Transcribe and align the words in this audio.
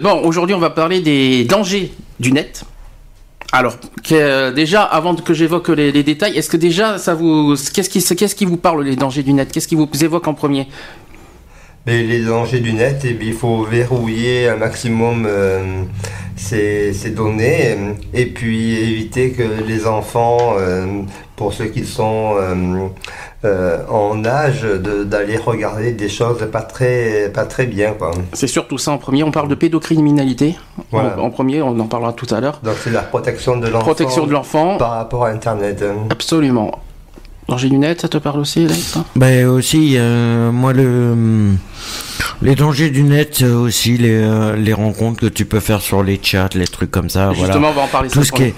Bon, 0.00 0.22
aujourd'hui, 0.22 0.54
on 0.54 0.60
va 0.60 0.70
parler 0.70 1.00
des 1.00 1.42
dangers 1.44 1.90
du 2.20 2.30
net. 2.30 2.62
Alors, 3.50 3.74
que- 4.04 4.52
déjà, 4.52 4.84
avant 4.84 5.16
que 5.16 5.34
j'évoque 5.34 5.70
les, 5.70 6.04
détails, 6.04 6.38
est-ce 6.38 6.48
que 6.48 6.56
déjà, 6.56 6.98
ça 6.98 7.16
vous, 7.16 7.56
qu'est-ce 7.74 7.90
qui, 7.90 8.00
qu'est-ce 8.14 8.36
qui 8.36 8.44
vous 8.44 8.58
parle 8.58 8.84
les 8.84 8.94
dangers 8.94 9.24
du 9.24 9.32
net? 9.32 9.50
Qu'est-ce 9.50 9.66
qui 9.66 9.74
vous 9.74 9.88
évoque 10.00 10.28
en 10.28 10.34
premier? 10.34 10.68
Mais 11.84 12.04
les 12.04 12.20
dangers 12.20 12.60
du 12.60 12.74
net, 12.74 13.00
eh 13.02 13.12
bien, 13.14 13.26
il 13.30 13.34
faut 13.34 13.64
verrouiller 13.64 14.48
un 14.48 14.56
maximum 14.56 15.26
euh, 15.26 15.82
ces, 16.36 16.92
données 17.10 17.74
euh, 17.76 17.92
et 18.14 18.26
puis 18.26 18.76
éviter 18.76 19.32
que 19.32 19.42
les 19.66 19.88
enfants, 19.88 20.54
euh, 20.58 21.02
pour 21.34 21.52
ceux 21.52 21.66
qui 21.66 21.84
sont 21.84 22.36
euh, 23.44 23.48
euh, 23.48 23.86
en 23.88 24.24
âge, 24.24 24.62
de- 24.62 25.04
d'aller 25.04 25.36
regarder 25.36 25.92
des 25.92 26.08
choses 26.08 26.38
pas 26.50 26.62
très, 26.62 27.30
pas 27.32 27.44
très 27.44 27.66
bien. 27.66 27.92
Quoi. 27.92 28.10
C'est 28.32 28.46
surtout 28.48 28.78
ça 28.78 28.90
en 28.90 28.98
premier. 28.98 29.22
On 29.22 29.30
parle 29.30 29.48
de 29.48 29.54
pédocriminalité. 29.54 30.56
Voilà. 30.90 31.18
En, 31.18 31.24
en 31.26 31.30
premier, 31.30 31.62
on 31.62 31.78
en 31.78 31.86
parlera 31.86 32.12
tout 32.12 32.32
à 32.34 32.40
l'heure. 32.40 32.60
Donc 32.64 32.74
c'est 32.82 32.90
la 32.90 33.02
protection 33.02 33.56
de 33.56 33.68
l'enfant 33.68 33.84
Protection 33.84 34.26
de 34.26 34.32
l'enfant. 34.32 34.76
par 34.76 34.90
rapport 34.92 35.24
à 35.24 35.28
Internet. 35.30 35.84
Absolument. 36.10 36.72
Danger 37.48 37.70
du 37.70 37.78
net, 37.78 38.02
ça 38.02 38.08
te 38.08 38.18
parle 38.18 38.40
aussi, 38.40 38.64
Alex 38.66 38.96
hein? 38.98 39.04
Ben 39.16 39.46
aussi, 39.46 39.94
euh, 39.96 40.52
moi 40.52 40.74
le 40.74 41.54
les 42.42 42.54
dangers 42.54 42.90
du 42.90 43.02
net 43.02 43.36
c'est 43.36 43.46
aussi 43.46 43.96
les, 43.96 44.20
euh, 44.22 44.54
les 44.54 44.74
rencontres 44.74 45.20
que 45.20 45.26
tu 45.26 45.46
peux 45.46 45.60
faire 45.60 45.80
sur 45.80 46.02
les 46.02 46.20
chats, 46.22 46.50
les 46.54 46.66
trucs 46.66 46.90
comme 46.90 47.08
ça. 47.08 47.32
Justement, 47.32 47.58
voilà. 47.58 47.68
on 47.70 47.72
va 47.72 47.82
en 47.82 47.86
parler. 47.86 48.10
Tout 48.10 48.22
ce 48.22 48.32
qui 48.32 48.42
est 48.42 48.54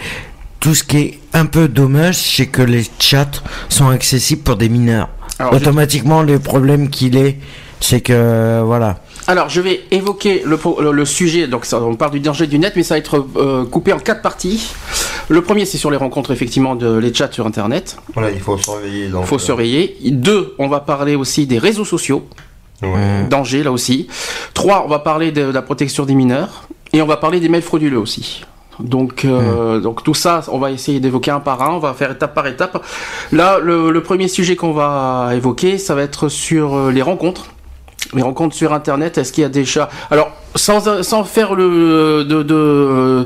tout 0.61 0.75
ce 0.75 0.85
qui 0.85 0.97
est 0.99 1.19
un 1.33 1.47
peu 1.47 1.69
dommage, 1.69 2.17
c'est 2.17 2.47
que 2.47 2.63
les 2.63 2.85
chats 2.99 3.31
sont 3.69 3.89
accessibles 3.89 4.43
pour 4.43 4.57
des 4.57 4.69
mineurs. 4.69 5.09
Alors, 5.39 5.53
je- 5.55 5.59
Automatiquement, 5.59 6.23
le 6.23 6.39
problème 6.39 6.91
qu'il 6.91 7.17
est, 7.17 7.39
c'est 7.81 8.01
que 8.03 8.61
voilà. 8.65 9.01
Alors, 9.27 9.49
je 9.49 9.61
vais 9.61 9.81
évoquer 9.91 10.43
le, 10.45 10.57
pro- 10.57 10.81
le, 10.83 10.93
le 10.93 11.05
sujet. 11.05 11.47
Donc, 11.47 11.65
ça, 11.65 11.81
on 11.81 11.95
parle 11.95 12.11
du 12.13 12.21
danger 12.21 12.47
du 12.47 12.59
net, 12.59 12.75
mais 12.77 12.83
ça 12.83 12.95
va 12.95 12.99
être 12.99 13.25
euh, 13.37 13.65
coupé 13.65 13.93
en 13.93 13.99
quatre 13.99 14.23
parties. 14.23 14.71
Le 15.29 15.41
premier, 15.43 15.65
c'est 15.65 15.79
sur 15.79 15.91
les 15.91 15.97
rencontres, 15.97 16.31
effectivement, 16.33 16.75
de 16.75 16.99
les 16.99 17.15
chats 17.15 17.31
sur 17.31 17.47
Internet. 17.47 17.97
Voilà, 18.15 18.31
il 18.31 18.41
faut 18.41 18.59
surveiller. 18.59 19.07
Il 19.07 19.27
faut 19.27 19.37
euh, 19.37 19.39
surveiller. 19.39 19.97
Deux, 20.11 20.55
on 20.59 20.69
va 20.69 20.81
parler 20.81 21.15
aussi 21.15 21.47
des 21.47 21.59
réseaux 21.59 21.85
sociaux. 21.85 22.27
ouais. 22.83 23.25
Danger, 23.31 23.63
là 23.63 23.71
aussi. 23.73 24.09
Trois, 24.53 24.83
on 24.85 24.89
va 24.89 24.99
parler 24.99 25.31
de 25.33 25.43
la 25.43 25.63
protection 25.63 26.05
des 26.05 26.15
mineurs. 26.15 26.65
Et 26.93 27.01
on 27.01 27.07
va 27.07 27.17
parler 27.17 27.39
des 27.41 27.49
mails 27.49 27.63
frauduleux 27.63 27.99
aussi. 27.99 28.43
Donc, 28.83 29.25
euh, 29.25 29.81
donc 29.81 30.03
tout 30.03 30.15
ça, 30.15 30.43
on 30.49 30.59
va 30.59 30.71
essayer 30.71 31.01
d'évoquer 31.01 31.31
un 31.31 31.41
par 31.41 31.63
un. 31.63 31.75
On 31.75 31.79
va 31.79 31.95
faire 31.95 32.11
étape 32.11 32.35
par 32.35 32.47
étape. 32.47 32.85
Là, 33.33 33.59
le, 33.59 33.91
le 33.91 34.03
premier 34.03 34.29
sujet 34.29 34.57
qu'on 34.57 34.73
va 34.73 35.31
évoquer, 35.35 35.79
ça 35.79 35.95
va 35.95 36.03
être 36.03 36.29
sur 36.29 36.75
euh, 36.75 36.91
les 36.91 37.03
rencontres. 37.03 37.47
Les 38.15 38.23
rencontres 38.23 38.57
sur 38.57 38.73
Internet. 38.73 39.19
Est-ce 39.19 39.33
qu'il 39.33 39.43
y 39.43 39.45
a 39.45 39.51
déjà 39.51 39.89
Alors, 40.11 40.33
sans, 40.55 41.03
sans 41.03 41.25
faire 41.25 41.55
le 41.55 42.25
de, 42.25 42.43
de 42.43 42.55
euh, 42.55 43.25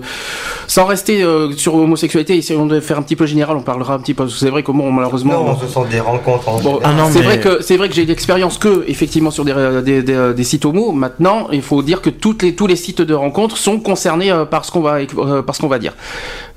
sans 0.67 0.87
rester 0.87 1.23
euh, 1.23 1.53
sur 1.53 1.77
l'homosexualité, 1.77 2.37
essayons 2.37 2.67
de 2.67 2.81
faire 2.81 2.99
un 2.99 3.03
petit 3.03 3.17
peu 3.17 3.27
général. 3.27 3.57
On 3.57 3.63
parlera 3.63 3.95
un 3.95 3.99
petit 3.99 4.15
peu. 4.15 4.29
C'est 4.29 4.51
vrai 4.51 4.63
que 4.63 4.73
bon, 4.73 4.91
malheureusement. 4.91 5.45
Non, 5.45 5.59
ce 5.59 5.67
sont 5.67 5.85
des 5.85 6.01
rencontres 6.01 6.49
en 6.49 6.61
Bon, 6.61 6.81
Ah 6.83 6.93
non, 6.93 7.05
c'est 7.11 7.19
mais- 7.21 7.25
vrai 7.25 7.41
que 7.41 7.63
c'est 7.63 7.77
vrai 7.77 7.89
que 7.89 7.95
j'ai 7.95 8.07
l'expérience 8.07 8.59
que 8.59 8.85
effectivement 8.89 9.31
sur 9.31 9.45
des, 9.45 9.55
des, 9.85 10.03
des, 10.03 10.35
des 10.35 10.45
sites 10.45 10.65
homo. 10.65 10.93
Maintenant, 10.93 11.49
il 11.53 11.63
faut 11.63 11.83
dire 11.83 12.01
que 12.01 12.11
toutes 12.11 12.43
les 12.43 12.55
tous 12.55 12.67
les 12.67 12.77
sites 12.77 13.03
de 13.03 13.15
rencontres 13.15 13.57
sont 13.57 13.79
concernés 13.81 14.31
euh, 14.31 14.45
par 14.45 14.65
ce 14.65 14.71
qu'on 14.73 14.81
va 14.81 14.99
euh, 15.01 15.43
par 15.43 15.55
ce 15.55 15.61
qu'on 15.61 15.69
va 15.69 15.79
dire. 15.79 15.95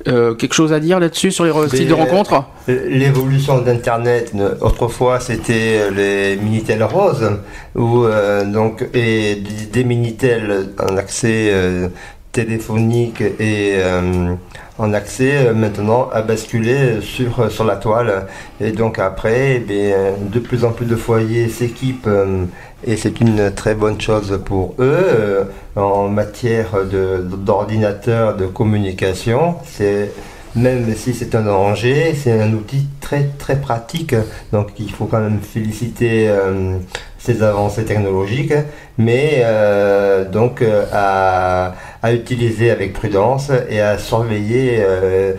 Euh, 0.08 0.36
quelque 0.36 0.54
chose 0.54 0.72
à 0.74 0.80
dire 0.80 1.00
là-dessus 1.00 1.32
sur 1.32 1.44
les 1.44 1.52
Mais, 1.52 1.68
sites 1.78 1.88
de 1.90 1.94
rencontres 1.94 2.44
L'évolution 2.68 3.60
d'Internet, 3.62 4.34
ne- 4.34 4.52
autrefois 4.62 5.20
c'était 5.20 5.90
les 5.94 6.36
Minitel 6.38 6.84
roses, 6.84 7.30
ou 7.76 8.04
euh, 8.06 8.46
donc 8.46 8.84
et 8.94 9.36
des- 9.36 9.66
des 9.72 9.84
Minitel 9.84 10.57
en 10.80 10.98
accès 10.98 11.50
euh, 11.52 11.90
téléphonique 12.32 13.22
et 13.22 13.74
euh, 13.78 14.36
en 14.78 14.94
accès 14.94 15.48
euh, 15.48 15.54
maintenant 15.54 16.10
a 16.14 16.22
basculé 16.22 17.02
sur 17.02 17.52
sur 17.52 17.64
la 17.64 17.78
toile 17.78 18.28
et 18.62 18.72
donc 18.72 19.00
après 19.00 19.64
eh 19.70 19.94
de 20.36 20.40
plus 20.40 20.64
en 20.64 20.72
plus 20.72 20.86
de 20.86 20.96
foyers 20.96 21.50
s'équipent 21.50 22.06
euh, 22.08 22.46
et 22.86 22.96
c'est 22.96 23.20
une 23.22 23.52
très 23.52 23.74
bonne 23.74 24.00
chose 24.00 24.40
pour 24.46 24.76
eux 24.78 25.06
euh, 25.10 25.44
en 25.76 26.10
matière 26.10 26.86
de 26.86 27.26
d'ordinateur 27.50 28.36
de 28.36 28.46
communication 28.46 29.56
c'est 29.66 30.12
même 30.58 30.96
si 30.96 31.14
c'est 31.14 31.36
un 31.36 31.44
danger, 31.44 32.16
c'est 32.16 32.42
un 32.42 32.52
outil 32.54 32.88
très 33.00 33.26
très 33.38 33.58
pratique. 33.62 34.16
Donc 34.52 34.70
il 34.80 34.92
faut 34.92 35.06
quand 35.06 35.20
même 35.20 35.40
féliciter 35.40 36.28
euh, 36.30 36.78
ces 37.28 37.44
avancées 37.44 37.86
technologiques, 37.92 38.58
mais 38.98 39.42
euh, 39.44 40.24
donc 40.38 40.62
euh, 40.62 40.86
à, 40.92 41.76
à 42.02 42.14
utiliser 42.14 42.72
avec 42.72 42.94
prudence 42.94 43.52
et 43.70 43.80
à 43.82 43.98
surveiller 43.98 44.78
euh, 44.80 45.34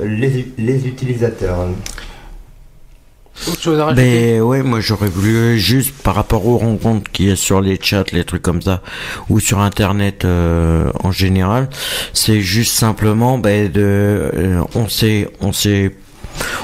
les, 0.00 0.34
les 0.56 0.78
utilisateurs. 0.92 1.58
Autre 3.48 3.60
chose 3.60 3.78
à 3.80 3.84
rajouter? 3.86 4.02
Mais 4.02 4.40
ouais, 4.40 4.62
moi 4.62 4.80
j'aurais 4.80 5.08
voulu 5.08 5.58
juste 5.58 5.92
par 6.02 6.14
rapport 6.14 6.46
aux 6.46 6.56
rencontres 6.56 7.10
qu'il 7.12 7.28
y 7.28 7.32
a 7.32 7.36
sur 7.36 7.60
les 7.60 7.78
chats, 7.80 8.04
les 8.12 8.24
trucs 8.24 8.42
comme 8.42 8.62
ça, 8.62 8.80
ou 9.28 9.40
sur 9.40 9.58
Internet 9.58 10.24
euh, 10.24 10.90
en 11.02 11.12
général, 11.12 11.68
c'est 12.12 12.40
juste 12.40 12.74
simplement 12.74 13.36
ben, 13.36 13.70
de, 13.70 13.82
euh, 13.82 14.62
on 14.74 14.88
sait, 14.88 15.28
on 15.40 15.52
sait, 15.52 15.90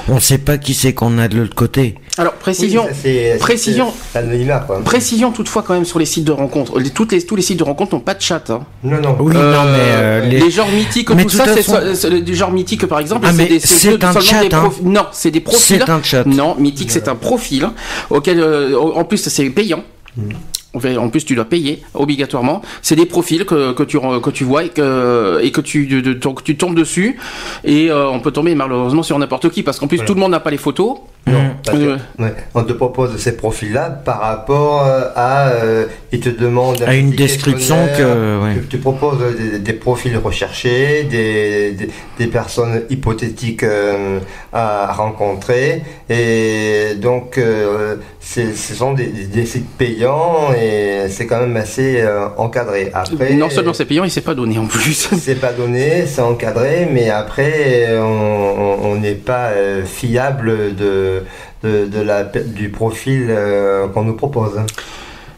on 0.09 0.19
sait 0.19 0.37
pas 0.37 0.57
qui 0.57 0.73
c'est 0.73 0.93
qu'on 0.93 1.17
a 1.17 1.27
de 1.27 1.37
l'autre 1.37 1.55
côté. 1.55 1.95
Alors 2.17 2.33
précision. 2.33 2.83
Oui, 2.83 2.89
ça, 2.93 2.95
c'est- 3.03 3.37
précision. 3.39 3.93
c'est 4.11 4.21
l'anonymat, 4.21 4.59
quoi. 4.59 4.81
Précision 4.83 5.31
toutefois 5.31 5.63
quand 5.65 5.73
même 5.73 5.85
sur 5.85 5.97
les 5.99 6.05
sites 6.05 6.25
de 6.25 6.31
rencontres. 6.31 6.77
Les, 6.79 6.89
toutes 6.89 7.11
les, 7.13 7.21
tous 7.25 7.35
les 7.35 7.41
sites 7.41 7.59
de 7.59 7.63
rencontres 7.63 7.95
n'ont 7.95 8.01
pas 8.01 8.13
de 8.13 8.21
chat. 8.21 8.49
hein. 8.49 8.61
Non, 8.83 8.99
non. 8.99 9.15
Oui, 9.19 9.33
Euh, 9.35 9.53
non, 9.53 9.63
mais 9.71 9.79
euh, 9.79 10.25
les... 10.27 10.39
les, 10.41 10.51
genres 10.51 10.69
mythiques, 10.71 11.09
Mais 11.11 11.23
tout 11.23 11.29
de 11.29 11.35
ça, 11.35 11.45
c'est 11.45 11.63
façon- 11.63 11.79
so- 11.95 11.95
c'est 11.95 12.21
du 12.21 12.35
genre 12.35 12.51
mythique 12.51 12.85
par 12.85 12.99
exemple. 12.99 13.25
Ah, 13.29 13.33
c'est 13.59 14.03
un 14.03 14.19
chat, 14.19 14.41
des 14.47 14.53
hein. 14.55 14.69
Non, 14.83 15.05
c'est 15.13 15.31
des 15.31 15.39
profils. 15.39 15.81
c'est 15.85 15.89
un 15.89 16.03
chat. 16.03 16.25
Non, 16.25 16.55
mythique, 16.59 16.91
c'est 16.91 17.07
un 17.07 17.15
profil 17.15 17.69
auquel, 18.09 18.39
euh, 18.39 18.77
en 18.77 19.03
plus, 19.05 19.17
c'est 19.17 19.49
payant. 19.49 19.83
Enfin, 20.17 20.37
En 20.73 21.09
plus, 21.09 21.25
tu 21.25 21.35
dois 21.35 21.43
payer 21.45 21.83
obligatoirement. 21.93 22.61
C'est 22.81 22.95
des 22.95 23.05
profils 23.05 23.43
que, 23.45 23.73
que 23.73 23.83
tu 23.83 23.99
que 23.99 24.29
tu 24.29 24.45
vois 24.45 24.63
et 24.63 24.69
que 24.69 25.39
et 25.43 25.51
que 25.51 25.59
tu 25.59 25.85
de- 25.85 25.99
de- 25.99 26.13
que 26.13 26.43
tu 26.43 26.55
tombes 26.55 26.75
dessus 26.75 27.17
et 27.65 27.89
euh, 27.91 28.07
on 28.09 28.21
peut 28.21 28.31
tomber 28.31 28.55
malheureusement 28.55 29.03
sur 29.03 29.19
n'importe 29.19 29.49
qui 29.49 29.63
parce 29.63 29.79
qu'en 29.79 29.87
plus 29.87 29.97
Voilà. 29.97 30.07
tout 30.07 30.13
le 30.13 30.21
monde 30.21 30.31
n'a 30.31 30.39
pas 30.39 30.51
les 30.51 30.57
photos. 30.57 30.91
Non, 31.27 31.33
Mm. 31.39 31.49
parce 31.63 31.77
que, 31.77 31.83
Euh, 31.83 31.97
ouais, 32.17 32.33
on 32.55 32.63
te 32.63 32.73
propose 32.73 33.15
ces 33.17 33.37
profils-là 33.37 33.89
par 33.91 34.21
rapport 34.21 34.87
euh, 34.87 35.09
à. 35.15 35.49
euh, 35.49 35.85
ils 36.11 36.19
te 36.19 36.29
demandent. 36.29 36.81
un 36.81 36.87
À 36.87 36.95
une 36.95 37.11
description 37.11 37.77
que, 37.97 38.41
ouais. 38.43 38.53
Tu, 38.61 38.67
tu 38.69 38.77
proposes 38.79 39.19
des, 39.37 39.59
des 39.59 39.73
profils 39.73 40.17
recherchés, 40.17 41.03
des, 41.03 41.73
des, 41.73 41.89
des 42.17 42.27
personnes 42.27 42.81
hypothétiques 42.89 43.61
euh, 43.63 44.17
à 44.51 44.91
rencontrer. 44.93 45.83
Et 46.09 46.95
donc, 46.99 47.37
euh, 47.37 47.97
c'est- 48.19 48.55
ce 48.55 48.73
sont 48.73 48.93
des, 48.93 49.45
sites 49.45 49.69
payants 49.77 50.51
et 50.59 50.60
c'est 51.09 51.27
quand 51.27 51.39
même 51.39 51.55
assez 51.57 52.01
euh, 52.01 52.27
encadré. 52.37 52.91
Après, 52.93 53.33
non 53.33 53.49
seulement 53.49 53.73
c'est 53.73 53.85
payant, 53.85 54.03
il 54.03 54.11
s'est 54.11 54.21
pas 54.21 54.35
donné 54.35 54.57
en 54.57 54.65
plus. 54.65 55.09
c'est 55.19 55.35
pas 55.39 55.51
donné, 55.53 56.05
c'est 56.07 56.21
encadré, 56.21 56.87
mais 56.91 57.09
après, 57.09 57.87
on- 57.99 58.95
n'est 59.01 59.15
pas 59.15 59.47
euh, 59.49 59.83
fiable 59.83 60.75
de, 60.75 61.23
de, 61.63 61.85
de 61.87 62.01
la, 62.01 62.23
du 62.23 62.69
profil 62.69 63.27
euh, 63.29 63.87
qu'on 63.87 64.03
nous 64.03 64.15
propose. 64.15 64.59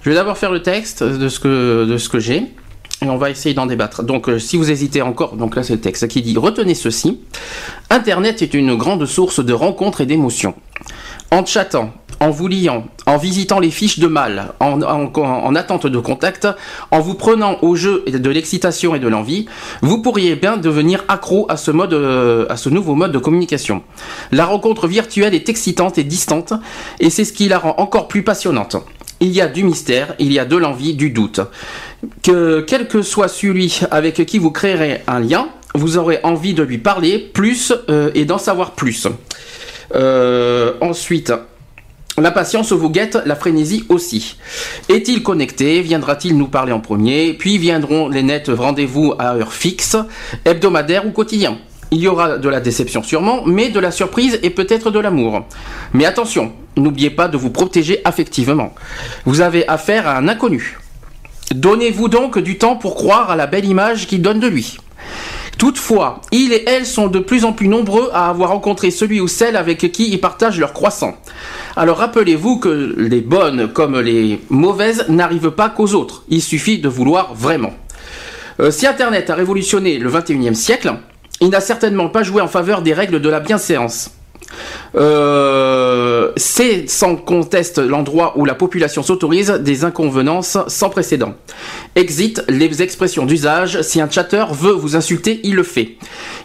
Je 0.02 0.10
vais 0.10 0.16
d'abord 0.16 0.38
faire 0.38 0.52
le 0.52 0.62
texte 0.62 1.02
de 1.04 1.30
ce 1.30 1.40
que, 1.40 1.86
de 1.86 1.98
ce 1.98 2.10
que 2.10 2.20
j'ai. 2.20 2.44
Et 3.02 3.06
on 3.10 3.18
va 3.18 3.30
essayer 3.30 3.54
d'en 3.54 3.66
débattre. 3.66 4.04
Donc, 4.04 4.28
euh, 4.30 4.40
si 4.40 4.58
vous 4.58 4.70
hésitez 4.72 5.02
encore, 5.02 5.36
donc 5.36 5.56
là 5.56 5.64
c'est 5.64 5.74
le 5.74 5.80
texte 5.82 6.08
qui 6.08 6.22
dit 6.22 6.38
Retenez 6.38 6.74
ceci. 6.76 7.22
Internet 7.90 8.42
est 8.42 8.54
une 8.54 8.76
grande 8.76 9.06
source 9.06 9.44
de 9.44 9.54
rencontres 9.54 10.02
et 10.02 10.06
d'émotions. 10.06 10.56
En 11.32 11.46
chattant, 11.46 11.92
en 12.24 12.30
vous 12.32 12.48
liant, 12.48 12.86
en 13.06 13.18
visitant 13.18 13.60
les 13.60 13.70
fiches 13.70 14.00
de 14.00 14.08
mal, 14.08 14.54
en, 14.62 14.82
en- 14.82 15.12
en 15.16 15.56
attente 15.56 15.88
de 15.88 16.00
contact, 16.00 16.48
en 16.92 17.00
vous 17.02 17.16
prenant 17.16 17.58
au 17.62 17.76
jeu 17.76 18.04
de 18.08 18.30
l'excitation 18.30 18.96
et 18.96 19.00
de 19.00 19.10
l'envie, 19.10 19.46
vous 19.82 20.02
pourriez 20.02 20.36
bien 20.36 20.56
devenir 20.56 21.04
accro 21.10 21.46
à 21.50 21.58
ce 21.58 21.70
mode, 21.72 21.94
euh, 21.94 22.46
à 22.50 22.56
ce 22.56 22.70
nouveau 22.70 22.96
mode 22.96 23.12
de 23.12 23.18
communication. 23.20 23.84
La 24.32 24.46
rencontre 24.46 24.88
virtuelle 24.88 25.36
est 25.36 25.50
excitante 25.50 25.98
et 25.98 26.06
distante, 26.06 26.54
et 27.02 27.10
c'est 27.10 27.26
ce 27.26 27.34
qui 27.34 27.50
la 27.50 27.60
rend 27.60 27.76
encore 27.78 28.08
plus 28.08 28.24
passionnante. 28.24 28.78
il 29.20 29.32
y 29.32 29.42
a 29.42 29.48
du 29.48 29.64
mystère, 29.64 30.16
il 30.20 30.32
y 30.32 30.40
a 30.40 30.46
de 30.46 30.56
l'envie, 30.58 30.94
du 30.94 31.10
doute. 31.10 31.42
Que 32.24 32.62
quel 32.62 32.88
que 32.88 33.02
soit 33.02 33.28
celui 33.28 33.82
avec 33.92 34.26
qui 34.26 34.38
vous 34.40 34.52
créerez 34.52 35.02
un 35.08 35.20
lien, 35.20 35.48
vous 35.76 35.98
aurez 35.98 36.20
envie 36.24 36.54
de 36.54 36.64
lui 36.64 36.78
parler 36.78 37.20
plus 37.20 37.74
euh, 37.90 38.12
et 38.16 38.24
d'en 38.26 38.38
savoir 38.38 38.72
plus. 38.72 39.08
Euh, 39.96 40.74
ensuite, 40.82 41.34
la 42.18 42.32
patience 42.32 42.72
vous 42.72 42.90
guette, 42.90 43.18
la 43.26 43.36
frénésie 43.36 43.86
aussi. 43.90 44.38
Est-il 44.88 45.24
connecté? 45.24 45.82
Viendra-t-il 45.82 46.38
nous 46.38 46.48
parler 46.48 46.72
en 46.72 46.80
premier? 46.80 47.34
Puis 47.34 47.58
viendront 47.58 48.08
les 48.08 48.22
nets 48.22 48.50
rendez-vous 48.50 49.16
à 49.18 49.36
heure 49.36 49.54
fixe, 49.54 49.98
hebdomadaire 50.46 51.08
ou 51.08 51.12
quotidien? 51.12 51.58
Il 51.90 52.00
y 52.00 52.08
aura 52.08 52.38
de 52.38 52.50
la 52.50 52.60
déception 52.60 53.04
sûrement, 53.04 53.44
mais 53.46 53.70
de 53.70 53.80
la 53.80 53.92
surprise 53.92 54.40
et 54.44 54.50
peut-être 54.50 54.92
de 54.92 55.00
l'amour. 55.00 55.46
Mais 55.94 56.06
attention, 56.06 56.52
n'oubliez 56.76 57.10
pas 57.10 57.28
de 57.28 57.38
vous 57.38 57.52
protéger 57.52 58.02
affectivement. 58.06 58.74
Vous 59.26 59.42
avez 59.42 59.68
affaire 59.68 60.08
à 60.08 60.18
un 60.18 60.28
inconnu. 60.28 60.78
Donnez-vous 61.54 62.10
donc 62.10 62.40
du 62.40 62.58
temps 62.58 62.76
pour 62.76 62.96
croire 62.96 63.30
à 63.30 63.36
la 63.36 63.48
belle 63.48 63.66
image 63.66 64.08
qu'il 64.08 64.22
donne 64.22 64.40
de 64.40 64.48
lui. 64.48 64.78
Toutefois, 65.58 66.22
il 66.32 66.52
et 66.52 66.64
elle 66.68 66.86
sont 66.86 67.08
de 67.08 67.20
plus 67.20 67.46
en 67.46 67.54
plus 67.54 67.68
nombreux 67.68 68.10
à 68.14 68.30
avoir 68.30 68.50
rencontré 68.50 68.92
celui 68.92 69.22
ou 69.22 69.28
celle 69.28 69.56
avec 69.56 69.92
qui 69.92 70.10
ils 70.10 70.20
partagent 70.20 70.60
leur 70.60 70.74
croissant. 70.74 71.16
Alors 71.76 71.98
rappelez-vous 71.98 72.58
que 72.60 72.96
les 72.98 73.22
bonnes 73.22 73.72
comme 73.72 74.00
les 74.00 74.40
mauvaises 74.50 75.06
n'arrivent 75.10 75.52
pas 75.52 75.70
qu'aux 75.70 75.94
autres. 75.94 76.24
Il 76.30 76.42
suffit 76.42 76.80
de 76.80 76.90
vouloir 76.90 77.34
vraiment. 77.34 77.74
Euh, 78.60 78.72
si 78.72 78.86
Internet 78.88 79.30
a 79.30 79.36
révolutionné 79.36 79.98
le 79.98 80.12
21e 80.12 80.54
siècle, 80.54 80.94
il 81.42 81.50
n'a 81.50 81.62
certainement 81.62 82.10
pas 82.10 82.24
joué 82.24 82.42
en 82.42 82.48
faveur 82.48 82.82
des 82.82 82.94
règles 82.94 83.22
de 83.22 83.30
la 83.30 83.40
bienséance. 83.40 84.12
Euh, 84.96 86.32
c'est 86.38 86.90
sans 86.90 87.16
conteste 87.16 87.80
l'endroit 87.80 88.34
où 88.38 88.46
la 88.46 88.54
population 88.54 89.04
s'autorise 89.04 89.50
des 89.52 89.86
inconvenances 89.86 90.58
sans 90.68 90.90
précédent. 90.90 91.34
Exit 91.96 92.44
les 92.48 92.82
expressions 92.82 93.26
d'usage. 93.26 93.82
Si 93.82 94.02
un 94.02 94.10
chatter 94.10 94.46
veut 94.52 94.72
vous 94.72 94.96
insulter, 94.96 95.40
il 95.44 95.56
le 95.56 95.64
fait. 95.64 95.98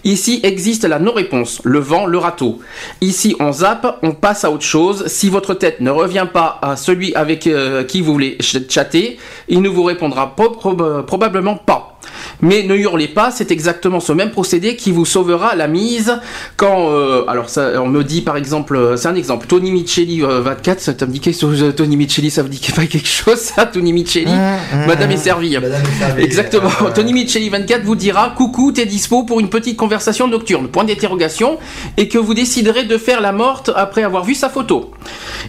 Ici 0.04 0.40
existe 0.42 0.84
la 0.84 0.98
non-réponse, 0.98 1.60
le 1.64 1.78
vent, 1.78 2.06
le 2.06 2.18
râteau. 2.18 2.60
Ici 3.00 3.36
on 3.40 3.52
zappe, 3.52 3.98
on 4.02 4.12
passe 4.12 4.44
à 4.44 4.50
autre 4.50 4.64
chose. 4.64 5.06
Si 5.06 5.28
votre 5.28 5.54
tête 5.54 5.80
ne 5.80 5.90
revient 5.90 6.26
pas 6.32 6.58
à 6.62 6.76
celui 6.76 7.14
avec 7.14 7.46
euh, 7.46 7.84
qui 7.84 8.00
vous 8.00 8.12
voulez 8.12 8.38
chatter, 8.40 9.18
il 9.48 9.62
ne 9.62 9.68
vous 9.68 9.84
répondra 9.84 10.34
probablement 10.34 11.56
pas. 11.56 11.97
Mais 12.40 12.62
ne 12.62 12.74
hurlez 12.74 13.08
pas, 13.08 13.30
c'est 13.30 13.50
exactement 13.50 14.00
ce 14.00 14.12
même 14.12 14.30
procédé 14.30 14.76
qui 14.76 14.92
vous 14.92 15.04
sauvera 15.04 15.56
la 15.56 15.66
mise 15.66 16.18
quand. 16.56 16.92
Euh, 16.92 17.24
alors, 17.26 17.48
ça, 17.48 17.82
on 17.82 17.88
me 17.88 18.04
dit 18.04 18.20
par 18.20 18.36
exemple, 18.36 18.76
euh, 18.76 18.96
c'est 18.96 19.08
un 19.08 19.14
exemple, 19.14 19.46
Tony 19.46 19.72
Micheli 19.72 20.20
24, 20.20 20.80
ça, 20.80 20.92
me 20.92 21.12
dit 21.12 21.20
quelque 21.20 21.40
chose, 21.40 21.72
Tony 21.76 21.96
Micheli, 21.96 22.30
ça 22.30 22.42
vous 22.42 22.48
dit 22.48 22.60
pas 22.74 22.86
quelque 22.86 23.08
chose, 23.08 23.38
ça, 23.38 23.66
Tony 23.66 23.92
Micheli 23.92 24.26
mmh, 24.26 24.76
mmh, 24.76 24.86
Madame 24.86 25.10
est 25.10 25.16
servie. 25.16 25.54
Madame 25.54 25.82
est 25.82 25.98
servie. 25.98 26.22
Exactement. 26.28 26.70
Tony 26.94 27.12
Micheli 27.12 27.48
24 27.48 27.82
vous 27.82 27.96
dira 27.96 28.34
Coucou, 28.36 28.72
t'es 28.72 28.86
dispo 28.86 29.24
pour 29.24 29.40
une 29.40 29.48
petite 29.50 29.76
conversation 29.76 30.28
nocturne, 30.28 30.68
point 30.68 30.84
d'interrogation, 30.84 31.58
et 31.96 32.08
que 32.08 32.18
vous 32.18 32.34
déciderez 32.34 32.84
de 32.84 32.98
faire 32.98 33.20
la 33.20 33.32
morte 33.32 33.70
après 33.74 34.04
avoir 34.04 34.24
vu 34.24 34.34
sa 34.34 34.48
photo. 34.48 34.92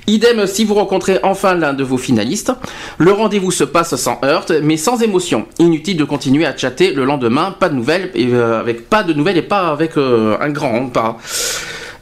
Idem 0.07 0.48
si 0.48 0.66
vous 0.66 0.74
rencontrez 0.74 1.19
enfin 1.24 1.54
l'un 1.54 1.74
de 1.74 1.84
vos 1.84 1.98
finalistes. 1.98 2.52
Le 2.98 3.12
rendez-vous 3.12 3.52
se 3.52 3.63
passe 3.63 3.95
sans 3.95 4.19
heurte, 4.24 4.52
mais 4.63 4.78
sans 4.78 5.02
émotion. 5.02 5.45
Inutile 5.60 5.98
de 5.98 6.04
continuer 6.04 6.39
à 6.46 6.56
chatter 6.56 6.94
le 6.94 7.06
lendemain, 7.06 7.56
pas 7.58 7.70
de 7.70 7.76
nouvelles, 7.76 8.12
et, 8.16 8.28
euh, 8.34 8.60
avec 8.60 8.90
pas 8.90 9.04
de 9.04 9.14
nouvelles 9.14 9.38
et 9.38 9.42
pas 9.42 9.70
avec 9.70 9.98
euh, 9.98 10.38
un 10.40 10.50
grand, 10.50 10.88
pas. 10.88 11.18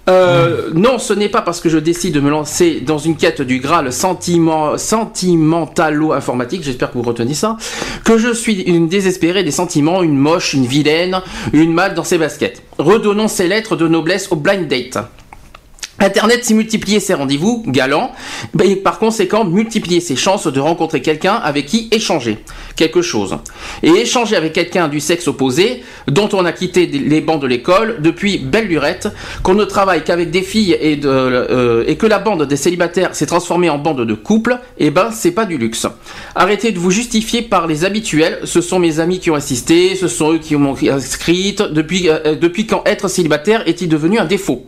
Euh, 0.09 0.69
non, 0.73 0.99
ce 0.99 1.13
n'est 1.13 1.27
pas 1.27 1.41
parce 1.41 1.59
que 1.59 1.67
je 1.67 1.77
décide 1.77 2.13
de 2.13 2.21
me 2.21 2.29
lancer 2.29 2.79
dans 2.79 2.97
une 2.97 3.17
quête 3.17 3.41
du 3.41 3.59
Graal 3.59 3.91
sentiment, 3.91 4.77
sentimentalo-informatique, 4.77 6.63
j'espère 6.63 6.91
que 6.91 6.97
vous 6.97 7.03
retenez 7.03 7.33
ça, 7.33 7.57
que 8.05 8.17
je 8.17 8.33
suis 8.33 8.61
une 8.61 8.87
désespérée 8.87 9.43
des 9.43 9.51
sentiments, 9.51 10.01
une 10.03 10.17
moche, 10.17 10.53
une 10.53 10.65
vilaine, 10.65 11.19
une 11.51 11.73
mâle 11.73 11.93
dans 11.93 12.05
ses 12.05 12.17
baskets. 12.17 12.63
Redonnons 12.77 13.27
ces 13.27 13.47
lettres 13.47 13.75
de 13.75 13.87
noblesse 13.87 14.31
au 14.31 14.37
blind 14.37 14.67
date. 14.67 14.97
Internet 15.99 16.45
s'est 16.45 16.53
multiplié 16.53 16.99
ses 16.99 17.15
rendez-vous 17.15 17.63
galants, 17.65 18.11
et 18.63 18.75
par 18.75 18.99
conséquent 18.99 19.45
multiplier 19.45 19.99
ses 19.99 20.15
chances 20.15 20.45
de 20.47 20.59
rencontrer 20.59 21.01
quelqu'un 21.01 21.33
avec 21.33 21.65
qui 21.65 21.87
échanger 21.91 22.37
quelque 22.75 23.01
chose. 23.01 23.35
Et 23.81 23.89
échanger 23.89 24.35
avec 24.35 24.53
quelqu'un 24.53 24.87
du 24.87 24.99
sexe 24.99 25.27
opposé, 25.27 25.83
dont 26.07 26.29
on 26.33 26.45
a 26.45 26.51
quitté 26.51 26.85
les 26.85 27.21
bancs 27.21 27.41
de 27.41 27.47
l'école 27.47 28.01
depuis 28.01 28.37
belle 28.37 28.67
lurette, 28.67 29.09
qu'on 29.41 29.55
ne 29.55 29.65
travaille 29.65 30.03
qu'avec 30.03 30.29
des 30.29 30.43
filles 30.43 30.77
et, 30.79 30.99
euh, 31.03 31.95
que 31.95 32.05
la 32.05 32.19
bande 32.19 32.43
des 32.43 32.57
célibataires 32.57 33.15
s'est 33.15 33.25
transformée 33.25 33.69
en 33.69 33.79
bande 33.79 34.05
de 34.05 34.13
couple, 34.13 34.59
eh 34.77 34.91
ben 34.91 35.09
c'est 35.11 35.31
pas 35.31 35.45
du 35.45 35.57
luxe. 35.57 35.87
Arrêtez 36.35 36.71
de 36.71 36.79
vous 36.79 36.91
justifier 36.91 37.41
par 37.41 37.65
les 37.65 37.85
habituels, 37.85 38.39
ce 38.43 38.61
sont 38.61 38.77
mes 38.77 38.99
amis 38.99 39.19
qui 39.19 39.31
ont 39.31 39.35
insisté, 39.35 39.95
ce 39.95 40.07
sont 40.07 40.33
eux 40.33 40.37
qui 40.37 40.55
m'ont 40.55 40.75
inscrite, 40.89 41.63
depuis, 41.63 42.07
euh, 42.09 42.35
depuis 42.35 42.67
quand 42.67 42.83
être 42.85 43.07
célibataire 43.07 43.67
est-il 43.67 43.89
devenu 43.89 44.19
un 44.19 44.25
défaut? 44.25 44.65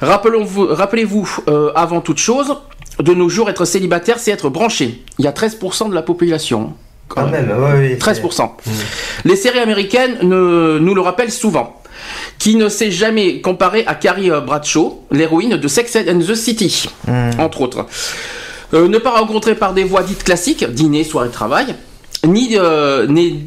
Rappelons-vous, 0.00 0.66
rappelez-vous, 0.70 1.28
euh, 1.48 1.72
avant 1.74 2.00
toute 2.00 2.18
chose, 2.18 2.56
de 3.00 3.14
nos 3.14 3.28
jours, 3.28 3.50
être 3.50 3.64
célibataire, 3.64 4.18
c'est 4.18 4.30
être 4.30 4.48
branché. 4.48 5.02
Il 5.18 5.24
y 5.24 5.28
a 5.28 5.32
13% 5.32 5.88
de 5.88 5.94
la 5.94 6.02
population. 6.02 6.74
Quand, 7.08 7.28
même, 7.28 7.52
13%. 7.98 8.42
Mmh. 8.44 8.70
Les 9.24 9.36
séries 9.36 9.58
américaines 9.58 10.18
nous 10.22 10.94
le 10.94 11.00
rappellent 11.00 11.32
souvent. 11.32 11.80
Qui 12.38 12.56
ne 12.56 12.68
s'est 12.68 12.90
jamais 12.90 13.40
comparé 13.40 13.84
à 13.86 13.94
Carrie 13.94 14.30
euh, 14.30 14.40
Bradshaw, 14.40 15.04
l'héroïne 15.10 15.56
de 15.56 15.68
Sex 15.68 15.96
and 15.96 16.18
the 16.18 16.34
City, 16.34 16.88
mmh. 17.06 17.30
entre 17.38 17.60
autres. 17.60 17.86
Euh, 18.72 18.88
ne 18.88 18.98
pas 18.98 19.10
rencontrer 19.10 19.54
par 19.54 19.74
des 19.74 19.84
voies 19.84 20.02
dites 20.02 20.24
classiques, 20.24 20.64
dîner, 20.64 21.04
soirée, 21.04 21.30
travail, 21.30 21.74
ni, 22.26 22.56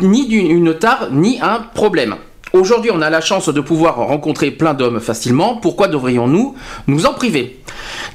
ni 0.01 0.35
une 0.35 0.73
tare, 0.75 1.09
ni 1.11 1.39
un 1.41 1.59
problème. 1.73 2.15
Aujourd'hui, 2.57 2.89
on 2.91 3.01
a 3.03 3.11
la 3.11 3.21
chance 3.21 3.49
de 3.49 3.61
pouvoir 3.61 3.97
rencontrer 3.97 4.49
plein 4.49 4.73
d'hommes 4.73 4.99
facilement. 4.99 5.57
Pourquoi 5.57 5.87
devrions-nous 5.87 6.55
nous 6.87 7.05
en 7.05 7.13
priver? 7.13 7.59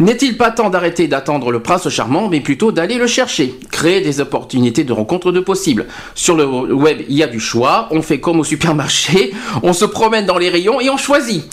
N'est-il 0.01 0.37
pas 0.37 0.51
temps 0.51 0.69
d'arrêter 0.69 1.07
d'attendre 1.07 1.53
le 1.53 1.61
prince 1.61 1.89
charmant, 1.89 2.29
mais 2.29 2.41
plutôt 2.41 2.73
d'aller 2.73 2.97
le 2.97 3.07
chercher? 3.07 3.55
Créer 3.71 4.01
des 4.01 4.21
opportunités 4.21 4.83
de 4.83 4.93
rencontre 4.93 5.31
de 5.31 5.39
possibles. 5.39 5.87
Sur 6.17 6.37
le 6.37 6.45
web, 6.45 7.03
il 7.09 7.17
y 7.17 7.23
a 7.23 7.29
du 7.29 7.39
choix. 7.39 7.87
On 7.93 8.03
fait 8.03 8.19
comme 8.19 8.41
au 8.41 8.45
supermarché. 8.45 9.33
On 9.63 9.73
se 9.73 9.85
promène 9.85 10.27
dans 10.27 10.39
les 10.39 10.49
rayons 10.49 10.81
et 10.81 10.91
on 10.91 10.97
choisit. 10.97 11.45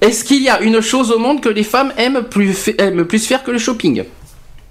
Est-ce 0.00 0.22
qu'il 0.22 0.42
y 0.42 0.48
a 0.48 0.60
une 0.60 0.80
chose 0.80 1.10
au 1.10 1.18
monde 1.18 1.40
que 1.40 1.48
les 1.48 1.64
femmes 1.64 1.92
aiment 1.96 2.22
plus, 2.22 2.70
plus 3.08 3.26
faire 3.26 3.42
que 3.42 3.50
le 3.50 3.58
shopping? 3.58 4.04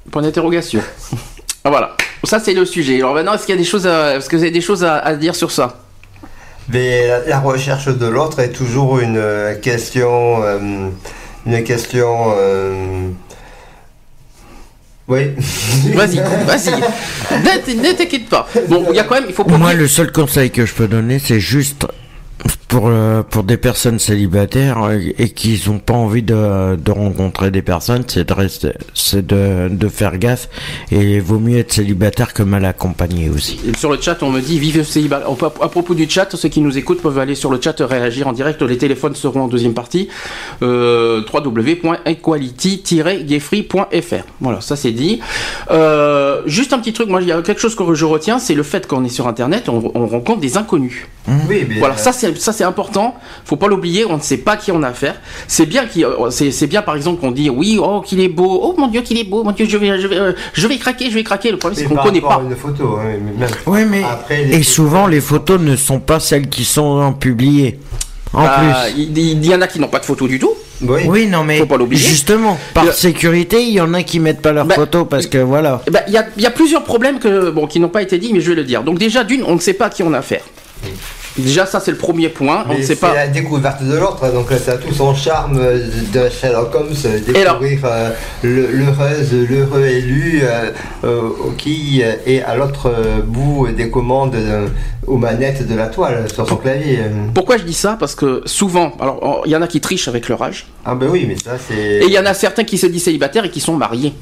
Point 0.09 0.21
d'interrogation. 0.21 0.81
voilà. 1.65 1.97
Ça, 2.23 2.39
c'est 2.39 2.53
le 2.53 2.65
sujet. 2.65 2.95
Alors 2.97 3.13
maintenant, 3.13 3.33
est-ce 3.33 3.45
qu'il 3.45 3.55
y 3.55 3.57
a 3.57 3.61
des 3.61 3.67
choses 3.67 3.85
est-ce 3.85 4.29
que 4.29 4.37
vous 4.37 4.43
avez 4.43 4.51
des 4.51 4.61
choses 4.61 4.85
à 4.85 5.15
dire 5.15 5.35
sur 5.35 5.51
ça? 5.51 5.86
Mais 6.69 7.07
la, 7.27 7.39
recherche 7.39 7.87
de 7.87 8.05
l'autre 8.05 8.39
est 8.39 8.51
toujours 8.51 8.99
une 8.99 9.17
euh, 9.17 9.55
question. 9.55 10.43
Euh, 10.43 10.89
une 11.45 11.63
question. 11.63 12.33
Euh, 12.37 13.09
oui. 15.07 15.31
Vas-y, 15.93 16.17
vas-y. 16.45 16.71
Ne 17.75 17.93
t'inquiète 17.93 18.27
pas. 18.27 18.47
Bon, 18.67 18.87
il 18.89 18.95
y 18.95 18.99
a 18.99 19.05
quand 19.05 19.15
même, 19.15 19.25
il 19.29 19.33
faut. 19.33 19.45
Moi, 19.45 19.73
le 19.73 19.87
seul 19.87 20.11
conseil 20.11 20.51
que 20.51 20.65
je 20.65 20.73
peux 20.73 20.89
donner, 20.89 21.19
c'est 21.19 21.39
juste 21.39 21.87
pour 22.67 22.89
euh, 22.89 23.23
pour 23.23 23.43
des 23.43 23.55
personnes 23.57 23.99
célibataires 23.99 24.83
euh, 24.83 24.99
et 25.17 25.29
qui 25.29 25.61
n'ont 25.67 25.79
pas 25.79 25.93
envie 25.93 26.21
de, 26.21 26.75
de 26.75 26.91
rencontrer 26.91 27.49
des 27.49 27.61
personnes, 27.61 28.03
c'est 28.07 28.27
de 28.27 28.33
rester, 28.33 28.73
c'est 28.93 29.25
de, 29.25 29.69
de 29.69 29.87
faire 29.87 30.17
gaffe 30.17 30.49
et 30.91 31.21
vaut 31.21 31.39
mieux 31.39 31.59
être 31.59 31.71
célibataire 31.71 32.33
que 32.33 32.43
mal 32.43 32.65
accompagné 32.65 33.29
aussi. 33.29 33.57
sur 33.77 33.89
le 33.91 34.01
chat, 34.01 34.21
on 34.21 34.31
me 34.31 34.41
dit 34.41 34.59
vive 34.59 34.83
célibat. 34.83 35.23
À 35.61 35.69
propos 35.69 35.93
du 35.93 36.09
chat, 36.09 36.35
ceux 36.35 36.49
qui 36.49 36.59
nous 36.61 36.77
écoutent 36.77 37.01
peuvent 37.01 37.19
aller 37.19 37.35
sur 37.35 37.49
le 37.51 37.61
chat 37.61 37.75
réagir 37.79 38.27
en 38.27 38.33
direct. 38.33 38.61
Les 38.61 38.77
téléphones 38.77 39.15
seront 39.15 39.43
en 39.43 39.47
deuxième 39.47 39.73
partie. 39.73 40.09
Euh, 40.61 41.21
www.equality-gayfree.fr. 41.33 44.25
Voilà, 44.41 44.59
ça 44.61 44.75
c'est 44.75 44.91
dit. 44.91 45.21
Euh, 45.71 46.41
juste 46.45 46.73
un 46.73 46.79
petit 46.79 46.91
truc, 46.93 47.07
moi 47.09 47.21
il 47.21 47.27
y 47.27 47.31
a 47.31 47.41
quelque 47.41 47.61
chose 47.61 47.75
que 47.75 47.93
je 47.93 48.05
retiens, 48.05 48.39
c'est 48.39 48.55
le 48.55 48.63
fait 48.63 48.87
qu'on 48.87 49.03
est 49.05 49.09
sur 49.09 49.27
Internet, 49.27 49.69
on, 49.69 49.91
on 49.95 50.07
rencontre 50.07 50.39
des 50.41 50.57
inconnus. 50.57 51.05
Oui, 51.49 51.67
voilà, 51.79 51.97
ça 51.97 52.13
c'est 52.13 52.37
ça 52.37 52.53
c'est 52.57 52.63
important. 52.63 53.15
Faut 53.45 53.55
pas 53.55 53.67
l'oublier. 53.67 54.05
On 54.05 54.17
ne 54.17 54.21
sait 54.21 54.37
pas 54.37 54.57
qui 54.57 54.71
on 54.71 54.83
a 54.83 54.89
affaire. 54.89 55.15
C'est 55.47 55.65
bien 55.65 55.85
qui, 55.85 56.03
c'est 56.31 56.67
bien 56.67 56.81
par 56.81 56.95
exemple 56.95 57.21
qu'on 57.21 57.31
dit 57.31 57.49
oui, 57.49 57.79
oh 57.81 58.01
qu'il 58.01 58.19
est 58.19 58.29
beau, 58.29 58.59
oh 58.63 58.75
mon 58.77 58.87
dieu 58.87 59.01
qu'il 59.01 59.17
est 59.17 59.23
beau, 59.23 59.43
mon 59.43 59.51
dieu 59.51 59.65
je 59.69 59.77
vais, 59.77 59.99
je 59.99 60.07
vais, 60.07 60.17
euh, 60.17 60.33
je 60.53 60.67
vais 60.67 60.77
craquer, 60.77 61.09
je 61.09 61.15
vais 61.15 61.23
craquer. 61.23 61.51
Le 61.51 61.57
problème 61.57 61.79
c'est 61.79 61.85
qu'on 61.85 62.01
connaît 62.01 62.21
pas. 62.21 62.41
Une 62.43 62.55
photo, 62.55 62.97
hein, 62.97 63.17
mais 63.39 63.45
oui, 63.65 63.81
mais 63.85 64.03
et 64.51 64.63
souvent 64.63 65.07
les 65.07 65.21
photos 65.21 65.59
ne 65.61 65.75
sont 65.75 65.99
pas 65.99 66.19
celles 66.19 66.49
qui 66.49 66.65
sont 66.65 67.13
publiées. 67.13 67.79
En 68.33 68.43
bah, 68.43 68.59
plus, 68.59 69.03
il 69.07 69.45
y, 69.45 69.55
en 69.55 69.61
a 69.61 69.67
qui 69.67 69.79
n'ont 69.79 69.87
pas 69.87 69.99
de 69.99 70.05
photos 70.05 70.27
du 70.27 70.37
tout. 70.37 70.53
Oui. 70.81 71.01
oui, 71.07 71.27
non, 71.27 71.43
mais 71.43 71.63
justement, 71.91 72.59
par 72.73 72.93
sécurité, 72.93 73.63
il 73.63 73.73
y 73.73 73.81
en 73.81 73.93
a 73.93 74.03
qui 74.03 74.19
mettent 74.19 74.41
pas 74.41 74.51
leurs 74.51 74.65
bah, 74.65 74.75
photos 74.75 75.07
parce 75.09 75.25
que 75.25 75.39
voilà. 75.39 75.81
Bah, 75.89 76.01
il 76.07 76.13
y, 76.13 76.17
a, 76.17 76.27
y, 76.37 76.45
a, 76.45 76.51
plusieurs 76.51 76.83
problèmes 76.83 77.19
que, 77.19 77.49
bon, 77.49 77.65
qui 77.65 77.79
n'ont 77.79 77.89
pas 77.89 78.01
été 78.01 78.19
dits, 78.19 78.33
mais 78.33 78.41
je 78.41 78.49
vais 78.49 78.55
le 78.55 78.63
dire. 78.63 78.83
Donc 78.83 78.99
déjà, 78.99 79.23
d'une, 79.23 79.43
on 79.43 79.55
ne 79.55 79.59
sait 79.59 79.73
pas 79.73 79.85
à 79.85 79.89
qui 79.89 80.03
on 80.03 80.13
a 80.13 80.19
affaire. 80.19 80.43
Déjà, 81.37 81.65
ça 81.65 81.79
c'est 81.79 81.91
le 81.91 81.97
premier 81.97 82.29
point. 82.29 82.63
On 82.65 82.69
Mais 82.69 82.77
ne 82.77 82.81
c'est 82.81 82.95
sait 82.95 82.95
pas. 82.95 83.13
la 83.13 83.27
découverte 83.27 83.83
de 83.83 83.95
l'autre, 83.95 84.31
donc 84.33 84.51
euh, 84.51 84.57
ça 84.57 84.73
a 84.73 84.77
tout 84.77 84.93
son 84.93 85.13
charme 85.13 85.59
euh, 85.59 85.79
de 86.13 86.29
Sherlock 86.29 86.73
Holmes, 86.75 86.93
euh, 87.05 87.19
découvrir 87.19 87.79
euh, 87.85 88.09
l'heureuse, 88.43 89.33
l'heureux 89.33 89.85
élu 89.85 90.41
euh, 90.43 90.71
euh, 91.03 91.29
qui 91.57 92.01
est 92.01 92.41
à 92.43 92.55
l'autre 92.55 92.91
bout 93.25 93.67
des 93.75 93.89
commandes 93.89 94.35
aux 95.05 95.17
manettes 95.17 95.67
de 95.67 95.75
la 95.75 95.87
toile 95.87 96.25
sur 96.33 96.47
son 96.47 96.57
clavier. 96.57 96.99
Pourquoi 97.33 97.57
je 97.57 97.63
dis 97.63 97.73
ça? 97.73 97.95
Parce 97.99 98.15
que 98.15 98.41
souvent, 98.45 98.93
alors 98.99 99.43
il 99.45 99.51
y 99.51 99.55
en 99.55 99.61
a 99.61 99.67
qui 99.67 99.79
trichent 99.79 100.07
avec 100.07 100.27
leur 100.29 100.41
âge, 100.41 100.67
Ah 100.85 100.95
ben 100.95 101.07
oui, 101.09 101.25
mais 101.27 101.35
ça 101.37 101.51
c'est... 101.67 101.75
et 101.75 102.05
il 102.05 102.11
y 102.11 102.19
en 102.19 102.25
a 102.25 102.33
certains 102.33 102.63
qui 102.63 102.77
se 102.77 102.87
disent 102.87 103.03
célibataires 103.05 103.45
et 103.45 103.49
qui 103.49 103.59
sont 103.59 103.75
mariés. 103.75 104.13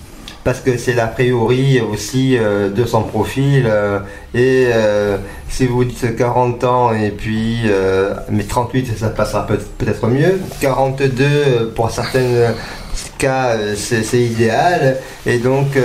Parce 0.46 0.60
que 0.62 0.78
c'est 0.78 0.94
l'a 0.94 1.08
priori 1.08 1.82
aussi 1.82 2.38
euh, 2.38 2.70
de 2.70 2.86
son 2.86 3.02
profil. 3.02 3.66
euh, 3.68 4.00
et 4.34 4.68
euh, 4.72 5.18
si 5.50 5.66
vous 5.66 5.84
dites 5.84 6.16
40 6.16 6.64
ans 6.66 6.94
et 6.94 7.10
puis 7.10 7.62
mais 8.30 8.44
38 8.44 8.96
ça 8.98 9.10
passera 9.10 9.46
peut- 9.48 9.58
peut-être 9.80 10.06
mieux. 10.08 10.40
42 10.62 11.24
euh, 11.26 11.72
pour 11.76 11.90
certains 11.90 12.54
cas 13.18 13.58
c'est 13.76 14.22
idéal. 14.22 14.98
Et 15.26 15.40
donc 15.40 15.76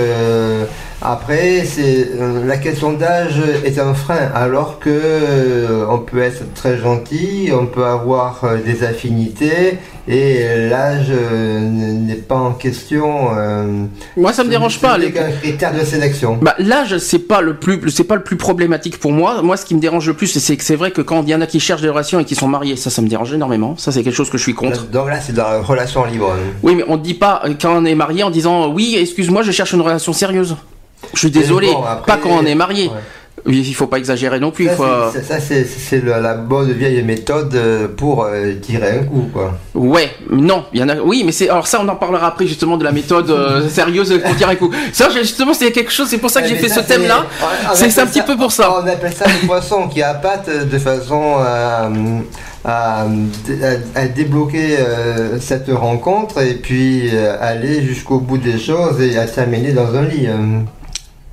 après 1.01 1.63
c'est 1.65 2.09
euh, 2.19 2.45
la 2.45 2.57
question 2.57 2.93
d'âge 2.93 3.41
est 3.65 3.79
un 3.79 3.93
frein 3.93 4.29
alors 4.35 4.79
que 4.79 4.89
euh, 4.89 5.85
on 5.89 5.99
peut 5.99 6.21
être 6.21 6.53
très 6.53 6.77
gentil, 6.77 7.49
on 7.53 7.65
peut 7.65 7.85
avoir 7.85 8.43
euh, 8.43 8.57
des 8.57 8.83
affinités 8.83 9.77
et 10.07 10.43
l'âge 10.69 11.11
n'est 11.11 12.15
pas 12.15 12.35
en 12.35 12.53
question. 12.53 13.29
Moi, 14.17 14.33
ça 14.33 14.43
me 14.43 14.49
dérange 14.49 14.79
pas. 14.79 14.95
c'est 14.95 15.05
les- 15.05 15.11
qu'un 15.11 15.29
critère 15.29 15.73
de 15.73 15.85
sélection. 15.85 16.39
Bah, 16.41 16.55
l'âge, 16.57 16.97
c'est 16.97 17.19
pas 17.19 17.39
le 17.41 17.55
plus, 17.57 17.79
c'est 17.91 18.03
pas 18.03 18.15
le 18.15 18.23
plus 18.23 18.35
problématique 18.35 18.99
pour 18.99 19.11
moi. 19.11 19.41
Moi, 19.43 19.57
ce 19.57 19.65
qui 19.65 19.75
me 19.75 19.79
dérange 19.79 20.07
le 20.07 20.15
plus, 20.15 20.27
c'est 20.27 20.57
que 20.57 20.63
c'est 20.63 20.75
vrai 20.75 20.89
que 20.89 21.01
quand 21.01 21.21
il 21.21 21.29
y 21.29 21.35
en 21.35 21.39
a 21.41 21.45
qui 21.45 21.59
cherchent 21.59 21.83
des 21.83 21.89
relations 21.89 22.19
et 22.19 22.25
qui 22.25 22.33
sont 22.33 22.47
mariés, 22.47 22.75
ça, 22.77 22.89
ça 22.89 23.01
me 23.03 23.07
dérange 23.07 23.31
énormément. 23.31 23.77
Ça, 23.77 23.91
c'est 23.91 24.01
quelque 24.01 24.15
chose 24.15 24.31
que 24.31 24.39
je 24.39 24.43
suis 24.43 24.55
contre. 24.55 24.85
Donc 24.87 25.07
là, 25.07 25.21
c'est 25.21 25.33
dans 25.33 25.43
la 25.49 25.61
relation 25.61 26.03
libre. 26.03 26.33
Oui, 26.63 26.73
mais 26.75 26.83
on 26.87 26.97
ne 26.97 27.03
dit 27.03 27.13
pas 27.13 27.43
quand 27.61 27.77
on 27.77 27.85
est 27.85 27.95
marié 27.95 28.23
en 28.23 28.31
disant 28.31 28.71
oui, 28.73 28.97
excuse-moi, 28.99 29.43
je 29.43 29.51
cherche 29.51 29.71
une 29.73 29.81
relation 29.81 30.13
sérieuse. 30.13 30.55
Je 31.13 31.19
suis 31.19 31.31
désolé, 31.31 31.67
bon, 31.67 31.83
après- 31.83 32.05
pas 32.13 32.17
quand 32.21 32.29
on 32.31 32.45
est 32.45 32.55
marié. 32.55 32.87
Ouais. 32.87 32.93
Il 33.47 33.73
faut 33.73 33.87
pas 33.87 33.97
exagérer 33.97 34.39
non 34.39 34.51
plus. 34.51 34.67
Ça, 34.67 34.75
c'est- 35.11 35.23
ça, 35.23 35.39
c'est 35.39 35.65
c'est 35.65 36.05
la, 36.05 36.35
bonne 36.35 36.71
vieille 36.73 37.01
méthode 37.01 37.55
euh, 37.55 37.87
pour 37.87 38.23
euh, 38.25 38.53
tirer 38.61 38.99
un 38.99 39.03
coup, 39.03 39.31
quoi. 39.33 39.57
Ouais, 39.73 40.11
non, 40.29 40.65
il 40.73 40.79
y 40.79 40.83
en 40.83 40.89
a. 40.89 40.97
Oui, 40.97 41.23
mais 41.25 41.31
c'est 41.31 41.49
alors 41.49 41.65
ça, 41.65 41.79
on 41.83 41.87
en 41.87 41.95
parlera 41.95 42.27
après 42.27 42.45
justement 42.45 42.77
de 42.77 42.83
la 42.83 42.91
méthode 42.91 43.31
euh, 43.31 43.67
sérieuse 43.77 44.15
pour 44.23 44.35
tirer 44.35 44.51
un 44.51 44.55
coup. 44.55 44.69
Ça, 44.93 45.09
justement, 45.09 45.55
c'est 45.55 45.71
quelque 45.71 45.91
chose. 45.91 46.07
C'est 46.07 46.19
pour 46.19 46.29
ça 46.29 46.43
que 46.43 46.49
j'ai 46.49 46.55
fait 46.55 46.69
ça, 46.69 46.83
ce 46.83 46.87
thème-là. 46.87 47.25
c'est- 47.73 47.99
un 47.99 48.05
petit 48.05 48.21
peu 48.21 48.37
pour 48.37 48.51
ça. 48.51 48.71
On 48.79 48.87
appelle 48.87 49.13
ça 49.13 49.25
le 49.25 49.47
poisson 49.47 49.87
qui 49.87 50.03
a 50.03 50.13
patte 50.13 50.47
de 50.69 50.77
façon 50.77 51.37
à, 51.39 51.89
à- 52.63 53.01
à- 53.05 53.05
à 53.95 54.05
débloquer 54.05 54.77
euh, 54.77 55.39
cette 55.39 55.71
rencontre 55.71 56.43
et 56.43 56.53
puis 56.53 57.09
aller 57.39 57.81
jusqu'au 57.81 58.19
bout 58.19 58.37
des 58.37 58.59
choses 58.59 59.01
et 59.01 59.17
à 59.17 59.25
terminer 59.25 59.71
dans 59.71 59.95
un 59.95 60.03
lit. 60.03 60.27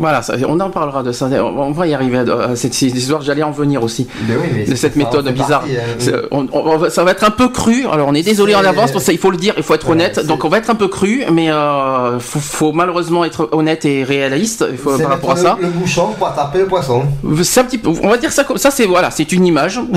Voilà, 0.00 0.22
ça- 0.22 0.34
on 0.48 0.60
en 0.60 0.70
parlera 0.70 1.02
de 1.02 1.10
ça. 1.10 1.26
On 1.42 1.72
va 1.72 1.88
y 1.88 1.92
arriver 1.92 2.18
à 2.18 2.54
cette, 2.54 2.72
cette 2.72 2.94
histoire. 2.94 3.20
J'allais 3.20 3.42
en 3.42 3.50
venir 3.50 3.82
aussi. 3.82 4.06
Mais 4.28 4.36
oui, 4.36 4.46
mais 4.54 4.64
de 4.64 4.76
cette 4.76 4.94
méthode 4.94 5.28
bizarre. 5.32 5.62
partie. 5.62 5.74
C'est- 5.98 6.14
on- 6.30 6.46
on 6.52 6.76
va- 6.76 6.88
ça 6.88 7.02
va 7.02 7.10
être 7.10 7.24
un 7.24 7.32
peu 7.32 7.48
cru. 7.48 7.84
Alors 7.90 8.06
on 8.06 8.14
est 8.14 8.22
désolé 8.22 8.54
en 8.54 8.64
avance, 8.64 8.96
ça, 8.96 9.10
il 9.12 9.18
faut 9.18 9.32
le 9.32 9.36
dire, 9.36 9.54
il 9.56 9.64
faut 9.64 9.74
être 9.74 9.86
Ouais, 9.86 9.92
honnête. 9.94 10.24
Donc 10.24 10.44
on 10.44 10.48
va 10.48 10.58
être 10.58 10.70
un 10.70 10.76
peu 10.76 10.86
cru, 10.86 11.24
mais 11.32 11.50
euh, 11.50 12.20
faut, 12.20 12.38
faut 12.38 12.70
malheureusement 12.70 13.24
être 13.24 13.48
honnête 13.50 13.84
et 13.86 14.04
réaliste 14.04 14.64
il 14.70 14.78
faut, 14.78 14.96
C'est 14.96 15.02
par 15.02 15.10
rapport 15.12 15.32
à 15.32 15.36
ça. 15.36 15.56
le, 15.60 15.66
le 15.66 15.72
bouchon 15.72 16.10
pour 16.16 16.28
attraper 16.28 16.60
le 16.60 16.66
poisson. 16.66 17.02
C'est 17.42 17.58
un 17.60 17.64
petit 17.64 17.78
peu, 17.78 17.88
on 18.00 18.08
va 18.08 18.18
dire 18.18 18.30
ça 18.30 18.44
comme 18.44 18.58
ça. 18.58 18.70
C'est 18.70 18.86
voilà, 18.86 19.10
c'est 19.10 19.32
une 19.32 19.46
image. 19.46 19.80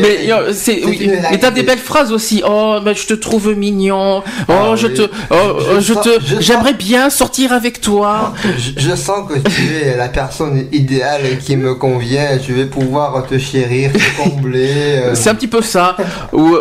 mais 0.00 0.32
euh, 0.32 0.52
c'est, 0.54 0.82
oui, 0.86 1.10
mais 1.30 1.38
t'as 1.38 1.50
des 1.50 1.62
belles 1.64 1.76
phrases 1.78 2.12
aussi. 2.12 2.42
Oh, 2.48 2.78
je 2.82 3.06
te 3.06 3.12
trouve 3.14 3.54
mignon. 3.54 4.22
Oh, 4.48 4.52
Ah 4.52 4.74
je 4.76 4.86
oui. 4.86 4.94
te, 4.94 5.02
oh, 5.02 5.34
Je 5.58 5.64
euh, 5.76 5.80
je 5.80 5.92
sens- 5.92 6.04
te, 6.04 6.10
je 6.24 6.34
sens- 6.36 6.40
j'aimerais 6.44 6.72
bien 6.74 7.10
sortir 7.10 7.52
avec 7.52 7.80
toi. 7.82 8.20
Je, 8.58 8.80
je 8.80 8.94
sens 8.96 9.28
que 9.28 9.38
tu 9.38 9.62
es 9.84 9.96
la 9.96 10.08
personne 10.08 10.66
idéale 10.72 11.38
qui 11.38 11.56
me 11.56 11.74
convient. 11.74 12.38
Je 12.46 12.52
vais 12.52 12.66
pouvoir 12.66 13.26
te 13.26 13.38
chérir, 13.38 13.92
te 13.92 14.22
combler. 14.22 14.70
euh. 14.96 15.14
C'est 15.14 15.30
un 15.30 15.34
petit 15.34 15.48
peu 15.48 15.62
ça. 15.62 15.96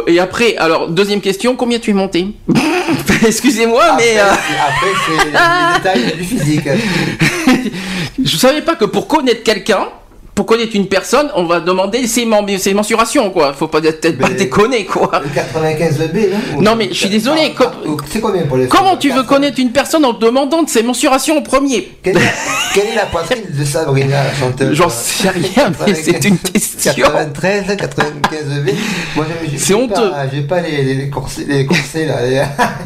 Et 0.08 0.20
après, 0.20 0.56
alors 0.58 0.89
deuxième 0.89 1.22
question, 1.22 1.56
combien 1.56 1.80
tu 1.80 1.91
es 1.91 1.94
monté? 1.94 2.27
Excusez-moi, 3.25 3.84
mais 3.98 4.20
euh, 4.20 4.24
après, 4.32 4.88
c'est 5.06 5.25
les 5.25 6.01
détails 6.03 6.18
du 6.18 6.24
physique. 6.24 6.68
je 8.24 8.38
savais 8.38 8.62
pas 8.62 8.75
que 8.75 8.86
pour 8.86 9.08
connaître 9.08 9.44
quelqu'un, 9.44 9.88
pour 10.34 10.46
connaître 10.46 10.76
une 10.76 10.88
personne, 10.88 11.30
on 11.36 11.44
va 11.44 11.60
demander 11.60 12.08
ses, 12.08 12.26
ses 12.58 12.74
mensurations, 12.74 13.30
quoi. 13.32 13.52
Faut 13.54 13.68
pas 13.68 13.82
peut-être 13.82 14.18
pas 14.18 14.30
déconner, 14.30 14.86
quoi. 14.86 15.12
Le 15.24 15.30
95 15.30 15.98
B, 16.14 16.18
non 16.56 16.62
Non, 16.62 16.76
mais 16.78 16.88
je 16.90 16.94
suis 16.94 17.10
désolé, 17.10 17.52
Ah, 17.54 17.58
com- 17.58 17.72
ah, 17.86 18.04
C'est 18.10 18.22
combien 18.22 18.44
pour 18.44 18.56
les 18.58 18.68
Comment 18.68 18.96
tu 18.96 19.10
veux 19.10 19.24
80. 19.24 19.28
connaître 19.28 19.60
une 19.60 19.72
personne 19.72 20.06
en 20.06 20.14
demandant 20.14 20.64
de 20.64 20.70
ses 20.70 20.84
mensurations 20.84 21.38
au 21.38 21.42
premier 21.42 21.92
quelle 22.02 22.18
est, 22.18 22.22
quelle 22.74 22.88
est 22.88 22.96
la 22.96 23.06
poitrine 23.08 23.44
de 23.50 23.66
Sabrina, 23.66 24.24
la 24.24 24.34
chanteuse 24.34 24.74
J'en 24.76 24.90
sais 24.90 25.30
rien, 25.30 25.72
mais 25.86 25.94
c'est 25.96 26.24
une 26.24 26.38
question. 26.38 26.94
93, 26.96 27.76
95 27.78 28.62
B. 28.64 28.70
Moi, 29.18 29.26
C'est 29.58 29.74
honteux. 29.74 30.12
J'ai 30.34 30.42
pas 30.44 30.62
les, 30.62 30.82
les, 30.96 31.10
corsets, 31.10 31.46
les 31.48 31.66
corsets 31.66 32.06
là. 32.06 32.26
Les, 32.26 32.42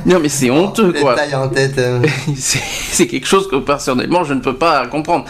Non, 0.12 0.20
mais 0.20 0.30
c'est 0.30 0.50
honteux, 0.50 0.92
les 0.94 1.02
quoi. 1.02 1.14
tailles 1.16 1.36
en 1.36 1.48
tête. 1.50 1.78
hein. 1.78 2.02
C'est 2.36 3.08
quelque 3.08 3.28
chose 3.28 3.48
que 3.50 3.58
personnellement 3.58 4.24
je 4.24 4.34
ne 4.34 4.40
peux 4.40 4.56
pas 4.56 4.88
comprendre. 4.88 5.26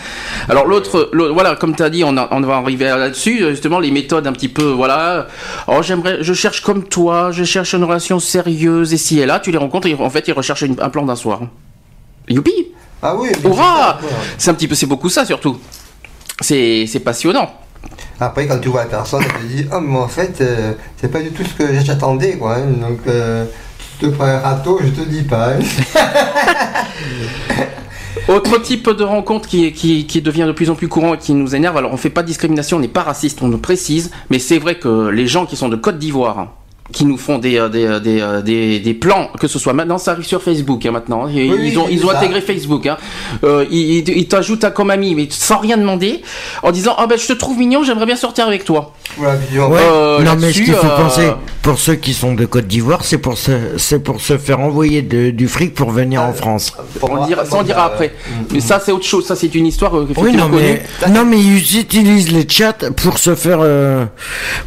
Alors 0.49 0.65
l'autre- 0.65 1.09
voilà, 1.33 1.55
comme 1.55 1.75
tu 1.75 1.83
as 1.83 1.89
dit, 1.89 2.03
on, 2.05 2.17
a- 2.17 2.27
on 2.31 2.41
va 2.41 2.55
arriver 2.57 2.85
là-dessus, 2.85 3.39
justement 3.49 3.79
les 3.79 3.91
méthodes 3.91 4.25
un 4.27 4.33
petit 4.33 4.49
peu, 4.49 4.63
voilà. 4.71 5.27
Oh 5.67 5.81
j'aimerais, 5.81 6.17
je 6.21 6.33
cherche 6.33 6.61
comme 6.61 6.83
toi, 6.83 7.31
je 7.31 7.43
cherche 7.43 7.73
une 7.73 7.83
relation 7.83 8.19
sérieuse 8.19 8.93
et 8.93 8.97
si 8.97 9.19
et 9.19 9.25
là, 9.25 9.39
tu 9.39 9.51
les 9.51 9.57
rencontres, 9.57 9.87
et 9.87 9.95
en 9.95 10.09
fait 10.09 10.27
ils 10.27 10.33
recherchent 10.33 10.61
une- 10.63 10.79
un 10.81 10.89
plan 10.89 11.05
d'un 11.05 11.15
soir. 11.15 11.41
Youpi 12.29 12.53
Ah 13.01 13.15
oui, 13.15 13.29
c'est 14.37 14.49
un 14.51 14.53
petit 14.53 14.67
peu, 14.67 14.75
c'est 14.75 14.85
beaucoup 14.87 15.09
ça 15.09 15.25
surtout. 15.25 15.59
C'est 16.41 16.85
c'est 16.87 16.99
passionnant. 16.99 17.49
Après, 18.19 18.47
quand 18.47 18.59
tu 18.59 18.69
vois 18.69 18.83
la 18.83 18.89
personne, 18.89 19.23
elle 19.23 19.41
te 19.41 19.45
dit 19.53 19.65
Oh, 19.71 19.79
mais 19.81 19.97
en 19.99 20.07
fait, 20.07 20.39
euh, 20.41 20.73
c'est 20.99 21.11
pas 21.11 21.19
du 21.21 21.31
tout 21.31 21.43
ce 21.43 21.53
que 21.53 21.79
j'attendais, 21.83 22.37
quoi. 22.37 22.55
hein. 22.55 22.65
Donc, 22.81 22.99
euh, 23.07 23.45
tu 23.99 24.05
te 24.07 24.11
prends 24.11 24.25
un 24.25 24.39
râteau, 24.39 24.79
je 24.81 24.89
te 24.89 25.07
dis 25.07 25.21
pas. 25.23 25.49
hein. 25.51 25.59
Autre 28.27 28.57
type 28.57 28.89
de 28.89 29.03
rencontre 29.03 29.47
qui, 29.47 30.21
devient 30.21 30.45
de 30.47 30.51
plus 30.51 30.71
en 30.71 30.75
plus 30.75 30.87
courant 30.87 31.13
et 31.13 31.17
qui 31.19 31.35
nous 31.35 31.53
énerve, 31.53 31.77
alors 31.77 31.93
on 31.93 31.97
fait 31.97 32.09
pas 32.09 32.23
de 32.23 32.27
discrimination, 32.27 32.77
on 32.77 32.79
n'est 32.79 32.87
pas 32.87 33.03
raciste, 33.03 33.43
on 33.43 33.49
le 33.49 33.57
précise, 33.59 34.09
mais 34.31 34.39
c'est 34.39 34.57
vrai 34.57 34.79
que 34.79 35.09
les 35.09 35.27
gens 35.27 35.45
qui 35.45 35.55
sont 35.55 35.69
de 35.69 35.75
Côte 35.75 35.99
d'Ivoire, 35.99 36.39
hein, 36.39 36.51
qui 36.91 37.03
nous 37.05 37.17
font 37.17 37.39
des, 37.39 37.57
euh, 37.57 37.67
des, 37.67 37.85
euh, 37.85 37.99
des, 37.99 38.21
euh, 38.21 38.41
des, 38.43 38.79
des 38.79 38.93
plans, 38.93 39.29
que 39.39 39.47
ce 39.47 39.57
soit 39.57 39.73
maintenant, 39.73 39.97
ça 39.97 40.11
arrive 40.11 40.25
sur 40.25 40.43
Facebook 40.43 40.85
hein, 40.85 40.91
maintenant, 40.91 41.27
ils, 41.27 41.51
Oui, 41.51 41.57
oui, 41.59 41.69
ils 41.71 41.79
ont, 41.79 41.87
ils 41.89 42.05
ont 42.05 42.09
ça. 42.11 42.17
intégré 42.19 42.41
Facebook, 42.41 42.85
hein. 42.85 42.97
Euh, 43.43 43.65
ils, 43.71 43.97
ils- 44.07 44.09
ils 44.17 44.27
t'ajoutent 44.27 44.63
à 44.63 44.69
comme 44.71 44.91
ami, 44.91 45.15
mais 45.15 45.27
sans 45.31 45.57
rien 45.57 45.77
demander, 45.77 46.21
en 46.61 46.71
disant 46.71 46.93
ah 46.97 47.07
ben 47.07 47.17
je 47.17 47.25
te 47.25 47.33
trouve 47.33 47.57
mignon, 47.57 47.83
j'aimerais 47.83 48.05
bien 48.05 48.15
sortir 48.15 48.45
avec 48.47 48.65
toi. 48.65 48.93
Ouais. 49.17 49.27
Euh, 49.59 50.19
non, 50.21 50.35
mais 50.39 50.53
ce 50.53 50.61
qu'il 50.61 50.73
faut 50.73 50.85
euh, 50.85 50.97
penser, 51.03 51.31
pour 51.63 51.79
ceux 51.79 51.95
qui 51.95 52.13
sont 52.13 52.35
de 52.35 52.45
Côte 52.45 52.67
d'Ivoire, 52.67 53.03
c'est 53.03 53.17
pour 53.17 53.37
se, 53.37 53.51
c'est 53.77 54.03
pour 54.03 54.21
se 54.21 54.37
faire 54.37 54.59
envoyer 54.59 55.01
de- 55.01 55.31
du 55.31 55.47
fric 55.47 55.73
pour 55.73 55.89
venir 55.89 56.21
en 56.21 56.33
France. 56.33 56.71
pour 56.99 57.25
dira, 57.25 57.45
ça 57.45 57.57
on 57.57 57.63
dira 57.63 57.83
euh, 57.89 57.93
après. 57.93 58.13
Mais 58.51 58.59
ça 58.59 58.79
c'est 58.83 58.91
autre 58.91 59.05
chose, 59.05 59.25
ça 59.25 59.35
c'est 59.35 59.53
une 59.55 59.65
histoire 59.65 59.93
Oui, 60.17 60.33
non, 60.33 60.49
mais, 60.49 60.83
non, 61.09 61.25
mais 61.25 61.39
ils 61.39 61.79
utilisent 61.79 62.31
les 62.31 62.47
chats 62.47 62.73
pour 62.95 63.17
se 63.17 63.33
faire, 63.33 63.59
euh, 63.61 64.05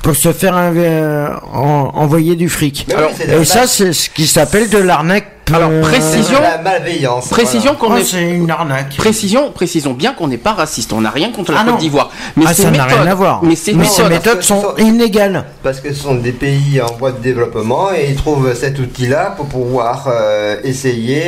pour 0.03 0.17
se 0.17 0.33
faire 0.33 0.55
euh, 0.57 1.29
en- 1.53 1.93
envoyer 2.09 2.37
du 2.37 2.49
fric. 2.49 2.87
Alors, 2.97 3.13
Et 3.21 3.45
ça, 3.45 3.67
c'est 3.67 3.93
ce 3.93 4.09
qui 4.09 4.27
s'appelle 4.27 4.71
de 4.71 4.79
l'arnaque. 4.79 5.31
Alors, 5.55 5.71
euh, 5.71 5.81
précision- 5.83 6.39
de 6.39 6.43
la 6.43 6.59
malveillance. 6.59 7.29
Précision 7.29 7.75
qu'on 7.75 7.95
oh, 7.95 7.97
est 7.97 8.05
c'est 8.05 8.23
une 8.31 8.51
arnaque. 8.51 8.97
Précision, 8.97 9.51
précisons 9.53 9.93
bien 9.93 10.13
qu'on 10.13 10.29
n'est 10.29 10.37
pas 10.39 10.53
raciste, 10.53 10.93
on 10.93 11.01
n'a 11.01 11.11
rien 11.11 11.31
contre 11.31 11.53
la 11.53 11.61
Ah 11.61 11.65
Côte 11.65 11.79
d'Ivoire. 11.79 12.11
Mais 12.37 12.45
ah, 12.47 12.55
ces 12.55 12.63
ça 12.63 12.71
n'a 12.71 12.85
méthodes- 12.85 13.01
rien 13.03 13.11
à 13.11 13.15
voir. 13.15 13.41
Mais 13.43 13.57
ces 13.57 13.73
ces 13.73 13.75
méthodes, 13.75 14.11
méthodes 14.11 14.43
sont 14.43 14.61
que- 14.77 14.83
inégales. 14.83 15.45
Parce 15.63 15.81
que 15.81 15.93
ce 15.93 16.03
sont 16.03 16.15
des 16.15 16.33
pays 16.33 16.81
en 16.81 16.93
voie 16.99 17.13
de 17.13 17.19
développement 17.19 17.93
et 17.93 18.09
ils 18.11 18.17
trouvent 18.17 18.55
cet 18.55 18.79
outil-là 18.79 19.35
pour 19.37 19.47
pouvoir 19.47 20.09
euh, 20.09 20.57
essayer 20.65 21.23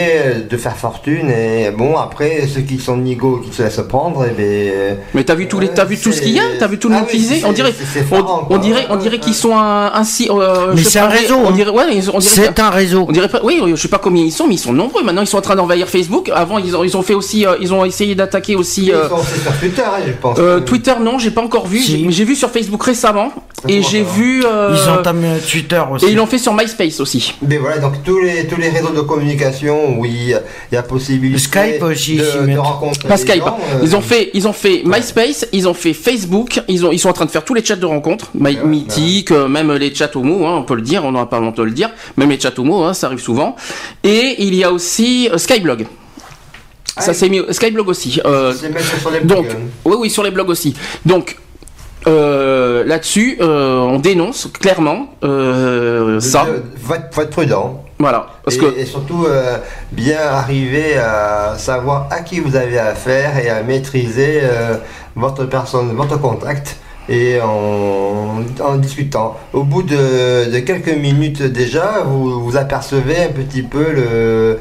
de 0.49 0.57
faire 0.57 0.77
fortune. 0.77 1.31
Et 1.31 1.71
bon, 1.71 1.97
après, 1.97 2.47
ceux 2.53 2.61
qui 2.63 2.79
sont 2.79 2.97
nigauds, 2.97 3.39
qui 3.45 3.55
se 3.55 3.63
laissent 3.63 3.81
prendre, 3.89 4.25
et 4.27 4.31
ben. 4.37 4.99
Mais 5.15 5.25
t'as 5.25 5.35
vu 5.35 5.49
tous 5.49 5.61
les, 5.61 5.69
t'as 5.69 5.85
vu 5.85 5.99
tout 5.99 6.13
ce 6.13 6.21
qu'il 6.21 6.33
y 6.33 6.39
a, 6.41 6.43
t'as 6.59 6.67
vu 6.67 6.79
tout 6.79 6.89
le 6.89 6.95
Ah 6.97 7.01
monde 7.01 7.09
oui, 7.13 7.21
c'est- 7.29 7.45
On 7.45 7.53
dirait, 7.53 7.73
c'est- 7.77 8.01
c'est 8.01 8.05
on, 8.51 8.59
dirait, 8.59 8.87
on 8.91 8.97
dirait 8.97 9.19
qu'ils 9.19 9.35
sont 9.35 9.57
un, 9.57 9.87
euh, 10.31 10.73
Mais 10.75 10.83
je 10.83 10.89
c'est 10.89 10.99
un 10.99 11.09
réseau, 11.09 11.39
On 11.45 11.51
dirait, 11.51 11.71
ouais, 11.71 11.85
ils- 11.93 12.11
on 12.11 12.19
dirait, 12.19 12.35
C'est 12.35 12.61
un 12.61 12.71
réseau. 12.71 13.07
on 13.09 13.13
dirait 13.13 13.29
pas, 13.29 13.41
oui, 13.43 13.61
je 13.67 13.77
sais 13.77 13.89
pas 13.89 13.99
combien 14.11 14.25
ils 14.25 14.33
sont, 14.33 14.47
mais 14.49 14.55
ils 14.55 14.59
sont 14.59 14.73
nombreux. 14.73 15.03
Maintenant, 15.05 15.23
ils 15.23 15.27
sont 15.29 15.39
en 15.39 15.43
train 15.43 15.55
d'envahir 15.57 15.89
Facebook. 15.89 16.31
Avant, 16.35 16.59
ils 16.59 16.77
ont, 16.77 16.83
ils 16.83 16.97
ont 16.97 17.03
fait 17.03 17.15
aussi, 17.15 17.47
euh, 17.47 17.55
ils 17.61 17.73
ont 17.73 17.85
essayé 17.85 18.15
d'attaquer 18.17 18.57
aussi. 18.57 18.87
Ils 18.87 18.93
euh, 18.93 19.09
sont 19.09 19.19
sur 19.19 19.53
Twitter, 19.61 19.83
hein, 19.83 20.01
je 20.07 20.13
pense. 20.13 20.39
euh, 20.39 20.61
Twitter 20.61 20.95
non, 21.01 21.19
j'ai 21.19 21.31
pas 21.31 21.43
encore 21.43 21.67
vu, 21.67 21.79
Si. 21.79 21.99
J'ai- 21.99 22.05
mais 22.07 22.13
j'ai 22.13 22.25
vu 22.25 22.35
sur 22.35 22.51
Facebook 22.51 22.83
récemment. 22.83 23.33
Et 23.69 23.83
j'ai 23.83 24.03
vu. 24.03 24.43
euh, 24.45 24.75
Ils 24.77 24.89
entament 24.91 25.23
euh, 25.25 25.39
Twitter 25.49 25.83
aussi. 25.93 26.07
Et 26.07 26.11
ils 26.11 26.17
l'ont 26.17 26.27
fait 26.27 26.39
sur 26.39 26.55
MySpace 26.55 26.99
aussi. 27.01 27.35
Mais 27.47 27.59
voilà, 27.59 27.79
donc 27.79 28.03
tous 28.03 28.19
les, 28.21 28.47
tous 28.47 28.59
les 28.59 28.71
réseaux 28.71 28.91
de 28.91 29.03
communication 29.03 29.99
où 29.99 30.05
il 30.07 30.29
y 30.73 30.77
a, 30.77 30.83
possibilité 30.83 31.39
Skype 31.39 31.83
aussi, 31.83 32.17
de, 32.17 32.57
rencontrer 32.57 33.07
Pas 33.07 33.17
Skype. 33.19 33.39
gens, 33.45 33.59
euh, 33.75 33.81
Ils 33.83 33.95
ont 33.95 34.01
fait, 34.01 34.31
ils 34.35 34.49
ont 34.49 34.53
fait 34.53 34.83
MySpace, 34.85 35.47
ils 35.53 35.69
ont 35.69 35.75
fait 35.75 35.93
Facebook, 35.93 36.61
ils 36.69 36.85
ont, 36.87 36.91
ils 36.91 36.99
sont 36.99 37.11
en 37.11 37.13
train 37.13 37.27
de 37.27 37.31
faire 37.31 37.45
tous 37.45 37.55
les 37.55 37.65
chats 37.65 37.77
de 37.77 37.87
rencontres, 37.87 38.31
My- 38.35 38.51
Ouais, 38.57 38.65
Mythique, 38.65 39.31
euh, 39.31 39.47
même 39.47 39.71
les 39.75 39.95
chats 39.95 40.11
homo, 40.15 40.47
hein, 40.47 40.57
on 40.57 40.63
peut 40.65 40.75
le 40.75 40.83
dire, 40.83 41.05
on 41.05 41.13
n'aura 41.13 41.29
pas 41.29 41.39
honte 41.41 41.57
de 41.59 41.63
le 41.63 41.71
dire, 41.71 41.91
même 42.17 42.31
les 42.31 42.41
chats 42.41 42.51
homo, 42.59 42.83
hein, 42.83 42.95
ça 42.95 43.07
arrive 43.09 43.21
souvent. 43.21 43.55
Et 44.03 44.37
il 44.39 44.55
y 44.55 44.65
a 44.65 44.73
aussi 44.73 45.29
euh, 45.33 45.39
Skyblog. 45.39 45.87
Ah 46.97 47.03
ça 47.03 47.15
c'est 47.15 47.29
mis 47.29 47.41
Skyblog 47.51 47.89
aussi. 47.89 48.21
Euh, 48.25 48.53
sur 48.55 49.11
les 49.11 49.21
donc, 49.21 49.47
blogs. 49.47 49.57
oui, 49.85 49.97
oui, 50.01 50.11
sur 50.11 50.23
les 50.23 50.31
blogs 50.31 50.49
aussi. 50.51 50.75
Donc. 51.05 51.37
euh, 52.07 52.83
là-dessus, 52.85 53.37
euh, 53.43 53.79
on 53.79 53.99
dénonce 53.99 54.49
clairement 54.59 55.09
euh, 55.23 56.19
ça. 56.19 56.47
Faut, 56.83 56.95
être, 56.95 57.15
faut 57.15 57.21
être 57.21 57.31
prudent. 57.31 57.85
Voilà, 57.99 58.29
parce 58.43 58.57
et, 58.57 58.61
que 58.61 58.79
et 58.79 58.87
surtout 58.87 59.27
bien 59.93 60.21
arriver 60.21 60.97
à 60.97 61.57
savoir 61.59 62.09
à 62.11 62.21
qui 62.21 62.41
vous 62.41 62.57
avez 62.57 62.79
affaire 62.79 63.37
et 63.37 63.51
à 63.51 63.63
maîtriser 63.63 64.41
votre 65.15 65.45
personne, 65.45 65.93
votre 65.95 66.19
contact 66.19 66.77
et 67.09 67.41
en, 67.41 68.77
discutant. 68.77 69.37
Au 69.53 69.65
bout 69.65 69.83
de, 69.83 70.59
quelques 70.61 70.95
minutes 70.95 71.43
déjà, 71.43 72.03
vous, 72.05 72.45
vous 72.45 72.57
apercevez 72.57 73.25
un 73.25 73.33
petit 73.33 73.63
peu 73.63 74.59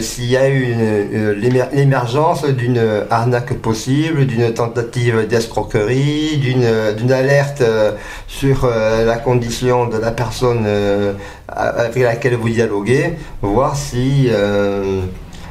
s'il 0.00 0.24
y 0.26 0.36
a 0.36 0.48
une, 0.48 1.32
l'émer- 1.32 1.68
l'émergence 1.72 2.44
d'une 2.44 2.80
arnaque 3.10 3.54
possible, 3.54 4.26
d'une 4.26 4.52
tentative 4.52 5.26
d'escroquerie, 5.28 6.38
d'une, 6.38 7.12
alerte 7.12 7.60
euh, 7.60 7.92
sur 8.26 8.64
euh, 8.64 9.04
la 9.04 9.16
condition 9.16 9.86
de 9.86 9.98
la 9.98 10.10
personne 10.10 10.64
euh, 10.66 11.12
avec 11.48 11.96
laquelle 12.02 12.34
vous 12.34 12.48
dialoguez, 12.48 13.14
voir 13.42 13.76
si 13.76 14.28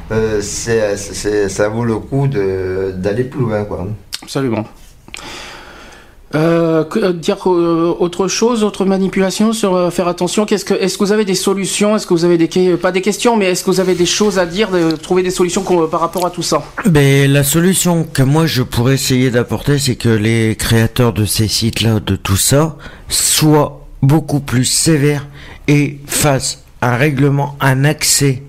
ça 0.09 1.69
vaut 1.69 1.85
le 1.85 1.95
coup 1.95 2.27
d'aller 2.27 3.23
plus 3.23 3.41
loin. 3.41 3.63
Quoi. 3.65 3.87
Absolument. 4.21 4.65
Euh, 6.35 6.83
euh, 6.97 7.13
dire 7.13 7.37
euh, 7.49 7.95
autre 7.99 8.27
chose, 8.27 8.63
autre 8.63 8.83
manipulation 8.83 9.53
sur 9.53 9.75
euh, 9.75 9.89
faire 9.89 10.09
attention? 10.09 10.45
Qu'est-ce 10.45 10.65
que, 10.65 10.73
est-ce 10.73 10.97
que 10.97 11.03
vous 11.05 11.11
avez 11.13 11.23
des 11.23 11.35
solutions? 11.35 11.95
Est-ce 11.95 12.05
que 12.05 12.13
vous 12.13 12.25
avez 12.25 12.37
des 12.37 12.75
pas 12.75 12.91
des 12.91 13.01
questions, 13.01 13.37
mais 13.37 13.45
est-ce 13.45 13.63
que 13.63 13.71
vous 13.71 13.79
avez 13.79 13.95
des 13.95 14.05
choses 14.05 14.37
à 14.37 14.45
dire, 14.45 14.69
trouver 15.01 15.23
des 15.23 15.31
solutions 15.31 15.63
par 15.89 16.01
rapport 16.01 16.25
à 16.25 16.29
tout 16.29 16.43
ça? 16.43 16.63
Ben, 16.85 17.31
la 17.31 17.43
solution 17.43 18.05
que 18.11 18.23
moi 18.23 18.45
je 18.45 18.61
pourrais 18.61 18.95
essayer 18.95 19.31
d'apporter, 19.31 19.79
c'est 19.79 19.95
que 19.95 20.09
les 20.09 20.55
créateurs 20.57 21.13
de 21.13 21.25
ces 21.25 21.47
sites-là, 21.47 22.01
de 22.01 22.15
tout 22.17 22.37
ça, 22.37 22.75
soient 23.07 23.85
beaucoup 24.01 24.41
plus 24.41 24.65
sévères 24.65 25.25
et 25.67 25.97
fassent 26.07 26.63
un 26.81 26.97
règlement, 26.97 27.55
un 27.61 27.85
accès 27.85 28.43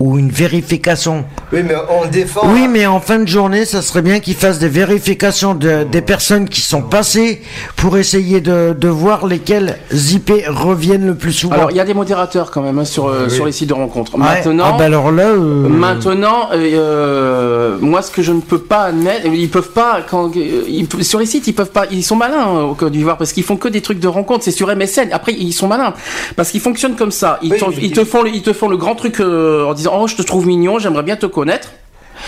ou 0.00 0.16
une 0.18 0.30
vérification. 0.30 1.24
Oui, 1.52 1.60
mais 1.62 1.74
on 1.90 2.06
défend. 2.08 2.40
Oui, 2.52 2.66
mais 2.68 2.86
en 2.86 3.00
fin 3.00 3.18
de 3.18 3.28
journée, 3.28 3.66
ça 3.66 3.82
serait 3.82 4.00
bien 4.00 4.18
qu'ils 4.20 4.34
fassent 4.34 4.58
des 4.58 4.68
vérifications 4.68 5.54
de, 5.54 5.84
des 5.84 6.00
personnes 6.00 6.48
qui 6.48 6.62
sont 6.62 6.80
passées 6.80 7.42
pour 7.76 7.98
essayer 7.98 8.40
de, 8.40 8.72
de 8.78 8.88
voir 8.88 9.26
lesquelles 9.26 9.78
IP 9.92 10.32
reviennent 10.48 11.06
le 11.06 11.14
plus 11.14 11.32
souvent. 11.34 11.54
Alors, 11.54 11.70
il 11.70 11.76
y 11.76 11.80
a 11.80 11.84
des 11.84 11.92
modérateurs 11.94 12.50
quand 12.50 12.62
même 12.62 12.78
hein, 12.78 12.84
sur 12.86 13.08
euh, 13.08 13.26
Oui. 13.28 13.30
sur 13.30 13.44
les 13.44 13.52
sites 13.52 13.68
de 13.68 13.74
rencontres. 13.74 14.14
Ouais. 14.14 14.20
Maintenant. 14.20 14.64
Ah, 14.68 14.76
ben 14.78 14.84
alors 14.86 15.12
là, 15.12 15.24
euh, 15.28 15.68
Maintenant, 15.68 16.48
euh, 16.54 17.76
moi, 17.80 18.00
ce 18.00 18.10
que 18.10 18.22
je 18.22 18.32
ne 18.32 18.40
peux 18.40 18.58
pas 18.60 18.84
admettre, 18.84 19.26
ils 19.26 19.50
peuvent 19.50 19.72
pas 19.72 20.00
quand 20.08 20.30
ils- 20.34 20.86
sur 21.04 21.18
les 21.18 21.26
sites, 21.26 21.46
ils 21.46 21.52
peuvent 21.54 21.70
pas, 21.70 21.84
ils 21.90 22.02
sont 22.02 22.16
malins 22.16 22.46
hein, 22.46 22.62
au 22.62 22.74
Côte 22.74 22.92
d'Ivoire 22.92 23.18
parce 23.18 23.32
qu'ils 23.34 23.44
font 23.44 23.56
que 23.56 23.68
des 23.68 23.80
trucs 23.82 24.00
de 24.00 24.08
rencontres. 24.08 24.44
C'est 24.44 24.50
sur 24.50 24.68
MSN. 24.74 25.08
Après, 25.12 25.32
ils 25.38 25.52
sont 25.52 25.68
malins 25.68 25.92
parce 26.36 26.50
qu'ils 26.50 26.60
fonctionnent 26.60 26.96
comme 26.96 27.10
ça. 27.10 27.38
Ils, 27.42 27.52
Oui, 27.52 27.58
te 27.92 28.04
font, 28.04 28.22
le- 28.22 28.28
ils 28.30 28.42
te 28.42 28.52
font 28.54 28.68
le 28.68 28.76
grand 28.78 28.94
truc 28.94 29.20
euh, 29.20 29.66
en 29.66 29.74
disant, 29.74 29.89
oh, 29.92 30.06
je 30.06 30.16
te 30.16 30.22
trouve 30.22 30.46
mignon, 30.46 30.78
j'aimerais 30.78 31.02
bien 31.02 31.16
te 31.16 31.26
connaître. 31.26 31.72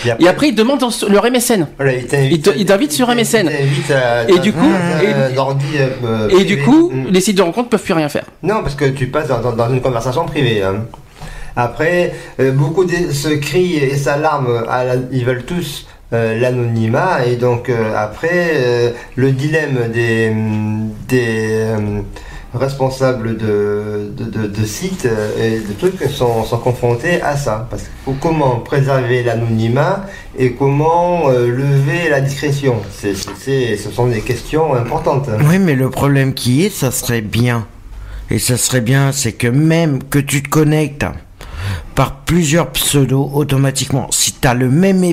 Et 0.05 0.09
Et 0.23 0.27
après, 0.27 0.47
ils 0.49 0.55
demandent 0.55 0.79
dans 0.79 0.89
leur 1.09 1.23
MSN. 1.25 1.67
Voilà, 1.77 1.93
il 1.93 2.07
t'invite- 2.07 2.31
il 2.31 2.41
te- 2.41 2.57
il 2.57 2.65
t'invite 2.65 2.91
sur 2.91 3.09
MSN. 3.09 3.47
à- 3.47 4.23
Et 4.27 4.39
du 4.39 4.51
coup- 4.51 4.59
et- 5.03 5.13
euh, 5.13 6.29
Et 6.29 6.43
du 6.45 6.57
privé. 6.57 6.61
coup, 6.63 6.89
Mm. 6.91 7.05
les 7.11 7.21
sites 7.21 7.37
de 7.37 7.41
rencontres 7.43 7.69
peuvent 7.69 7.81
plus 7.83 7.93
rien 7.93 8.09
faire. 8.09 8.25
Non, 8.41 8.63
parce 8.63 8.73
que 8.75 8.85
tu 8.85 9.07
passes 9.07 9.27
dans, 9.27 9.39
dans- 9.39 9.51
dans 9.55 9.69
une 9.71 9.81
conversation 9.81 10.25
privée. 10.25 10.63
hein. 10.63 10.85
Après, 11.55 12.13
euh, 12.39 12.51
beaucoup 12.51 12.85
de, 12.85 13.11
se 13.13 13.29
crient 13.35 13.75
et 13.77 13.95
s'alarment, 13.95 14.63
ils 15.11 15.23
veulent 15.25 15.43
tous 15.45 15.85
euh, 16.11 16.39
l'anonymat, 16.39 17.25
et 17.27 17.35
donc 17.37 17.69
euh, 17.69 17.93
après, 17.95 18.51
euh, 18.55 18.89
le 19.15 19.31
dilemme 19.31 19.89
des, 19.93 20.31
des 21.07 21.49
euh, 21.51 22.01
responsables 22.53 23.37
de, 23.37 24.11
de, 24.47 24.65
sites 24.65 25.05
euh, 25.05 25.55
et 25.55 25.59
de 25.59 25.73
trucs 25.73 26.09
sont, 26.11 26.43
sont 26.43 26.57
confrontés 26.59 27.21
à 27.21 27.35
ça. 27.35 27.67
Parce 27.69 27.83
comment 28.21 28.57
préserver 28.59 29.23
l'anonymat 29.23 30.05
et 30.37 30.53
comment 30.53 31.29
euh, 31.29 31.47
lever 31.47 32.09
la 32.09 32.21
discrétion. 32.21 32.75
C'est- 32.91 33.15
c'est- 33.39 33.77
ce 33.77 33.89
sont 33.91 34.07
des 34.07 34.21
questions 34.21 34.73
importantes. 34.75 35.29
Oui, 35.49 35.59
mais 35.59 35.75
le 35.75 35.89
problème 35.89 36.33
qui 36.33 36.65
est, 36.65 36.69
ça 36.69 36.91
serait 36.91 37.21
bien. 37.21 37.65
Et 38.29 38.39
ça 38.39 38.57
serait 38.57 38.81
bien, 38.81 39.11
c'est 39.11 39.33
que 39.33 39.47
même 39.47 40.01
que 40.03 40.19
tu 40.19 40.41
te 40.41 40.49
connectes 40.49 41.05
par 41.95 42.21
plusieurs 42.21 42.71
pseudos 42.71 43.29
automatiquement, 43.33 44.07
si 44.11 44.33
tu 44.33 44.47
as 44.47 44.53
le 44.53 44.69
même 44.69 45.03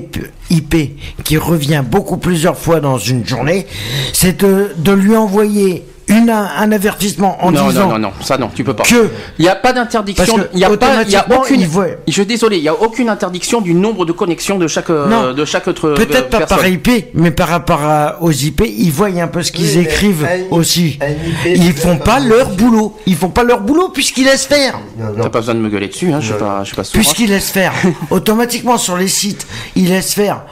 IP 0.50 0.76
qui 1.24 1.36
revient 1.36 1.82
beaucoup 1.86 2.16
plusieurs 2.16 2.56
fois 2.56 2.80
dans 2.80 2.98
une 2.98 3.26
journée, 3.26 3.66
c'est 4.12 4.40
de, 4.40 4.70
de 4.76 4.92
lui 4.92 5.16
envoyer 5.16 5.84
une, 6.10 6.30
un 6.30 6.72
avertissement 6.72 7.42
en 7.44 7.50
non, 7.52 7.68
disant 7.68 7.84
non, 7.88 7.92
non, 7.92 7.98
non, 7.98 8.12
ça 8.20 8.36
non, 8.36 8.50
tu 8.54 8.64
peux 8.64 8.74
pas. 8.74 8.82
que 8.84 9.08
Il 9.38 9.42
n'y 9.42 9.48
a 9.48 9.54
pas 9.56 9.72
d'interdiction. 9.72 10.36
Il 10.52 10.58
n'y 10.58 10.64
a 10.64 10.70
pas, 10.76 11.02
il 11.04 11.10
y 11.10 11.16
a 11.16 11.26
aucune. 11.38 11.66
Je 12.06 12.12
suis 12.12 12.26
désolé, 12.26 12.56
il 12.58 12.62
n'y 12.62 12.68
a 12.68 12.74
aucune 12.74 13.08
interdiction 13.08 13.60
du 13.60 13.72
nombre 13.74 14.04
de 14.04 14.12
connexions 14.12 14.58
de 14.58 14.66
chaque, 14.66 14.90
euh, 14.90 15.06
Non. 15.08 15.32
de 15.32 15.44
chaque 15.44 15.66
autre. 15.68 15.94
peut-être 15.94 16.34
euh, 16.34 16.38
pas 16.40 16.46
par 16.46 16.66
IP, 16.66 16.88
mais 17.14 17.30
par 17.30 17.48
rapport 17.48 17.82
à- 17.82 18.22
aux 18.22 18.30
IP, 18.32 18.62
ils 18.66 18.90
voient 18.92 19.08
un 19.08 19.28
peu 19.28 19.42
ce 19.42 19.52
qu'ils 19.52 19.78
Oui, 19.78 19.84
écrivent 19.84 20.24
un 20.26 20.54
aussi. 20.54 20.98
un 21.00 21.10
IP, 21.10 21.56
Ils 21.56 21.72
font 21.72 21.96
pas- 21.96 22.04
pas 22.16 22.20
leur 22.20 22.50
boulot. 22.50 22.96
Ils 23.06 23.16
font 23.16 23.28
pas 23.30 23.44
leur 23.44 23.60
boulot 23.60 23.88
puisqu'ils 23.90 24.24
laissent 24.24 24.46
faire. 24.46 24.78
T'as 25.16 25.28
pas 25.28 25.38
besoin 25.40 25.54
de 25.54 25.60
me 25.60 25.68
gueuler 25.68 25.88
dessus, 25.88 26.12
hein, 26.12 26.18
je 26.20 26.26
suis 26.26 26.34
pas, 26.34 26.60
je 26.62 26.66
suis 26.68 26.76
pas 26.76 26.84
sourd. 26.84 26.96
hein. 26.96 27.00
Puisqu'ils 27.00 27.28
laissent 27.30 27.50
faire. 27.50 27.72
Automatiquement 28.10 28.78
sur 28.78 28.96
les 28.96 29.08
sites, 29.08 29.46
ils 29.76 29.88
laissent 29.88 30.14
faire. 30.14 30.42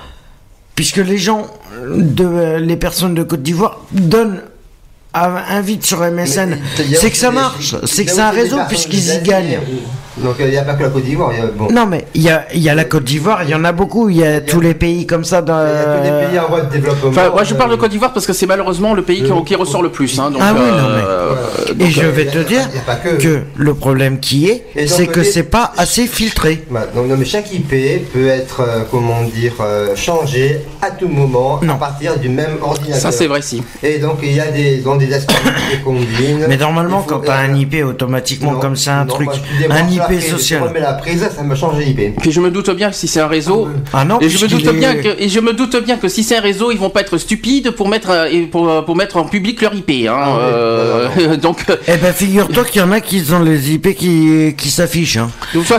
Puisque 0.75 0.99
les 0.99 1.19
gens, 1.19 1.47
de, 1.97 2.57
les 2.59 2.77
personnes 2.77 3.15
de 3.15 3.23
Côte 3.25 3.43
d'Ivoire 3.43 3.81
donnent, 3.93 4.43
a- 5.15 5.55
invitent 5.57 5.85
sur 5.85 6.03
MSN. 6.03 6.59
Mais 6.79 6.85
y 6.85 6.95
C'est 6.97 7.11
que 7.11 7.17
ça 7.17 7.31
marche. 7.31 7.75
y 7.83 7.89
C'est 7.89 8.05
que 8.05 8.11
c'est 8.11 8.21
un 8.21 8.31
réseau 8.31 8.59
puisqu'ils 8.69 9.15
y 9.15 9.19
gagnent. 9.23 9.61
Donc 10.19 10.35
il 10.41 10.47
n'y 10.49 10.57
a 10.57 10.63
pas 10.65 10.75
que 10.75 10.83
la 10.83 10.89
Côte 10.89 11.05
d'Ivoire. 11.05 11.31
y 11.33 11.57
Bon. 11.57 11.69
Non 11.71 11.87
mais 11.87 12.05
il 12.15 12.23
y 12.23 12.29
a, 12.29 12.45
y 12.53 12.65
la 12.65 12.85
Côte 12.85 13.05
d'Ivoire, 13.05 13.45
il 13.45 13.51
y 13.51 13.55
en 13.55 13.65
a 13.65 13.71
beaucoup. 13.71 14.09
Il 14.09 14.17
y 14.17 14.25
a 14.27 14.41
tous 14.41 14.61
les 14.61 14.75
pays 14.75 15.07
comme 15.07 15.23
ça. 15.23 15.43
Dans, 15.43 15.61
Il 15.65 15.73
n'y 15.73 15.79
a 15.79 15.85
que 15.85 16.03
des 16.25 16.27
pays 16.31 16.39
en 16.41 16.49
voie 16.49 16.61
de 16.63 16.73
développement. 16.73 17.11
Enfin, 17.11 17.31
moi 17.31 17.45
je 17.45 17.55
parle 17.55 17.71
de 17.71 17.77
euh, 17.77 17.79
Côte 17.79 17.91
d'Ivoire 17.93 18.13
parce 18.13 18.27
que 18.27 18.33
c'est 18.33 18.47
malheureusement 18.47 18.95
le 18.95 19.03
pays 19.03 19.23
qui, 19.23 19.31
Euh, 19.31 19.43
qui 19.47 19.55
ressort 19.55 19.81
le 19.81 19.91
plus. 19.91 20.19
Hein, 20.19 20.33
donc, 20.33 20.41
Ah 20.45 20.53
oui, 20.55 20.61
non, 20.61 20.89
mais- 20.97 21.03
euh, 21.07 21.35
Et 21.87 21.91
je 21.91 22.01
euh, 22.03 22.11
vais 22.11 22.25
y 22.25 22.27
te 22.27 22.39
dire 22.39 22.63
y 22.75 23.09
que- 23.09 23.23
que 23.23 23.43
le 23.57 23.75
problème 23.75 24.19
qui 24.19 24.49
est, 24.49 24.65
c'est 24.89 25.07
que 25.07 25.23
c'est 25.23 25.45
pas 25.45 25.73
assez 25.77 26.09
filtré. 26.09 26.65
Bah, 26.69 26.87
donc, 26.93 27.07
non, 27.07 27.17
mais 27.17 27.25
chaque 27.25 27.53
IP 27.53 28.03
peut 28.13 28.27
être, 28.27 28.61
euh, 28.63 28.83
comment 28.91 29.23
dire, 29.23 29.53
euh, 29.61 29.95
changé 29.95 30.63
à 30.83 30.91
tout 30.91 31.07
moment 31.09 31.61
Non. 31.63 31.75
à 31.75 31.77
partir 31.77 32.19
du 32.19 32.29
même 32.29 32.57
ordinateur. 32.61 33.01
ça 33.01 33.13
c'est 33.13 33.29
vrai 33.29 33.41
si. 33.43 33.63
Et 33.85 33.99
donc 33.99 34.19
il 34.25 34.33
y 34.33 34.41
a 34.41 34.51
des, 34.51 34.79
dans 34.79 34.97
des 34.99 35.79
combines. 35.85 36.47
Mais 36.49 36.57
normalement, 36.57 37.03
faut- 37.03 37.09
quand 37.11 37.21
t'as 37.21 37.39
un 37.39 37.55
IP 37.55 37.83
automatiquement 37.85 38.53
non, 38.53 38.59
comme 38.61 38.77
ça, 38.77 39.01
un 39.01 39.05
non, 39.05 39.15
truc, 39.15 39.29
un 39.71 39.89
IP 39.89 40.21
social. 40.21 40.63
remets 40.63 40.81
la 40.81 40.95
prise, 40.95 41.29
ça 41.35 41.43
me 41.43 41.55
change 41.55 41.79
l'IP. 41.79 42.15
Puis 42.21 42.33
je 42.33 42.41
me 42.41 42.51
doute 42.51 42.71
bien 42.71 42.91
que 42.91 42.97
si 42.97 43.09
c'est 43.09 43.21
un 43.21 43.27
réseau. 43.29 43.69
Ah 43.93 44.05
non, 44.05 44.21
Et 44.21 44.29
je, 44.29 44.43
me 44.45 44.49
doute 44.51 44.67
est- 44.67 44.73
bien 44.73 44.95
que, 44.97 45.09
et 45.19 45.29
je 45.29 45.41
me 45.41 45.53
doute 45.53 45.77
bien 45.85 45.97
que 45.97 46.09
si 46.09 46.23
c'est 46.25 46.37
un 46.37 46.41
réseau, 46.41 46.71
ils 46.71 46.79
vont 46.79 46.91
pas 46.91 47.01
être 47.01 47.19
stupides 47.19 47.71
pour 47.73 47.89
mettre, 47.89 48.11
euh, 48.11 48.27
et 48.31 48.43
pour, 48.43 48.69
euh, 48.69 48.83
pour 48.83 48.97
mettre 48.97 49.17
en 49.17 49.25
public 49.25 49.61
leur 49.63 49.75
IP. 49.75 50.07
Hein, 50.09 50.15
Ah 50.17 50.39
euh, 50.41 51.09
non, 51.29 51.37
donc, 51.49 51.65
Eh 51.87 51.97
ben 51.97 52.13
figure-toi 52.13 52.65
qu'il 52.65 52.81
y 52.81 52.85
en 52.85 52.93
a 52.93 53.01
qui 53.01 53.23
ont 53.33 53.41
les 53.43 53.73
IP 53.73 53.95
qui, 53.95 54.55
qui 54.57 54.71
s'affichent. 54.71 55.17
hein. 55.19 55.31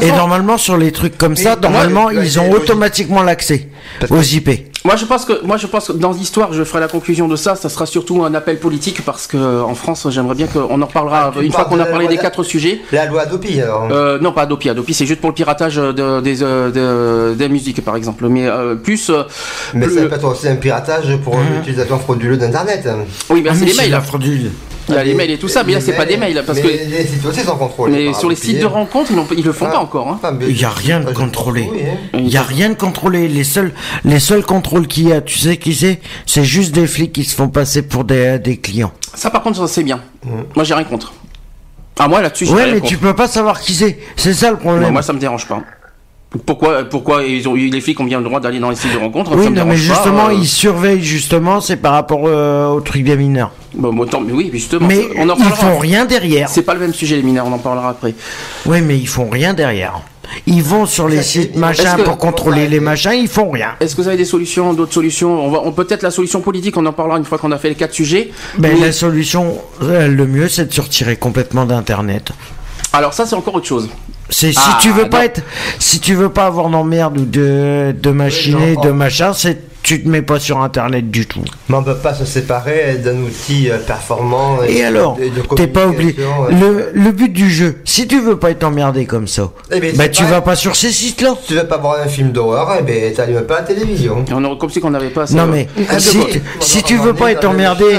Et 0.01 0.12
normalement 0.12 0.58
sur 0.58 0.77
les 0.77 0.91
trucs 0.91 1.17
comme 1.17 1.36
ça, 1.36 1.55
normalement 1.62 2.03
moi, 2.03 2.13
ils 2.13 2.39
ont 2.39 2.51
automatiquement 2.51 3.23
l'accès 3.23 3.67
aux 4.10 4.21
IP. 4.21 4.68
Moi 4.85 4.95
je 4.95 5.03
pense 5.05 5.25
que 5.25 5.43
moi 5.43 5.57
je 5.57 5.67
pense 5.67 5.87
que 5.89 5.91
dans 5.93 6.13
l'histoire 6.13 6.53
je 6.53 6.63
ferai 6.63 6.79
la 6.79 6.87
conclusion 6.87 7.27
de 7.27 7.35
ça, 7.35 7.55
ça 7.55 7.67
sera 7.67 7.85
surtout 7.85 8.23
un 8.23 8.33
appel 8.33 8.59
politique 8.59 9.03
parce 9.03 9.27
que 9.27 9.61
en 9.61 9.75
France 9.75 10.07
j'aimerais 10.09 10.35
bien 10.35 10.47
qu'on 10.47 10.81
en 10.81 10.85
reparlera 10.85 11.33
Ah, 11.35 11.41
une 11.41 11.51
fois 11.51 11.65
qu'on 11.65 11.79
a 11.81 11.85
parlé 11.85 12.07
des 12.07 12.17
quatre 12.17 12.43
sujets. 12.43 12.79
La 12.93 13.05
loi 13.05 13.23
Adopi 13.23 13.59
alors. 13.61 13.89
Euh, 13.91 14.19
non 14.19 14.31
pas 14.31 14.43
Adopi, 14.43 14.69
Adopi 14.69 14.93
c'est 14.93 15.05
juste 15.05 15.19
pour 15.19 15.29
le 15.31 15.35
piratage 15.35 15.75
de, 15.75 16.21
des 16.21 16.43
euh, 16.43 16.71
de- 16.71 17.35
des 17.35 17.49
musiques 17.49 17.83
par 17.83 17.97
exemple, 17.97 18.27
mais 18.29 18.47
euh, 18.47 18.75
plus 18.75 19.09
euh, 19.09 19.23
mais 19.73 19.85
plus- 19.85 19.95
ça 19.95 20.05
peut 20.05 20.15
être 20.15 20.23
aussi 20.31 20.47
un 20.47 20.55
piratage 20.55 21.13
pour 21.17 21.35
l'utilisation 21.37 21.99
frauduleuse 21.99 22.39
d'Internet. 22.39 22.87
oui 23.29 23.41
ben 23.41 23.51
Ah, 23.53 23.57
c'est 23.59 23.65
les 23.65 23.73
mails, 23.73 23.91
la 23.91 24.01
fraudule. 24.01 24.51
Il 24.89 24.95
y 24.95 24.97
a 24.99 25.04
les 25.04 25.13
mails 25.13 25.32
et 25.32 25.38
tout 25.38 25.47
ça, 25.47 25.63
mais 25.63 25.73
là 25.73 25.82
c'est 25.82 25.93
pas 25.93 26.06
des 26.06 26.17
mails 26.17 26.43
parce 26.45 26.60
mais 26.60 26.63
que 26.63 26.67
les 26.89 27.06
sites 27.06 27.25
aussi 27.25 27.41
sont 27.41 27.56
contrôlés. 27.58 28.08
mais 28.08 28.13
sur 28.13 28.30
les 28.30 28.36
sites 28.36 28.60
de 28.60 28.65
rencontres 28.65 29.12
ils, 29.38 29.43
le 29.43 29.52
font 29.54 29.65
Ah. 29.67 29.73
pas 29.73 29.80
encore. 29.80 30.08
Hein. 30.08 30.19
Il 30.41 30.60
y 30.60 30.65
a 30.65 30.69
rien 30.69 30.99
de 30.99 31.12
contrôlé. 31.12 31.63
hein. 32.13 32.17
Il 32.19 32.28
y 32.30 32.38
a 32.38 32.41
rien 32.43 32.69
de 32.69 32.73
contrôlé. 32.75 33.28
Les 33.28 33.43
seuls, 33.43 33.71
les 34.04 34.19
seuls 34.19 34.43
contrôles 34.43 34.88
qu'il 34.88 35.08
y 35.10 35.13
a, 35.13 35.21
tu 35.21 35.38
sais 35.38 35.58
qui 35.58 35.73
c'est? 35.73 35.99
C'est 36.25 36.43
juste 36.43 36.73
des 36.73 36.88
flics 36.88 37.12
qui 37.13 37.23
se 37.23 37.36
font 37.36 37.49
passer 37.49 37.82
pour 37.82 38.04
des, 38.04 38.39
des 38.39 38.58
clients. 38.58 38.91
Ça, 39.13 39.30
par 39.30 39.41
contre, 39.43 39.58
ça, 39.58 39.67
c'est 39.67 39.84
bien. 39.84 40.02
Moi, 40.56 40.63
j'ai 40.63 40.73
rien 40.73 40.84
contre. 40.84 41.13
Ah, 41.99 42.08
moi, 42.08 42.21
là-dessus, 42.21 42.45
j'ai 42.45 42.54
Ouais, 42.54 42.63
rien 42.63 42.73
mais 42.75 42.80
contre. 42.80 42.89
tu 42.91 42.97
peux 42.97 43.13
pas 43.15 43.28
savoir 43.28 43.60
qui 43.60 43.73
c'est. 43.73 43.99
C'est 44.15 44.34
ça 44.34 44.47
le 44.52 44.56
Non, 44.56 44.62
problème. 44.62 44.93
moi, 44.93 45.02
ça 45.02 45.12
me 45.13 45.19
dérange 45.19 45.45
pas. 45.47 45.62
Pourquoi, 46.45 46.83
pourquoi 46.83 47.23
ils 47.23 47.49
ont, 47.49 47.55
les 47.55 47.81
filles 47.81 47.95
ont 47.97 48.03
bien 48.03 48.19
le 48.19 48.23
droit 48.23 48.39
d'aller 48.39 48.59
dans 48.59 48.69
les 48.69 48.75
sites 48.75 48.93
de 48.93 48.99
rencontres 48.99 49.31
oui, 49.35 49.45
non, 49.49 49.65
mais 49.65 49.71
pas, 49.71 49.75
justement, 49.75 50.27
euh. 50.27 50.33
ils 50.33 50.47
surveillent 50.47 51.03
justement, 51.03 51.59
c'est 51.59 51.77
par 51.77 51.93
rapport 51.93 52.21
euh, 52.25 52.67
au 52.67 52.81
truc 52.81 53.03
des 53.03 53.15
mineurs. 53.15 53.51
Bon, 53.73 53.91
bon, 53.91 54.05
tant- 54.05 54.21
mais 54.21 54.33
oui, 54.33 54.51
justement. 54.53 54.85
Mais 54.87 55.07
on 55.17 55.27
en 55.27 55.35
ils 55.35 55.43
font 55.45 55.79
rien 55.79 56.05
derrière. 56.05 56.47
C'est 56.47 56.61
pas 56.61 56.75
le 56.75 56.81
même 56.81 56.93
sujet, 56.93 57.15
les 57.15 57.23
mineurs, 57.23 57.47
on 57.47 57.53
en 57.53 57.57
parlera 57.57 57.89
après. 57.89 58.13
Oui, 58.67 58.81
mais 58.81 58.95
ils 58.99 59.07
font 59.07 59.27
rien 59.27 59.55
derrière. 59.55 60.01
Ils 60.45 60.61
vont 60.61 60.85
sur 60.85 61.07
les 61.07 61.23
sites 61.23 61.53
ils- 61.55 61.59
machin 61.59 61.83
est-ce 61.83 61.95
que- 61.97 62.01
pour 62.03 62.19
contrôler 62.19 62.67
les 62.67 62.79
machins, 62.79 63.13
ils 63.19 63.27
font 63.27 63.49
rien. 63.49 63.69
Est-ce 63.79 63.95
que 63.95 64.01
vous 64.03 64.07
avez 64.07 64.17
des 64.17 64.25
solutions, 64.25 64.73
d'autres 64.75 64.93
solutions? 64.93 65.43
On 65.43 65.49
va, 65.49 65.61
on 65.63 65.71
peut-être 65.71 66.03
la 66.03 66.11
solution 66.11 66.41
politique, 66.41 66.77
on 66.77 66.85
en 66.85 66.93
parlera 66.93 67.17
une 67.17 67.25
fois 67.25 67.39
qu'on 67.39 67.51
a 67.51 67.57
fait 67.57 67.69
les 67.69 67.75
quatre 67.75 67.95
sujets. 67.95 68.29
Ben, 68.59 68.75
Mais- 68.77 68.85
la 68.85 68.91
solution, 68.91 69.57
euh, 69.81 70.07
le 70.07 70.27
mieux, 70.27 70.47
c'est 70.47 70.65
de 70.69 70.73
se 70.73 70.81
retirer 70.81 71.15
complètement 71.15 71.65
d'Internet. 71.65 72.29
Alors 72.93 73.15
ça, 73.15 73.25
c'est 73.25 73.35
encore 73.35 73.55
autre 73.55 73.65
chose. 73.65 73.89
C'est 74.29 74.51
si 74.51 74.59
Ah, 74.59 74.77
tu 74.81 74.91
veux 74.91 75.09
pas 75.09 75.25
être, 75.25 75.41
si 75.79 75.99
tu 75.99 76.13
veux 76.13 76.29
pas 76.29 76.45
avoir 76.45 76.69
d'emmerde 76.69 77.17
ou 77.17 77.25
de 77.25 77.95
de 77.99 78.11
machinerie, 78.11 78.75
non, 78.75 78.81
de 78.81 78.91
machin, 78.91 79.33
c'est 79.33 79.57
tu 79.81 80.03
te 80.03 80.09
mets 80.09 80.21
pas 80.21 80.39
sur 80.39 80.59
Internet 80.61 81.09
du 81.09 81.25
tout. 81.25 81.41
Mais 81.69 81.75
on 81.77 81.79
ne 81.79 81.85
peut 81.85 81.95
pas 81.95 82.13
se 82.13 82.25
séparer 82.25 82.97
d'un 83.03 83.15
outil 83.21 83.71
euh, 83.71 83.77
performant. 83.79 84.57
Et 84.67 84.83
alors, 84.83 85.15
de- 85.15 85.29
de 85.29 85.55
t'es 85.55 85.67
pas 85.67 85.87
obligé. 85.87 86.15
euh. 86.19 86.51
Le, 86.93 87.01
le 87.01 87.11
but 87.11 87.31
du 87.31 87.49
jeu, 87.49 87.77
si 87.85 88.05
tu 88.05 88.19
veux 88.19 88.37
pas 88.37 88.51
être 88.51 88.63
emmerdé 88.65 89.05
comme 89.05 89.27
ça, 89.27 89.49
Eh 89.71 89.79
ben, 89.79 89.95
bah 89.95 90.09
tu 90.09 90.23
pas- 90.23 90.29
vas 90.29 90.41
pas 90.41 90.55
sur 90.57 90.75
ces 90.75 90.91
sites-là. 90.91 91.33
Si 91.41 91.47
tu 91.47 91.55
veux 91.55 91.65
pas 91.65 91.77
voir 91.77 92.01
un 92.03 92.07
film 92.07 92.31
d'horreur, 92.31 92.75
eh 92.79 92.83
ben, 92.83 93.13
t'allumes 93.13 93.41
pas 93.43 93.61
la 93.61 93.67
télévision. 93.67 94.25
Et 94.29 94.33
on 94.33 94.43
aurait 94.43 94.57
comme 94.57 94.69
si 94.69 94.79
qu'on 94.81 94.89
n'avait 94.91 95.09
pas 95.11 95.25
ça. 95.25 95.33
Non 95.35 95.47
mais 95.47 95.67
Ah, 95.89 95.97
si, 95.97 96.19
si 96.59 96.79
On 96.79 96.81
tu 96.81 96.97
veux 96.97 97.13
pas 97.13 97.31
être 97.31 97.45
emmerdé, 97.45 97.97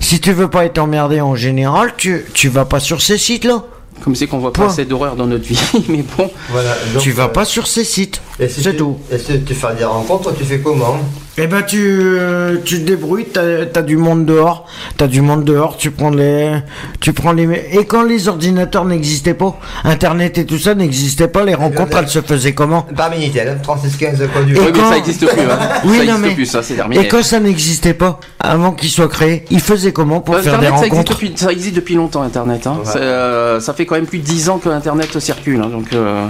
si 0.00 0.20
tu 0.20 0.32
veux 0.32 0.48
pas 0.50 0.64
être 0.64 0.78
emmerdé 0.78 1.20
en 1.20 1.36
général, 1.36 1.92
tu 1.96 2.24
tu 2.34 2.48
vas 2.48 2.64
pas 2.64 2.80
sur 2.80 3.00
ces 3.00 3.16
sites-là. 3.18 3.62
Comme 4.02 4.14
c'est 4.14 4.26
qu'on 4.26 4.38
voit 4.38 4.52
pas 4.52 4.62
Point. 4.62 4.72
assez 4.72 4.84
d'horreur 4.84 5.14
dans 5.16 5.26
notre 5.26 5.44
vie. 5.44 5.60
mais 5.88 6.04
bon. 6.16 6.30
Voilà. 6.50 6.74
donc, 6.94 7.02
tu 7.02 7.10
vas 7.12 7.24
euh, 7.24 7.28
pas 7.28 7.44
sur 7.44 7.66
ces 7.66 7.84
sites. 7.84 8.20
Et 8.38 8.48
si 8.48 8.62
C'est 8.62 8.72
tu- 8.72 8.78
tout. 8.78 8.96
Et 9.12 9.18
si 9.18 9.42
tu 9.42 9.54
fais 9.54 9.74
des 9.76 9.84
rencontres, 9.84 10.34
tu 10.36 10.44
fais 10.44 10.58
comment? 10.60 10.98
Eh 11.38 11.46
ben 11.46 11.62
tu, 11.62 11.78
euh, 11.80 12.56
tu 12.64 12.80
te 12.80 12.86
débrouilles, 12.86 13.24
t'as 13.32 13.62
as 13.74 13.82
du 13.82 13.96
monde 13.96 14.26
dehors, 14.26 14.66
t'as 14.98 15.06
du 15.06 15.22
monde 15.22 15.44
dehors, 15.44 15.76
tu 15.78 15.90
prends 15.90 16.10
les, 16.10 16.50
tu 17.00 17.12
prends 17.12 17.32
les, 17.32 17.44
et 17.72 17.84
quand 17.86 18.02
les 18.02 18.28
ordinateurs 18.28 18.84
n'existaient 18.84 19.32
pas, 19.34 19.58
Internet 19.84 20.36
et 20.38 20.44
tout 20.44 20.58
ça 20.58 20.74
n'existait 20.74 21.28
pas, 21.28 21.44
les 21.44 21.54
rencontres 21.54 21.96
elles 21.96 22.08
se 22.08 22.20
faisaient 22.20 22.52
comment? 22.52 22.82
Par 22.82 23.10
Minitel, 23.10 23.58
3615 23.62 24.28
code 24.34 24.46
du 24.46 24.56
Et 24.56 24.58
Oui, 24.58 24.64
mais 24.66 24.78
quand- 24.80 24.90
ça 24.90 24.98
existe 24.98 25.20
plus. 25.26 25.40
Hein. 25.40 25.58
Oui, 25.84 25.98
ça 25.98 26.04
non, 26.04 26.10
existe 26.12 26.20
mais- 26.20 26.34
plus, 26.34 26.46
ça 26.46 26.62
c'est 26.62 26.74
terminé. 26.74 27.04
Et 27.04 27.08
quand 27.08 27.22
ça 27.22 27.40
n'existait 27.40 27.94
pas, 27.94 28.18
avant 28.40 28.72
qu'il 28.72 28.90
soit 28.90 29.08
créé, 29.08 29.44
ils 29.50 29.60
faisaient 29.60 29.92
comment 29.92 30.20
pour 30.20 30.34
faire 30.34 30.58
des 30.58 30.66
Internet, 30.66 30.70
ça 30.80 30.86
existe, 30.86 30.92
rencontres? 31.08 31.12
depuis, 31.12 31.32
ça 31.36 31.52
existe 31.52 31.76
depuis 31.76 31.94
longtemps, 31.94 32.22
Internet. 32.22 32.66
Hein. 32.66 32.78
Ouais. 32.84 32.90
Euh, 32.96 33.60
ça 33.60 33.72
fait 33.72 33.86
quand 33.86 33.94
même 33.94 34.06
plus 34.06 34.18
de 34.18 34.24
10 34.24 34.50
ans 34.50 34.58
que 34.58 34.68
Internet 34.68 35.18
circule. 35.20 35.60
hein, 35.64 35.68
donc, 35.70 35.86
euh, 35.94 36.26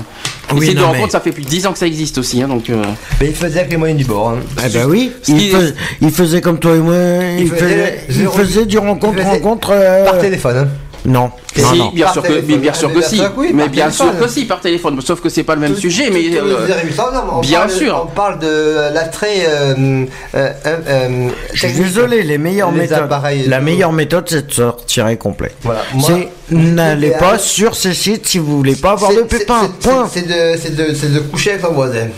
Oui, 0.52 0.60
les 0.60 0.66
sites 0.66 0.76
de 0.76 0.82
rencontres, 0.82 1.04
mais- 1.06 1.10
ça 1.10 1.20
fait 1.20 1.32
plus 1.32 1.42
de 1.44 1.48
10 1.48 1.66
ans 1.66 1.72
que 1.72 1.78
ça 1.78 1.86
existe 1.86 2.18
aussi. 2.18 2.42
hein, 2.42 2.48
donc, 2.48 2.68
euh, 2.70 2.82
Mais 3.20 3.28
il 3.28 3.34
faisait 3.34 3.60
avec 3.60 3.70
les 3.72 3.76
moyens 3.78 3.98
du 3.98 4.04
bord. 4.04 4.30
hein. 4.30 4.36
Eh 4.64 4.68
ben 4.68 4.86
oui, 4.90 5.12
est- 5.28 5.32
fais- 5.32 5.74
ils 6.00 6.10
faisaient 6.10 6.40
comme 6.40 6.58
toi 6.58 6.74
et 6.76 6.78
moi, 6.80 6.94
ils, 7.38 7.48
faisait 7.48 8.00
zéro- 8.10 8.32
faisaient 8.32 8.66
du 8.66 8.78
rencontre 8.78 9.14
il 9.18 9.22
faisait 9.24 9.30
rencontre. 9.30 9.70
euh, 9.72 10.04
Par 10.04 10.18
téléphone. 10.18 10.56
Hein. 10.58 10.68
Non, 11.06 11.30
si, 11.56 11.62
non, 11.62 11.74
non. 11.76 11.90
bien 11.92 12.12
sûr 12.12 12.22
que, 12.22 12.42
mais 12.46 12.56
bien 12.58 12.74
sûr 12.74 12.92
que 12.92 12.98
bien 12.98 13.08
si. 13.08 13.16
sûr 13.16 13.34
que 13.34 13.40
oui, 13.40 13.52
mais 13.54 13.68
bien 13.70 13.90
sûr 13.90 14.18
que 14.20 14.28
si, 14.28 14.44
par 14.44 14.60
téléphone. 14.60 15.00
Sauf 15.00 15.22
que 15.22 15.30
c'est 15.30 15.44
pas 15.44 15.54
le 15.54 15.62
même 15.62 15.72
Tout- 15.72 15.80
sujet. 15.80 16.10
Mais 16.12 16.24
tout- 16.24 16.44
euh, 16.44 16.56
tout- 16.56 16.66
vous 16.66 16.72
avez 16.72 16.82
vu 16.86 16.92
ça 16.92 17.10
Non, 17.14 17.20
on 17.36 17.40
bien 17.40 17.60
parle- 17.60 17.70
sûr. 17.70 18.02
On 18.06 18.14
parle 18.14 18.38
de 18.38 18.92
l'attrait. 18.92 19.46
Euh, 19.48 20.04
euh, 20.34 20.50
euh, 20.66 20.76
euh, 20.86 21.28
Je 21.54 21.66
suis 21.68 21.72
désolé, 21.78 22.22
les 22.22 22.36
meilleures 22.36 22.70
Les 22.70 22.80
méthodes. 22.82 23.08
La 23.46 23.60
meilleure 23.60 23.92
méthode, 23.94 24.26
c'est 24.28 24.46
de 24.48 24.52
se 24.52 24.60
retirer 24.60 25.16
complet. 25.16 25.52
Voilà. 25.62 25.80
C'est 26.06 26.28
n'allez 26.50 27.12
pas 27.12 27.38
sur 27.38 27.74
ces 27.76 27.94
sites 27.94 28.26
si 28.26 28.38
vous 28.38 28.58
voulez 28.58 28.76
pas 28.76 28.90
avoir 28.90 29.10
de 29.14 29.22
pépins. 29.22 29.70
c'est- 30.12 30.28
de, 30.28 30.58
c'est 30.60 30.76
de, 30.76 30.92
c'est 30.94 31.14
de 31.14 31.20
coucher 31.20 31.52
avec 31.52 31.62
son 31.62 31.72
voisin. 31.72 32.08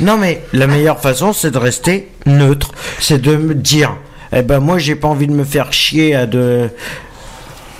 Non 0.00 0.16
mais 0.18 0.42
la 0.52 0.66
meilleure 0.66 1.00
façon, 1.00 1.32
c'est 1.32 1.50
de 1.50 1.58
rester 1.58 2.10
neutre. 2.26 2.72
C'est 3.00 3.20
de 3.20 3.36
me 3.36 3.54
dire, 3.54 3.96
eh 4.32 4.42
ben 4.42 4.60
moi 4.60 4.78
j'ai 4.78 4.94
pas 4.94 5.08
envie 5.08 5.26
de 5.26 5.32
me 5.32 5.44
faire 5.44 5.72
chier 5.72 6.14
à 6.14 6.26
de. 6.26 6.68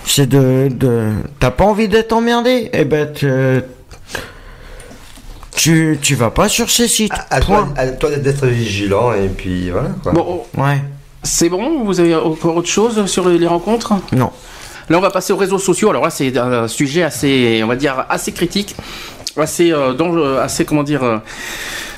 C'est 0.04 0.28
de, 0.28 0.68
de... 0.70 1.10
T'as 1.40 1.50
pas 1.50 1.64
envie 1.64 1.88
d'être 1.88 2.12
emmerdé 2.12 2.70
Eh 2.72 2.84
ben 2.84 3.12
tu... 3.12 3.28
tu 5.54 5.98
tu 6.00 6.14
vas 6.14 6.30
pas 6.30 6.48
sur 6.48 6.70
ces 6.70 6.88
sites. 6.88 7.12
À 7.12 7.36
à 7.36 7.40
toi 7.40 8.10
d'être 8.16 8.46
vigilant 8.46 9.12
et 9.12 9.28
puis 9.28 9.70
voilà 9.70 9.88
quoi. 10.02 10.12
bon, 10.12 10.44
Ouais. 10.56 10.80
c'est 11.22 11.48
bon 11.48 11.84
Vous 11.84 11.98
avez 12.00 12.14
encore 12.14 12.56
autre 12.56 12.68
chose 12.68 13.06
sur 13.06 13.28
les 13.28 13.38
les 13.38 13.46
rencontres? 13.46 13.94
Non. 14.12 14.30
Là, 14.88 14.98
on 14.98 15.00
va 15.00 15.10
passer 15.10 15.32
aux 15.32 15.36
réseaux 15.36 15.58
sociaux. 15.58 15.90
Alors 15.90 16.04
là, 16.04 16.10
c'est 16.10 16.36
un 16.38 16.68
sujet 16.68 17.02
assez, 17.02 17.60
on 17.64 17.66
va 17.66 17.74
dire, 17.74 18.06
assez 18.08 18.30
critique, 18.30 18.76
assez, 19.38 19.72
euh, 19.72 19.92
dangereux, 19.94 20.38
assez, 20.42 20.64
comment 20.64 20.82
dire, 20.82 21.02
euh, 21.02 21.18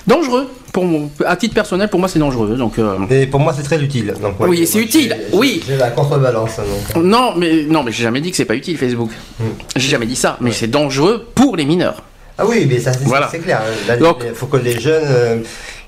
dangereux. 0.06 0.48
Pour 0.72 0.84
mon, 0.84 1.10
à 1.24 1.34
titre 1.34 1.54
personnel, 1.54 1.88
pour 1.88 1.98
moi, 1.98 2.08
c'est 2.10 2.18
dangereux. 2.18 2.54
Donc, 2.56 2.78
euh, 2.78 2.96
Et 3.10 3.26
pour 3.26 3.40
moi, 3.40 3.54
c'est 3.56 3.62
très 3.62 3.80
utile. 3.82 4.14
Donc, 4.20 4.34
Oui, 4.40 4.66
c'est 4.66 4.78
utile, 4.80 5.16
j'ai- 5.30 5.36
oui. 5.36 5.62
J'ai 5.66 5.76
la 5.76 5.90
contrebalance. 5.90 6.56
Donc. 6.94 7.02
non, 7.02 7.32
mais 7.36 7.62
non, 7.66 7.82
mais 7.82 7.90
j'ai 7.90 8.02
jamais 8.02 8.20
dit 8.20 8.30
que 8.30 8.36
c'est 8.36 8.44
pas 8.44 8.54
utile 8.54 8.76
Facebook. 8.76 9.10
J'ai 9.74 9.88
jamais 9.88 10.06
dit 10.06 10.14
ça. 10.14 10.36
Mais 10.40 10.52
c'est 10.52 10.66
dangereux 10.68 11.26
pour 11.34 11.56
les 11.56 11.64
mineurs. 11.64 12.02
Ah 12.36 12.44
oui, 12.46 12.66
mais 12.68 12.78
ça, 12.78 12.92
c'est 12.92 13.02
Voilà. 13.04 13.28
c'est 13.30 13.38
clair. 13.40 13.62
Là, 13.88 13.96
Donc- 13.96 14.18
il 14.24 14.34
faut 14.34 14.46
que 14.46 14.58
les 14.58 14.78
jeunes, 14.78 15.02
euh, 15.06 15.36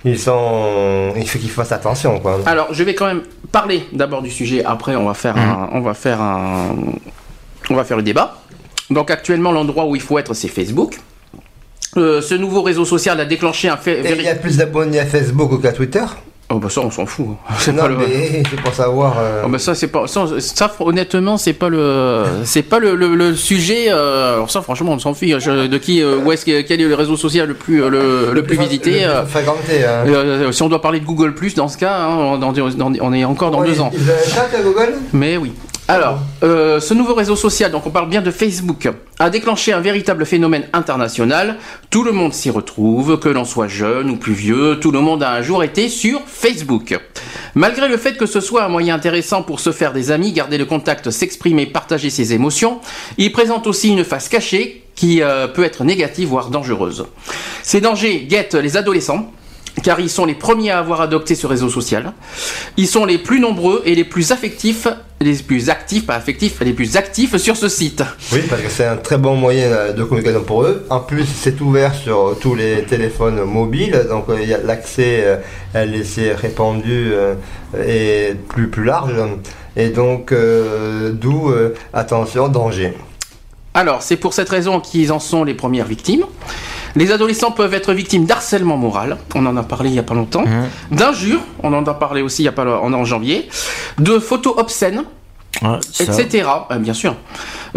ils 0.05 0.19
sont, 0.19 1.13
il 1.15 1.29
faut 1.29 1.39
qu'ils 1.39 1.51
fassent 1.51 1.71
attention, 1.73 2.19
quoi. 2.19 2.41
Alors, 2.47 2.69
je 2.73 2.83
vais 2.83 2.95
quand 2.95 3.07
même 3.07 3.23
parler 3.53 3.85
d'abord 3.93 4.23
du 4.23 4.31
sujet. 4.31 4.65
Après, 4.65 4.97
on 4.97 5.07
va 5.07 5.15
faire 5.15 5.37
un, 5.37 5.69
on 5.73 5.81
va 5.83 5.95
faire 5.95 6.21
un, 6.21 6.75
on 7.69 7.75
va 7.77 7.85
faire 7.85 7.99
le 7.99 8.03
débat. 8.03 8.39
Donc, 8.89 9.11
actuellement, 9.13 9.53
l'endroit 9.53 9.85
où 9.87 9.95
il 9.95 10.03
faut 10.03 10.19
être, 10.19 10.35
c'est 10.35 10.49
Facebook. 10.49 10.99
Euh, 11.97 12.21
ce 12.21 12.35
nouveau 12.35 12.63
réseau 12.63 12.85
social 12.85 13.21
a 13.21 13.25
déclenché 13.25 13.69
un 13.69 13.77
fait. 13.77 14.01
Il 14.17 14.23
y 14.23 14.29
a 14.29 14.35
plus 14.37 14.57
d'abonnés 14.57 15.01
à 15.01 15.07
Facebook 15.07 15.61
qu'à 15.61 15.73
Twitter. 15.73 16.05
Oh 16.53 16.59
bah 16.59 16.69
ça, 16.69 16.81
on 16.81 16.91
s'en 16.91 17.07
fout. 17.07 17.29
C'est 17.61 17.73
Non, 17.73 17.83
pas 17.83 17.89
le. 17.89 17.97
c'est 18.51 18.61
pour 18.61 18.75
savoir. 18.75 19.15
euh, 19.21 19.43
Oh 19.47 19.49
bah 19.49 19.61
ça 19.61 19.73
c'est 19.77 19.87
pas 19.87 20.09
ça, 20.09 20.27
ça, 20.41 20.73
honnêtement 20.81 21.37
c'est 21.37 21.53
pas 21.53 21.69
le 21.69 22.25
c'est 22.45 22.63
pas 22.65 22.81
le, 22.81 22.97
le, 22.97 23.15
le 23.15 23.37
sujet 23.37 23.85
euh, 23.89 24.35
alors 24.35 24.51
ça 24.51 24.61
franchement 24.61 24.91
on 24.93 24.99
s'en 24.99 25.15
fiche 25.15 25.47
euh, 25.47 25.69
de 25.69 25.79
qui 25.79 26.03
euh, 26.03 26.17
où 26.19 26.33
est-ce 26.33 26.45
que 26.45 26.63
quel 26.63 26.81
est 26.81 26.89
le 26.89 26.95
réseau 26.97 27.17
social 27.17 27.47
le 27.47 27.55
plus 27.55 27.89
le, 27.89 28.33
le 28.33 28.43
plus 28.43 28.57
visité 28.59 29.07
fréquenté. 29.29 29.85
Hein. 29.85 30.51
si 30.51 30.63
on 30.65 30.69
doit 30.69 30.83
parler 30.83 30.99
de 30.99 31.05
Google 31.07 31.35
Plus 31.35 31.55
dans 31.55 31.69
ce 31.69 31.79
cas 31.79 31.97
hein, 32.01 32.41
on 33.01 33.13
est 33.15 33.25
encore 33.25 33.53
dans 33.53 33.61
Ouais, 33.61 33.69
deux 33.69 33.81
ans 33.81 33.93
Ils 33.95 34.11
à 34.11 34.61
Google 34.63 34.95
mais 35.13 35.37
oui. 35.37 35.53
Alors, 35.93 36.21
euh, 36.45 36.79
ce 36.79 36.95
nouveau 36.95 37.15
réseau 37.15 37.35
social, 37.35 37.73
donc 37.73 37.85
on 37.85 37.91
parle 37.91 38.09
bien 38.09 38.23
de 38.23 38.31
Facebook, 38.31 38.89
a 39.19 39.29
déclenché 39.29 39.73
un 39.73 39.81
véritable 39.81 40.25
phénomène 40.25 40.69
international. 40.73 41.57
Tout 41.91 42.05
le 42.05 42.13
monde 42.13 42.33
s'y 42.33 42.49
retrouve, 42.49 43.19
que 43.19 43.29
l'on 43.29 43.45
soit 43.45 43.67
jeune 43.67 44.09
ou 44.09 44.17
plus 44.17 44.33
vieux, 44.33 44.79
tout 44.81 44.93
le 44.93 45.01
monde 45.01 45.25
a 45.25 45.33
un 45.33 45.43
jour 45.43 45.65
été 45.65 45.89
sur 45.89 46.21
Facebook. 46.29 46.97
Malgré 47.57 47.89
le 47.89 47.97
fait 47.97 48.17
que 48.17 48.27
ce 48.27 48.39
soit 48.39 48.63
un 48.63 48.69
moyen 48.69 48.95
intéressant 48.95 49.43
pour 49.43 49.59
se 49.59 49.73
faire 49.73 49.93
des 49.93 50.13
amis, 50.13 50.31
garder 50.31 50.59
le 50.59 50.65
contact, 50.65 51.11
s'exprimer, 51.11 51.67
partager 51.67 52.09
ses 52.09 52.35
émotions, 52.35 52.79
il 53.19 53.33
présente 53.33 53.67
aussi 53.67 53.89
une 53.89 54.05
face 54.05 54.29
cachée 54.29 54.85
qui 54.95 55.23
euh, 55.23 55.49
peut 55.49 55.65
être 55.65 55.83
négative 55.83 56.29
voire 56.29 56.51
dangereuse. 56.51 57.07
Ces 57.65 57.81
dangers 57.81 58.27
guettent 58.29 58.55
les 58.55 58.77
adolescents 58.77 59.33
car 59.83 60.01
ils 60.01 60.11
sont 60.11 60.25
les 60.25 60.35
premiers 60.35 60.71
à 60.71 60.79
avoir 60.79 61.01
adopté 61.01 61.35
ce 61.35 61.47
réseau 61.47 61.69
social. 61.69 62.13
Ils 62.77 62.87
sont 62.87 63.05
les 63.05 63.19
plus 63.19 63.41
nombreux 63.41 63.83
et 63.85 63.95
les 63.95 64.05
plus 64.05 64.33
affectifs, 64.33 64.89
les 65.21 65.35
plus 65.35 65.71
actifs, 65.71 66.07
pas 66.07 66.15
affectifs, 66.15 66.61
les 66.61 66.73
plus 66.73 66.97
actifs 66.97 67.37
sur 67.37 67.57
ce 67.57 67.69
site. 67.69 68.03
Oui, 68.33 68.41
parce 68.49 68.63
que 68.63 68.69
c'est 68.71 68.87
un 68.87 68.97
très 68.97 69.19
bon 69.19 69.37
moyen 69.37 69.67
euh, 69.67 69.93
de 69.93 70.03
communication 70.05 70.43
pour 70.43 70.65
eux. 70.65 70.87
En 70.91 71.01
plus, 71.01 71.27
c'est 71.27 71.61
ouvert 71.61 71.95
sur 71.95 72.39
tous 72.41 72.55
les 72.55 72.83
téléphones 72.85 73.43
mobiles, 73.45 74.07
donc 74.09 74.29
euh, 74.29 74.39
il 74.41 74.49
y 74.49 74.55
a 74.55 74.59
l'accès 74.59 75.25
euh, 75.75 75.85
laisser 75.85 76.33
répandu 76.33 77.13
euh, 77.13 77.35
et 77.87 78.35
plus 78.49 78.69
plus 78.69 78.85
large. 78.85 79.15
Et 79.77 79.91
donc, 79.91 80.33
euh, 80.33 81.13
d'où 81.13 81.51
euh, 81.51 81.75
attention, 81.93 82.49
danger. 82.49 82.93
Alors, 83.73 84.03
c'est 84.03 84.17
pour 84.17 84.35
cette 84.35 84.49
raison 84.49 84.81
qu'ils 84.81 85.13
en 85.13 85.21
sont 85.21 85.45
les 85.45 85.55
premières 85.55 85.87
victimes. 85.87 86.25
Les 86.97 87.13
adolescents 87.13 87.53
peuvent 87.53 87.75
être 87.75 87.93
victimes 87.93 88.25
d'harcèlement 88.27 88.77
moral, 88.77 89.17
on 89.35 89.47
en 89.47 89.57
a 89.57 89.63
parlé 89.63 89.91
il 89.91 89.93
n'y 89.93 89.99
a 89.99 90.05
pas 90.05 90.15
longtemps, 90.15 90.45
d'injures, 90.91 91.41
on 91.63 91.73
en 91.73 91.85
a 91.85 91.95
parlé 91.95 92.23
aussi 92.23 92.43
il 92.43 92.47
y 92.47 92.49
a 92.49 92.53
pas 92.53 92.65
en, 92.65 92.93
en 92.93 93.05
janvier, 93.05 93.49
de 93.99 94.19
photos 94.19 94.55
obscènes, 94.57 95.05
Ouais, 95.63 95.79
etc. 95.99 96.49
Euh, 96.71 96.79
bien 96.79 96.95
sûr. 96.95 97.17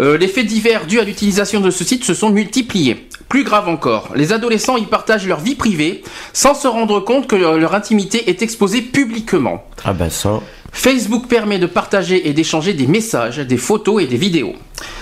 Euh, 0.00 0.16
les 0.16 0.28
faits 0.28 0.46
divers 0.46 0.86
dus 0.86 1.00
à 1.00 1.04
l'utilisation 1.04 1.60
de 1.60 1.70
ce 1.70 1.84
site 1.84 2.04
se 2.04 2.14
sont 2.14 2.30
multipliés. 2.30 3.08
Plus 3.28 3.44
grave 3.44 3.68
encore, 3.68 4.10
les 4.14 4.32
adolescents 4.32 4.76
y 4.76 4.86
partagent 4.86 5.26
leur 5.26 5.40
vie 5.40 5.54
privée 5.54 6.02
sans 6.32 6.54
se 6.54 6.66
rendre 6.66 7.00
compte 7.00 7.26
que 7.26 7.36
leur, 7.36 7.58
leur 7.58 7.74
intimité 7.74 8.30
est 8.30 8.42
exposée 8.42 8.80
publiquement. 8.80 9.64
Ah 9.84 9.92
bah 9.92 10.08
ça. 10.08 10.40
Facebook 10.72 11.28
permet 11.28 11.58
de 11.58 11.66
partager 11.66 12.28
et 12.28 12.32
d'échanger 12.32 12.74
des 12.74 12.86
messages, 12.86 13.38
des 13.38 13.56
photos 13.56 14.02
et 14.02 14.06
des 14.06 14.16
vidéos. 14.16 14.54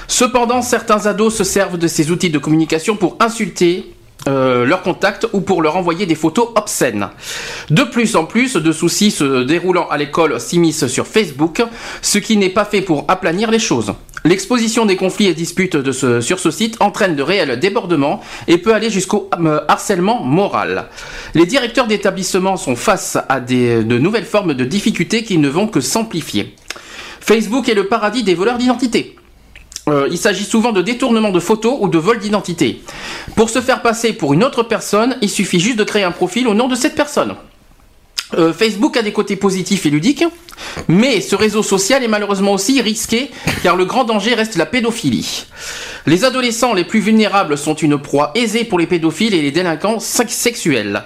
Cependant, 0.08 0.60
certains 0.60 1.06
ados 1.06 1.34
se 1.34 1.44
servent 1.44 1.78
de 1.78 1.88
ces 1.88 2.10
outils 2.10 2.30
de 2.30 2.38
communication 2.38 2.96
pour 2.96 3.16
insulter, 3.20 3.92
euh, 4.28 4.64
leurs 4.64 4.82
contacts 4.82 5.26
ou 5.32 5.40
pour 5.40 5.62
leur 5.62 5.76
envoyer 5.76 6.06
des 6.06 6.14
photos 6.14 6.48
obscènes. 6.54 7.08
De 7.70 7.82
plus 7.82 8.14
en 8.16 8.24
plus 8.24 8.54
de 8.54 8.72
soucis 8.72 9.10
se 9.10 9.42
déroulant 9.42 9.88
à 9.88 9.96
l'école 9.96 10.40
s'immiscent 10.40 10.86
sur 10.86 11.06
Facebook, 11.06 11.62
ce 12.02 12.18
qui 12.18 12.36
n'est 12.36 12.48
pas 12.48 12.64
fait 12.64 12.82
pour 12.82 13.04
aplanir 13.08 13.50
les 13.50 13.58
choses. 13.58 13.94
L'exposition 14.24 14.86
des 14.86 14.94
conflits 14.94 15.26
et 15.26 15.34
disputes 15.34 15.90
sur 16.20 16.38
ce 16.38 16.50
site 16.52 16.76
entraîne 16.80 17.16
de 17.16 17.22
réels 17.22 17.58
débordements 17.58 18.20
et 18.46 18.58
peut 18.58 18.72
aller 18.72 18.90
jusqu'au 18.90 19.28
euh, 19.40 19.60
harcèlement 19.66 20.22
moral. 20.22 20.86
Les 21.34 21.46
directeurs 21.46 21.88
d'établissements 21.88 22.56
sont 22.56 22.76
face 22.76 23.18
à 23.28 23.40
des, 23.40 23.82
de 23.82 23.98
nouvelles 23.98 24.24
formes 24.24 24.54
de 24.54 24.64
difficultés 24.64 25.24
qui 25.24 25.38
ne 25.38 25.48
vont 25.48 25.66
que 25.66 25.80
s'amplifier. 25.80 26.54
Facebook 27.20 27.68
est 27.68 27.74
le 27.74 27.88
paradis 27.88 28.22
des 28.22 28.34
voleurs 28.34 28.58
d'identité. 28.58 29.16
Euh, 29.88 30.08
il 30.10 30.18
s'agit 30.18 30.44
souvent 30.44 30.72
de 30.72 30.80
détournement 30.80 31.30
de 31.30 31.40
photos 31.40 31.76
ou 31.80 31.88
de 31.88 31.98
vol 31.98 32.18
d'identité. 32.18 32.82
Pour 33.34 33.50
se 33.50 33.60
faire 33.60 33.82
passer 33.82 34.12
pour 34.12 34.32
une 34.32 34.44
autre 34.44 34.62
personne, 34.62 35.16
il 35.22 35.30
suffit 35.30 35.58
juste 35.58 35.78
de 35.78 35.84
créer 35.84 36.04
un 36.04 36.12
profil 36.12 36.46
au 36.46 36.54
nom 36.54 36.68
de 36.68 36.74
cette 36.74 36.94
personne. 36.94 37.34
Euh, 38.34 38.52
Facebook 38.52 38.96
a 38.96 39.02
des 39.02 39.12
côtés 39.12 39.36
positifs 39.36 39.86
et 39.86 39.90
ludiques, 39.90 40.24
mais 40.88 41.20
ce 41.20 41.36
réseau 41.36 41.62
social 41.62 42.02
est 42.02 42.08
malheureusement 42.08 42.52
aussi 42.52 42.80
risqué 42.80 43.30
car 43.62 43.76
le 43.76 43.84
grand 43.84 44.04
danger 44.04 44.34
reste 44.34 44.56
la 44.56 44.66
pédophilie. 44.66 45.46
Les 46.06 46.24
adolescents 46.24 46.74
les 46.74 46.84
plus 46.84 47.00
vulnérables 47.00 47.56
sont 47.56 47.74
une 47.74 47.98
proie 47.98 48.32
aisée 48.34 48.64
pour 48.64 48.78
les 48.78 48.86
pédophiles 48.86 49.34
et 49.34 49.42
les 49.42 49.50
délinquants 49.50 50.00
sex- 50.00 50.32
sexuels. 50.34 51.04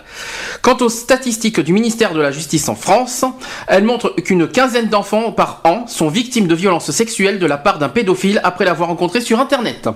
Quant 0.63 0.77
aux 0.81 0.89
statistiques 0.89 1.61
du 1.61 1.73
ministère 1.73 2.15
de 2.15 2.21
la 2.21 2.31
Justice 2.31 2.69
en 2.69 2.75
France, 2.77 3.25
elles 3.67 3.85
montrent 3.85 4.15
qu'une 4.17 4.49
quinzaine 4.49 4.89
d'enfants 4.89 5.33
par 5.33 5.61
an 5.65 5.87
sont 5.87 6.09
victimes 6.09 6.47
de 6.47 6.55
violences 6.55 6.91
sexuelles 6.91 7.39
de 7.39 7.47
la 7.47 7.59
part 7.59 7.79
d'un 7.79 7.89
pédophile 7.89 8.41
après 8.45 8.65
l'avoir 8.65 8.89
rencontré 8.89 9.21
sur 9.21 9.39
Internet. 9.41 9.89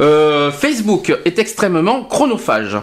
Euh, 0.00 0.50
Facebook 0.50 1.16
est 1.24 1.38
extrêmement 1.38 2.04
chronophage. 2.04 2.76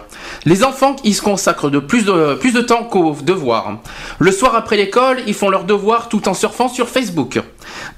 Les 0.44 0.64
enfants 0.64 0.96
y 1.04 1.12
se 1.14 1.22
consacrent 1.22 1.70
de 1.70 1.78
plus, 1.78 2.04
de 2.04 2.34
plus 2.34 2.52
de 2.52 2.60
temps 2.60 2.84
qu'aux 2.84 3.16
devoirs. 3.22 3.78
Le 4.18 4.32
soir 4.32 4.54
après 4.54 4.76
l'école, 4.76 5.18
ils 5.26 5.34
font 5.34 5.48
leurs 5.48 5.64
devoirs 5.64 6.08
tout 6.08 6.28
en 6.28 6.34
surfant 6.34 6.68
sur 6.68 6.88
Facebook. 6.88 7.40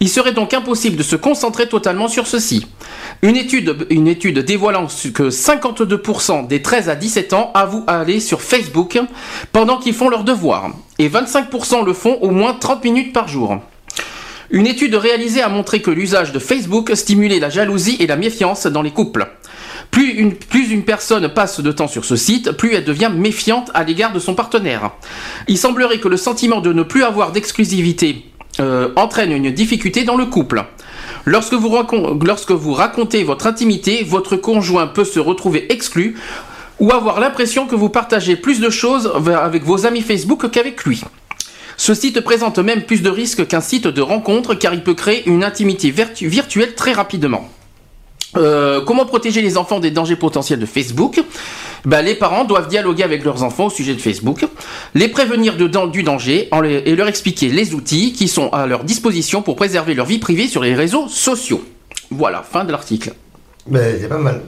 Il 0.00 0.08
serait 0.08 0.32
donc 0.32 0.54
impossible 0.54 0.96
de 0.96 1.02
se 1.02 1.16
concentrer 1.16 1.68
totalement 1.68 2.08
sur 2.08 2.26
ceci. 2.26 2.66
Une 3.22 3.36
étude, 3.36 3.86
une 3.90 4.08
étude 4.08 4.38
dévoilant 4.40 4.86
que 4.86 5.30
52% 5.30 6.46
des 6.46 6.62
13 6.62 6.88
à 6.88 6.94
17 6.94 7.32
ans 7.32 7.50
avouent 7.54 7.84
aller 7.86 8.20
sur 8.20 8.42
Facebook 8.42 8.98
pendant 9.52 9.78
qu'ils 9.78 9.94
font 9.94 10.08
leurs 10.08 10.24
devoirs. 10.24 10.70
Et 10.98 11.08
25% 11.08 11.84
le 11.84 11.92
font 11.92 12.18
au 12.20 12.30
moins 12.30 12.54
30 12.54 12.84
minutes 12.84 13.12
par 13.12 13.28
jour. 13.28 13.58
Une 14.52 14.66
étude 14.66 14.94
réalisée 14.94 15.40
a 15.40 15.48
montré 15.48 15.80
que 15.80 15.90
l'usage 15.90 16.30
de 16.30 16.38
Facebook 16.38 16.92
stimulait 16.94 17.40
la 17.40 17.48
jalousie 17.48 17.96
et 18.00 18.06
la 18.06 18.16
méfiance 18.16 18.66
dans 18.66 18.82
les 18.82 18.90
couples. 18.90 19.26
Plus 19.90 20.10
une, 20.12 20.84
personne 20.84 21.26
passe 21.30 21.60
de 21.60 21.72
temps 21.72 21.88
sur 21.88 22.04
ce 22.04 22.16
site, 22.16 22.52
plus 22.52 22.74
elle 22.74 22.84
devient 22.84 23.10
méfiante 23.14 23.70
à 23.72 23.82
l'égard 23.82 24.12
de 24.12 24.18
son 24.18 24.34
partenaire. 24.34 24.90
Il 25.48 25.56
semblerait 25.56 26.00
que 26.00 26.08
le 26.08 26.18
sentiment 26.18 26.60
de 26.60 26.70
ne 26.74 26.82
plus 26.82 27.02
avoir 27.02 27.32
d'exclusivité 27.32 28.26
euh, 28.60 28.90
entraîne 28.96 29.32
une 29.32 29.50
difficulté 29.50 30.04
dans 30.04 30.16
le 30.16 30.26
couple. 30.26 30.64
Lorsque 31.24 31.54
vous 31.54 32.74
racontez 32.74 33.24
votre 33.24 33.46
intimité, 33.46 34.04
votre 34.04 34.36
conjoint 34.36 34.86
peut 34.86 35.04
se 35.04 35.18
retrouver 35.18 35.72
exclu 35.72 36.14
ou 36.78 36.92
avoir 36.92 37.20
l'impression 37.20 37.66
que 37.66 37.74
vous 37.74 37.88
partagez 37.88 38.36
plus 38.36 38.60
de 38.60 38.68
choses 38.68 39.10
avec 39.26 39.64
vos 39.64 39.86
amis 39.86 40.02
Facebook 40.02 40.50
qu'avec 40.50 40.84
lui. 40.84 41.02
Ce 41.76 41.94
site 41.94 42.20
présente 42.20 42.58
même 42.58 42.82
plus 42.82 43.02
de 43.02 43.10
risques 43.10 43.46
qu'un 43.46 43.60
site 43.60 43.86
de 43.86 44.02
rencontre 44.02 44.54
car 44.54 44.74
il 44.74 44.82
peut 44.82 44.94
créer 44.94 45.28
une 45.28 45.44
intimité 45.44 45.90
virtuelle 45.90 46.74
très 46.74 46.92
rapidement. 46.92 47.48
Euh, 48.36 48.80
comment 48.80 49.04
protéger 49.04 49.42
les 49.42 49.58
enfants 49.58 49.80
des 49.80 49.90
dangers 49.90 50.16
potentiels 50.16 50.58
de 50.58 50.66
Facebook? 50.66 51.22
Ben, 51.84 52.02
Les 52.02 52.14
parents 52.14 52.44
doivent 52.44 52.68
dialoguer 52.68 53.02
avec 53.02 53.24
leurs 53.24 53.42
enfants 53.42 53.66
au 53.66 53.70
sujet 53.70 53.94
de 53.94 54.00
Facebook, 54.00 54.46
les 54.94 55.08
prévenir 55.08 55.56
du 55.56 55.68
danger 56.02 56.48
et 56.84 56.96
leur 56.96 57.08
expliquer 57.08 57.48
les 57.48 57.74
outils 57.74 58.12
qui 58.12 58.28
sont 58.28 58.48
à 58.50 58.66
leur 58.66 58.84
disposition 58.84 59.42
pour 59.42 59.56
préserver 59.56 59.94
leur 59.94 60.06
vie 60.06 60.18
privée 60.18 60.48
sur 60.48 60.62
les 60.62 60.74
réseaux 60.74 61.08
sociaux. 61.08 61.62
Voilà, 62.10 62.42
fin 62.42 62.64
de 62.64 62.72
l'article. 62.72 63.12
Ben, 63.66 63.96
c'est 64.00 64.08
pas 64.08 64.18
mal. 64.18 64.40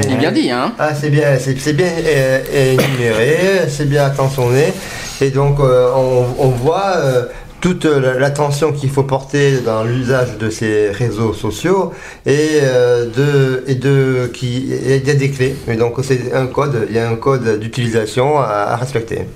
C'est 0.00 0.16
bien 0.18 0.32
dit, 0.32 0.50
hein 0.50 0.72
Ah, 0.78 0.94
c'est 0.94 1.10
bien, 1.10 1.38
c'est 1.38 1.58
c'est 1.58 1.74
bien 1.74 1.88
euh, 1.88 2.72
énuméré, 2.74 3.68
c'est 3.68 3.84
bien 3.88 4.04
attentionné. 4.06 4.72
Et 5.20 5.30
donc, 5.30 5.60
euh, 5.60 5.90
on, 5.94 6.24
on 6.38 6.48
voit 6.48 6.92
euh, 6.96 7.24
toute 7.60 7.84
la- 7.84 8.18
l'attention 8.18 8.72
qu'il 8.72 8.88
faut 8.88 9.02
porter 9.02 9.58
dans 9.60 9.84
l'usage 9.84 10.38
de 10.38 10.48
ces 10.48 10.90
réseaux 10.90 11.34
sociaux 11.34 11.92
et 12.24 12.60
euh, 12.62 13.06
de 13.14 13.64
et 13.66 13.74
de 13.74 14.30
qui 14.32 14.64
il 14.70 15.06
y 15.06 15.10
a 15.10 15.14
des 15.14 15.30
clés. 15.30 15.54
Et 15.68 15.76
donc, 15.76 15.96
c'est 16.02 16.32
un 16.32 16.46
code, 16.46 16.86
il 16.88 16.96
y 16.96 16.98
a 16.98 17.06
un 17.08 17.16
code 17.16 17.58
d'utilisation 17.60 18.38
à, 18.38 18.44
à 18.72 18.76
respecter. 18.76 19.26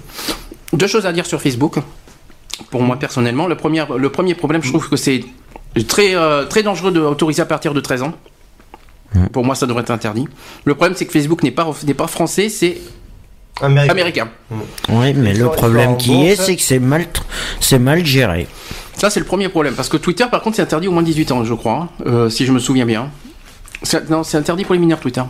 Deux 0.73 0.87
choses 0.87 1.05
à 1.05 1.12
dire 1.12 1.27
sur 1.27 1.43
Facebook. 1.43 1.77
Pour 2.71 2.81
moi 2.83 2.97
personnellement, 2.97 3.47
le 3.49 3.57
premier, 3.57 3.85
le 3.99 4.09
premier 4.11 4.35
problème, 4.35 4.62
je 4.62 4.71
trouve 4.71 4.88
que 4.88 4.97
c'est 4.97 5.21
très, 5.88 6.14
euh, 6.14 6.45
très 6.47 6.62
dangereux 6.62 6.90
d'autoriser 6.93 7.43
à 7.43 7.47
partir 7.47 7.75
de 7.75 7.81
13 7.81 8.03
ans. 8.03 8.12
Pour 9.33 9.44
moi, 9.44 9.55
ça 9.55 9.66
devrait 9.66 9.83
être 9.83 9.90
interdit. 9.90 10.27
Le 10.64 10.74
problème, 10.74 10.96
c'est 10.96 11.07
que 11.07 11.12
Facebook 11.12 11.42
n'est 11.42 11.50
pas, 11.50 11.70
n'est 11.87 11.94
pas 11.94 12.07
français, 12.07 12.48
c'est 12.48 12.79
Américain. 13.61 13.92
américain. 13.92 14.29
Oui, 14.88 15.14
mais 15.14 15.33
le 15.35 15.48
problème 15.48 15.96
qui 15.96 16.24
est, 16.27 16.37
c'est 16.37 16.57
que 16.57 16.62
c'est 16.62 16.81
mal, 16.81 17.07
c'est 17.61 17.79
mal 17.79 18.05
géré. 18.05 18.48
Ça, 18.96 19.11
c'est 19.11 19.20
le 19.20 19.27
premier 19.27 19.48
problème. 19.48 19.74
Parce 19.74 19.88
que 19.88 19.96
Twitter, 19.96 20.24
par 20.31 20.42
contre, 20.42 20.57
c'est 20.57 20.62
interdit 20.62 20.88
au 20.88 20.92
moins 20.92 21.03
de 21.03 21.07
18 21.07 21.33
ans, 21.33 21.44
je 21.44 21.55
crois, 21.55 21.74
hein, 21.74 21.88
euh, 22.07 22.29
si 22.31 22.46
je 22.46 22.53
me 22.53 22.59
souviens 22.59 22.87
bien. 22.87 23.11
C'est- 23.83 24.09
Non, 24.11 24.22
c'est 24.24 24.37
interdit 24.38 24.64
pour 24.64 24.74
les 24.74 24.81
mineurs, 24.81 25.00
Twitter. 25.00 25.22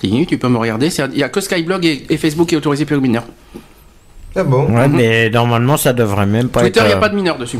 Tu 0.00 0.38
peux 0.38 0.48
me 0.48 0.58
regarder. 0.58 0.90
c'est- 0.90 1.04
Il 1.12 1.16
n'y 1.16 1.22
a 1.22 1.28
que 1.28 1.40
Skyblog 1.40 1.84
et, 1.84 2.06
et 2.10 2.16
Facebook 2.18 2.48
qui 2.48 2.54
est 2.54 2.58
autorisé 2.58 2.84
pour 2.84 2.96
les 2.96 3.02
mineurs. 3.02 3.24
Ah 4.36 4.42
bon 4.42 4.64
Ouais, 4.74 4.88
mais 4.88 5.30
normalement, 5.30 5.76
ça 5.76 5.92
devrait 5.92 6.26
même 6.26 6.48
pas 6.48 6.60
Twitter, 6.60 6.80
il 6.80 6.82
être. 6.82 6.86
n'y 6.88 6.92
a 6.94 6.96
euh, 6.96 7.00
pas 7.00 7.08
de 7.08 7.14
mineurs 7.14 7.38
dessus. 7.38 7.58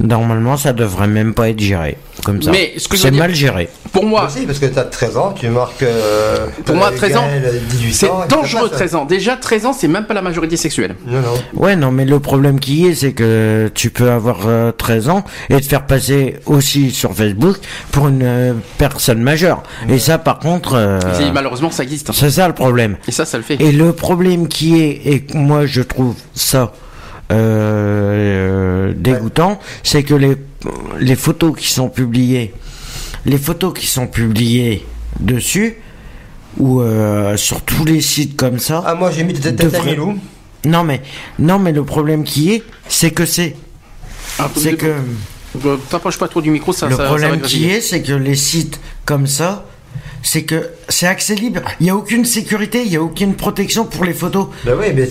Normalement, 0.00 0.56
ça 0.56 0.72
devrait 0.72 1.06
même 1.06 1.34
pas 1.34 1.48
être 1.50 1.60
géré 1.60 1.96
comme 2.24 2.42
ça. 2.42 2.50
Mais 2.50 2.72
ce 2.78 2.88
que 2.88 2.96
je 2.96 3.02
c'est 3.02 3.10
mal 3.10 3.34
géré. 3.34 3.68
Pour 3.92 4.06
moi, 4.06 4.26
Aussi, 4.26 4.46
parce 4.46 4.58
que 4.58 4.66
tu 4.66 4.78
as 4.78 4.84
13 4.84 5.16
ans, 5.16 5.32
tu 5.38 5.48
marques. 5.48 5.82
euh, 5.82 6.46
Pour 6.64 6.74
moi, 6.76 6.90
euh, 6.92 6.96
13 6.96 7.16
ans, 7.16 7.26
Gaël, 7.26 7.60
18 7.70 7.92
c'est 7.94 8.10
dangereux, 8.28 8.68
passe. 8.68 8.78
13 8.78 8.94
ans. 8.96 9.04
Déjà, 9.04 9.36
13 9.36 9.66
ans, 9.66 9.72
c'est 9.72 9.88
même 9.88 10.06
pas 10.06 10.14
la 10.14 10.22
majorité 10.22 10.56
sexuelle. 10.56 10.96
Non, 11.06 11.20
non. 11.20 11.34
Ouais, 11.54 11.76
non, 11.76 11.92
mais 11.92 12.04
le 12.04 12.18
problème 12.20 12.58
qui 12.60 12.86
est, 12.86 12.94
c'est 12.94 13.12
que 13.12 13.70
tu 13.74 13.90
peux 13.90 14.10
avoir 14.10 14.40
euh, 14.46 14.72
13 14.72 15.08
ans 15.10 15.24
et 15.50 15.60
te 15.60 15.66
faire 15.66 15.86
passer 15.86 16.36
aussi 16.46 16.90
sur 16.90 17.12
Facebook 17.14 17.56
pour 17.92 18.08
une 18.08 18.22
euh, 18.22 18.52
personne 18.78 19.20
majeure. 19.22 19.62
Et 19.88 19.98
ça, 19.98 20.18
par 20.18 20.38
contre, 20.38 20.74
euh, 20.74 20.98
malheureusement, 21.32 21.70
ça 21.70 21.82
existe. 21.82 22.10
c'est 22.12 22.30
ça 22.30 22.48
le 22.48 22.54
problème. 22.54 22.96
Et 23.06 23.12
ça, 23.12 23.24
ça 23.24 23.36
le 23.36 23.44
fait. 23.44 23.60
Et 23.60 23.70
le 23.72 23.92
problème 23.92 24.48
qui 24.48 24.80
est, 24.82 25.00
et 25.06 25.24
moi 25.34 25.66
je 25.66 25.82
trouve 25.82 26.14
ça 26.34 26.72
euh, 27.32 28.92
dégoûtant, 28.96 29.58
c'est 29.82 30.02
que 30.02 30.14
les, 30.14 30.36
les 31.00 31.16
photos 31.16 31.56
qui 31.58 31.68
sont 31.72 31.88
publiées, 31.88 32.52
les 33.26 33.38
photos 33.38 33.72
qui 33.74 33.86
sont 33.86 34.06
publiées 34.06 34.84
dessus, 35.20 35.76
ou 36.58 36.80
euh, 36.80 37.36
sur 37.36 37.62
tous 37.62 37.84
les 37.84 38.00
sites 38.00 38.36
comme 38.36 38.58
ça, 38.58 38.82
Ah, 38.86 38.94
moi 38.94 39.10
j'ai 39.10 39.24
mis 39.24 39.34
tête 39.34 39.60
à 39.60 39.64
Devrait- 39.64 39.90
Milou. 39.92 40.18
non 40.66 40.84
mais, 40.84 41.02
non 41.38 41.58
mais 41.58 41.72
le 41.72 41.84
problème 41.84 42.24
qui 42.24 42.52
est, 42.52 42.62
c'est 42.88 43.10
que 43.10 43.26
c'est, 43.26 43.56
Ah, 44.38 44.48
c'est 44.56 44.76
que 44.76 44.86
Euh, 44.86 45.76
T'approches 45.88 46.18
pas 46.18 46.26
trop 46.26 46.40
du 46.42 46.50
micro, 46.50 46.72
ça, 46.72 46.88
le 46.88 46.96
ça, 46.96 47.04
problème 47.04 47.40
qui 47.40 47.70
est, 47.70 47.80
c'est 47.80 48.02
que 48.02 48.12
les 48.12 48.34
sites 48.34 48.80
comme 49.04 49.28
ça, 49.28 49.64
c'est 50.24 50.42
que 50.42 50.70
c'est 50.88 51.06
accès 51.06 51.34
libre. 51.36 51.60
Il 51.78 51.84
n'y 51.84 51.90
a 51.90 51.96
aucune 51.96 52.24
sécurité, 52.24 52.82
il 52.82 52.90
n'y 52.90 52.96
a 52.96 53.02
aucune 53.02 53.34
protection 53.34 53.84
pour 53.84 54.04
les 54.04 54.14
photos. 54.14 54.48
Bah 54.64 54.72
oui, 54.76 54.86
mais 54.94 55.06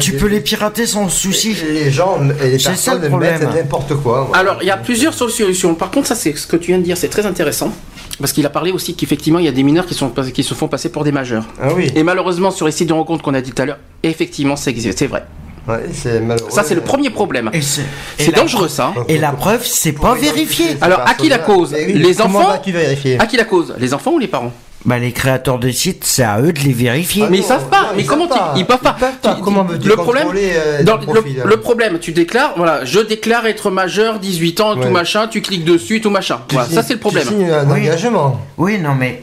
tu, 0.00 0.12
peux 0.18 0.26
les 0.26 0.40
pirater 0.40 0.86
sans 0.86 1.08
souci. 1.08 1.54
Les 1.72 1.90
gens 1.90 2.18
et 2.42 2.46
les 2.46 2.56
le 2.56 2.64
personnes 2.64 3.06
problème. 3.08 3.38
mettent 3.38 3.54
n'importe 3.54 3.94
quoi. 3.96 4.24
moi. 4.26 4.36
Alors, 4.36 4.58
il 4.62 4.66
y 4.66 4.70
a 4.70 4.78
plusieurs 4.78 5.14
solutions. 5.14 5.74
Par 5.74 5.90
contre, 5.90 6.08
ça, 6.08 6.14
c'est 6.14 6.36
ce 6.36 6.46
que 6.46 6.56
tu 6.56 6.68
viens 6.68 6.78
de 6.78 6.82
dire, 6.84 6.96
c'est 6.96 7.08
très 7.08 7.26
intéressant. 7.26 7.72
Parce 8.18 8.32
qu'il 8.32 8.44
a 8.44 8.50
parlé 8.50 8.72
aussi 8.72 8.94
qu'effectivement, 8.94 9.38
il 9.38 9.44
y 9.44 9.48
a 9.48 9.52
des 9.52 9.62
mineurs 9.62 9.86
qui, 9.86 9.94
sont, 9.94 10.10
qui 10.10 10.42
se 10.42 10.54
font 10.54 10.68
passer 10.68 10.90
pour 10.90 11.04
des 11.04 11.12
majeurs. 11.12 11.44
Ah 11.60 11.68
oui, 11.74 11.90
Et 11.94 12.02
malheureusement, 12.02 12.50
sur 12.50 12.66
les 12.66 12.72
sites 12.72 12.88
de 12.88 12.92
rencontres 12.92 13.22
qu'on 13.22 13.34
a 13.34 13.40
dit 13.40 13.52
tout 13.52 13.62
à 13.62 13.66
l'heure, 13.66 13.78
effectivement, 14.02 14.56
c'est 14.56 14.74
c'est 14.78 15.06
vrai. 15.06 15.24
Ouais, 15.68 15.84
c'est 15.92 16.20
malheureux. 16.20 16.50
Ça, 16.50 16.62
c'est 16.62 16.74
le 16.74 16.80
premier 16.80 17.10
problème. 17.10 17.50
Et 17.52 17.60
c'est 17.62 17.82
et 18.18 18.24
C'est 18.24 18.30
la 18.32 18.38
dangereux, 18.38 18.68
ça. 18.68 18.92
hein. 18.96 19.04
Et 19.08 19.18
la 19.18 19.32
preuve, 19.32 19.64
c'est 19.64 19.92
pas 19.92 20.14
vérifié. 20.14 20.76
Alors, 20.80 21.00
à 21.00 21.14
qui 21.14 21.28
la 21.28 21.38
cause 21.38 21.74
oui, 21.74 21.92
Les 21.94 22.20
enfants 22.20 22.48
À 22.50 23.26
qui 23.26 23.36
la 23.36 23.44
cause 23.44 23.74
Les 23.78 23.94
enfants 23.94 24.12
ou 24.12 24.18
les 24.18 24.28
parents 24.28 24.52
Bah, 24.84 24.98
les 24.98 25.12
créateurs 25.12 25.58
de 25.58 25.70
sites, 25.70 26.04
c'est 26.04 26.22
à 26.22 26.40
eux 26.40 26.52
de 26.54 26.60
les 26.60 26.72
vérifier. 26.72 27.24
Ah 27.26 27.28
Mais 27.30 27.36
non, 27.38 27.42
ils 27.42 27.46
savent 27.46 27.68
pas. 27.68 27.82
non, 27.82 27.88
mais 27.96 28.02
ils 28.02 28.06
comment 28.06 28.28
savent 28.28 28.38
tu- 28.38 28.44
pas. 28.44 28.54
ils 28.56 28.66
peuvent 28.66 28.78
pas. 28.78 28.96
Ils 28.96 29.00
peuvent 29.00 29.18
pas. 29.22 29.34
Tu- 29.36 29.42
Comment 29.42 29.66
le 29.84 29.96
problème 29.96 30.28
euh, 30.34 30.82
dans- 30.82 30.96
le, 30.96 31.52
hein 31.52 31.56
problème, 31.58 31.98
tu 31.98 32.12
déclares, 32.12 32.54
voilà, 32.56 32.84
je 32.86 32.98
déclare 33.00 33.46
être 33.46 33.70
majeur, 33.70 34.18
18 34.18 34.60
ans, 34.62 34.76
Ouais. 34.76 34.86
tout 34.86 34.90
machin, 34.90 35.28
tu 35.28 35.42
cliques 35.42 35.64
dessus, 35.66 36.00
tout 36.00 36.08
machin. 36.10 36.40
Tu 36.48 36.54
Voilà, 36.54 36.68
signes- 36.68 36.76
ça 36.78 36.82
c'est 36.82 36.94
le 36.94 36.98
problème. 37.00 37.24
Tu 37.28 37.34
signes 37.34 37.50
un 37.50 37.66
Oui. 37.70 37.80
engagement. 37.82 38.40
Oui, 38.56 38.78
non, 38.78 38.94
mais 38.94 39.22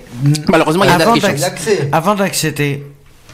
Malheureusement, 0.49 0.83
il 0.83 0.87
y 0.89 0.93
a 0.93 0.95
avant 1.91 2.15
d'accéder 2.15 2.83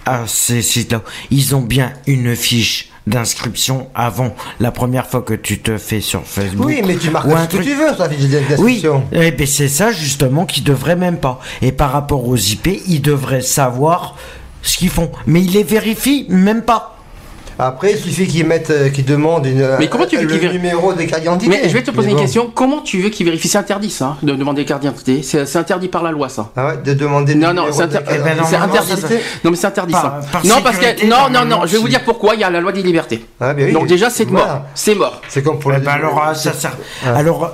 à 0.06 0.22
ces 0.28 0.62
sites-là, 0.62 1.02
ils 1.32 1.56
ont 1.56 1.62
bien 1.62 1.94
une 2.08 2.36
fiche 2.36 2.90
d'inscription 3.08 3.88
avant 3.96 4.34
la 4.60 4.72
première 4.72 5.08
fois 5.08 5.22
que 5.22 5.34
tu 5.34 5.60
te 5.60 5.78
fais 5.78 6.02
sur 6.02 6.24
Facebook. 6.26 6.66
Oui, 6.66 6.82
mais 6.86 6.96
tu 6.98 7.10
marques 7.10 7.30
ce 7.30 7.58
que 7.58 7.64
tu 7.64 7.74
veux 7.74 7.94
sur 7.94 8.04
la 8.04 8.10
fiche 8.10 8.22
Oui, 8.24 8.82
d'inscription. 8.82 9.04
eh 9.12 9.32
ben 9.32 9.46
c'est 9.48 9.68
ça 9.68 9.92
justement 9.92 10.46
qu'ils 10.46 10.64
devraient 10.64 10.96
même 10.96 11.18
pas. 11.18 11.40
Et 11.62 11.72
par 11.72 11.92
rapport 11.92 12.28
aux 12.28 12.38
IP, 12.38 12.68
ils 12.88 13.02
devraient 13.02 13.42
savoir 13.42 14.16
ce 14.62 14.78
qu'ils 14.78 14.90
font. 14.90 15.12
Mais 15.28 15.42
ils 15.44 15.52
les 15.52 15.64
vérifient 15.64 16.26
même 16.30 16.62
pas. 16.62 16.93
Après, 17.60 17.92
il 17.92 17.98
suffit 17.98 18.28
qu'ils 18.28 18.46
mettent, 18.46 18.70
euh, 18.72 18.90
qu'ils 18.90 19.06
demandent 19.06 19.46
une, 19.46 19.68
Mais 19.80 19.88
comment 19.88 20.06
tu 20.06 20.18
veux 20.18 20.26
le 20.26 20.52
numéro 20.52 20.94
des 20.94 21.06
cartes 21.08 21.22
d'identité. 21.22 21.50
Mais 21.62 21.70
je 21.70 21.74
vais 21.74 21.84
te 21.84 21.92
poser 21.92 22.08
Mais 22.08 22.12
une 22.12 22.18
bon. 22.18 22.24
question. 22.24 22.52
Comment 22.54 22.82
tu 22.82 23.00
veux 23.02 23.10
qu'ils 23.10 23.26
vérifient? 23.26 23.48
C'est 23.48 23.58
interdit 23.58 23.90
ça, 23.90 24.06
hein, 24.06 24.18
de 24.24 24.34
demander 24.34 24.66
carte 24.66 24.82
d'identité. 24.82 25.22
C'est 25.24 25.46
c'est 25.46 25.58
interdit 25.60 25.88
par 25.88 26.04
la 26.04 26.12
loi 26.12 26.30
ça. 26.30 26.50
Ah 26.56 26.68
ouais, 26.68 26.78
de 26.84 26.94
demander 26.94 27.36
Non, 27.36 27.48
non, 27.54 27.64
numéro 27.64 27.72
c'est 27.78 27.84
inter- 27.84 27.94
cartes 28.00 28.08
Eh 28.10 28.18
ben, 28.20 28.40
interdit. 28.40 29.02
ça- 29.02 29.08
Non, 29.44 29.52
mais 29.52 29.56
c'est 29.58 29.68
interdit 29.68 29.94
Par- 29.94 30.02
ça. 30.02 30.20
par 30.32 30.46
non, 30.46 30.56
parce 30.64 30.78
que 30.78 31.06
non, 31.06 31.30
non, 31.32 31.46
non. 31.46 31.66
Je 31.66 31.74
vais 31.74 31.78
vous 31.80 31.88
dire 31.90 32.04
pourquoi. 32.04 32.36
Il 32.36 32.42
y 32.42 32.44
a 32.44 32.50
la 32.50 32.60
loi 32.62 32.72
des 32.72 32.82
libertés. 32.84 33.26
Ah, 33.40 33.54
ben 33.54 33.66
oui. 33.68 33.74
Donc 33.74 33.88
déjà, 33.88 34.10
c'est 34.10 34.26
Voilà. 34.28 34.46
mort. 34.46 34.62
C'est 34.76 34.96
mort. 34.96 35.22
C'est 35.30 35.44
comme 35.44 35.60
pour 35.60 35.72
Eh 35.74 35.78
les. 35.80 35.82
ben 35.86 35.92
alors, 35.92 36.36
ça 36.36 36.54
sert. 36.54 36.76
Alors, 37.06 37.54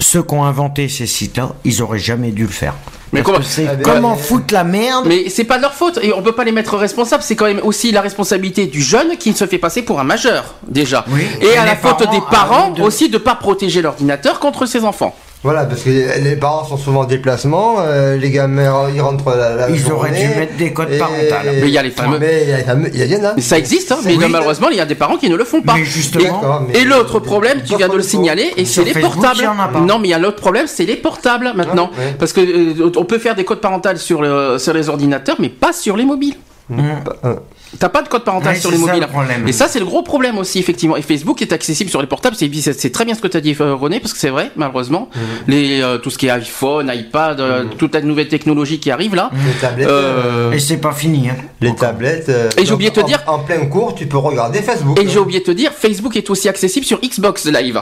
ceux 0.00 0.22
qui 0.22 0.34
ont 0.34 0.44
inventé 0.44 0.88
ces 0.88 1.06
sites-là, 1.06 1.50
ils 1.64 1.82
auraient 1.82 1.98
jamais 1.98 2.30
dû 2.30 2.42
le 2.42 2.48
faire. 2.48 2.74
Mais 3.12 3.22
comment- 3.22 3.38
que 3.38 3.44
c'est 3.44 3.66
Ah, 3.66 3.76
comment 3.82 4.16
foutre 4.16 4.52
la 4.52 4.64
merde 4.64 5.06
Mais 5.06 5.30
c'est 5.30 5.44
pas 5.44 5.56
de 5.56 5.62
leur 5.62 5.72
faute 5.74 5.98
et 6.02 6.12
on 6.12 6.22
peut 6.22 6.32
pas 6.32 6.44
les 6.44 6.52
mettre 6.52 6.76
responsables. 6.76 7.22
C'est 7.22 7.36
quand 7.36 7.46
même 7.46 7.60
aussi 7.62 7.90
la 7.90 8.02
responsabilité 8.02 8.66
du 8.66 8.82
jeune 8.82 9.16
qui 9.16 9.32
se 9.32 9.46
fait 9.46 9.56
passer 9.58 9.80
pour 9.82 9.98
un 9.98 10.04
majeur 10.04 10.54
déjà. 10.66 11.04
Oui. 11.08 11.22
Et 11.40 11.46
Et 11.46 11.56
à 11.56 11.64
la 11.64 11.74
faute 11.76 11.98
parents, 11.98 12.12
des 12.12 12.20
parents 12.30 12.70
de- 12.72 12.82
aussi 12.82 13.08
de 13.08 13.16
pas 13.16 13.34
protéger 13.34 13.80
l'ordinateur 13.80 14.40
contre 14.40 14.66
ses 14.66 14.84
enfants. 14.84 15.16
Voilà, 15.44 15.66
parce 15.66 15.82
que 15.82 15.90
les 15.90 16.34
parents 16.34 16.64
sont 16.64 16.76
souvent 16.76 17.02
en 17.02 17.04
déplacement, 17.04 17.76
euh, 17.78 18.16
les 18.16 18.30
gamins 18.32 18.88
ils 18.92 19.00
rentrent 19.00 19.36
la, 19.36 19.54
la 19.54 19.70
Ils 19.70 19.90
auraient 19.92 20.10
dû 20.10 20.26
mettre 20.36 20.56
des 20.56 20.72
codes 20.72 20.90
et- 20.92 20.98
parentales. 20.98 21.46
Mais 21.60 21.68
il 21.68 21.70
y 21.70 21.78
a 21.78 21.82
les 21.84 21.90
fameux- 21.92 22.18
Mais 22.18 22.42
il 22.42 22.48
y 22.48 22.52
a 22.52 22.56
les 22.56 22.64
fameux- 22.64 22.90
il 22.92 23.12
y, 23.12 23.16
en 23.16 23.24
a. 23.24 23.34
Mais 23.36 23.40
ça 23.40 23.56
existe, 23.56 23.92
hein, 23.92 23.98
mais 24.04 24.16
Oui. 24.16 24.24
malheureusement 24.28 24.68
il 24.68 24.76
y 24.76 24.80
a 24.80 24.84
des 24.86 24.96
parents 24.96 25.16
qui 25.16 25.30
ne 25.30 25.36
le 25.36 25.44
font 25.44 25.62
pas. 25.62 25.74
Mais 25.76 25.84
justement- 25.84 26.66
Et 26.74 26.82
l'autre 26.84 27.20
problème, 27.20 27.60
tu 27.64 27.76
viens 27.76 27.86
de 27.86 27.92
le 27.92 27.98
le 27.98 28.02
signaler, 28.04 28.52
et 28.56 28.64
c'est 28.64 28.82
les 28.82 28.92
Facebook, 28.92 29.14
portables. 29.14 29.48
Non, 29.86 30.00
mais 30.00 30.08
il 30.08 30.10
y 30.10 30.14
a 30.14 30.18
l'autre 30.18 30.40
problème, 30.40 30.66
c'est 30.66 30.84
les 30.86 30.96
portables 30.96 31.52
maintenant. 31.54 31.90
Ah, 31.96 32.00
ouais. 32.00 32.16
Parce 32.18 32.32
que 32.32 32.40
euh, 32.40 32.92
on 32.96 33.04
peut 33.04 33.18
faire 33.18 33.36
des 33.36 33.44
codes 33.44 33.60
parentaux 33.60 33.94
sur, 33.96 34.20
le- 34.22 34.58
sur 34.58 34.72
les 34.74 34.88
ordinateurs, 34.88 35.36
mais 35.38 35.50
pas 35.50 35.72
sur 35.72 35.96
les 35.96 36.04
mobiles. 36.04 36.34
Euh, 36.72 37.34
T'as 37.78 37.88
pas 37.90 38.02
de 38.02 38.08
code 38.08 38.24
parental 38.24 38.54
Ouais, 38.54 38.60
sur 38.60 38.70
les 38.70 38.78
mobiles. 38.78 39.06
le. 39.42 39.48
Et 39.48 39.52
ça, 39.52 39.68
c'est 39.68 39.78
le 39.78 39.84
gros 39.84 40.02
problème 40.02 40.38
aussi, 40.38 40.58
effectivement. 40.58 40.96
Et 40.96 41.02
Facebook 41.02 41.42
est 41.42 41.52
accessible 41.52 41.90
sur 41.90 42.00
les 42.00 42.06
portables. 42.06 42.34
C'est, 42.34 42.90
très 42.90 43.04
bien 43.04 43.14
ce 43.14 43.20
que 43.20 43.28
tu 43.28 43.36
as 43.36 43.40
dit, 43.42 43.54
euh, 43.60 43.74
René, 43.74 44.00
parce 44.00 44.12
que 44.14 44.18
c'est 44.18 44.30
vrai, 44.30 44.50
malheureusement. 44.56 45.10
Les, 45.46 45.82
euh, 45.82 45.98
tout 45.98 46.08
ce 46.10 46.16
qui 46.16 46.26
est 46.28 46.30
iPhone, 46.30 46.90
iPad, 46.94 47.40
euh, 47.40 47.64
toute 47.76 47.94
la 47.94 48.00
nouvelle 48.00 48.28
technologie 48.28 48.80
qui 48.80 48.90
arrive 48.90 49.14
là. 49.14 49.30
Les 49.46 49.52
tablettes, 49.60 49.88
Euh, 49.88 50.52
Et 50.52 50.58
c'est 50.58 50.78
pas 50.78 50.92
fini. 50.92 51.28
Hein. 51.28 51.36
les 51.60 51.74
tablettes. 51.74 52.28
euh, 52.30 52.48
Et 52.56 52.64
j'ai 52.64 52.72
oublié 52.72 52.90
de 52.90 52.94
te 52.96 53.00
en- 53.00 53.06
dire- 53.06 53.22
En 53.26 53.40
plein 53.40 53.66
cours, 53.66 53.94
tu 53.94 54.06
peux 54.06 54.18
regarder 54.18 54.62
Facebook. 54.62 54.98
Et 54.98 55.06
j'ai 55.08 55.18
oublié 55.18 55.40
de 55.40 55.44
te 55.44 55.50
dire, 55.50 55.72
Facebook 55.72 56.16
est 56.16 56.30
aussi 56.30 56.48
accessible 56.48 56.86
sur 56.86 56.98
Xbox 57.00 57.44
Live. 57.46 57.80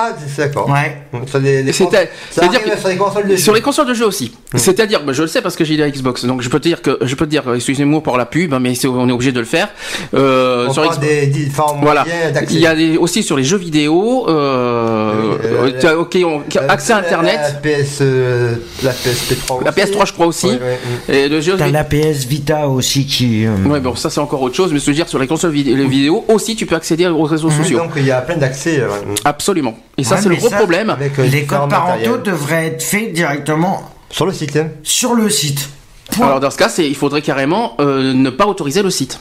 Ah, 0.00 0.10
c'est 0.28 0.46
d'accord. 0.46 0.68
Ouais. 0.70 1.02
Sur 1.26 1.40
les, 1.40 1.62
les 1.64 1.72
C'est- 1.72 1.84
cons- 1.84 1.90
ça 1.90 1.98
c'est-à-dire 2.30 2.60
arrive 2.60 2.74
que- 2.74 2.78
sur 2.80 2.88
les 2.88 2.96
consoles 2.96 3.26
de 3.28 3.36
Sur 3.36 3.52
jeux. 3.52 3.56
les 3.58 3.62
consoles 3.62 3.86
de 3.88 3.94
jeux 3.94 4.06
aussi. 4.06 4.32
C'est-à-dire, 4.54 5.02
bah, 5.04 5.12
je 5.12 5.22
le 5.22 5.28
sais 5.28 5.42
parce 5.42 5.56
que 5.56 5.64
j'ai 5.64 5.76
la 5.76 5.90
Xbox, 5.90 6.24
donc 6.24 6.40
je 6.40 6.48
peux 6.48 6.58
te 6.60 6.68
dire 6.68 6.82
que 6.82 6.98
je 7.02 7.14
peux 7.16 7.24
te 7.26 7.30
dire, 7.30 7.42
excusez-moi 7.54 8.00
pour 8.02 8.16
la 8.16 8.24
pub, 8.26 8.54
hein, 8.54 8.60
mais 8.60 8.72
on 8.86 9.08
est 9.08 9.12
obligé 9.12 9.32
de 9.32 9.40
le 9.40 9.44
faire. 9.46 9.68
Euh, 10.14 10.66
On 10.68 10.72
sur 10.72 10.82
parle 10.82 10.94
Xbox- 10.96 11.08
des 11.08 11.26
différents 11.26 11.78
Voilà. 11.82 12.04
Il 12.50 12.60
y 12.60 12.66
a 12.66 12.74
des, 12.76 12.96
aussi 12.96 13.22
sur 13.24 13.36
les 13.36 13.42
jeux 13.44 13.56
vidéo, 13.58 14.26
euh, 14.28 15.36
Euh, 15.42 15.88
as- 15.88 15.96
ok, 15.96 16.16
on- 16.24 16.38
Euh, 16.40 16.66
accès 16.68 16.92
à 16.92 17.00
la- 17.00 17.06
Internet, 17.06 17.40
La, 17.42 17.50
PS, 17.60 17.98
euh, 18.02 18.54
la 18.82 18.92
PSP3 18.92 19.64
la 19.64 19.72
PS3 19.72 20.04
je 20.06 20.12
crois 20.12 20.26
aussi, 20.26 20.46
Ouais, 20.46 20.60
ouais, 21.08 21.24
et 21.24 21.28
de 21.28 21.40
jeux 21.40 21.56
T'as 21.56 21.66
vidéo. 21.66 21.72
la 21.72 21.84
PS 21.84 22.24
Vita 22.26 22.68
aussi 22.68 23.06
qui. 23.06 23.46
euh, 23.46 23.50
Ouais, 23.66 23.80
bon, 23.80 23.94
ça 23.96 24.10
c'est 24.10 24.20
encore 24.20 24.42
autre 24.42 24.54
chose, 24.56 24.72
mais 24.72 24.78
je 24.78 24.86
veux 24.86 24.92
dire, 24.94 25.08
sur 25.08 25.18
les 25.18 25.26
consoles 25.26 25.50
vidéo, 25.50 25.74
les 25.76 25.86
vidéos 25.86 26.24
aussi, 26.28 26.54
tu 26.56 26.66
peux 26.66 26.76
accéder 26.76 27.06
aux 27.08 27.22
réseaux 27.24 27.48
Oui, 27.48 27.56
sociaux. 27.56 27.78
Donc 27.78 27.92
il 27.96 28.06
y 28.06 28.10
a 28.10 28.20
plein 28.20 28.36
d'accès. 28.36 28.80
euh, 28.80 28.88
ouais. 28.88 29.14
Absolument. 29.24 29.76
Et 29.98 30.04
ça, 30.04 30.14
Ouais, 30.14 30.22
c'est 30.22 30.28
le 30.28 30.36
gros 30.36 30.48
ça, 30.48 30.56
problème. 30.56 30.90
Avec 30.90 31.18
euh, 31.18 31.24
Les 31.26 31.44
codes 31.44 31.68
parentaux 31.68 32.16
devraient 32.18 32.66
être 32.68 32.82
faits 32.82 33.12
directement 33.12 33.90
Sur 34.10 34.26
le 34.26 34.32
site. 34.32 34.56
hein. 34.56 34.68
sur 34.82 35.14
le 35.14 35.28
site. 35.28 35.68
Point. 36.12 36.26
Alors 36.28 36.40
dans 36.40 36.50
ce 36.50 36.56
cas, 36.56 36.72
il 36.78 36.94
faudrait 36.94 37.20
carrément 37.20 37.74
euh, 37.80 38.14
ne 38.14 38.30
pas 38.30 38.46
autoriser 38.46 38.82
le 38.82 38.90
site. 38.90 39.18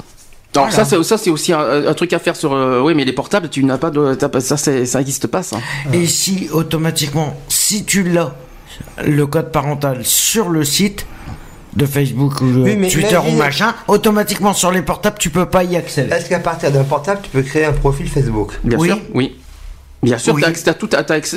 Alors 0.55 0.69
Voilà. 0.69 0.85
ça, 0.85 0.89
c'est, 0.89 1.03
ça 1.03 1.17
c'est 1.17 1.29
aussi 1.29 1.51
un, 1.51 1.87
un 1.87 1.93
truc 1.93 2.13
à 2.13 2.19
faire 2.19 2.35
sur. 2.35 2.53
euh, 2.53 2.79
oui, 2.81 2.93
mais 2.95 3.03
les 3.05 3.11
portables, 3.13 3.49
tu 3.49 3.63
n'as 3.63 3.77
pas 3.77 3.89
de, 3.89 4.17
ça, 4.39 4.55
c'est, 4.57 4.85
ça 4.85 4.99
n'existe 4.99 5.27
pas 5.27 5.43
ça. 5.43 5.57
Et 5.93 6.07
si 6.07 6.47
automatiquement, 6.51 7.35
si 7.49 7.83
tu 7.83 8.03
l'as, 8.03 8.33
le 9.03 9.25
code 9.27 9.51
parental 9.51 9.99
sur 10.05 10.49
le 10.49 10.63
site 10.63 11.05
de 11.75 11.85
Facebook 11.85 12.41
ou 12.41 12.51
de 12.51 12.61
Oui, 12.61 12.75
mais 12.77 12.87
Twitter 12.87 13.19
ou 13.27 13.35
machin, 13.35 13.75
automatiquement 13.87 14.53
sur 14.53 14.71
les 14.71 14.81
portables, 14.81 15.17
tu 15.19 15.29
peux 15.29 15.45
pas 15.47 15.63
y 15.63 15.75
accéder. 15.75 16.11
Est-ce 16.11 16.29
qu'à 16.29 16.39
partir 16.39 16.71
d'un 16.71 16.83
portable, 16.83 17.19
tu 17.23 17.29
peux 17.29 17.41
créer 17.43 17.65
un 17.65 17.73
profil 17.73 18.07
Facebook? 18.09 18.53
Bien 18.63 18.77
Oui. 18.79 18.87
sûr, 18.87 18.99
oui. 19.13 19.35
Bien 20.03 20.17
sûr, 20.17 20.35
Oui. 20.35 20.43
t'as- 20.43 20.73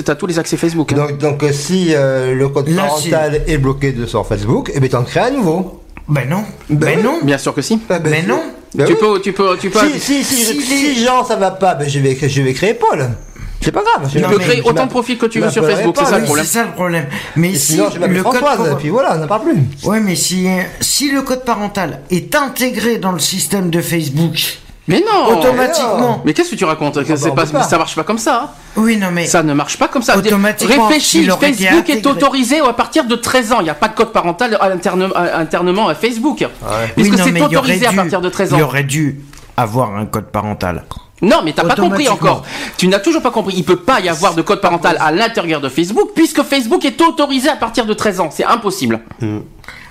t'as 0.02 0.14
tous 0.14 0.26
les 0.26 0.38
accès 0.38 0.56
Facebook. 0.56 0.92
hein. 0.92 0.96
Donc, 0.96 1.18
donc 1.18 1.42
euh, 1.42 1.52
si 1.52 1.94
euh, 1.94 2.34
le 2.34 2.48
code 2.48 2.68
Là, 2.68 2.82
parental 2.84 3.42
est 3.46 3.58
bloqué 3.58 3.92
de 3.92 4.04
sur 4.06 4.26
Facebook, 4.26 4.70
eh 4.74 4.80
bien 4.80 4.88
t'en 4.90 5.02
crées 5.02 5.20
un 5.20 5.30
nouveau. 5.30 5.82
Ben 6.08 6.28
non. 6.28 6.44
Ben 6.68 6.96
Ben 6.96 7.02
non. 7.02 7.18
Bien 7.22 7.38
sûr 7.38 7.54
que 7.54 7.62
si. 7.62 7.80
Ah, 7.88 7.98
ben, 7.98 8.10
Mais 8.10 8.20
c'est- 8.20 8.26
non. 8.26 8.40
ben 8.74 8.84
tu, 8.86 8.92
oui. 8.92 8.98
peux, 9.00 9.20
tu 9.20 9.32
peux, 9.32 9.56
tu 9.58 9.70
peux. 9.70 9.78
Si, 9.98 9.98
si, 10.00 10.24
si, 10.24 10.44
Si 10.44 10.60
si, 10.60 10.94
les- 10.94 11.04
Jean 11.04 11.24
ça 11.24 11.36
va 11.36 11.52
pas, 11.52 11.74
ben 11.74 11.88
je 11.88 11.98
vais, 12.00 12.16
je 12.20 12.42
vais 12.42 12.52
créer 12.52 12.74
Paul. 12.74 13.08
C'est 13.62 13.72
pas 13.72 13.82
grave. 13.82 14.10
Tu 14.10 14.20
peux 14.20 14.38
créer 14.38 14.62
autant 14.62 14.84
de 14.86 14.90
profils 14.90 15.18
que 15.18 15.26
tu 15.26 15.38
veux 15.40 15.50
sur 15.50 15.64
Facebook, 15.64 15.94
c'est 15.98 16.04
ça 16.06 16.18
le 16.18 16.24
problème. 16.24 16.44
C'est 16.46 16.52
ça 16.58 16.64
le 16.64 16.72
problème. 16.72 17.06
Mais 17.36 17.54
si 17.54 17.72
sinon, 17.72 17.86
je 17.94 17.98
le 17.98 18.22
code 18.22 18.36
Françoise, 18.36 18.68
par- 18.70 18.78
puis 18.78 18.88
voilà, 18.88 19.16
on 19.16 19.18
n'en 19.20 19.26
parle 19.26 19.42
plus. 19.42 19.88
Ouais, 19.88 20.00
mais 20.00 20.16
si, 20.16 20.46
euh, 20.48 20.62
si 20.80 21.10
le 21.10 21.20
code 21.22 21.44
parental 21.44 22.00
est 22.10 22.34
intégré 22.34 22.96
dans 22.98 23.12
le 23.12 23.18
système 23.18 23.68
de 23.70 23.80
Facebook, 23.82 24.58
Mais 24.90 25.00
non 25.06 25.38
automatiquement. 25.38 26.20
Mais 26.24 26.34
qu'est-ce 26.34 26.50
que 26.50 26.56
tu 26.56 26.64
racontes 26.64 27.02
Que 27.04 27.12
bah, 27.12 27.30
pas, 27.44 27.46
pas. 27.46 27.62
Ça 27.62 27.78
marche 27.78 27.94
pas 27.94 28.02
comme 28.04 28.18
ça. 28.18 28.42
hein. 28.44 28.50
Oui, 28.76 28.96
non, 28.96 29.08
mais. 29.12 29.26
Ça 29.26 29.42
ne 29.42 29.54
marche 29.54 29.78
pas 29.78 29.88
comme 29.88 30.02
ça. 30.02 30.16
Automatiquement, 30.18 30.86
Réfléchis, 30.86 31.22
il 31.22 31.30
Facebook 31.30 31.88
est 31.90 32.06
autorisé 32.06 32.60
à 32.60 32.72
partir 32.72 33.04
de 33.04 33.14
13 33.16 33.52
ans. 33.52 33.60
Il 33.60 33.64
n'y 33.64 33.70
a 33.70 33.74
pas 33.74 33.88
de 33.88 33.94
code 33.94 34.12
parental 34.12 34.58
à 34.60 35.36
internement 35.38 35.88
à 35.88 35.94
Facebook. 35.94 36.38
Oui, 36.40 36.46
Puisque 36.96 37.12
non, 37.18 37.24
c'est 37.24 37.32
mais 37.32 37.40
il 37.40 37.52
y 37.52 37.56
aurait 37.56 37.66
autorisé 37.68 37.86
à 37.86 37.90
dû- 37.90 37.96
partir 37.96 38.20
de 38.20 38.28
13 38.28 38.50
Il 38.56 38.62
ans. 38.62 38.66
aurait 38.66 38.84
dû 38.84 39.20
avoir 39.56 39.94
un 39.96 40.06
code 40.06 40.26
parental. 40.26 40.84
Non, 41.22 41.42
mais 41.44 41.52
t'as 41.52 41.64
pas 41.64 41.74
compris 41.76 42.08
encore. 42.08 42.42
Tu 42.78 42.88
n'as 42.88 42.98
toujours 42.98 43.20
pas 43.22 43.30
compris. 43.30 43.54
Il 43.56 43.64
peut 43.64 43.76
pas 43.76 44.00
y 44.00 44.08
avoir 44.08 44.34
de 44.34 44.42
code 44.42 44.60
parental 44.60 44.96
à 45.00 45.12
l'intérieur 45.12 45.60
de 45.60 45.68
Facebook 45.68 46.10
puisque 46.14 46.42
Facebook 46.42 46.84
est 46.84 47.00
autorisé 47.02 47.48
à 47.50 47.56
partir 47.56 47.84
de 47.86 47.92
13 47.94 48.20
ans. 48.20 48.30
C'est 48.32 48.44
impossible. 48.44 49.00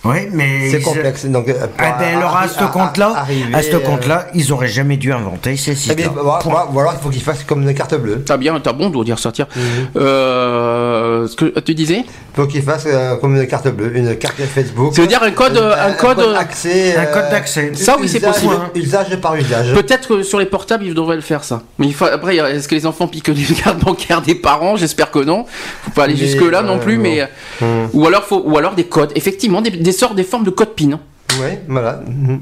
Oui, 0.05 0.29
mais. 0.31 0.69
C'est 0.71 0.81
complexe. 0.81 1.25
Donc, 1.25 1.49
euh, 1.49 1.53
Ah 1.77 1.97
ben 1.99 2.17
alors 2.17 2.35
à 2.37 2.47
ce 2.47 2.63
compte-là, 2.71 3.25
à 3.53 3.61
ce 3.61 3.75
euh, 3.75 3.79
compte-là, 3.79 4.27
ils 4.33 4.53
auraient 4.53 4.67
jamais 4.69 4.95
dû 4.97 5.11
inventer 5.11 5.57
ces 5.57 5.71
eh 5.71 5.75
sites. 5.75 5.95
bien, 5.97 6.09
voilà, 6.13 6.39
voilà, 6.43 6.67
voilà, 6.71 6.93
il 6.97 7.03
faut 7.03 7.09
qu'il 7.09 7.21
fasse 7.21 7.43
comme 7.43 7.63
une 7.63 7.73
carte 7.73 7.95
bleue. 7.95 8.23
T'as 8.25 8.37
bien, 8.37 8.57
t'as 8.61 8.71
bon 8.73 8.89
de 8.89 9.03
dire 9.03 9.17
tiens. 9.19 9.47
Mhm. 9.55 9.61
Euh, 9.97 11.27
ce 11.27 11.35
que 11.35 11.59
tu 11.59 11.75
disais 11.75 11.99
Il 12.05 12.35
faut 12.35 12.47
qu'il 12.47 12.61
fasse 12.63 12.85
euh, 12.87 13.15
comme 13.17 13.35
une 13.35 13.45
carte 13.47 13.67
bleue, 13.67 13.95
une 13.97 14.15
carte 14.15 14.37
Facebook. 14.37 14.95
Ça 14.95 15.01
veut 15.01 15.07
dire 15.07 15.21
un 15.21 15.31
code, 15.31 15.57
Euh, 15.57 15.87
un 15.89 15.91
code. 15.93 16.19
accès. 16.37 16.95
Un 16.95 17.05
code 17.05 17.23
euh, 17.25 17.31
d'accès. 17.31 17.71
Ça, 17.75 17.97
oui, 17.99 18.07
c'est 18.07 18.19
possible. 18.21 18.53
Usage 18.75 19.15
par 19.17 19.35
usage. 19.35 19.73
Peut-être 19.73 20.07
que 20.07 20.23
sur 20.23 20.39
les 20.39 20.45
portables, 20.45 20.85
ils 20.85 20.93
devraient 20.93 21.15
le 21.17 21.21
faire 21.21 21.43
ça. 21.43 21.61
Mais 21.77 21.87
il 21.87 21.93
faut, 21.93 22.05
après, 22.05 22.37
est-ce 22.37 22.67
que 22.67 22.75
les 22.75 22.85
enfants 22.85 23.07
piquent 23.07 23.31
des 23.31 23.53
cartes 23.63 23.79
bancaires 23.83 24.21
des 24.21 24.35
parents? 24.35 24.77
J'espère 24.77 25.11
que 25.11 25.19
non. 25.19 25.45
Faut 25.83 25.91
pas 25.91 26.05
aller 26.05 26.13
Mais, 26.13 26.19
jusque 26.19 26.41
là 26.41 26.61
non 26.61 26.79
plus, 26.79 26.97
mais 26.97 27.27
euh, 27.61 27.85
ou 27.93 28.05
alors 28.07 28.23
faut, 28.23 28.41
ou 28.45 28.57
alors 28.57 28.75
des 28.75 28.85
codes. 28.85 29.11
Effectivement, 29.15 29.61
des, 29.61 29.71
des 29.89 29.97
sortes, 29.97 30.15
des 30.15 30.23
formes 30.23 30.43
de 30.43 30.51
codes 30.51 30.75
PIN. 30.75 30.99
Oui, 31.41 31.51
voilà. 31.67 32.01
Mhm. 32.07 32.41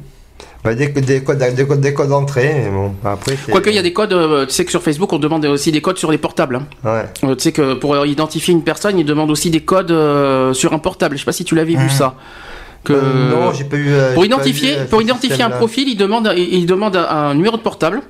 Bah, 0.63 0.73
des, 0.75 0.87
des 0.87 1.23
codes, 1.23 1.37
des 1.37 1.65
codes, 1.65 1.79
des 1.79 1.93
codes 1.93 2.09
d'entrée, 2.09 2.51
mais 2.65 2.69
bon, 2.69 2.93
après. 3.05 3.37
c'est- 3.45 3.51
Quoique 3.51 3.69
il 3.69 3.75
y 3.75 3.79
a 3.79 3.81
des 3.81 3.93
codes, 3.93 4.11
euh, 4.11 4.45
tu 4.45 4.51
sais 4.53 4.65
que 4.65 4.71
sur 4.71 4.81
Facebook, 4.83 5.13
on 5.13 5.19
demande 5.19 5.45
aussi 5.45 5.71
des 5.71 5.81
codes 5.81 5.97
sur 5.97 6.11
les 6.11 6.17
portables. 6.17 6.57
hein. 6.57 6.63
Ouais. 6.83 7.05
Euh, 7.29 7.35
tu 7.35 7.43
sais 7.43 7.51
que 7.53 7.75
pour 7.75 7.95
identifier 8.05 8.53
une 8.53 8.63
personne, 8.63 8.99
ils 8.99 9.05
demandent 9.05 9.31
aussi 9.31 9.49
des 9.49 9.61
codes 9.61 9.91
euh, 9.91 10.51
sur 10.53 10.73
un 10.73 10.79
portable. 10.79 11.15
Je 11.15 11.21
sais 11.21 11.25
pas 11.25 11.31
si 11.31 11.45
tu 11.45 11.55
l'avais 11.55 11.75
vu 11.75 11.89
ça. 11.89 12.15
Que 12.83 12.93
non, 12.93 13.53
j'ai 13.53 13.63
pas 13.65 13.77
eu. 13.77 13.89
pour 14.13 14.25
identifier, 14.25 14.75
pour 14.89 15.01
identifier 15.01 15.43
un 15.43 15.49
profil, 15.51 15.87
il 15.87 15.95
demande, 15.95 16.33
il, 16.35 16.53
il 16.53 16.65
demande 16.65 16.95
un, 16.97 17.33
numéro 17.33 17.55
de 17.55 17.61
portable. 17.61 18.01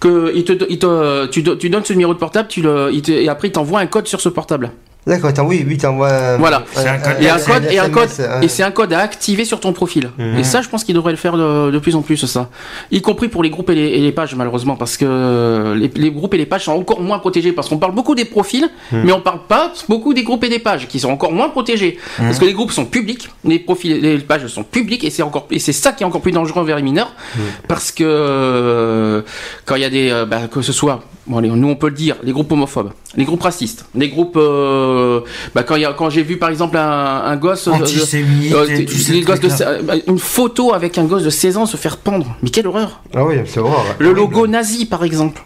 Que 0.00 0.32
il 0.34 0.44
te, 0.44 0.52
il 0.68 0.78
te, 0.78 1.26
tu, 1.26 1.42
do- 1.42 1.56
tu 1.56 1.70
donnes 1.70 1.84
ce 1.84 1.92
numéro 1.94 2.12
de 2.12 2.18
portable, 2.18 2.48
tu 2.48 2.60
le, 2.60 2.90
il 2.92 3.00
te- 3.02 3.12
et 3.12 3.28
après 3.30 3.48
il 3.48 3.52
t'envoie 3.52 3.80
un 3.80 3.86
code 3.86 4.06
sur 4.06 4.20
ce 4.20 4.28
portable. 4.28 4.70
D'accord, 5.06 5.28
attends, 5.30 5.44
oui, 5.46 5.62
oui, 5.68 5.76
t'envoies. 5.76 6.38
Voilà. 6.38 6.64
Et 7.20 7.28
un 7.28 7.36
c'est 7.38 7.50
code, 7.50 7.64
et 7.70 7.78
un 7.78 7.90
code, 7.90 8.08
SMS, 8.08 8.18
ouais. 8.38 8.44
et 8.44 8.48
c'est 8.48 8.62
un 8.62 8.70
code 8.70 8.92
à 8.94 9.00
activer 9.00 9.44
sur 9.44 9.60
ton 9.60 9.74
profil. 9.74 10.10
Mhm. 10.18 10.38
Et 10.38 10.44
ça, 10.44 10.62
je 10.62 10.68
pense 10.70 10.82
qu'il 10.82 10.94
devrait 10.94 11.12
le 11.12 11.18
faire 11.18 11.36
de, 11.36 11.70
de 11.70 11.78
plus 11.78 11.94
en 11.94 12.00
plus, 12.00 12.24
ça. 12.24 12.48
Y 12.90 13.02
compris 13.02 13.28
pour 13.28 13.42
les 13.42 13.50
groupes 13.50 13.68
et 13.68 13.74
les, 13.74 13.88
et 13.88 14.00
les 14.00 14.12
pages, 14.12 14.34
malheureusement, 14.34 14.76
parce 14.76 14.96
que 14.96 15.74
les, 15.76 15.90
les 15.94 16.10
groupes 16.10 16.32
et 16.32 16.38
les 16.38 16.46
pages 16.46 16.64
sont 16.64 16.72
encore 16.72 17.02
moins 17.02 17.18
protégés, 17.18 17.52
parce 17.52 17.68
qu'on 17.68 17.76
parle 17.78 17.92
beaucoup 17.94 18.14
des 18.14 18.24
profils, 18.24 18.68
Mhm. 18.92 19.02
mais 19.04 19.12
on 19.12 19.20
parle 19.20 19.40
pas 19.46 19.72
beaucoup 19.90 20.14
des 20.14 20.22
groupes 20.22 20.42
et 20.44 20.48
des 20.48 20.58
pages, 20.58 20.88
qui 20.88 20.98
sont 21.00 21.10
encore 21.10 21.32
moins 21.32 21.50
protégés. 21.50 21.98
Mhm. 22.18 22.24
Parce 22.26 22.38
que 22.38 22.46
les 22.46 22.54
groupes 22.54 22.72
sont 22.72 22.86
publics, 22.86 23.28
les 23.44 23.58
profils, 23.58 24.00
les 24.00 24.18
pages 24.18 24.46
sont 24.46 24.64
publiques, 24.64 25.04
et 25.04 25.10
c'est 25.10 25.22
encore, 25.22 25.46
et 25.50 25.58
c'est 25.58 25.72
ça 25.74 25.92
qui 25.92 26.02
est 26.02 26.06
encore 26.06 26.22
plus 26.22 26.32
dangereux 26.32 26.60
envers 26.62 26.76
les 26.76 26.82
mineurs, 26.82 27.12
parce 27.68 27.92
que 27.92 28.04
euh, 28.04 29.22
quand 29.66 29.74
il 29.76 29.82
y 29.82 29.84
a 29.84 29.90
des, 29.90 30.10
euh, 30.10 30.24
bah, 30.24 30.48
que 30.50 30.62
ce 30.62 30.72
soit 30.72 31.02
bon, 31.26 31.38
allez, 31.38 31.48
nous 31.50 31.68
on 31.68 31.76
peut 31.76 31.88
le 31.88 31.94
dire, 31.94 32.16
les 32.22 32.32
groupes 32.32 32.50
homophobes, 32.52 32.90
les 33.16 33.24
groupes 33.24 33.42
racistes, 33.42 33.84
les 33.94 34.08
groupes. 34.08 34.36
euh, 34.36 34.92
bah, 35.54 35.62
quand, 35.62 35.76
il 35.76 35.82
y 35.82 35.84
a- 35.84 35.92
quand 35.92 36.10
j'ai 36.10 36.22
vu 36.22 36.36
par 36.38 36.50
exemple 36.50 36.76
un, 36.76 37.22
un 37.24 37.36
gosse. 37.36 37.68
euh, 37.68 37.72
euh, 37.72 37.78
de- 37.78 39.62
euh, 39.90 40.00
une 40.06 40.18
photo 40.18 40.72
avec 40.74 40.98
un 40.98 41.04
gosse 41.04 41.22
de 41.22 41.30
16 41.30 41.56
ans 41.56 41.66
se 41.66 41.76
faire 41.76 41.96
pendre. 41.96 42.36
Mais 42.42 42.50
quelle 42.50 42.66
horreur 42.66 43.00
Ah 43.14 43.24
oui, 43.24 43.36
c'est 43.46 43.60
horreur. 43.60 43.84
Le 43.98 44.12
logo 44.12 44.46
nazi 44.46 44.86
par 44.86 45.04
exemple. 45.04 45.42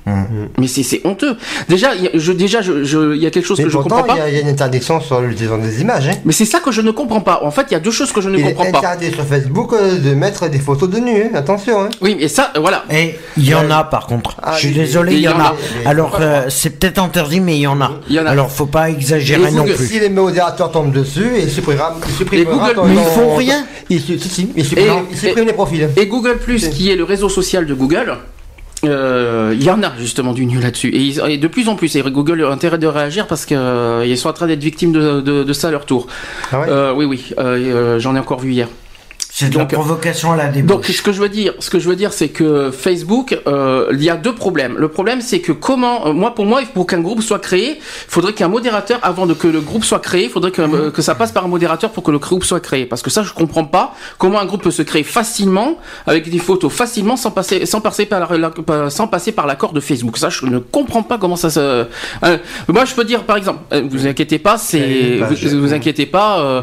Mais 0.58 0.66
c'est 0.66 1.00
honteux. 1.04 1.36
Déjà, 1.68 1.94
il 1.94 2.04
y 2.04 2.06
a- 2.08 2.10
je, 2.14 2.32
déjà, 2.32 2.62
je, 2.62 2.84
je- 2.84 3.14
il 3.14 3.22
y 3.22 3.26
a 3.26 3.30
quelque 3.30 3.46
chose 3.46 3.58
Mais 3.58 3.64
que 3.64 3.70
je 3.70 3.76
pourtant, 3.76 3.96
comprends 4.02 4.14
il 4.14 4.16
y, 4.16 4.20
pas. 4.20 4.24
a- 4.24 4.28
il 4.28 4.34
y 4.34 4.38
a 4.38 4.40
une 4.42 4.48
interdiction 4.48 5.00
sur 5.00 5.20
l'utilisation 5.20 5.58
des 5.62 5.80
images. 5.80 6.08
Hein. 6.08 6.16
Mais 6.24 6.32
c'est 6.32 6.44
ça 6.44 6.60
que 6.60 6.70
je 6.72 6.80
ne 6.80 6.90
comprends 6.90 7.20
pas. 7.20 7.40
En 7.42 7.50
fait, 7.50 7.66
il 7.70 7.72
y 7.72 7.76
a 7.76 7.80
deux 7.80 7.90
choses 7.90 8.12
que 8.12 8.20
je 8.20 8.28
ne 8.28 8.38
Il 8.38 8.46
est 8.46 8.54
comprends 8.54 8.70
pas. 8.72 8.78
interdit 8.78 9.12
sur 9.12 9.24
Facebook 9.24 9.72
euh, 9.72 9.98
de 9.98 10.14
mettre 10.14 10.48
des 10.48 10.58
photos 10.58 10.88
de 10.88 10.98
nu, 10.98 11.22
hein. 11.22 11.30
attention. 11.34 11.82
Hein. 11.82 11.88
Oui, 12.00 12.16
mais 12.18 12.28
ça, 12.28 12.52
euh, 12.56 12.60
voilà. 12.60 12.84
Et 12.90 13.16
il 13.36 13.44
y 13.48 13.54
en 13.54 13.70
a 13.70 13.84
par 13.84 14.06
contre. 14.06 14.36
Ah, 14.42 14.52
je 14.54 14.58
suis 14.66 14.70
désolé, 14.74 15.14
il 15.14 15.20
y 15.20 15.28
en 15.28 15.38
a. 15.40 15.54
Alors 15.84 16.18
euh, 16.20 16.46
c'est 16.48 16.70
peut-être 16.78 16.98
interdit, 16.98 17.40
mais 17.40 17.56
il 17.56 17.60
y 17.62 17.66
en 17.66 17.80
a. 17.80 17.92
Il 18.08 18.14
y 18.16 18.20
en 18.20 18.26
a. 18.26 18.30
Alors 18.30 18.50
faut 18.50 18.66
pas 18.66 18.90
exagérer 18.90 19.37
Et 19.46 19.50
non 19.52 19.64
plus. 19.64 19.86
Si 19.86 19.98
les 20.00 20.08
modérateurs 20.08 20.70
tombent 20.70 20.92
dessus, 20.92 21.28
ils 21.38 21.50
supprimera, 21.50 21.96
ils 22.08 22.44
Google- 22.44 22.74
ils 22.92 22.98
font 23.14 23.34
rien. 23.36 23.64
Ils, 23.90 24.00
suppriment, 24.00 25.04
Et- 25.24 25.44
les 25.44 25.52
profils. 25.52 25.88
Et 25.96 26.06
Google 26.06 26.38
Plus, 26.38 26.68
qui 26.68 26.90
est 26.90 26.96
le 26.96 27.04
réseau 27.04 27.28
social 27.28 27.66
de 27.66 27.74
Google, 27.74 28.16
euh, 28.84 29.54
il 29.54 29.62
y 29.64 29.70
en 29.70 29.82
a 29.82 29.92
justement 29.98 30.32
du 30.32 30.46
nu 30.46 30.60
là-dessus. 30.60 30.88
Et, 30.94 31.32
et 31.32 31.38
de 31.38 31.48
plus 31.48 31.68
en 31.68 31.74
plus, 31.74 31.96
et 31.96 32.02
Google 32.02 32.44
a 32.44 32.50
intérêt 32.50 32.78
de 32.78 32.86
réagir 32.86 33.26
parce 33.26 33.44
qu'ils 33.46 34.18
sont 34.18 34.28
en 34.28 34.32
train 34.32 34.46
d'être 34.46 34.62
victimes 34.62 34.92
de, 34.92 35.20
de- 35.20 35.42
de 35.44 35.52
ça 35.52 35.68
à 35.68 35.70
leur 35.70 35.84
tour. 35.86 36.06
Ah 36.52 36.60
ouais 36.60 36.66
Euh, 36.68 36.92
oui, 36.94 37.04
oui, 37.04 37.24
euh, 37.38 37.42
euh, 37.96 37.98
j'en 37.98 38.14
ai 38.14 38.18
encore 38.18 38.40
vu 38.40 38.52
hier. 38.52 38.68
C'est 39.40 39.50
de 39.50 39.54
la 39.56 39.66
Donc- 39.66 39.72
provocation 39.74 40.32
à 40.32 40.36
la 40.36 40.46
Donc, 40.46 40.52
débauche. 40.54 40.86
ce 40.90 41.00
que 41.00 41.12
je 41.12 41.20
veux 41.20 41.28
dire, 41.28 41.54
ce 41.60 41.70
que 41.70 41.78
je 41.78 41.88
veux 41.88 41.94
dire, 41.94 42.12
c'est 42.12 42.28
que 42.28 42.72
Facebook, 42.72 43.38
euh, 43.46 43.86
il 43.92 44.02
y 44.02 44.10
a 44.10 44.16
deux 44.16 44.34
problèmes. 44.34 44.74
Le 44.76 44.88
problème, 44.88 45.20
c'est 45.20 45.38
que 45.38 45.52
comment, 45.52 46.08
euh, 46.08 46.12
moi, 46.12 46.34
pour 46.34 46.44
moi, 46.44 46.60
pour 46.74 46.88
qu'un 46.88 46.98
groupe 46.98 47.22
soit 47.22 47.38
créé, 47.38 47.76
il 47.78 47.80
faudrait 48.08 48.32
qu'un 48.32 48.48
modérateur, 48.48 48.98
avant 49.04 49.26
de 49.26 49.34
que 49.34 49.46
le 49.46 49.60
groupe 49.60 49.84
soit 49.84 50.00
créé, 50.00 50.24
il 50.24 50.30
faudrait 50.30 50.50
que, 50.50 50.62
euh, 50.62 50.90
que 50.90 51.02
ça 51.02 51.14
passe 51.14 51.30
par 51.30 51.44
un 51.44 51.48
modérateur 51.48 51.90
pour 51.90 52.02
que 52.02 52.10
le 52.10 52.18
groupe 52.18 52.42
soit 52.42 52.58
créé. 52.58 52.84
Parce 52.84 53.00
que 53.00 53.10
ça, 53.10 53.22
je 53.22 53.32
comprends 53.32 53.64
pas 53.64 53.94
comment 54.18 54.40
un 54.40 54.44
groupe 54.44 54.62
peut 54.64 54.72
se 54.72 54.82
créer 54.82 55.04
facilement 55.04 55.78
avec 56.08 56.28
des 56.28 56.40
photos 56.40 56.72
facilement 56.72 57.16
sans 57.16 57.30
passer, 57.30 57.64
sans 57.64 57.80
passer 57.80 58.06
par 58.06 58.36
la- 58.36 58.90
sans 58.90 59.06
passer 59.06 59.30
par 59.30 59.46
l'accord 59.46 59.72
de 59.72 59.78
Facebook. 59.78 60.18
Ça, 60.18 60.30
je 60.30 60.46
ne 60.46 60.58
comprends 60.58 61.04
pas 61.04 61.16
comment 61.16 61.36
ça 61.36 61.50
se. 61.50 61.60
Euh, 61.60 62.38
moi, 62.66 62.84
je 62.84 62.92
peux 62.92 63.04
dire, 63.04 63.22
par 63.22 63.36
exemple, 63.36 63.60
vous 63.88 64.04
inquiétez 64.08 64.40
pas, 64.40 64.58
c'est, 64.58 65.20
vous, 65.20 65.60
vous 65.60 65.74
inquiétez 65.74 66.06
pas, 66.06 66.40
euh, 66.40 66.62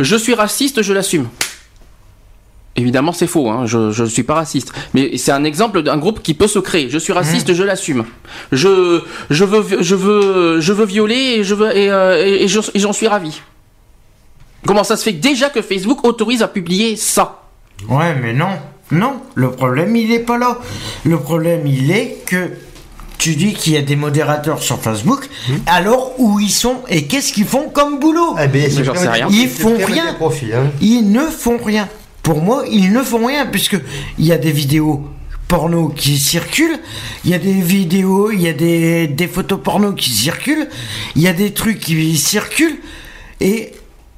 je 0.00 0.16
suis 0.16 0.34
raciste, 0.34 0.82
je 0.82 0.92
l'assume. 0.92 1.28
Évidemment, 2.76 3.12
c'est 3.12 3.26
faux. 3.26 3.48
Hein. 3.50 3.64
Je 3.66 4.02
ne 4.02 4.08
suis 4.08 4.22
pas 4.22 4.34
raciste, 4.34 4.72
mais 4.94 5.16
c'est 5.16 5.32
un 5.32 5.44
exemple 5.44 5.82
d'un 5.82 5.96
groupe 5.96 6.22
qui 6.22 6.34
peut 6.34 6.46
se 6.46 6.58
créer. 6.58 6.90
Je 6.90 6.98
suis 6.98 7.12
raciste, 7.12 7.54
je 7.54 7.62
l'assume. 7.62 8.04
Je 8.52 9.00
je 9.30 9.44
veux 9.44 9.64
je 9.82 9.94
veux 9.94 10.60
je 10.60 10.72
veux 10.72 10.84
violer 10.84 11.36
et 11.38 11.44
je 11.44 11.54
veux 11.54 11.74
et, 11.76 11.90
euh, 11.90 12.22
et- 12.26 12.44
et 12.44 12.48
je- 12.48 12.60
et 12.74 12.78
j'en 12.78 12.92
suis 12.92 13.08
ravi. 13.08 13.40
Comment 14.66 14.84
ça 14.84 14.96
se 14.96 15.04
fait 15.04 15.12
déjà 15.12 15.48
que 15.48 15.62
Facebook 15.62 16.04
autorise 16.04 16.42
à 16.42 16.48
publier 16.48 16.96
ça? 16.96 17.42
Ouais, 17.88 18.14
mais 18.20 18.32
non. 18.32 18.48
Non, 18.92 19.14
le 19.34 19.50
problème, 19.50 19.96
il 19.96 20.12
est 20.12 20.20
pas 20.20 20.38
là. 20.38 20.58
Le 21.04 21.18
problème, 21.18 21.66
il 21.66 21.90
est 21.90 22.18
que 22.26 22.50
tu 23.18 23.34
dis 23.34 23.52
qu'il 23.54 23.72
y 23.72 23.76
a 23.76 23.82
des 23.82 23.96
modérateurs 23.96 24.62
sur 24.62 24.78
Facebook, 24.80 25.28
alors 25.66 26.12
où 26.18 26.38
ils 26.38 26.50
sont 26.50 26.76
et 26.88 27.06
qu'est-ce 27.06 27.32
qu'ils 27.32 27.46
font 27.46 27.68
comme 27.70 27.98
boulot? 27.98 28.36
Eh 28.40 28.46
ben, 28.48 28.70
ils 28.70 28.84
j'en 28.84 28.92
font 28.94 29.76
rien. 29.88 30.14
profils, 30.14 30.52
hein. 30.54 30.70
Ils 30.80 31.10
ne 31.10 31.22
font 31.22 31.58
rien. 31.64 31.88
Pour 32.26 32.42
moi, 32.42 32.64
ils 32.68 32.92
ne 32.92 33.02
font 33.02 33.24
rien, 33.24 33.46
puisque 33.46 33.78
il 34.18 34.24
y 34.26 34.32
a 34.32 34.36
des 34.36 34.50
vidéos 34.50 35.04
porno 35.46 35.90
qui 35.90 36.18
circulent, 36.18 36.80
il 37.24 37.30
y 37.30 37.34
a 37.34 37.38
des 37.38 37.52
vidéos, 37.52 38.32
il 38.32 38.40
y 38.42 38.48
a 38.48 38.52
des, 38.52 39.06
des 39.06 39.28
photos 39.28 39.60
porno 39.62 39.92
qui 39.92 40.10
circulent, 40.10 40.66
il 41.14 41.22
y 41.22 41.28
a 41.28 41.32
des 41.32 41.52
trucs 41.52 41.78
qui 41.78 42.16
circulent, 42.16 42.78
et 43.40 43.70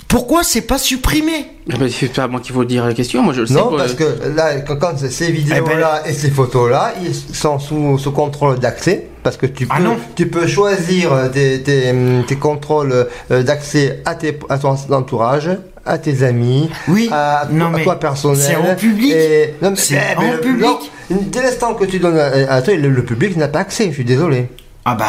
pourquoi 0.09 0.43
c'est 0.43 0.63
pas 0.63 0.79
supprimé? 0.79 1.49
Eh 1.71 1.77
ben, 1.77 1.91
C'est 1.91 2.11
pas 2.15 2.27
moi 2.29 2.41
qu'il 2.41 2.55
faut 2.55 2.65
dire 2.65 2.87
la 2.87 2.95
question. 2.95 3.23
Moi, 3.23 3.35
je 3.35 3.41
le 3.43 3.47
sais. 3.47 3.53
Non, 3.53 3.77
parce 3.77 3.93
que 3.93 4.05
là, 4.35 4.59
quand, 4.61 4.77
quand 4.79 4.95
Eh 5.05 5.11
ces 5.11 5.31
vidéos-là 5.31 6.01
ben- 6.03 6.11
et 6.11 6.15
ces 6.15 6.31
photos-là, 6.31 6.95
ils 7.05 7.15
sont 7.15 7.59
sous, 7.59 7.99
sous 7.99 8.13
contrôle 8.13 8.59
d'accès. 8.59 9.09
Parce 9.23 9.37
que 9.37 9.45
tu 9.45 9.67
peux, 9.67 9.75
Ah 9.77 9.81
non. 9.81 9.99
tu 10.17 10.29
peux 10.29 10.47
choisir 10.47 11.11
tes, 11.31 11.61
tes, 11.63 11.93
tes 12.27 12.37
contrôles 12.37 13.07
euh, 13.31 13.43
d'accès 13.43 14.01
à, 14.07 14.15
tes, 14.15 14.39
à 14.49 14.57
ton 14.57 14.75
entourage, 14.95 15.51
à 15.89 15.99
tes 15.99 16.23
amis, 16.23 16.69
Oui, 16.89 17.09
à, 17.13 17.47
non, 17.51 17.75
à 17.75 17.81
toi 17.81 17.99
personnel. 17.99 18.39
c'est 18.41 18.57
en 18.57 18.75
public. 18.75 19.13
Et- 19.13 19.55
non, 19.63 19.71
mais- 19.71 19.77
C'est 19.77 20.17
en 20.17 20.39
public. 20.43 20.67
non, 21.11 21.19
dès 21.33 21.43
l'instant 21.43 21.75
que 21.75 21.85
tu 21.85 21.99
donnes 21.99 22.19
à, 22.19 22.53
à 22.53 22.63
toi, 22.63 22.75
le, 22.75 22.89
le 22.91 23.03
public 23.05 23.37
n'a 23.37 23.49
pas 23.49 23.61
accès, 23.61 23.87
je 23.89 23.95
suis 23.95 24.05
désolé. 24.05 24.49
Ah 24.85 24.95
bah, 24.95 25.07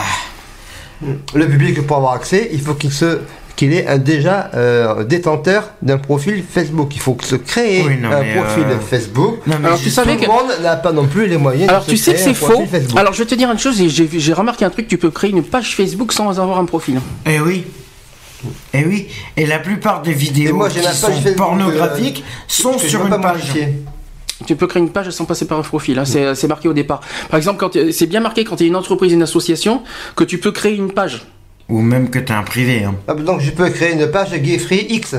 Le 1.34 1.48
public, 1.48 1.86
pour 1.88 1.98
avoir 1.98 2.14
accès, 2.14 2.50
il 2.52 2.62
faut 2.62 2.74
qu'il 2.74 2.92
se 2.92 3.20
qu'il 3.56 3.74
est 3.74 4.00
déjà 4.00 4.50
euh, 4.56 5.04
détenteur 5.04 5.72
d'un 5.82 5.98
profil 5.98 6.42
Facebook. 6.50 6.96
Il 6.96 7.02
faut 7.02 7.14
que 7.16 7.26
se 7.26 7.36
créer 7.36 7.84
Oui, 7.86 7.98
non, 8.02 8.10
un 8.10 8.24
profil 8.42 8.64
euh, 8.70 8.80
Facebook. 8.80 9.46
non, 9.48 9.58
mais 9.60 9.68
Alors, 9.68 9.80
tu 9.80 9.90
savais 9.90 10.14
Tout 10.16 10.20
que- 10.22 10.26
le 10.28 10.32
monde 10.32 10.52
n'a 10.64 10.78
pas 10.78 10.94
non 10.94 11.06
plus 11.08 11.28
les 11.28 11.36
moyens 11.36 11.68
Alors 11.70 11.84
de 11.84 11.90
tu 11.90 11.98
sais 11.98 12.14
que 12.14 12.20
c'est 12.20 12.34
faux. 12.34 12.66
Facebook. 12.72 12.98
Alors 12.98 13.12
je 13.12 13.20
vais 13.20 13.26
te 13.26 13.36
dire 13.36 13.52
une 13.52 13.60
chose 13.60 13.82
et 13.82 13.90
j'ai 13.90 14.10
j'ai 14.14 14.32
remarqué 14.34 14.64
un 14.64 14.70
truc. 14.70 14.88
Tu 14.88 14.98
peux 14.98 15.12
créer 15.12 15.32
une 15.32 15.44
page 15.44 15.76
Facebook 15.76 16.14
sans 16.14 16.40
avoir 16.40 16.58
un 16.58 16.64
profil. 16.64 17.02
eh 17.26 17.42
oui. 17.42 17.66
Eh 18.74 18.86
oui, 18.86 19.08
et 19.36 19.46
la 19.46 19.60
plupart 19.60 20.02
des 20.02 20.12
Et 20.12 20.14
vidéos 20.14 20.56
moi, 20.56 20.70
j'ai 20.70 20.80
qui 20.82 20.88
sont 20.96 21.08
Facebook, 21.08 21.36
pornographiques 21.36 22.24
sont 22.48 22.74
que 22.74 22.84
je 22.84 22.88
sur 22.88 23.04
une 23.04 23.10
pas 23.10 23.20
page. 23.20 23.54
Tu 24.46 24.56
peux 24.56 24.68
créer 24.68 24.82
une 24.82 24.92
page 24.92 25.10
sans 25.10 25.26
passer 25.26 25.46
par 25.46 25.60
un 25.60 25.64
profil. 25.64 26.00
hein. 26.00 26.06
C'est 26.06 26.34
c'est 26.36 26.48
marqué 26.48 26.70
au 26.70 26.74
départ. 26.74 27.02
Par 27.30 27.38
exemple, 27.38 27.60
quand 27.60 27.76
euh, 27.76 27.92
c'est 27.92 28.08
bien 28.08 28.22
marqué 28.22 28.46
quand 28.46 28.56
tu 28.56 28.64
es 28.64 28.68
une 28.68 28.76
entreprise, 28.78 29.12
une 29.12 29.24
association, 29.24 29.84
que 30.16 30.24
tu 30.24 30.38
peux 30.38 30.52
créer 30.52 30.76
une 30.76 30.92
page. 30.94 31.26
Ou 31.68 31.82
même 31.82 32.10
que 32.10 32.20
t'es 32.20 32.34
un 32.34 32.44
privé. 32.44 32.84
Hein. 32.86 32.96
Ah, 33.08 33.14
donc 33.14 33.42
je 33.42 33.52
peux 33.52 33.70
créer 33.70 33.94
une 33.94 34.10
page 34.10 34.32
Gay 34.34 34.58
Free 34.58 34.86
X. 34.90 35.16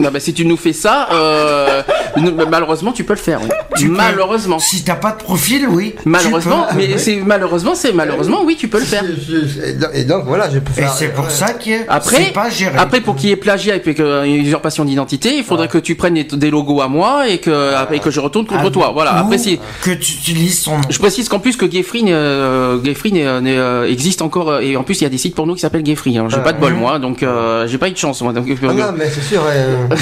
Non, 0.00 0.10
bah, 0.12 0.18
si 0.20 0.32
tu 0.32 0.44
nous 0.46 0.56
fais 0.56 0.72
ça, 0.72 1.08
euh, 1.12 1.82
nous- 2.16 2.32
malheureusement, 2.50 2.90
tu 2.92 3.04
peux 3.04 3.12
le 3.12 3.18
faire. 3.18 3.40
oui. 3.42 3.48
Tu 3.76 3.86
peux. 3.88 3.94
malheureusement. 3.96 4.58
Si 4.58 4.82
t'as 4.82 4.94
pas 4.96 5.12
de 5.12 5.22
profil, 5.22 5.66
oui. 5.68 5.94
Malheureusement, 6.04 6.66
peux. 6.70 6.76
mais 6.76 6.98
c'est 6.98 7.16
malheureusement, 7.16 7.74
c'est 7.74 7.92
malheureusement, 7.92 8.42
oui, 8.44 8.56
tu 8.58 8.68
peux 8.68 8.78
le 8.78 8.84
faire. 8.84 9.04
Et 9.94 10.04
donc- 10.04 10.22
Et 10.22 10.26
voilà, 10.26 10.48
je 10.50 10.58
peux 10.58 10.72
Et 10.72 10.80
faire. 10.82 10.92
c'est 10.92 11.08
pour 11.08 11.26
euh, 11.26 11.28
ça 11.30 11.52
que 11.52 11.70
Après, 11.88 12.30
pas 12.32 12.50
géré. 12.50 12.76
après 12.78 13.00
pour 13.00 13.14
qu'il 13.16 13.28
y 13.28 13.32
ait 13.32 13.36
plagiat 13.36 13.76
et 13.76 13.80
puis 13.80 13.94
que 13.94 14.02
euh, 14.02 14.24
une 14.24 14.36
usurpation 14.36 14.84
d'identité, 14.84 15.36
il 15.36 15.44
faudrait 15.44 15.68
que 15.68 15.78
tu 15.78 15.94
prennes 15.94 16.14
des, 16.14 16.50
logos 16.50 16.80
à 16.80 16.88
moi 16.88 17.28
et 17.28 17.38
que, 17.38 17.74
et 17.92 17.98
que 18.00 18.10
je 18.10 18.20
retourne 18.20 18.46
contre 18.46 18.64
Ah, 18.66 18.70
toi. 18.70 18.90
Voilà. 18.94 19.16
ou 19.16 19.26
Après, 19.26 19.38
si, 19.38 19.58
que 19.82 19.90
tu 19.90 20.12
utilises 20.14 20.60
son 20.60 20.76
nom. 20.76 20.80
je 20.88 20.98
précise 20.98 21.28
qu'en 21.28 21.38
plus 21.38 21.56
que 21.56 21.66
Gayfree, 21.66 22.04
euh, 22.08 22.78
euh, 22.82 23.86
existe 23.86 24.22
encore 24.22 24.50
euh, 24.50 24.60
et 24.60 24.76
en 24.76 24.82
plus 24.82 25.00
il 25.00 25.04
y 25.04 25.06
a 25.06 25.10
des 25.10 25.18
sites 25.18 25.34
pour 25.34 25.46
nous 25.46 25.54
qui 25.54 25.60
s'appellent 25.60 25.82
Gayfree. 25.82 26.16
Alors 26.16 26.30
j'ai 26.30 26.36
Ah, 26.38 26.40
pas 26.40 26.52
de 26.52 26.60
bol 26.60 26.74
moi, 26.74 26.98
donc 26.98 27.22
euh, 27.22 27.66
j'ai 27.66 27.78
pas 27.78 27.88
eu 27.88 27.92
de 27.92 27.96
chance 27.98 28.20
moi. 28.22 28.32
Donc, 28.32 28.46
Ah 28.62 28.72
non, 28.72 28.84
mais 28.96 29.08
c'est 29.10 29.22
sûr. 29.22 29.42
Euh, 29.90 29.96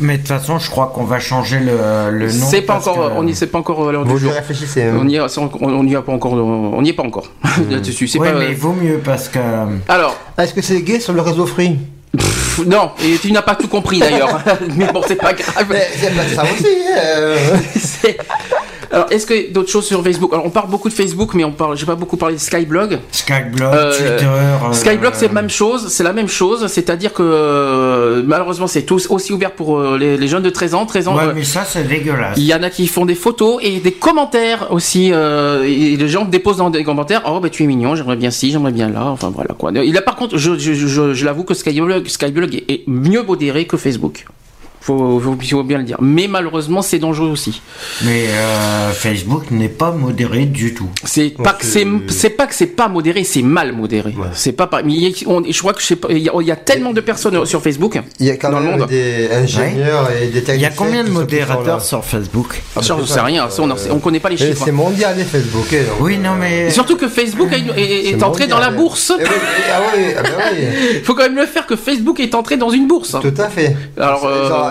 mais, 0.00 0.14
de 0.14 0.18
toute 0.18 0.28
façon, 0.28 0.58
je 0.58 0.68
crois 0.70 0.92
qu'on 0.94 1.04
va 1.04 1.18
changer 1.20 1.58
le, 1.60 2.10
le 2.10 2.26
nom. 2.32 2.46
c'est 2.50 2.62
pas 2.62 2.74
parce 2.74 2.86
encore, 2.88 3.10
que- 3.10 3.14
on 3.18 3.26
y 3.26 3.34
c'est 3.34 3.46
pas 3.46 3.58
encore 3.58 3.88
à 3.88 3.92
l'heure 3.92 4.04
du 4.04 4.18
jour. 4.18 4.32
réfléchissez. 4.32 4.82
hein. 4.84 4.96
On 5.00 5.08
y, 5.08 5.16
est, 5.16 5.20
on, 5.38 5.50
on 5.62 5.86
y 5.86 5.96
a 5.96 6.02
pas 6.02 6.12
encore, 6.12 6.32
on 6.34 6.84
y 6.84 6.88
est 6.90 6.92
pas 6.92 7.02
encore 7.04 7.30
là-dessus. 7.70 8.08
C'est 8.08 8.18
Ouais, 8.18 8.32
pas. 8.32 8.38
mais 8.38 8.50
il 8.50 8.56
vaut 8.56 8.72
mieux 8.74 8.98
parce 9.04 9.28
que. 9.28 9.38
Alors, 9.88 10.16
Est-ce 10.38 10.54
que 10.54 10.62
c'est 10.62 10.80
gay 10.82 11.00
sur 11.00 11.12
le 11.12 11.20
réseau 11.22 11.46
Free? 11.46 11.76
Pff, 12.16 12.60
non, 12.66 12.90
et 13.02 13.16
tu 13.16 13.32
n'as 13.32 13.40
pas 13.40 13.54
tout 13.54 13.68
compris 13.68 13.98
d'ailleurs. 14.00 14.38
mais 14.76 14.86
bon, 14.92 15.00
c'est 15.08 15.16
pas 15.16 15.32
grave. 15.32 15.64
Mais 15.70 15.88
c'est 15.98 16.14
pas 16.14 16.28
ça 16.34 16.42
aussi. 16.42 16.66
euh. 17.06 17.36
Alors, 18.92 19.06
est-ce 19.10 19.26
que 19.26 19.50
d'autres 19.52 19.70
choses 19.70 19.86
sur 19.86 20.02
Facebook? 20.04 20.30
Alors, 20.32 20.44
on 20.46 20.50
parle 20.50 20.68
beaucoup 20.68 20.88
de 20.88 20.94
Facebook, 20.94 21.32
mais 21.34 21.44
on 21.44 21.52
parle, 21.52 21.76
j'ai 21.76 21.86
pas 21.86 21.94
beaucoup 21.94 22.16
parlé 22.18 22.34
de 22.34 22.40
Skyblog. 22.40 22.98
Skyblog, 23.10 23.72
Euh, 23.74 23.90
Twitter. 23.90 24.26
euh, 24.26 24.72
Skyblog, 24.72 25.12
c'est 25.14 25.28
la 25.28 25.32
même 25.32 25.48
chose, 25.50 25.88
c'est 25.88 26.04
la 26.04 26.12
même 26.12 26.28
chose, 26.28 26.66
c'est-à-dire 26.66 27.12
que 27.14 27.22
euh, 27.22 28.22
malheureusement, 28.24 28.66
c'est 28.66 28.82
tous 28.82 29.06
aussi 29.10 29.32
ouvert 29.32 29.52
pour 29.52 29.80
les, 29.96 30.16
les 30.16 30.28
jeunes 30.28 30.42
de 30.42 30.50
13 30.50 30.74
ans. 30.74 30.86
13 30.86 31.08
ans, 31.08 31.16
Ouais, 31.16 31.32
mais 31.34 31.44
ça, 31.44 31.64
c'est 31.66 31.84
dégueulasse. 31.88 32.36
il 32.36 32.44
y 32.44 32.54
en 32.54 32.62
a 32.62 32.70
qui 32.70 32.86
font 32.86 33.06
des 33.06 33.14
photos 33.14 33.58
et 33.62 33.80
des 33.80 33.92
commentaires 33.92 34.68
aussi. 34.70 35.10
euh, 35.12 35.64
et 35.64 35.96
les 35.96 36.08
gens 36.08 36.24
déposent 36.24 36.58
dans 36.58 36.70
des 36.70 36.84
commentaires. 36.84 37.22
Oh, 37.26 37.40
bah 37.40 37.48
tu 37.50 37.62
es 37.62 37.66
mignon, 37.66 37.94
j'aimerais 37.94 38.16
bien 38.16 38.30
ci, 38.30 38.50
j'aimerais 38.50 38.72
bien 38.72 38.88
là. 38.88 39.06
Enfin 39.06 39.30
voilà 39.34 39.54
quoi. 39.58 39.70
Il 39.74 39.96
a 39.96 40.02
par 40.02 40.16
contre, 40.16 40.36
je, 40.36 40.58
je, 40.58 40.74
je, 40.74 41.14
je 41.14 41.24
l'avoue 41.24 41.44
que 41.44 41.54
Skyblog, 41.54 42.06
Skyblog 42.08 42.62
est 42.68 42.82
mieux 42.86 43.22
modéré 43.22 43.64
que 43.66 43.76
Facebook. 43.76 44.26
Faut, 44.82 45.20
faut, 45.20 45.36
faut 45.40 45.62
bien 45.62 45.78
le 45.78 45.84
dire. 45.84 45.96
Mais 46.00 46.26
malheureusement, 46.26 46.82
c'est 46.82 46.98
dangereux 46.98 47.28
aussi. 47.28 47.62
Mais 48.02 48.26
euh, 48.28 48.90
Facebook 48.92 49.44
n'est 49.52 49.68
pas 49.68 49.92
modéré 49.92 50.44
du 50.44 50.74
tout. 50.74 50.88
C'est 51.04 51.30
pas 51.30 51.52
que 51.52 51.64
c'est 51.64 52.30
pas 52.30 52.46
que 52.48 52.54
c'est 52.54 52.66
pas 52.66 52.88
modéré, 52.88 53.22
c'est 53.22 53.42
mal 53.42 53.72
modéré. 53.72 54.12
C'est 54.32 54.52
pas 54.52 54.66
pas. 54.66 54.82
mais 54.82 54.92
il 54.92 55.02
y 55.08 55.24
a- 55.24 55.28
on- 55.28 55.42
je 55.48 55.58
crois 55.58 55.72
que 55.72 55.80
je 55.80 55.86
sais 55.86 55.96
pas. 55.96 56.08
Il 56.10 56.18
y, 56.18 56.28
a, 56.28 56.32
il 56.40 56.46
y 56.46 56.50
a 56.50 56.56
tellement 56.56 56.92
de 56.92 57.00
personnes 57.00 57.46
sur 57.46 57.62
Facebook. 57.62 58.00
Il 58.18 58.26
y 58.26 58.30
a 58.30 58.36
quand 58.36 58.50
Dans 58.50 58.58
le 58.58 58.66
même 58.70 58.78
monde. 58.80 58.88
des 58.88 59.30
ingénieurs 59.30 60.10
et 60.20 60.26
des 60.26 60.42
techniciens. 60.42 60.54
Il 60.54 60.62
y 60.62 60.66
a 60.66 60.70
combien 60.70 61.04
de 61.04 61.10
modérateurs 61.10 61.80
sur 61.82 62.04
Facebook 62.04 62.60
Ah, 62.74 62.82
ça, 62.82 62.96
je 63.00 63.06
sais 63.06 63.20
rien. 63.20 63.48
Ça, 63.50 63.62
on, 63.62 63.70
en- 63.70 63.76
on 63.90 63.98
connaît 64.00 64.18
pas 64.20 64.30
les 64.30 64.36
Mais 64.40 64.46
chiffres. 64.48 64.62
C'est 64.64 64.72
mondial 64.72 65.16
les 65.16 65.24
Facebook. 65.24 65.66
hein, 65.72 65.76
donc, 65.88 66.00
Oui, 66.00 66.18
non, 66.18 66.30
euh, 66.30 66.36
mais. 66.40 66.66
Et 66.66 66.70
surtout 66.70 66.96
que 66.96 67.08
Facebook 67.08 67.50
est, 67.52 68.20
entré 68.22 68.46
dans 68.48 68.58
la 68.58 68.70
bourse. 68.70 69.12
Eh 69.16 69.22
oui, 69.22 69.28
ah 69.72 69.80
oui, 69.96 70.02
ah 70.18 70.22
oui. 70.52 70.66
Il 70.94 71.00
faut 71.04 71.14
quand 71.14 71.22
même 71.22 71.36
le 71.36 71.46
faire 71.46 71.66
que 71.66 71.76
Facebook 71.76 72.18
est 72.20 72.34
entré 72.34 72.56
dans 72.56 72.70
une 72.70 72.86
bourse. 72.88 73.16
Tout 73.20 73.34
à 73.40 73.48
fait. 73.48 73.76
Alors, 73.96 74.26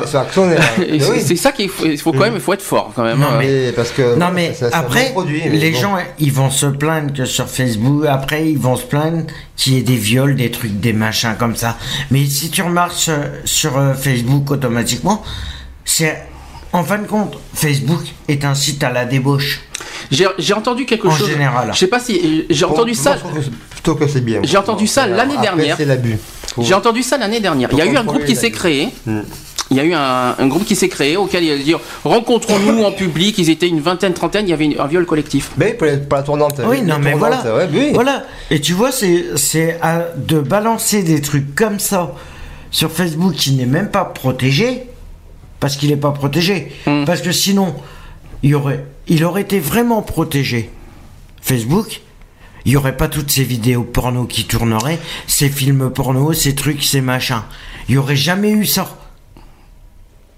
euh, 0.38 1.20
c'est 1.20 1.36
ça 1.36 1.52
qu'il 1.52 1.70
faut, 1.70 1.86
il 1.86 1.98
faut 1.98 2.12
quand 2.12 2.20
même, 2.20 2.36
il 2.36 2.40
faut 2.42 2.54
être 2.54 2.62
fort 2.62 2.92
quand 2.96 3.04
même. 3.04 3.20
Non, 3.20 3.28
hein. 3.28 3.38
mais- 3.40 3.72
parce 3.72 3.92
que 3.92 4.16
Non 4.16 4.30
mais 4.34 4.54
ça- 4.54 4.70
ça 4.72 4.78
après, 4.80 5.08
bon 5.08 5.12
produit, 5.22 5.42
mais 5.46 5.58
les 5.58 5.72
bon. 5.72 5.80
gens, 5.80 5.98
ils 6.20 6.32
vont 6.32 6.50
se 6.50 6.66
plaindre 6.66 7.14
que 7.14 7.26
sur 7.26 7.48
Facebook, 7.48 8.06
après 8.08 8.50
ils 8.50 8.58
vont 8.58 8.76
se 8.76 8.84
plaindre 8.86 9.24
qu'il 9.56 9.74
y 9.74 9.78
ait 9.78 9.84
des 9.84 9.96
viols, 9.96 10.36
des 10.36 10.52
trucs, 10.52 10.80
des 10.80 10.94
machins 10.94 11.36
comme 11.38 11.56
ça. 11.56 11.78
Mais 12.12 12.26
si 12.26 12.50
tu 12.50 12.62
remarques 12.62 12.94
sur, 12.94 13.14
sur, 13.46 13.78
euh, 13.78 13.94
Facebook 13.94 14.50
automatiquement, 14.52 15.24
c'est 15.86 16.24
en 16.74 16.84
fin 16.84 17.00
de 17.00 17.08
compte, 17.08 17.38
Facebook 17.54 18.02
est 18.28 18.46
un 18.46 18.56
site 18.56 18.82
à 18.84 18.92
la 18.92 19.06
débauche. 19.06 19.62
J'ai 20.10 20.54
entendu 20.54 20.86
quelque 20.86 21.08
En 21.08 21.12
chose. 21.12 21.30
général. 21.30 21.70
Je 21.74 21.78
sais 21.78 21.88
pas 21.88 22.00
si 22.00 22.46
j'ai 22.50 22.66
Bon, 22.66 22.72
entendu 22.72 22.94
ça. 22.96 23.14
je 23.16 23.20
trouve 23.20 23.34
que 23.34 23.42
c'est- 23.42 23.52
plutôt 23.70 23.96
que 23.96 24.08
c'est 24.08 24.22
bien. 24.22 24.42
J'ai 24.44 24.58
entendu 24.58 24.88
ça 24.88 25.08
l'année 25.08 25.38
dernière. 25.42 25.76
C'est 25.78 25.86
l'abus. 25.86 26.18
J'ai 26.60 26.74
entendu 26.74 27.02
ça 27.02 27.18
l'année 27.18 27.40
dernière. 27.40 27.70
Il 27.72 27.78
y 27.78 27.82
a 27.82 27.86
eu 27.86 27.96
un 27.96 28.04
groupe 28.04 28.26
qui 28.26 28.36
s'est 28.36 28.52
créé. 28.52 28.90
Hmm. 29.06 29.22
Il 29.72 29.78
y 29.78 29.80
a 29.80 29.84
eu 29.86 29.94
un, 29.94 30.36
un 30.38 30.48
groupe 30.48 30.66
qui 30.66 30.76
s'est 30.76 30.90
créé 30.90 31.16
auquel 31.18 31.44
il 31.46 31.52
a 31.52 31.58
dit 31.58 31.74
rencontrons-nous 32.04 32.84
en 32.84 32.92
public. 32.92 33.38
Ils 33.38 33.50
étaient 33.50 33.70
une 33.70 33.80
vingtaine, 33.80 34.14
trentaine. 34.14 34.46
Il 34.46 34.50
y 34.50 34.54
avait 34.54 34.66
une- 34.66 34.80
un 34.80 34.86
viol 34.86 35.06
collectif. 35.06 35.52
Mais 35.58 35.74
pour, 35.74 35.88
la- 35.88 35.98
pour 35.98 36.18
la 36.18 36.24
tournante. 36.24 36.62
Oui, 36.66 36.82
non, 36.82 37.00
mais 37.00 37.14
voilà. 37.14 37.42
ouais, 37.56 37.70
oui. 37.74 37.92
Voilà. 37.94 38.26
Et 38.50 38.60
tu 38.60 38.74
vois, 38.74 38.92
c'est, 38.92 39.26
de 40.18 40.40
balancer 40.40 41.04
des 41.04 41.22
trucs 41.22 41.56
comme 41.56 41.80
ça 41.80 42.14
sur 42.70 42.92
Facebook 42.92 43.34
qui 43.34 43.54
n'est 43.54 43.66
même 43.66 43.90
pas 43.90 44.04
protégé, 44.06 44.84
parce 45.62 45.76
qu'il 45.78 45.90
n'est 45.90 45.96
pas 45.98 46.12
protégé. 46.12 46.72
Mm. 46.86 47.06
Parce 47.06 47.22
que 47.22 47.32
sinon, 47.32 47.74
il, 48.44 48.54
aurait, 48.56 48.86
il 49.08 49.24
aurait 49.24 49.42
été 49.42 49.60
vraiment 49.60 50.02
protégé. 50.02 50.70
Facebook, 51.42 52.02
il 52.66 52.72
n'y 52.72 52.78
aurait 52.78 52.98
pas 52.98 53.08
toutes 53.08 53.32
ces 53.32 53.44
vidéos 53.44 53.84
porno 53.84 54.26
qui 54.26 54.44
tourneraient, 54.46 55.00
ces 55.28 55.50
films 55.50 55.90
porno, 55.92 56.34
ces 56.34 56.56
trucs, 56.56 56.84
ces 56.84 57.02
machins. 57.02 57.42
Il 57.88 57.94
n'y 57.94 57.98
aurait 57.98 58.16
jamais 58.16 58.52
eu 58.52 58.66
ça. 58.66 58.98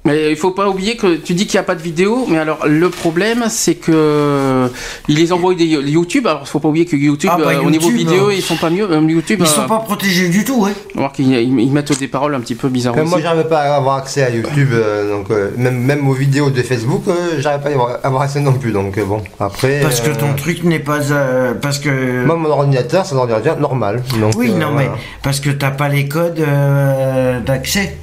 Mais 0.05 0.31
il 0.31 0.35
faut 0.35 0.51
pas 0.51 0.67
oublier 0.69 0.97
que 0.97 1.15
tu 1.15 1.33
dis 1.33 1.47
qu'il 1.47 1.55
n'y 1.57 1.61
a 1.61 1.63
pas 1.63 1.75
de 1.75 1.81
vidéo, 1.81 2.25
mais 2.29 2.37
alors 2.37 2.67
le 2.67 2.89
problème 2.89 3.45
c'est 3.47 3.75
que 3.75 4.69
ils 5.07 5.15
les 5.15 5.31
envoient 5.31 5.55
des 5.55 5.63
YouTube. 5.65 6.27
Alors 6.27 6.41
il 6.43 6.47
faut 6.49 6.59
pas 6.59 6.67
oublier 6.67 6.85
que 6.85 6.97
YouTube, 6.97 7.29
Ah, 7.33 7.37
bah, 7.37 7.51
euh, 7.53 7.61
au 7.61 7.69
niveau 7.69 7.89
YouTube, 7.89 8.07
vidéo, 8.09 8.27
euh, 8.27 8.33
ils 8.33 8.41
sont 8.41 8.57
pas 8.57 8.69
mieux. 8.69 8.83
Euh, 8.91 8.99
YouTube, 8.99 9.39
Ils 9.39 9.45
euh, 9.45 9.49
sont 9.49 9.65
pas 9.65 9.79
protégés 9.79 10.27
du 10.27 10.43
tout, 10.43 10.61
ouais. 10.61 10.71
on 10.95 10.95
va 10.95 11.01
voir 11.03 11.11
qu'ils 11.13 11.31
ils- 11.31 11.71
mettent 11.71 11.97
des 11.97 12.09
paroles 12.09 12.35
un 12.35 12.41
petit 12.41 12.55
peu 12.55 12.67
bizarres. 12.67 12.95
Comme 12.95 13.07
moi, 13.07 13.13
aussi. 13.17 13.23
j'arrive 13.23 13.47
pas 13.47 13.61
à 13.61 13.75
avoir 13.77 13.95
accès 13.95 14.23
à 14.23 14.29
YouTube, 14.29 14.69
euh, 14.73 15.09
donc 15.09 15.31
euh, 15.31 15.51
même, 15.55 15.77
même 15.79 16.05
aux 16.09 16.13
vidéos 16.13 16.49
de 16.49 16.61
Facebook, 16.63 17.03
euh, 17.07 17.39
j'arrive 17.39 17.61
pas 17.61 17.69
à 17.69 17.71
y 17.71 17.75
avoir, 18.03 18.21
accès 18.23 18.41
non 18.41 18.53
plus. 18.53 18.73
Donc 18.73 18.97
euh, 18.97 19.05
bon, 19.05 19.21
après. 19.39 19.79
Parce 19.81 20.01
que 20.01 20.09
ton 20.09 20.33
truc 20.33 20.65
n'est 20.65 20.79
pas. 20.79 20.99
euh, 21.11 21.53
parce 21.53 21.79
que. 21.79 22.25
Moi, 22.25 22.35
mon 22.35 22.49
ordinateur, 22.49 23.05
c'est 23.05 23.15
un 23.15 23.19
ordinateur 23.19 23.57
normal. 23.57 24.03
Donc, 24.19 24.33
Oui, 24.35 24.51
euh, 24.53 24.57
non, 24.59 24.71
mais 24.73 24.89
parce 25.21 25.39
que 25.39 25.49
t'as 25.49 25.71
pas 25.71 25.87
les 25.87 26.09
codes 26.09 26.39
euh, 26.41 27.39
d'accès. 27.39 27.97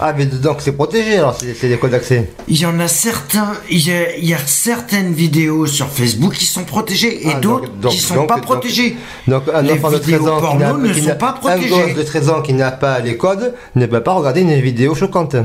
Ah, 0.04 0.14
mais 0.18 0.26
donc 0.26 0.58
c'est 0.62 0.72
protégé 0.72 1.18
alors, 1.20 1.38
c'est 1.40 1.70
des 1.70 1.78
codes 1.78 1.92
d'accès. 1.92 2.32
Il 2.48 2.60
y 2.60 2.66
en 2.66 2.80
a 2.80 2.88
certains, 2.88 3.52
il 3.70 3.88
y 3.88 3.92
a, 3.92 4.16
il 4.18 4.26
y 4.26 4.34
a 4.34 4.40
certaines 4.48 5.14
vidéos 5.14 5.68
sur 5.68 5.88
Facebook 5.90 6.34
qui 6.34 6.46
sont 6.48 6.64
protégées 6.64 7.28
et 7.28 7.34
Ah, 7.36 7.40
d'autres 7.40 7.70
qui 7.90 8.00
sont 8.00 8.16
donc- 8.16 8.28
pas 8.28 8.36
donc- 8.38 8.44
protégées. 8.46 8.96
Donc 9.28 9.44
un 9.54 9.62
Les 9.62 9.74
enfant 9.74 9.92
de 9.92 9.98
13 10.00 10.08
vidéos 10.08 10.28
ans 10.30 10.36
qui 10.38 10.42
porno 10.42 10.60
n'a 10.60 10.74
ne 10.88 10.94
qui 10.94 11.02
sont 11.04 11.16
pas 11.16 11.30
un 11.30 11.34
protégées. 11.34 11.70
gosse 11.70 11.94
de 11.96 12.04
13 12.04 12.30
ans 12.30 12.42
qui 12.42 12.54
n'a 12.54 12.72
pas 12.72 13.00
les 13.00 13.16
codes 13.16 13.54
ne 13.76 13.86
peut 13.86 14.02
pas 14.02 14.14
regarder 14.14 14.42
une 14.42 14.60
vidéo 14.60 14.96
choquante. 14.96 15.36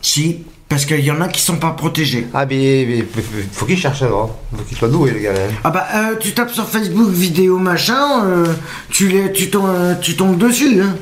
Si, 0.00 0.38
parce 0.68 0.84
qu'il 0.86 1.00
y 1.00 1.10
en 1.10 1.20
a 1.20 1.28
qui 1.28 1.40
sont 1.40 1.56
pas 1.56 1.70
protégés. 1.70 2.26
Ah 2.34 2.46
mais, 2.46 2.86
mais 2.88 3.04
faut 3.52 3.66
qu'il 3.66 3.78
cherche 3.78 4.02
alors. 4.02 4.38
Faut 4.56 4.62
qu'il 4.62 4.76
soit 4.76 4.88
doué 4.88 5.10
le 5.10 5.18
gars. 5.18 5.32
hein. 5.32 5.52
Ah 5.64 5.70
bah 5.70 5.86
euh, 5.94 6.16
tu 6.20 6.32
tapes 6.34 6.52
sur 6.52 6.68
Facebook 6.68 7.10
vidéo 7.10 7.58
machin, 7.58 8.24
euh, 8.26 8.46
tu 8.90 9.08
les, 9.08 9.32
tu 9.32 9.50
tombes, 9.50 9.66
euh, 9.68 9.94
tu 10.00 10.14
tombes 10.14 10.38
dessus. 10.38 10.80
Hein. 10.82 10.94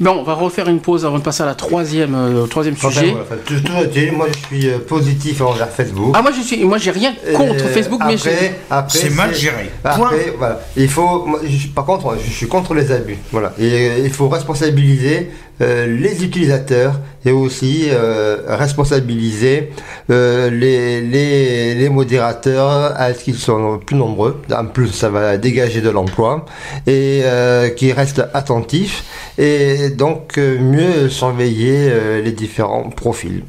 Bon, 0.00 0.12
on 0.18 0.22
va 0.22 0.32
refaire 0.32 0.66
une 0.68 0.80
pause 0.80 1.04
avant 1.04 1.18
de 1.18 1.22
passer 1.22 1.42
à 1.42 1.46
la 1.46 1.54
troisième, 1.54 2.14
euh, 2.14 2.44
au 2.44 2.46
troisième 2.46 2.74
Enfin, 2.74 2.88
sujet. 2.88 3.10
voilà, 3.10 3.42
tout- 3.44 3.60
tout 3.60 4.16
moi 4.16 4.26
je 4.32 4.46
suis 4.46 4.68
euh, 4.70 4.78
positif 4.78 5.42
envers 5.42 5.68
Facebook. 5.68 6.12
Ah 6.16 6.22
moi 6.22 6.30
je 6.34 6.40
suis, 6.40 6.64
moi 6.64 6.78
j'ai 6.78 6.90
rien 6.90 7.12
contre 7.36 7.66
Euh, 7.66 7.68
Facebook, 7.68 8.00
mais 8.06 8.14
après, 8.14 8.60
après, 8.70 8.98
C'est 8.98 9.10
mal 9.10 9.34
géré. 9.34 9.70
Point. 9.82 9.90
Après, 9.92 10.32
voilà. 10.38 10.60
Il 10.74 10.88
faut, 10.88 11.26
moi, 11.26 11.40
je 11.44 11.54
suis- 11.54 11.68
par 11.68 11.84
contre, 11.84 12.16
je 12.24 12.30
suis 12.32 12.48
contre 12.48 12.72
les 12.72 12.90
abus. 12.90 13.18
Voilà. 13.30 13.52
Et 13.60 14.00
il 14.02 14.10
faut 14.10 14.28
responsabiliser 14.30 15.30
les 15.60 16.24
utilisateurs 16.24 16.98
et 17.26 17.32
aussi 17.32 17.88
euh, 17.90 18.38
responsabiliser 18.48 19.70
euh, 20.10 20.48
les, 20.50 21.02
les, 21.02 21.74
les 21.74 21.88
modérateurs 21.90 22.94
à 22.96 23.12
ce 23.12 23.24
qu'ils 23.24 23.36
sont 23.36 23.78
plus 23.84 23.96
nombreux. 23.96 24.40
En 24.52 24.64
plus, 24.66 24.88
ça 24.88 25.10
va 25.10 25.36
dégager 25.36 25.80
de 25.82 25.90
l'emploi 25.90 26.46
et 26.86 27.20
euh, 27.24 27.68
qu'ils 27.68 27.92
restent 27.92 28.24
attentifs 28.32 29.04
et 29.38 29.90
donc 29.90 30.38
euh, 30.38 30.58
mieux 30.58 31.08
surveiller 31.10 31.88
euh, 31.90 32.22
les 32.22 32.32
différents 32.32 32.88
profils. 32.88 33.42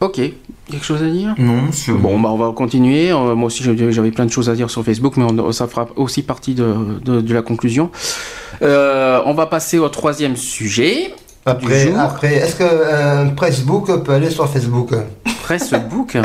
Ok, 0.00 0.16
quelque 0.70 0.84
chose 0.84 1.02
à 1.02 1.08
dire? 1.08 1.34
Non, 1.38 1.72
c'est 1.72 1.90
Bon, 1.92 2.20
bah 2.20 2.28
on 2.30 2.36
va 2.36 2.52
continuer. 2.54 3.10
Euh, 3.10 3.34
moi 3.34 3.46
aussi 3.46 3.62
j'avais 3.62 3.90
j'avais 3.92 4.10
plein 4.10 4.26
de 4.26 4.30
choses 4.30 4.50
à 4.50 4.54
dire 4.54 4.68
sur 4.68 4.84
Facebook, 4.84 5.16
mais 5.16 5.24
on- 5.24 5.52
ça 5.52 5.66
fera 5.66 5.88
aussi 5.96 6.22
partie 6.22 6.54
de, 6.54 6.74
de- 7.02 7.22
de 7.22 7.34
la 7.34 7.40
conclusion. 7.40 7.90
Euh, 8.62 9.20
on 9.26 9.34
va 9.34 9.46
passer 9.46 9.78
au 9.78 9.88
troisième 9.88 10.36
sujet 10.36 11.12
Après, 11.44 11.92
après 11.98 12.34
est-ce 12.36 12.56
qu'un 12.56 13.28
Pressbook 13.34 14.02
peut 14.04 14.12
aller 14.12 14.30
sur 14.30 14.48
Facebook? 14.48 14.90
Facebook. 15.44 16.16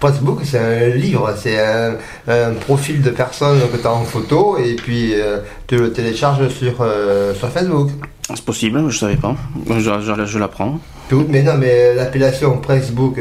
Facebook, 0.00 0.40
c'est 0.44 0.58
un 0.58 0.88
livre, 0.94 1.34
c'est 1.40 1.58
un, 1.58 1.94
un 2.28 2.52
profil 2.52 3.02
de 3.02 3.10
personne 3.10 3.58
que 3.72 3.76
tu 3.76 3.86
as 3.86 3.92
en 3.92 4.04
photo 4.04 4.58
et 4.58 4.74
puis 4.76 5.12
euh, 5.14 5.38
tu 5.66 5.76
le 5.76 5.92
télécharges 5.92 6.48
sur, 6.48 6.74
euh, 6.80 7.34
sur 7.34 7.48
Facebook. 7.48 7.90
C'est 8.34 8.44
possible, 8.44 8.82
je 8.90 8.98
savais 8.98 9.16
pas. 9.16 9.36
Je, 9.70 9.78
je- 9.80 10.24
je 10.26 10.38
l'apprends. 10.38 10.78
Mais 11.28 11.42
non, 11.42 11.54
mais 11.56 11.94
l'appellation 11.94 12.60
Facebook, 12.66 13.20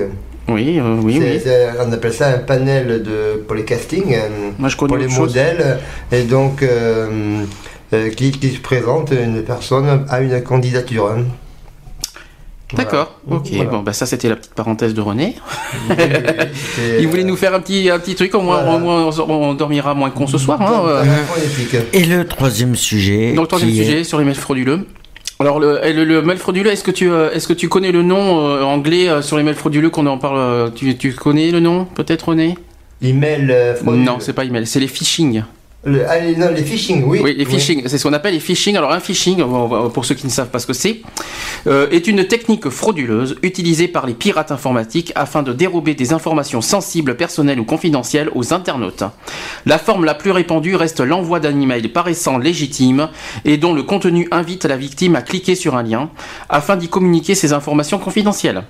Oui, 0.50 0.80
euh, 0.80 1.00
oui, 1.04 1.20
oui. 1.22 1.42
on 1.88 1.92
appelle 1.94 2.14
ça 2.14 2.30
un 2.30 2.40
panel 2.40 3.04
de, 3.04 3.44
pour 3.46 3.56
les 3.56 3.64
castings, 3.64 4.14
euh, 4.16 4.50
Moi 4.58 4.70
je 4.70 4.76
connais 4.76 4.90
pour 4.90 4.98
les 4.98 5.10
chose. 5.10 5.20
modèles, 5.30 5.78
et 6.12 6.24
donc 6.24 6.64
euh, 6.64 6.68
euh, 7.08 7.44
qui, 8.16 8.32
qui 8.32 8.50
se 8.52 8.60
présente 8.60 9.12
une 9.12 9.42
personne 9.44 10.06
à 10.10 10.22
une 10.22 10.42
candidature. 10.44 11.08
hein. 11.12 11.24
D'accord, 12.76 13.20
Voilà. 13.28 13.42
ok. 13.44 13.50
Voilà. 13.54 13.70
Bon, 13.70 13.80
bah 13.84 13.94
ça 13.94 14.06
c'était 14.08 14.28
la 14.28 14.36
petite 14.36 14.56
parenthèse 14.56 14.94
de 14.96 15.02
René. 15.02 15.36
Il 17.00 17.08
voulait 17.08 17.24
nous 17.24 17.36
faire 17.36 17.54
un 17.54 17.60
petit, 17.60 17.90
un 17.92 18.00
petit 18.00 18.16
truc, 18.16 18.34
au 18.34 18.42
moins, 18.42 18.64
Voilà. 18.64 18.76
au 18.76 18.80
moins, 18.80 19.10
on, 19.10 19.32
on 19.32 19.54
dormira 19.54 19.94
moins 19.94 20.10
con 20.10 20.26
ce 20.28 20.38
soir. 20.40 20.60
hein, 20.62 20.82
euh. 20.88 21.04
Et 21.94 22.06
le 22.06 22.26
troisième 22.26 22.76
sujet. 22.76 23.34
Donc 23.34 23.48
troisième 23.50 23.70
qui 23.72 23.82
est- 23.82 23.84
sujet 23.86 24.04
sur 24.04 24.18
les 24.18 24.26
mails 24.26 24.36
frauduleux. 24.36 24.88
Alors 25.40 25.60
le, 25.60 25.80
le, 25.94 26.06
le 26.06 26.22
mail 26.24 26.38
frauduleux, 26.38 26.72
est-ce 26.72 26.84
que 26.84 26.92
tu 26.92 27.12
euh, 27.12 27.30
est-ce 27.34 27.48
que 27.48 27.54
tu 27.54 27.68
connais 27.70 27.92
le 27.92 28.02
nom 28.02 28.40
euh, 28.48 28.64
anglais 28.64 29.10
euh, 29.10 29.22
sur 29.22 29.38
les 29.38 29.44
mails 29.44 29.56
frauduleux 29.56 29.90
qu'on 29.90 30.08
en 30.08 30.18
parle 30.18 30.38
euh, 30.38 30.70
tu, 30.74 30.98
tu 30.98 31.14
connais 31.14 31.52
le 31.52 31.60
nom 31.60 31.86
peut-être 31.86 32.30
René? 32.30 32.56
Email 33.02 33.52
euh, 33.52 33.76
frauduleux. 33.76 34.04
Non, 34.06 34.18
c'est 34.20 34.32
pas 34.34 34.44
email, 34.46 34.66
c'est 34.66 34.80
les 34.80 34.88
phishing. 34.88 35.44
Le- 35.86 36.04
ah, 36.10 36.20
les, 36.20 36.36
non, 36.36 36.50
les 36.52 36.64
phishing, 36.64 37.04
oui. 37.06 37.20
Oui, 37.24 37.36
les 37.38 37.46
phishing, 37.46 37.84
c'est 37.88 37.98
ce 38.00 38.04
qu'on 38.04 38.14
appelle 38.14 38.34
les 38.34 38.40
phishing. 38.40 38.76
Alors 38.76 38.92
un 38.92 39.00
phishing, 39.00 39.44
pour 39.94 40.04
ceux 40.06 40.16
qui 40.16 40.26
ne 40.26 40.32
savent 40.32 40.50
pas 40.50 40.58
ce 40.60 40.66
que 40.66 40.74
c'est, 40.74 41.02
euh, 41.68 41.88
est 41.92 42.08
une 42.08 42.26
technique 42.26 42.70
frauduleuse 42.70 43.36
utilisée 43.44 43.88
par 43.88 44.08
les 44.08 44.16
pirates 44.16 44.52
informatiques 44.52 45.12
afin 45.16 45.44
de 45.44 45.54
dérober 45.54 45.94
des 45.94 46.12
informations 46.12 46.62
sensibles, 46.62 47.16
personnelles 47.16 47.60
ou 47.60 47.66
confidentielles 47.66 48.30
aux 48.34 48.52
internautes. 48.54 49.04
La 49.68 49.78
forme 49.78 50.06
la 50.06 50.16
plus 50.16 50.32
répandue 50.32 50.76
reste 50.76 51.02
l'envoi 51.02 51.40
d'un 51.40 51.60
email 51.62 51.88
paraissant 51.88 52.38
légitime 52.40 53.10
et 53.46 53.58
dont 53.58 53.74
le 53.74 53.84
contenu 53.84 54.28
invite 54.32 54.66
la 54.66 54.78
victime 54.78 55.16
à 55.16 55.22
cliquer 55.22 55.54
sur 55.56 55.76
un 55.76 55.84
lien 55.84 56.10
afin 56.50 56.78
d'y 56.78 56.88
communiquer 56.90 57.36
ses 57.36 57.54
informations 57.54 58.00
confidentielles. 58.00 58.64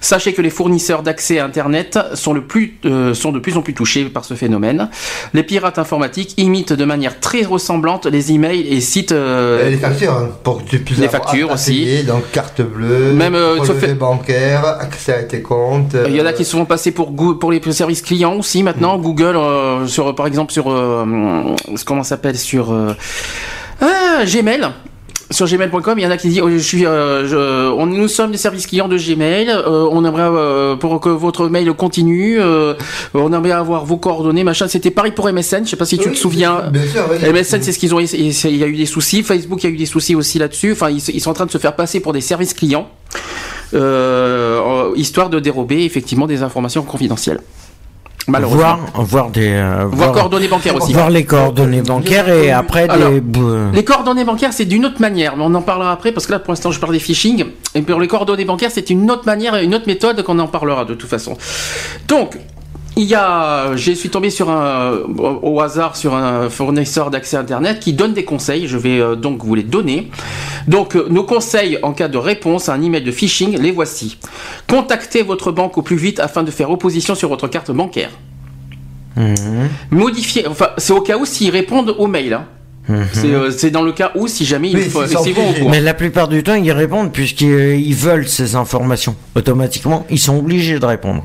Sachez 0.00 0.32
que 0.32 0.42
les 0.42 0.50
fournisseurs 0.50 1.02
d'accès 1.02 1.40
à 1.40 1.44
Internet 1.44 1.98
sont, 2.14 2.32
le 2.32 2.44
plus, 2.46 2.78
euh, 2.84 3.14
sont 3.14 3.32
de 3.32 3.40
plus 3.40 3.56
en 3.56 3.62
plus 3.62 3.74
touchés 3.74 4.04
par 4.04 4.24
ce 4.24 4.34
phénomène. 4.34 4.88
Les 5.34 5.42
pirates 5.42 5.78
informatiques 5.78 6.34
imitent 6.52 6.72
de 6.74 6.84
manière 6.84 7.18
très 7.20 7.42
ressemblante 7.44 8.04
les 8.06 8.32
emails 8.32 8.66
et 8.68 8.80
sites. 8.80 9.12
euh, 9.12 9.60
Euh, 9.62 9.70
les 9.70 9.76
factures, 9.78 10.12
hein, 10.12 10.28
pour 10.42 10.62
que 10.62 10.68
tu 10.68 10.78
puisses 10.80 10.98
Les 10.98 11.08
factures 11.08 11.48
à- 11.48 11.52
à 11.52 11.54
aussi. 11.54 11.70
payer, 11.72 12.02
donc 12.02 12.30
carte 12.32 12.60
bleue, 12.60 13.12
Même, 13.12 13.34
euh, 13.34 13.62
fait- 13.64 13.94
bancaire, 13.94 14.64
accès 14.80 15.14
à 15.14 15.22
tes 15.22 15.40
comptes. 15.42 15.96
Il 16.06 16.14
y 16.14 16.20
en 16.20 16.26
a 16.26 16.32
qui 16.32 16.44
se 16.44 16.54
font 16.56 16.64
passer 16.66 16.90
pour, 16.92 17.12
pour 17.38 17.50
les 17.50 17.60
services 17.72 18.02
clients 18.02 18.34
aussi 18.34 18.62
maintenant. 18.62 18.98
Google, 18.98 19.36
euh, 19.36 19.86
sur, 19.86 20.14
par 20.14 20.26
exemple, 20.26 20.52
sur. 20.52 20.64
comment 21.86 22.02
ça 22.02 22.10
s'appelle 22.10 22.36
Sur. 22.38 22.72
ah, 23.80 24.24
Gmail. 24.26 24.68
Sur 25.32 25.46
gmail.com, 25.46 25.98
il 25.98 26.02
y 26.02 26.06
en 26.06 26.10
a 26.10 26.16
qui 26.16 26.28
disent 26.28 26.40
oh, 26.42 26.48
je 26.50 26.58
suis, 26.58 26.86
euh, 26.86 27.26
je- 27.26 27.70
on, 27.72 27.86
nous 27.86 28.06
sommes 28.08 28.30
des 28.30 28.36
services 28.38 28.66
clients 28.66 28.86
de 28.88 28.96
Gmail. 28.96 29.48
euh, 29.50 29.88
on 29.90 30.04
aimerait 30.04 30.22
euh, 30.22 30.76
pour 30.76 31.00
que 31.00 31.08
votre 31.08 31.48
mail 31.48 31.72
continue. 31.72 32.40
euh, 32.40 32.74
on 33.14 33.32
aimerait 33.32 33.50
avoir 33.52 33.84
vos 33.84 33.96
coordonnées, 33.96 34.44
machin. 34.44 34.68
C'était 34.68 34.90
pareil 34.90 35.12
pour 35.12 35.26
MSN. 35.32 35.64
Je 35.64 35.70
sais 35.70 35.76
pas 35.76 35.84
si 35.86 35.98
tu 35.98 36.08
oui, 36.08 36.14
te 36.14 36.18
souviens. 36.20 36.64
Bien 36.70 36.82
sûr, 36.86 37.04
oui. 37.10 37.28
MSN, 37.32 37.62
c'est 37.62 37.72
ce 37.72 37.78
qu'ils 37.78 37.94
ont. 37.94 38.00
Il 38.00 38.56
y 38.56 38.62
a 38.62 38.66
eu 38.66 38.76
des 38.76 38.86
soucis. 38.86 39.22
Facebook, 39.22 39.62
il 39.64 39.66
y 39.68 39.72
a 39.72 39.74
eu 39.74 39.78
des 39.78 39.86
soucis 39.86 40.14
aussi 40.14 40.38
là-dessus. 40.38 40.72
Enfin, 40.72 40.90
ils, 40.90 40.98
ils 41.08 41.20
sont 41.20 41.30
en 41.30 41.34
train 41.34 41.46
de 41.46 41.50
se 41.50 41.58
faire 41.58 41.74
passer 41.76 42.00
pour 42.00 42.12
des 42.12 42.20
services 42.20 42.54
clients, 42.54 42.88
euh, 43.74 44.90
histoire 44.96 45.30
de 45.30 45.40
dérober 45.40 45.84
effectivement 45.84 46.26
des 46.26 46.42
informations 46.42 46.82
confidentielles. 46.82 47.40
Malheureusement. 48.28 48.76
Voir, 48.94 49.04
voir 49.04 49.30
des, 49.30 49.48
euh, 49.48 49.86
Voir 49.90 50.12
coordonnées 50.12 50.48
bancaires 50.48 50.76
aussi. 50.76 50.92
voir 50.92 51.10
les 51.10 51.24
coordonnées 51.24 51.82
bancaires 51.82 52.28
et 52.28 52.50
après 52.50 52.88
Alors, 52.88 53.10
des. 53.10 53.22
Les 53.72 53.84
coordonnées 53.84 54.24
bancaires, 54.24 54.52
c'est 54.52 54.64
d'une 54.64 54.84
autre 54.86 55.00
manière, 55.00 55.36
mais 55.36 55.44
on 55.46 55.54
en 55.54 55.62
parlera 55.62 55.92
après 55.92 56.12
parce 56.12 56.26
que 56.26 56.32
là, 56.32 56.38
pour 56.38 56.52
l'instant, 56.52 56.70
je 56.70 56.80
parle 56.80 56.92
des 56.92 56.98
phishing. 56.98 57.44
Et 57.74 57.82
pour 57.82 58.00
les 58.00 58.08
coordonnées 58.08 58.44
bancaires, 58.44 58.70
c'est 58.72 58.90
une 58.90 59.10
autre 59.10 59.26
manière, 59.26 59.56
une 59.56 59.74
autre 59.74 59.86
méthode 59.86 60.22
qu'on 60.22 60.38
en 60.38 60.46
parlera 60.48 60.84
de 60.84 60.94
toute 60.94 61.08
façon. 61.10 61.36
Donc, 62.08 62.36
il 62.96 63.04
y 63.04 63.14
a, 63.14 63.74
je 63.76 63.92
suis 63.92 64.10
tombé 64.10 64.30
sur 64.30 64.50
un, 64.50 64.92
au 65.18 65.60
hasard 65.60 65.96
sur 65.96 66.14
un 66.14 66.50
fournisseur 66.50 67.10
d'accès 67.10 67.36
Internet 67.36 67.80
qui 67.80 67.92
donne 67.92 68.12
des 68.12 68.24
conseils. 68.24 68.66
Je 68.68 68.76
vais 68.76 69.00
euh, 69.00 69.14
donc 69.16 69.44
vous 69.44 69.54
les 69.54 69.62
donner. 69.62 70.10
Donc, 70.68 70.94
euh, 70.94 71.06
nos 71.10 71.24
conseils 71.24 71.78
en 71.82 71.92
cas 71.92 72.08
de 72.08 72.18
réponse 72.18 72.68
à 72.68 72.74
un 72.74 72.82
email 72.82 73.02
de 73.02 73.10
phishing, 73.10 73.58
les 73.58 73.70
voici. 73.72 74.18
Contactez 74.68 75.22
votre 75.22 75.52
banque 75.52 75.78
au 75.78 75.82
plus 75.82 75.96
vite 75.96 76.20
afin 76.20 76.42
de 76.42 76.50
faire 76.50 76.70
opposition 76.70 77.14
sur 77.14 77.28
votre 77.28 77.48
carte 77.48 77.70
bancaire. 77.70 78.10
Mhm. 79.16 79.68
Modifier, 79.90 80.46
enfin, 80.46 80.68
c'est 80.78 80.92
au 80.92 81.00
cas 81.00 81.16
où 81.18 81.24
s'ils 81.26 81.50
répondent 81.50 81.94
au 81.98 82.06
mail. 82.06 82.34
hein. 82.34 82.46
C'est 83.12 83.26
euh, 83.28 83.50
c'est 83.52 83.70
dans 83.70 83.82
le 83.82 83.92
cas 83.92 84.10
où 84.16 84.26
si 84.26 84.44
jamais 84.44 84.70
il 84.70 84.76
Oui, 84.76 84.82
faut. 84.84 85.02
Mais 85.70 85.80
la 85.80 85.94
plupart 85.94 86.26
du 86.28 86.42
temps, 86.42 86.54
ils 86.54 86.72
répondent 86.72 87.12
puisqu'ils 87.12 87.80
ils 87.80 87.94
veulent 87.94 88.26
ces 88.28 88.56
informations. 88.56 89.14
Automatiquement, 89.36 90.04
ils 90.10 90.18
sont 90.18 90.36
obligés 90.38 90.78
de 90.80 90.84
répondre. 90.86 91.24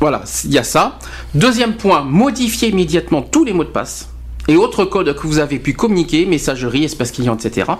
Voilà, 0.00 0.22
il 0.44 0.52
y 0.52 0.58
a 0.58 0.64
ça. 0.64 0.98
Deuxième 1.34 1.74
point, 1.74 2.02
modifier 2.02 2.70
immédiatement 2.70 3.20
tous 3.20 3.44
les 3.44 3.52
mots 3.52 3.64
de 3.64 3.68
passe 3.68 4.08
et 4.48 4.56
autres 4.56 4.86
codes 4.86 5.14
que 5.14 5.26
vous 5.26 5.38
avez 5.38 5.58
pu 5.58 5.74
communiquer, 5.74 6.24
messagerie, 6.24 6.84
espace 6.84 7.12
client, 7.12 7.36
etc. 7.36 7.72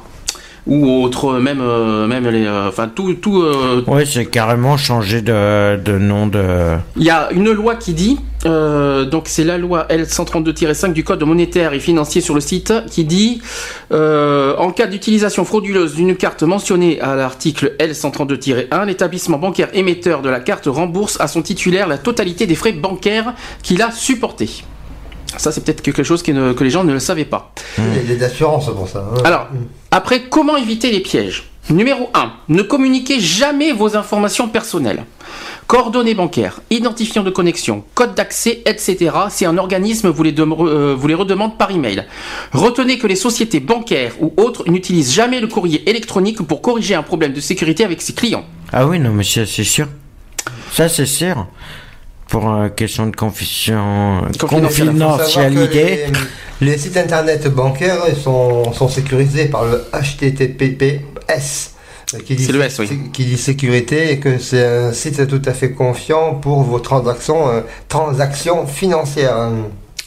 Ou 0.67 1.03
autres, 1.03 1.39
même, 1.39 1.61
euh, 1.61 2.07
même 2.07 2.29
les, 2.29 2.47
euh, 2.47 2.69
enfin 2.69 2.89
tout, 2.89 3.15
tout. 3.15 3.43
euh, 3.43 3.83
c'est 4.05 4.27
carrément 4.27 4.77
changer 4.77 5.23
de, 5.23 5.77
de 5.83 5.99
nom 5.99 6.27
de. 6.27 6.77
Il 6.97 7.03
y 7.03 7.11
a 7.11 7.31
une 7.33 7.51
loi 7.51 7.77
qui 7.77 7.95
dit, 7.95 8.19
donc 8.45 9.25
c'est 9.27 9.45
la 9.45 9.59
loi 9.59 9.87
L132-5 9.91 10.93
du 10.93 11.03
code 11.05 11.23
monétaire 11.23 11.73
et 11.73 11.81
financier 11.81 12.21
sur 12.21 12.35
le 12.35 12.41
site, 12.41 12.73
qui 12.91 13.05
dit, 13.05 13.41
en 13.91 14.71
cas 14.71 14.87
d'utilisation 14.87 15.45
frauduleuse 15.45 15.95
d'une 15.95 16.17
carte 16.17 16.43
mentionnée 16.43 17.01
à 17.01 17.15
l'article 17.17 17.75
L132-1, 17.79 18.87
l'établissement 18.87 19.39
bancaire 19.39 19.69
émetteur 19.73 20.23
de 20.23 20.29
la 20.29 20.41
carte 20.41 20.67
rembourse 20.67 21.19
à 21.21 21.29
son 21.29 21.43
titulaire 21.43 21.89
la 21.89 21.99
totalité 21.99 22.47
des 22.47 22.55
frais 22.55 22.73
bancaires 22.73 23.35
qu'il 23.63 23.83
a 23.83 23.91
supportés. 23.91 24.65
Ça, 25.37 25.53
c'est 25.53 25.63
peut-être 25.65 25.83
quelque 25.83 26.03
chose 26.03 26.23
que, 26.23 26.33
ne- 26.33 26.53
que 26.53 26.65
les 26.65 26.71
gens 26.71 26.85
ne 26.85 26.93
le 26.93 26.99
savaient 27.01 27.25
pas. 27.25 27.53
Il 27.79 28.09
y 28.09 28.13
a 28.13 28.17
des 28.17 28.23
assurances 28.25 28.67
pour 28.67 28.89
ça. 28.89 28.99
hein. 29.15 29.23
Alors, 29.25 29.47
après, 29.91 30.23
comment 30.29 30.57
éviter 30.57 30.91
les 30.91 31.01
pièges? 31.01 31.45
Numéro 31.71 32.11
1. 32.15 32.33
Ne 32.49 32.63
communiquez 32.63 33.21
jamais 33.21 33.73
vos 33.73 33.97
informations 33.97 34.49
personnelles. 34.49 35.05
Coordonnées 35.69 36.15
bancaires, 36.15 36.61
identifiants 36.71 37.23
de 37.23 37.31
connexion, 37.31 37.85
code 37.95 38.17
d'accès, 38.17 38.61
etc. 38.67 39.13
si 39.31 39.45
un 39.47 39.57
organisme 39.57 40.09
vous 40.09 40.23
les, 40.25 40.33
dem- 40.33 40.53
euh, 40.59 40.97
vous 40.99 41.07
les 41.07 41.15
redemande 41.15 41.57
par 41.59 41.71
email. 41.71 42.07
Retenez 42.53 42.99
que 42.99 43.07
les 43.07 43.15
sociétés 43.15 43.61
bancaires 43.61 44.15
ou 44.21 44.33
autres 44.37 44.69
n'utilisent 44.69 45.13
jamais 45.13 45.39
le 45.39 45.47
courrier 45.47 45.89
électronique 45.89 46.43
pour 46.43 46.61
corriger 46.61 46.97
un 46.97 47.05
problème 47.05 47.33
de 47.33 47.41
sécurité 47.41 47.85
avec 47.85 48.03
ses 48.03 48.15
clients. 48.15 48.45
Ah 48.73 48.85
oui, 48.87 48.99
non, 48.99 49.13
mais 49.13 49.23
ça, 49.23 49.47
c'est 49.47 49.63
sûr. 49.63 49.87
Ça, 50.73 50.89
c'est 50.89 51.07
sûr. 51.07 51.47
Pour 52.31 52.49
euh, 52.49 52.69
question 52.69 53.07
de. 53.09 53.17
Confidentialité. 53.17 53.73
Savoir 53.73 54.31
que 54.33 54.47
confidentialité. 54.47 56.07
Les, 56.61 56.67
les 56.73 56.79
sites 56.79 56.97
internet 56.97 57.49
bancaires 57.49 58.05
sont, 58.23 58.73
sont 58.73 58.89
sécurisés 58.89 59.47
par 59.47 59.65
le 59.65 59.85
HTTPS. 59.93 61.75
Qui 62.25 62.35
dit, 62.35 62.45
C'est 62.45 62.53
le 62.53 62.63
S, 62.63 62.79
oui. 62.79 62.89
qui 63.13 63.25
dit 63.25 63.37
sécurité 63.37 64.13
et 64.13 64.19
que 64.19 64.39
c'est 64.39 64.65
un 64.65 64.93
site 64.93 65.27
tout 65.29 65.43
à 65.45 65.53
fait 65.53 65.73
confiant 65.73 66.35
pour 66.35 66.63
vos 66.63 66.81
transactions, 66.81 67.49
euh, 67.49 67.61
transactions 67.89 68.67
financières. 68.67 69.51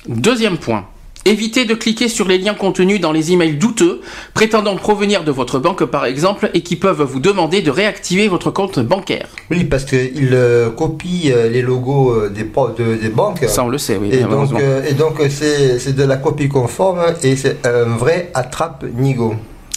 Deuxième 0.07 0.57
point. 0.57 0.86
Évitez 1.26 1.63
de 1.63 1.74
cliquer 1.74 2.09
sur 2.09 2.28
les 2.28 2.38
liens 2.38 2.53
contenus 2.53 2.99
dans 2.99 3.13
les 3.13 3.32
emails 3.32 3.55
douteux, 3.55 4.01
prétendant 4.34 4.76
provenir 4.76 5.24
de 5.24 5.32
votre 5.32 5.57
banque 5.57 5.86
par 5.86 6.03
exemple, 6.05 6.49
et 6.53 6.61
qui 6.61 6.76
peuvent 6.76 7.01
vous 7.01 7.21
demander 7.21 7.61
de 7.61 7.71
réactiver 7.71 8.28
votre 8.28 8.51
compte 8.51 8.80
bancaire. 8.80 9.28
Oui, 9.49 9.63
parce 9.63 9.86
qu'ils 9.86 10.30
euh, 10.34 10.69
copient 10.69 11.32
euh, 11.32 11.49
les 11.49 11.61
logos 11.61 12.11
euh, 12.11 12.30
des, 12.30 12.43
pro- 12.43 12.69
de- 12.69 12.95
des 12.95 13.07
banques. 13.09 13.45
Ça, 13.47 13.63
on 13.63 13.69
le 13.69 13.78
sait, 13.78 13.95
oui, 13.95 14.09
Et 14.11 14.17
donc, 14.17 14.30
malheureusement. 14.30 14.59
euh, 14.61 14.84
et 14.86 14.93
donc 14.93 15.21
c'est 15.30 15.95
de 15.95 16.03
la 16.03 16.17
copie 16.17 16.49
conforme 16.49 16.99
et 17.24 17.36
c'est 17.38 17.65
un 17.65 17.86
vrai 17.95 18.30
attrape-nigo. 18.34 19.36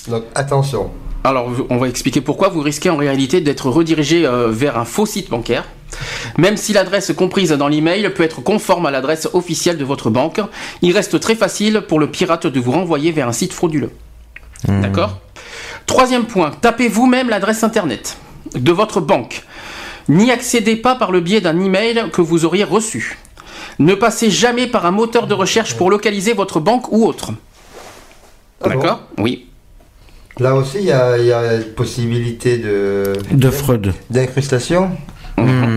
Donc 0.09 0.24
attention. 0.34 0.90
Alors, 1.24 1.49
on 1.70 1.76
va 1.78 1.88
expliquer 1.88 2.20
pourquoi 2.20 2.49
vous 2.49 2.61
risquez 2.61 2.90
en 2.90 2.97
réalité 2.97 3.40
d'être 3.40 3.68
redirigé 3.68 4.28
vers 4.49 4.78
un 4.78 4.84
faux 4.84 5.07
site 5.07 5.28
bancaire. 5.30 5.64
Même 6.39 6.57
si 6.57 6.72
l'adresse 6.72 7.12
comprise 7.12 7.51
dans 7.51 7.68
l'email 7.68 8.11
peut 8.14 8.22
être 8.24 8.43
conforme 8.43 8.87
à 8.87 8.91
l'adresse 8.91 9.28
officielle 9.32 9.78
de 9.78 9.84
votre 9.84 10.11
banque, 10.11 10.41
il 10.82 10.93
reste 10.93 11.18
très 11.20 11.34
facile 11.34 11.82
pour 11.89 11.99
le 11.99 12.11
pirate 12.11 12.47
de 12.47 12.61
vous 12.61 12.72
renvoyer 12.72 13.12
vers 13.12 13.28
un 13.28 13.32
site 13.32 13.53
frauduleux. 13.53 13.91
D'accord? 14.68 15.20
Troisième 15.87 16.24
point, 16.24 16.51
tapez 16.61 16.89
vous-même 16.89 17.28
l'adresse 17.28 17.62
internet 17.62 18.16
de 18.55 18.72
votre 18.72 19.01
banque. 19.01 19.45
N'y 20.09 20.30
accédez 20.30 20.76
pas 20.76 20.95
par 20.95 21.12
le 21.12 21.20
biais 21.20 21.41
d'un 21.41 21.59
email 21.61 22.05
que 22.12 22.20
vous 22.20 22.45
auriez 22.45 22.64
reçu. 22.64 23.18
Ne 23.78 23.95
passez 23.95 24.30
jamais 24.30 24.66
par 24.66 24.87
un 24.87 24.91
moteur 24.91 25.26
de 25.26 25.34
recherche 25.34 25.74
pour 25.76 25.91
localiser 25.91 26.32
votre 26.32 26.61
banque 26.61 26.91
ou 26.93 27.05
autre. 27.07 27.32
Ah 28.62 28.68
bon? 28.68 28.74
D'accord? 28.80 29.01
Oui. 29.18 29.47
Là 30.39 30.55
aussi, 30.55 30.78
il 30.78 30.84
y 30.84 30.93
a, 30.93 31.18
y 31.18 31.61
possibilité 31.74 32.59
de 32.59 33.14
De 33.30 33.51
fraude. 33.51 33.95
d'incrustation? 34.11 34.91
Mhm. 35.39 35.76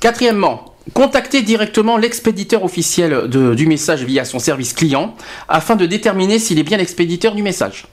Quatrièmement, 0.00 0.64
contactez 0.94 1.42
directement 1.42 1.96
l'expéditeur 1.98 2.64
officiel 2.64 3.28
de- 3.28 3.54
du 3.54 3.66
message 3.66 4.02
via 4.04 4.24
son 4.24 4.38
service 4.38 4.72
client 4.72 5.14
afin 5.48 5.76
de 5.76 5.86
déterminer 5.86 6.38
s'il 6.38 6.58
est 6.58 6.62
bien 6.62 6.78
l'expéditeur 6.78 7.34
du 7.34 7.42
message. 7.42 7.86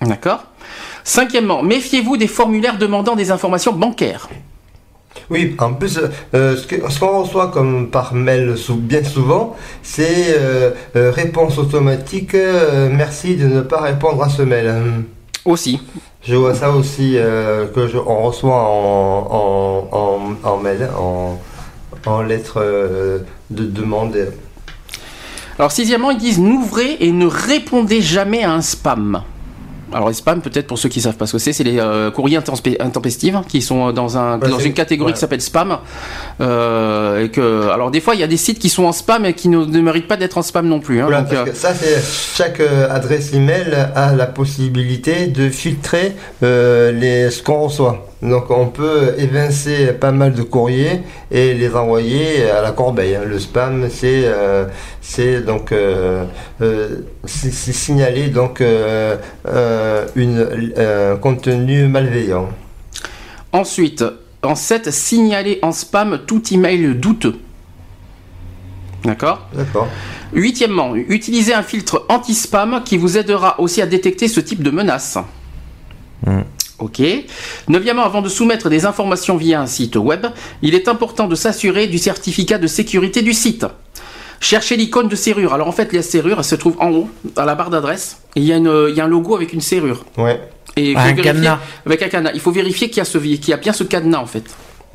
D'accord 0.00 0.44
Cinquièmement, 1.04 1.62
méfiez-vous 1.62 2.16
des 2.16 2.26
formulaires 2.26 2.78
demandant 2.78 3.14
des 3.14 3.30
informations 3.30 3.72
bancaires. 3.72 4.28
Oui, 5.30 5.54
en 5.58 5.74
plus, 5.74 5.98
euh, 6.34 6.56
ce 6.56 6.66
que- 6.66 6.90
ce 6.90 6.98
qu'on 6.98 7.22
reçoit 7.22 7.48
comme 7.50 7.90
par 7.90 8.14
mail 8.14 8.56
sou- 8.58 8.76
bien 8.76 9.02
souvent, 9.04 9.56
c'est 9.82 10.34
euh, 10.36 10.70
euh, 10.96 11.10
réponse 11.10 11.56
automatique. 11.58 12.34
euh, 12.34 12.90
merci 12.92 13.36
de 13.36 13.46
ne 13.46 13.60
pas 13.60 13.80
répondre 13.80 14.22
à 14.22 14.28
ce 14.28 14.42
mail. 14.42 14.68
Hum. 14.68 15.04
Aussi. 15.44 15.80
Je 16.26 16.34
vois 16.36 16.54
ça 16.54 16.70
aussi 16.70 17.18
euh, 17.18 17.66
que 17.66 17.86
je, 17.86 17.98
on 17.98 18.22
reçoit 18.22 18.56
en, 18.56 19.88
en, 19.92 20.36
en, 20.42 20.56
mail, 20.56 20.88
en, 20.98 21.38
en 22.06 22.22
lettre 22.22 22.62
euh, 22.62 23.18
de 23.50 23.64
demande. 23.64 24.16
Alors 25.58 25.70
sixièmement, 25.70 26.10
ils 26.10 26.18
disent 26.18 26.40
n'ouvrez 26.40 26.96
et 27.00 27.12
ne 27.12 27.26
répondez 27.26 28.00
jamais 28.00 28.42
à 28.42 28.52
un 28.52 28.62
spam. 28.62 29.22
Alors 29.94 30.08
les 30.08 30.14
spams, 30.14 30.40
peut-être 30.40 30.66
pour 30.66 30.78
ceux 30.78 30.88
qui 30.88 31.00
savent 31.00 31.16
pas 31.16 31.26
ce 31.26 31.32
que 31.32 31.38
c'est, 31.38 31.52
c'est 31.52 31.64
les 31.64 31.78
euh, 31.78 32.10
courriers 32.10 32.38
intempestifs 32.80 33.34
qui 33.48 33.62
sont 33.62 33.92
dans, 33.92 34.18
un, 34.18 34.38
Ouais, 34.40 34.48
dans 34.48 34.58
une 34.58 34.74
catégorie 34.74 35.10
ouais. 35.10 35.14
qui 35.14 35.20
s'appelle 35.20 35.40
spam. 35.40 35.78
Euh, 36.40 37.24
et 37.24 37.30
que, 37.30 37.68
alors 37.70 37.90
des 37.90 38.00
fois, 38.00 38.14
il 38.14 38.20
y 38.20 38.24
a 38.24 38.26
des 38.26 38.36
sites 38.36 38.58
qui 38.58 38.68
sont 38.68 38.84
en 38.84 38.92
spam 38.92 39.24
et 39.24 39.34
qui 39.34 39.48
ne, 39.48 39.64
ne 39.64 39.80
méritent 39.80 40.08
pas 40.08 40.16
d'être 40.16 40.36
en 40.38 40.42
spam 40.42 40.66
non 40.66 40.80
plus. 40.80 41.00
hein. 41.00 41.04
Voilà, 41.04 41.20
Donc, 41.22 41.30
parce 41.30 41.48
euh, 41.48 41.52
que 41.52 41.56
ça, 41.56 41.74
c'est 41.74 42.02
chaque 42.36 42.60
euh, 42.60 42.88
adresse 42.90 43.32
email 43.32 43.72
a 43.94 44.12
la 44.14 44.26
possibilité 44.26 45.26
de 45.28 45.48
filtrer 45.48 46.16
euh, 46.42 46.90
les, 46.92 47.30
ce 47.30 47.42
qu'on 47.42 47.60
reçoit. 47.64 48.06
Donc, 48.24 48.50
on 48.50 48.68
peut 48.68 49.14
évincer 49.18 49.92
pas 49.92 50.10
mal 50.10 50.32
de 50.32 50.42
courriers 50.42 51.02
et 51.30 51.52
les 51.52 51.74
envoyer 51.74 52.48
à 52.50 52.62
la 52.62 52.72
corbeille. 52.72 53.14
hein. 53.16 53.22
Le 53.26 53.38
spam, 53.38 53.88
c'est 53.90 54.22
euh, 54.24 54.64
c'est 55.02 55.42
donc 55.42 55.72
euh, 55.72 56.24
euh, 56.62 57.02
signaler 57.26 58.28
donc 58.28 58.62
euh, 58.62 59.16
euh, 59.46 60.06
une 60.16 60.72
un 60.76 61.16
contenu 61.16 61.86
malveillant. 61.86 62.48
Ensuite, 63.52 64.02
en 64.42 64.54
7, 64.54 64.90
signaler 64.90 65.58
en 65.62 65.72
spam 65.72 66.20
tout 66.26 66.42
email 66.50 66.94
douteux. 66.94 67.36
D'accord? 69.04 69.46
D'accord. 69.54 69.88
Huitièmement, 70.32 70.94
utilisez 70.96 71.52
un 71.52 71.62
filtre 71.62 72.06
anti-spam 72.08 72.82
qui 72.84 72.96
vous 72.96 73.18
aidera 73.18 73.60
aussi 73.60 73.82
à 73.82 73.86
détecter 73.86 74.28
ce 74.28 74.40
type 74.40 74.62
de 74.62 74.70
menace. 74.70 75.18
Ok. 76.78 77.00
Neuvièmement, 77.68 78.04
avant 78.04 78.20
de 78.22 78.28
soumettre 78.28 78.68
des 78.68 78.84
informations 78.84 79.36
via 79.36 79.60
un 79.60 79.66
site 79.66 79.96
web, 79.96 80.26
il 80.62 80.74
est 80.74 80.88
important 80.88 81.28
de 81.28 81.34
s'assurer 81.34 81.86
du 81.86 81.98
certificat 81.98 82.58
de 82.58 82.66
sécurité 82.66 83.22
du 83.22 83.32
site. 83.32 83.66
Cherchez 84.40 84.76
l'icône 84.76 85.08
de 85.08 85.16
serrure. 85.16 85.54
Alors 85.54 85.68
en 85.68 85.72
fait, 85.72 85.92
la 85.92 86.02
serrure 86.02 86.36
elle 86.38 86.44
se 86.44 86.56
trouve 86.56 86.76
en 86.80 86.90
haut, 86.90 87.08
à 87.36 87.44
la 87.44 87.54
barre 87.54 87.70
d'adresse, 87.70 88.18
il 88.34 88.42
y, 88.44 88.52
a 88.52 88.56
une- 88.56 88.86
il 88.90 88.94
y 88.96 89.00
a 89.00 89.04
un 89.04 89.08
logo 89.08 89.36
avec 89.36 89.52
une 89.52 89.60
serrure. 89.60 90.04
Ouais. 90.18 90.40
Et 90.76 90.90
il 90.90 90.94
faut 90.94 91.00
Un 91.00 91.04
vérifier- 91.04 91.22
cadenas. 91.24 91.58
Avec 91.86 92.02
un 92.02 92.08
cadenas. 92.08 92.32
Il 92.34 92.40
faut 92.40 92.50
vérifier 92.50 92.88
qu'il 92.88 92.98
y, 92.98 93.00
a 93.00 93.04
ce- 93.04 93.18
qu'il 93.18 93.48
y 93.48 93.52
a 93.52 93.56
bien 93.56 93.72
ce 93.72 93.84
cadenas 93.84 94.18
en 94.18 94.26
fait. 94.26 94.44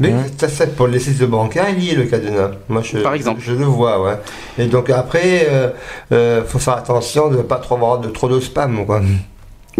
Mais 0.02 0.14
ça, 0.38 0.48
c'est 0.48 0.76
pour 0.76 0.88
les 0.88 1.00
sites 1.00 1.22
bancaires, 1.24 1.68
il 1.76 1.84
y 1.84 1.90
est 1.92 1.96
le 1.96 2.04
cadenas. 2.06 2.52
Moi, 2.70 2.82
je, 2.84 3.00
Par 3.00 3.14
exemple. 3.16 3.42
je, 3.44 3.52
le 3.54 3.66
vois, 3.66 4.02
ouais. 4.02 4.18
Et 4.58 4.68
donc 4.68 4.90
après, 4.90 5.48
euh, 5.50 5.70
euh, 6.14 6.44
faut 6.46 6.60
faire 6.60 6.76
attention 6.78 7.30
de 7.30 7.38
ne 7.38 7.42
pas 7.42 7.58
trop 7.58 7.76
avoir 7.76 8.00
de 8.00 8.08
trop 8.10 8.30
de 8.30 8.40
spam, 8.40 8.86
quoi. 8.86 9.02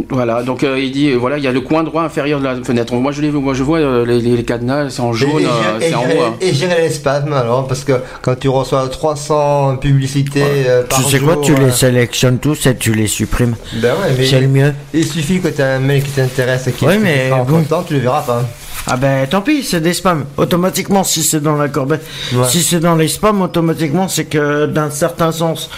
Voilà, 0.10 0.44
donc 0.44 0.64
euh, 0.64 0.80
il 0.80 0.92
dit, 0.92 1.10
euh, 1.12 1.16
voilà, 1.18 1.38
il 1.38 1.44
y 1.44 1.48
a 1.48 1.52
le 1.52 1.62
coin 1.62 1.84
droit 1.84 2.04
inférieur 2.04 2.40
de 2.40 2.46
la 2.46 2.56
fenêtre. 2.64 2.94
Moi, 2.96 3.12
je, 3.12 3.22
les, 3.22 3.32
moi, 3.32 3.54
je 3.54 3.64
vois 3.64 3.80
euh, 3.80 4.06
les, 4.06 4.20
les 4.22 4.44
cadenas, 4.44 4.90
c'est 4.90 5.02
en 5.02 5.14
jaune, 5.14 5.44
euh, 5.46 5.78
c'est 5.80 5.94
en 5.94 6.04
hein. 6.04 6.36
et 6.42 6.54
gérer 6.54 6.82
les 6.82 6.90
spams 6.90 7.34
alors, 7.34 7.68
parce 7.68 7.84
que 7.84 7.94
quand 8.22 8.36
tu 8.40 8.50
reçois 8.50 8.88
300 8.88 9.78
publicités 9.78 10.44
euh, 10.46 10.84
par 10.84 11.00
Tu 11.00 11.06
sais 11.10 11.18
jour, 11.20 11.34
quoi, 11.34 11.44
tu 11.44 11.54
euh, 11.54 11.66
les 11.66 11.72
sélectionnes 11.72 12.40
tous 12.40 12.66
et 12.68 12.76
tu 12.76 12.94
les 12.94 13.08
supprimes. 13.08 13.56
Ben 13.82 13.92
ouais, 13.94 14.14
mais 14.18 14.26
C'est 14.26 14.40
le 14.42 14.48
mieux. 14.48 14.74
il 14.94 15.06
suffit 15.06 15.40
que 15.40 15.50
tu 15.50 15.62
as 15.62 15.74
un 15.76 15.80
mail 15.80 16.04
qui 16.04 16.12
t'intéresse 16.12 16.68
et 16.68 16.72
qui 16.72 16.86
Ouais, 16.86 16.98
qui 16.98 17.04
mais 17.04 17.32
en 17.32 17.44
bon. 17.44 17.58
content, 17.60 17.84
tu 17.84 17.94
le 17.96 18.00
verras 18.00 18.22
pas. 18.22 18.44
Ah 18.88 18.98
ben 18.98 19.28
tant 19.28 19.42
pis, 19.42 19.64
c'est 19.64 19.82
des 19.82 19.94
spams. 19.94 20.26
Automatiquement, 20.38 21.04
si 21.04 21.22
c'est 21.22 21.42
dans 21.42 21.56
la 21.58 21.68
corbeille, 21.68 22.00
Ouais. 22.34 22.48
si 22.48 22.64
c'est 22.64 22.80
dans 22.80 22.96
les 22.96 23.08
spams, 23.08 23.42
automatiquement, 23.42 24.08
c'est 24.08 24.26
que 24.26 24.66
d'un 24.66 24.90
certain 24.90 25.32
sens, 25.32 25.70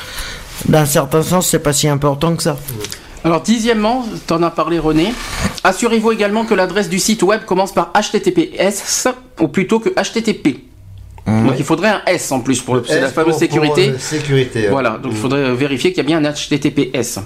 d'un 0.69 0.85
certain 0.85 1.21
sens, 1.23 1.47
c'est 1.47 1.59
pas 1.59 1.73
si 1.73 1.87
important 1.89 2.35
que 2.35 2.43
ça. 2.43 2.57
Alors, 3.23 3.41
dixièmement, 3.41 4.03
t'en 4.25 4.41
as 4.41 4.49
parlé 4.49 4.79
René, 4.79 5.13
assurez-vous 5.63 6.11
également 6.11 6.43
que 6.45 6.53
l'adresse 6.55 6.89
du 6.89 6.97
site 6.99 7.21
web 7.23 7.41
commence 7.45 7.71
par 7.71 7.91
HTTPS 7.93 9.07
ou 9.39 9.47
plutôt 9.47 9.79
que 9.79 9.89
HTTP. 9.89 10.57
Donc 11.27 11.53
il 11.59 11.63
faudrait 11.63 11.89
un 11.89 12.01
S 12.07 12.31
en 12.31 12.39
plus 12.39 12.59
pour 12.61 12.81
c'est 12.85 12.99
la 12.99 13.09
fameuse 13.09 13.33
pour- 13.33 13.39
sécurité. 13.39 13.85
pour, 13.89 13.95
euh, 13.95 13.99
sécurité. 13.99 14.67
Voilà, 14.69 14.97
donc 15.01 15.11
il 15.11 15.17
faudrait 15.17 15.39
euh, 15.41 15.53
vérifier 15.53 15.91
qu'il 15.93 15.97
y 15.97 16.13
a 16.13 16.19
bien 16.19 16.25
un 16.25 16.31
HTTPS. 16.33 17.19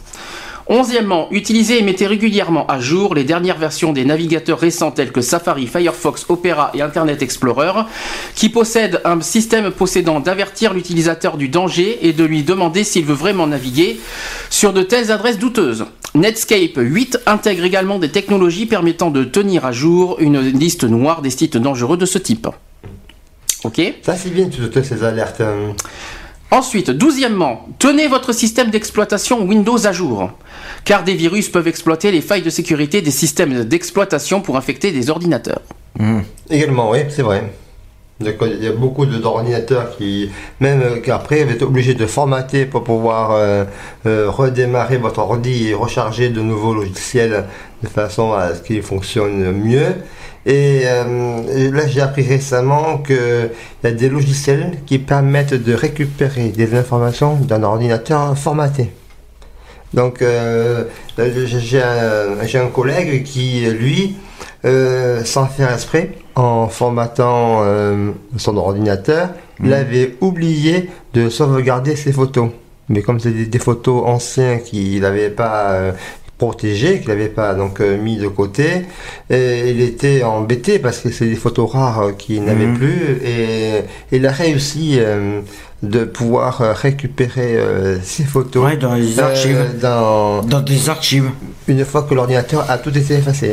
Onzièmement, 0.68 1.28
utilisez 1.30 1.78
et 1.80 1.84
mettez 1.84 2.08
régulièrement 2.08 2.66
à 2.66 2.80
jour 2.80 3.14
les 3.14 3.24
dernières 3.24 3.60
versions 3.60 3.94
des 3.94 4.04
navigateurs 4.04 4.58
récents 4.58 4.90
tels 4.90 5.12
que 5.12 5.22
Safari, 5.22 5.68
Firefox, 5.68 6.26
Opera 6.28 6.72
et 6.74 6.82
Internet 6.82 7.22
Explorer, 7.22 7.84
qui 8.34 8.50
possèdent 8.50 9.00
un 9.06 9.22
système 9.22 9.70
possédant 9.70 10.20
d'avertir 10.20 10.74
l'utilisateur 10.74 11.38
du 11.38 11.50
danger 11.50 12.08
et 12.08 12.14
de 12.14 12.24
lui 12.24 12.42
demander 12.42 12.84
s'il 12.84 13.06
veut 13.06 13.14
vraiment 13.14 13.46
naviguer 13.46 14.00
sur 14.50 14.74
de 14.74 14.82
telles 14.82 15.12
adresses 15.12 15.38
douteuses. 15.38 15.86
Netscape 16.16 16.78
8 16.78 17.20
intègre 17.28 17.64
également 17.66 18.00
des 18.00 18.10
technologies 18.10 18.66
permettant 18.66 19.12
de 19.12 19.24
tenir 19.24 19.66
à 19.66 19.72
jour 19.72 20.18
une 20.20 20.40
liste 20.40 20.84
noire 20.84 21.22
des 21.22 21.30
sites 21.30 21.58
dangereux 21.58 21.98
de 21.98 22.06
ce 22.08 22.18
type. 22.18 22.48
Ok? 23.64 23.82
Ça, 24.02 24.16
c'est 24.16 24.30
bien, 24.30 24.48
toutes 24.48 24.82
ces 24.84 25.04
alertes. 25.04 25.42
hein. 25.42 25.76
Ensuite, 26.52 26.92
douzièmement, 26.92 27.68
tenez 27.80 28.08
votre 28.08 28.32
système 28.32 28.70
d'exploitation 28.70 29.44
Windows 29.44 29.86
à 29.88 29.92
jour, 29.92 30.30
car 30.86 31.04
des 31.04 31.14
virus 31.16 31.50
peuvent 31.50 31.68
exploiter 31.68 32.12
les 32.12 32.22
failles 32.22 32.44
de 32.44 32.50
sécurité 32.50 33.02
des 33.02 33.12
systèmes 33.12 33.64
d'exploitation 33.66 34.42
pour 34.42 34.56
infecter 34.56 34.92
des 34.92 35.10
ordinateurs. 35.10 35.62
Également, 36.50 36.92
oui, 36.92 37.00
c'est 37.10 37.24
vrai. 37.24 37.52
Il 38.22 38.28
y 38.64 38.68
a 38.68 38.72
beaucoup 38.72 39.06
de- 39.06 39.18
d'ordinateurs 39.18 39.98
qui, 39.98 40.30
même 40.62 40.82
euh, 40.82 41.00
qu'après, 41.02 41.44
vous 41.44 41.52
êtes 41.52 41.62
obligé 41.64 41.96
de 41.96 42.06
formater 42.06 42.66
pour 42.66 42.86
pouvoir 42.86 43.32
euh, 43.34 43.66
euh, 44.06 44.30
redémarrer 44.30 44.98
votre 44.98 45.20
ordi 45.20 45.68
et 45.68 45.74
recharger 45.74 46.30
de 46.30 46.40
nouveaux 46.40 46.74
logiciels 46.74 47.44
de 47.84 47.88
façon 47.90 48.32
à 48.32 48.56
ce 48.56 48.62
qu'il 48.62 48.82
fonctionne 48.84 49.52
mieux. 49.52 49.96
Et, 50.46 50.82
euh, 50.86 51.42
et 51.56 51.72
là, 51.72 51.88
j'ai 51.88 52.02
appris 52.02 52.22
récemment 52.22 53.00
qu'il 53.00 53.50
y 53.84 53.88
a 53.88 53.92
des 53.92 54.10
logiciels 54.10 54.78
qui 54.86 55.00
permettent 55.00 55.56
de 55.56 55.74
récupérer 55.74 56.50
des 56.50 56.76
informations 56.76 57.36
d'un 57.36 57.64
ordinateur 57.64 58.38
formaté. 58.38 58.92
Donc, 59.96 60.22
euh, 60.22 60.84
j'ai 61.18 61.82
un, 61.82 62.68
collègue 62.68 63.24
qui, 63.24 63.66
lui, 63.72 64.16
euh, 64.66 65.24
sans 65.24 65.46
faire 65.46 65.74
exprès, 65.74 66.12
en 66.36 66.68
formatant 66.68 67.62
euh, 67.64 68.12
son 68.36 68.58
ordinateur, 68.58 69.30
il 69.64 69.74
avait 69.74 70.18
oublié 70.20 70.90
de 71.14 71.30
sauvegarder 71.30 71.96
ses 71.96 72.12
photos. 72.12 72.50
Mais 72.90 73.02
comme 73.02 73.20
c'est 73.20 73.32
des, 73.32 73.46
des 73.46 73.60
photos 73.60 74.04
anciennes 74.06 74.62
qu'il 74.62 75.00
n'avait 75.02 75.30
pas 75.30 75.94
protégées, 76.38 77.00
qu'il 77.00 77.10
n'avait 77.10 77.30
pas 77.30 77.54
donc 77.54 77.80
euh, 77.80 77.98
mis 77.98 78.18
de 78.18 78.28
côté, 78.28 78.86
et 79.30 79.70
il 79.70 79.82
était 79.82 80.24
embêté 80.24 80.80
parce 80.80 81.00
que 81.00 81.10
c'est 81.10 81.28
des 81.28 81.36
photos 81.36 81.72
rares 81.72 82.02
euh, 82.02 82.12
qu'il 82.12 82.44
n'avait 82.44 82.66
Mhm. 82.66 82.78
plus, 82.78 83.20
et 83.26 83.84
il 84.12 84.26
a 84.28 84.32
réussi 84.32 84.98
euh, 85.00 85.40
de 85.84 86.04
pouvoir 86.04 86.58
récupérer 86.76 87.56
euh, 87.58 87.98
ses 88.04 88.24
photos 88.24 88.66
Ouais, 88.66 88.78
dans 88.78 88.96
les 88.96 89.20
euh, 89.20 89.24
archives. 89.24 89.66
dans, 89.82 90.42
Dans 90.42 90.62
des 90.62 90.90
archives. 90.90 91.30
une 91.68 91.86
fois 91.86 92.04
que 92.04 92.14
l'ordinateur 92.14 92.66
a 92.70 92.78
tout 92.80 92.96
été 92.98 93.14
effacé. 93.16 93.52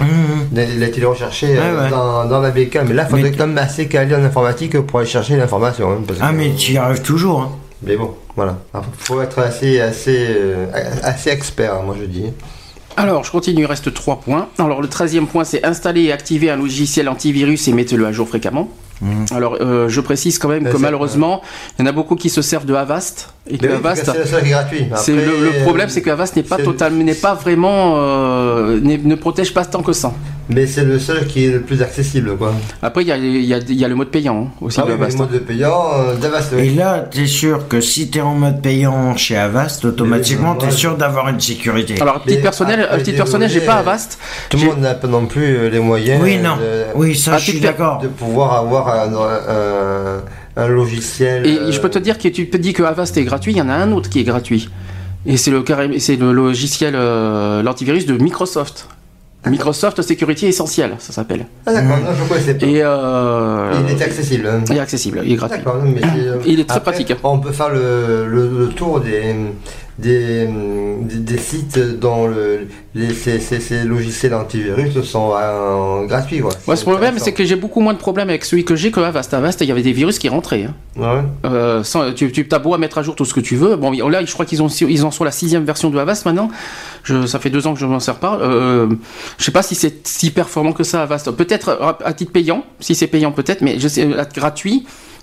Mhm. 0.00 0.06
Il 0.52 0.82
a 0.82 0.86
été 0.88 1.04
recherché 1.04 1.46
Ouais. 1.48 1.90
Dans, 1.90 2.26
dans 2.26 2.40
la 2.40 2.50
BK, 2.50 2.80
mais 2.86 2.92
là, 2.92 3.04
il 3.06 3.10
faudrait 3.10 3.30
Mais- 3.30 3.36
quand 3.36 3.46
même 3.46 3.56
assez 3.58 3.86
calé 3.86 4.14
en 4.14 4.22
informatique 4.24 4.78
pour 4.80 4.98
aller 5.00 5.08
chercher 5.08 5.36
l'information. 5.36 5.90
hein, 5.92 5.98
Ah 6.20 6.30
que- 6.30 6.36
mais 6.36 6.50
tu 6.54 6.72
y 6.72 6.76
arrives 6.78 7.00
toujours. 7.02 7.40
hein. 7.40 7.50
Mais 7.82 7.96
bon, 7.96 8.14
voilà. 8.34 8.58
Il 8.74 8.80
faut 8.98 9.20
être 9.20 9.38
assez, 9.40 9.78
euh, 9.80 10.66
expert, 11.26 11.74
hein, 11.74 11.82
moi 11.84 11.96
je 11.98 12.06
dis. 12.06 12.24
Alors, 12.96 13.24
je 13.24 13.30
continue, 13.30 13.62
il 13.62 13.66
reste 13.66 13.92
3 13.92 14.20
points. 14.20 14.48
Alors, 14.58 14.80
le 14.80 14.88
13e 14.88 15.26
point, 15.26 15.44
c'est 15.44 15.64
installer 15.64 16.04
et 16.04 16.12
activer 16.12 16.50
un 16.50 16.56
logiciel 16.56 17.08
antivirus 17.10 17.68
et 17.68 17.72
mettez-le 17.72 18.06
à 18.06 18.12
jour 18.12 18.26
fréquemment. 18.26 18.70
Alors, 19.34 19.58
euh, 19.60 19.88
je 19.88 20.00
précise 20.00 20.38
quand 20.38 20.48
même 20.48 20.62
Mais 20.64 20.70
que 20.70 20.76
malheureusement, 20.78 21.42
il 21.78 21.82
y 21.82 21.84
en 21.84 21.88
a 21.88 21.92
beaucoup 21.92 22.16
qui 22.16 22.30
se 22.30 22.42
servent 22.42 22.64
de 22.66 22.74
Avast. 22.74 23.30
Et 23.48 23.58
que 23.58 23.66
oui, 23.66 23.72
Avast, 23.74 24.04
c'est 24.12 24.18
le 24.18 24.24
seul 24.24 24.42
qui 24.42 24.48
est 24.48 24.50
gratuit. 24.50 24.86
c'est 24.96 25.12
Après, 25.12 25.24
le, 25.58 25.62
problème, 25.62 25.88
c'est 25.88 26.02
que 26.02 26.10
Avast 26.10 26.34
n'est 26.34 26.42
pas 26.42 26.56
c'est- 26.56 26.64
total, 26.64 26.94
n'est 26.94 27.14
pas 27.14 27.34
vraiment, 27.34 27.94
euh, 27.98 28.80
ne 28.82 29.14
protège 29.14 29.52
pas 29.54 29.64
tant 29.64 29.82
que 29.82 29.92
ça. 29.92 30.12
Mais 30.48 30.64
c'est 30.66 30.84
le 30.84 30.98
seul 31.00 31.26
qui 31.26 31.44
est 31.44 31.50
le 31.50 31.60
plus 31.60 31.82
accessible, 31.82 32.36
quoi. 32.36 32.52
Après, 32.80 33.02
il 33.02 33.08
y 33.08 33.12
a, 33.12 33.16
il 33.16 33.44
y 33.44 33.52
a- 33.52 33.58
il 33.58 33.74
y 33.74 33.84
a 33.84 33.88
le 33.88 33.96
mode 33.96 34.08
payant 34.10 34.44
hein, 34.46 34.50
aussi 34.60 34.78
Ah 34.80 34.84
de 34.86 34.90
oui, 34.92 34.96
mais 34.96 35.02
Avast. 35.06 35.18
le 35.18 35.24
mode 35.24 35.32
de 35.34 35.38
payant, 35.40 35.82
euh, 35.94 36.14
d'Avast, 36.14 36.52
oui. 36.56 36.68
Et 36.68 36.70
là, 36.70 37.00
t'es 37.00 37.26
sûr 37.26 37.66
que 37.66 37.80
si 37.80 38.10
t'es 38.10 38.20
en 38.20 38.34
mode 38.34 38.62
payant 38.62 39.16
chez 39.16 39.36
Avast, 39.36 39.84
automatiquement 39.84 40.54
t'es 40.54 40.66
moi, 40.66 40.74
sûr 40.74 40.96
d'avoir 40.96 41.28
une 41.28 41.40
sécurité. 41.40 42.00
Alors, 42.00 42.20
petite 42.22 42.42
personnelle, 42.42 42.82
après, 42.82 42.98
petite 42.98 43.16
personnelle, 43.16 43.50
j'ai 43.50 43.60
pas 43.60 43.74
Avast. 43.74 44.18
Tout 44.48 44.56
le 44.58 44.64
monde 44.66 44.80
n'a 44.80 44.94
pas 44.94 45.08
non 45.08 45.26
plus 45.26 45.68
les 45.68 45.80
moyens 45.80 46.20
oui, 46.22 46.38
non. 46.38 46.56
de, 46.56 46.84
Oui, 46.94 47.16
ça, 47.16 47.32
Ah, 47.34 47.38
je 47.38 47.44
suis 47.50 47.52
tu- 47.54 47.60
d'accord. 47.60 47.98
de 48.00 48.06
pouvoir 48.08 48.54
avoir 48.54 48.85
un, 48.88 49.12
un- 49.14 50.22
un 50.58 50.68
logiciel. 50.68 51.46
Et 51.46 51.58
euh, 51.58 51.70
je 51.72 51.80
peux 51.80 51.90
te 51.90 51.98
dire 51.98 52.16
que 52.18 52.28
tu 52.28 52.48
te 52.48 52.56
dis 52.56 52.72
que 52.72 52.82
Avast 52.82 53.16
est 53.16 53.24
gratuit, 53.24 53.52
il 53.52 53.58
y 53.58 53.62
en 53.62 53.68
a 53.68 53.74
un 53.74 53.92
autre 53.92 54.08
qui 54.08 54.20
est 54.20 54.24
gratuit. 54.24 54.68
Et 55.26 55.36
c'est 55.36 55.50
le, 55.50 55.64
c'est 55.98 56.16
le 56.16 56.32
logiciel, 56.32 56.94
euh, 56.96 57.62
l'antivirus 57.62 58.06
de 58.06 58.16
Microsoft. 58.16 58.88
Microsoft 59.46 60.02
Security 60.02 60.46
Essentiel, 60.46 60.96
ça 60.98 61.12
s'appelle. 61.12 61.46
Ah 61.66 61.72
d'accord, 61.72 61.98
non, 61.98 62.10
je 62.20 62.28
connaissais 62.28 62.54
pas. 62.54 62.66
Et 62.66 62.80
euh, 62.82 63.70
Il 63.88 63.92
est 63.96 64.02
accessible. 64.02 64.48
hein. 64.48 64.64
il 64.68 64.76
est 64.76 64.80
accessible, 64.80 65.20
il 65.24 65.32
est 65.32 65.36
gratuit. 65.36 65.58
D'accord, 65.58 65.76
non, 65.84 65.90
mais 65.94 66.00
c'est, 66.00 66.26
euh, 66.28 66.38
Il 66.46 66.58
est 66.58 66.64
très 66.64 66.78
après, 66.78 66.90
pratique. 66.92 67.16
On 67.22 67.38
peut 67.38 67.52
faire 67.52 67.68
le, 67.68 68.26
le- 68.26 68.58
le 68.58 68.68
tour 68.70 68.98
des, 69.00 69.36
des, 69.98 70.46
des, 71.02 71.16
des 71.16 71.38
sites 71.38 71.78
dont 71.98 72.26
le, 72.26 72.66
les, 72.94 73.14
ces, 73.14 73.40
ces- 73.40 73.60
ces 73.60 73.84
logiciels 73.84 74.34
antivirus 74.34 75.00
sont 75.02 75.32
euh, 75.34 76.04
gratuits. 76.06 76.40
Quoi. 76.40 76.52
Moi, 76.66 76.76
ce 76.76 76.84
problème, 76.84 77.14
c'est 77.18 77.32
que 77.32 77.44
j'ai 77.44 77.56
beaucoup 77.56 77.80
moins 77.80 77.94
de 77.94 77.98
problèmes 77.98 78.28
avec 78.28 78.44
celui 78.44 78.64
que 78.64 78.76
j'ai 78.76 78.90
que 78.90 79.00
Avast. 79.00 79.32
Avast, 79.32 79.60
il 79.62 79.68
y 79.68 79.72
avait 79.72 79.82
des 79.82 79.92
virus 79.92 80.18
qui 80.18 80.28
rentraient. 80.28 80.64
hein. 80.64 80.74
Ouais? 80.96 81.22
Euh, 81.50 81.82
sans, 81.82 82.12
tu, 82.12 82.30
tu 82.32 82.46
as 82.50 82.58
beau 82.58 82.74
à 82.74 82.78
mettre 82.78 82.98
à 82.98 83.02
jour 83.02 83.14
tout 83.14 83.24
ce 83.24 83.32
que 83.34 83.40
tu 83.40 83.56
veux. 83.56 83.76
Bon, 83.76 83.90
là, 84.08 84.24
je 84.24 84.32
crois 84.32 84.44
qu'ils 84.46 84.62
ont, 84.62 84.68
ils 84.68 85.04
en 85.04 85.10
sont 85.10 85.24
la 85.24 85.30
sixième 85.30 85.64
version 85.64 85.90
de 85.90 85.98
Avast 85.98 86.26
maintenant. 86.26 86.50
Je, 87.02 87.26
ça 87.26 87.38
fait 87.38 87.50
deux 87.50 87.66
ans 87.66 87.74
que 87.74 87.80
je 87.80 87.86
m'en 87.86 88.00
sers 88.00 88.16
pas. 88.16 88.38
Euh, 88.42 88.88
je 89.38 89.44
sais 89.44 89.52
pas 89.52 89.62
si 89.62 89.74
c'est 89.74 90.06
si 90.06 90.30
performant 90.30 90.72
que 90.72 90.84
ça 90.84 91.02
Avast. 91.02 91.30
Peut-être 91.30 91.70
à- 92.04 92.12
titre 92.12 92.32
payant, 92.32 92.64
si 92.80 92.94
c'est 92.94 93.06
payant 93.06 93.32
peut-être, 93.32 93.60
mais 93.62 93.78
je 93.78 93.88
sais, 93.88 94.08
à 94.18 94.24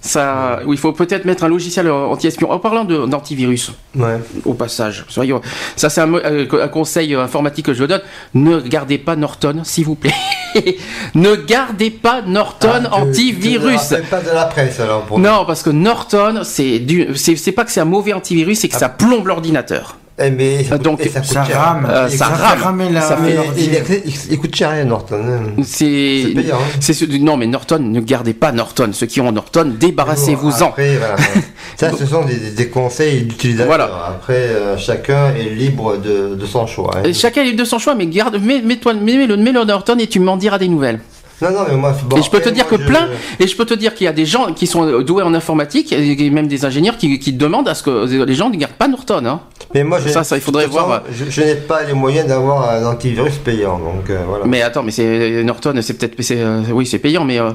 ça, 0.06 0.60
il 0.70 0.78
faut 0.78 0.92
peut-être 0.92 1.24
mettre 1.24 1.46
un 1.46 1.48
logiciel 1.48 1.90
anti-espion. 1.90 2.52
En 2.52 2.60
parlant 2.60 2.84
de- 2.84 3.06
d'antivirus, 3.06 3.72
Ouais. 3.96 4.20
au 4.44 4.54
passage, 4.54 5.06
soyons- 5.08 5.40
ça 5.78 5.90
c'est 5.90 6.02
un, 6.02 6.14
euh, 6.14 6.46
un 6.62 6.68
conseil 6.68 7.16
informatique 7.16 7.66
que 7.68 7.74
je 7.74 7.86
donne. 7.86 8.02
Ne 8.34 8.60
gardez 8.60 8.98
pas 8.98 9.16
Norton, 9.16 9.62
s'il 9.64 9.86
vous 9.86 9.96
plaît. 9.96 10.14
ne 11.16 11.36
gardez 11.36 11.90
pas 11.90 12.22
Norton 12.22 12.84
Ah, 12.92 12.96
antivirus. 12.98 13.74
ne 13.76 13.78
rappelles 13.78 14.04
pas 14.04 14.20
de 14.20 14.30
la 14.30 14.46
presse 14.46 14.80
alors 14.82 15.04
pour 15.04 15.20
Non, 15.20 15.46
parce 15.48 15.64
que 15.64 15.70
Norton, 15.70 16.42
c'est 16.44 17.52
pas 17.56 17.64
que 17.64 17.72
c'est 17.72 17.80
un 17.82 17.86
mauvais 17.86 18.12
antivirus, 18.14 18.60
c'est 18.60 18.68
que 18.70 18.76
ça 18.78 18.90
plombe 18.90 19.28
l'ordinateur. 19.28 19.98
Eh, 20.20 20.30
mais 20.30 20.64
ça 20.64 20.78
Donc, 20.78 21.04
et 21.04 21.10
ça, 21.10 21.22
coûte 21.22 21.30
Ça 21.30 21.44
cher. 21.44 21.60
rame. 21.60 21.88
Euh, 21.90 22.08
Et 22.08 22.12
ça 22.16 22.26
rame. 22.28 22.84
la- 22.92 23.02
Ça 23.02 23.18
il, 23.58 23.74
est- 23.74 24.04
il- 24.06 24.14
il 24.34 24.38
coûte 24.40 24.56
cher, 24.56 24.70
hein, 24.70 24.84
Norton. 24.86 25.16
hein. 25.20 25.62
C'est 25.64 26.24
C'est 26.28 26.34
payant. 26.36 26.58
hein. 26.58 27.18
non 27.22 27.36
mais 27.38 27.48
Norton, 27.48 27.80
ne 27.80 28.00
gardez 28.00 28.34
pas 28.36 28.52
Norton. 28.52 28.90
Ceux 28.94 29.08
qui 29.08 29.22
ont 29.22 29.32
Norton, 29.32 29.74
débarrassez-vous-en. 29.80 30.68
Après, 30.68 30.98
voilà. 30.98 31.16
Ça, 31.78 31.90
ce 31.98 32.06
sont 32.06 32.24
des, 32.26 32.52
des 32.52 32.68
conseils 32.70 33.24
d'utilisateurs. 33.24 33.68
Voilà. 33.68 34.06
Après, 34.08 34.34
euh, 34.36 34.78
chacun 34.78 35.34
est 35.34 35.50
libre 35.50 35.98
de, 35.98 36.36
de 36.36 36.46
son 36.46 36.68
choix. 36.68 36.92
hein. 36.98 37.02
Et 37.06 37.14
Chacun 37.14 37.42
est 37.42 37.46
libre 37.46 37.60
de 37.60 37.66
son 37.66 37.80
choix, 37.80 37.96
mais 37.96 38.06
garde, 38.06 38.40
mets, 38.40 38.62
mets-toi, 38.62 38.94
mets, 38.94 39.26
le, 39.26 39.36
mets 39.38 39.52
le 39.52 39.64
Norton 39.64 39.98
et 40.00 40.06
tu 40.08 40.20
m'en 40.20 40.38
diras 40.38 40.60
des 40.60 40.68
nouvelles. 40.68 41.00
Non, 41.44 41.52
non, 41.52 41.66
mais 41.70 41.76
moi, 41.76 41.94
bon, 42.06 42.18
et 42.18 42.22
je 42.24 42.30
peux 42.30 42.40
te 42.40 42.50
dire 42.50 42.68
que 42.68 42.78
je- 42.78 42.84
plein, 42.86 43.10
et 43.40 43.48
je 43.48 43.56
peux 43.56 43.66
te 43.66 43.74
dire 43.74 43.94
qu'il 43.94 44.06
y 44.06 44.08
a 44.08 44.14
des 44.14 44.26
gens 44.26 44.54
qui 44.54 44.66
sont 44.68 45.02
doués 45.02 45.24
en 45.24 45.34
informatique, 45.34 45.92
et 45.92 46.30
même 46.30 46.48
des 46.48 46.66
ingénieurs 46.66 46.98
qui, 46.98 47.20
qui 47.20 47.34
demandent 47.34 47.68
à 47.70 47.76
ce 47.76 47.84
que 47.84 48.24
les 48.24 48.36
gens 48.36 48.50
ne 48.50 48.56
gardent 48.58 48.74
pas 48.74 48.88
Norton. 48.88 49.26
Hein. 49.26 49.42
Mais 49.76 49.84
moi, 49.84 50.00
je- 50.00 50.10
Ça, 50.10 50.24
ça, 50.24 50.38
il 50.38 50.42
faudrait 50.42 50.68
voir. 50.68 51.04
Je, 51.12 51.26
je 51.30 51.42
n'ai 51.42 51.56
pas 51.56 51.84
les 51.84 51.94
moyens 51.94 52.28
d'avoir 52.28 52.70
un 52.70 52.86
antivirus 52.86 53.36
payant, 53.38 53.78
donc 53.80 54.10
euh, 54.10 54.24
voilà. 54.28 54.46
Mais 54.46 54.62
attends, 54.62 54.84
mais 54.84 54.92
c'est 54.92 55.44
Norton, 55.44 55.74
c'est 55.82 55.94
peut-être, 55.98 56.16
euh, 56.32 56.62
oui, 56.72 56.86
c'est 56.86 57.00
payant, 57.00 57.26
mais 57.26 57.40
euh, 57.40 57.52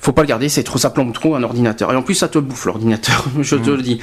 faut 0.00 0.12
pas 0.12 0.20
le 0.22 0.28
garder, 0.28 0.50
c'est 0.50 0.62
trop, 0.62 0.76
ça 0.78 0.90
plombe 0.90 1.14
trop 1.14 1.34
un 1.34 1.42
ordinateur. 1.42 1.90
Et 1.92 1.96
en 1.96 2.02
plus, 2.02 2.14
ça 2.14 2.28
te 2.28 2.38
bouffe 2.38 2.66
l'ordinateur, 2.66 3.24
je 3.40 3.56
te 3.56 3.70
le 3.70 3.80
dis. 3.82 3.98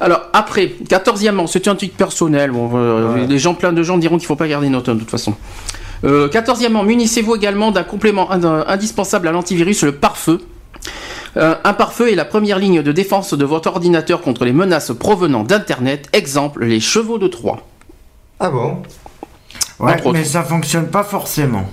Alors 0.00 0.22
après, 0.32 0.68
quatorzièmement, 0.88 1.46
c'est 1.46 1.68
un 1.68 1.74
truc 1.74 1.94
personnel. 1.96 2.50
Bon, 2.52 2.70
euh, 2.74 3.26
Les 3.28 3.38
gens, 3.38 3.52
plein 3.54 3.72
de 3.72 3.82
gens 3.82 3.98
diront 3.98 4.16
qu'il 4.16 4.26
faut 4.26 4.36
pas 4.36 4.48
garder 4.48 4.74
automne 4.74 4.94
de 4.96 5.00
toute 5.02 5.10
façon. 5.10 5.34
Euh, 6.04 6.28
quatorzièmement, 6.28 6.82
munissez-vous 6.82 7.36
également 7.36 7.70
d'un 7.70 7.84
complément 7.84 8.30
ind- 8.32 8.64
indispensable 8.66 9.28
à 9.28 9.32
l'antivirus, 9.32 9.82
le 9.84 9.92
pare-feu. 9.92 10.40
Euh, 11.36 11.54
un 11.64 11.72
pare-feu 11.72 12.10
est 12.12 12.14
la 12.16 12.24
première 12.24 12.58
ligne 12.58 12.82
de 12.82 12.92
défense 12.92 13.34
de 13.34 13.44
votre 13.44 13.68
ordinateur 13.68 14.20
contre 14.20 14.44
les 14.44 14.52
menaces 14.52 14.92
provenant 14.92 15.44
d'Internet. 15.44 16.08
Exemple, 16.12 16.64
les 16.64 16.80
chevaux 16.80 17.18
de 17.18 17.28
Troie. 17.28 17.66
Ah 18.40 18.50
bon? 18.50 18.82
Ouais, 19.78 19.92
Entre 19.92 20.06
autres. 20.06 20.18
mais 20.18 20.24
ça 20.24 20.42
fonctionne 20.42 20.88
pas 20.88 21.04
forcément. 21.04 21.64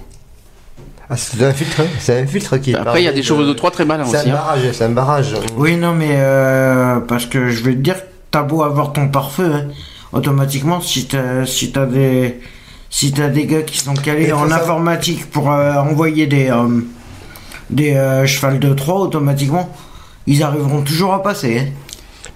ah, 1.09 1.17
C'est 1.17 1.43
un 1.43 1.51
filtre, 1.51 1.81
c'est 1.99 2.21
un 2.21 2.25
filtre 2.27 2.57
qui. 2.57 2.75
Après, 2.75 3.01
il 3.01 3.05
y 3.05 3.07
a 3.07 3.11
des 3.13 3.23
chevaux 3.23 3.45
de 3.45 3.53
Troie 3.53 3.71
très 3.71 3.85
malins 3.85 4.05
C'est 4.05 4.17
aussi. 4.19 4.29
un 4.29 4.33
hein. 4.33 4.35
barrage, 4.37 4.71
c'est 4.71 4.83
un 4.85 4.89
barrage. 4.89 5.35
Oui, 5.57 5.75
non, 5.75 5.93
mais 5.93 6.11
euh, 6.13 6.99
parce 6.99 7.25
que 7.25 7.49
je 7.49 7.63
vais 7.63 7.73
te 7.73 7.79
dire, 7.79 7.95
t'as 8.31 8.43
beau 8.43 8.61
avoir 8.63 8.93
ton 8.93 9.07
pare-feu, 9.09 9.51
hein, 9.53 9.65
automatiquement, 10.13 10.79
si 10.81 11.05
t'as 11.07 11.45
si 11.45 11.71
t'as 11.71 11.85
des 11.85 12.39
si 12.89 13.11
t'as 13.11 13.27
des 13.29 13.45
gars 13.45 13.61
qui 13.61 13.77
sont 13.77 13.93
calés 13.93 14.31
en 14.31 14.39
savoir- 14.47 14.61
informatique 14.61 15.29
pour 15.29 15.51
euh, 15.51 15.73
envoyer 15.75 16.27
des 16.27 16.49
euh, 16.49 16.81
des 17.69 17.93
euh, 17.93 18.25
chevals 18.25 18.59
de 18.59 18.73
3 18.73 18.99
automatiquement, 19.01 19.69
ils 20.27 20.41
arriveront 20.43 20.81
toujours 20.81 21.13
à 21.13 21.21
passer. 21.21 21.59
hein. 21.59 21.65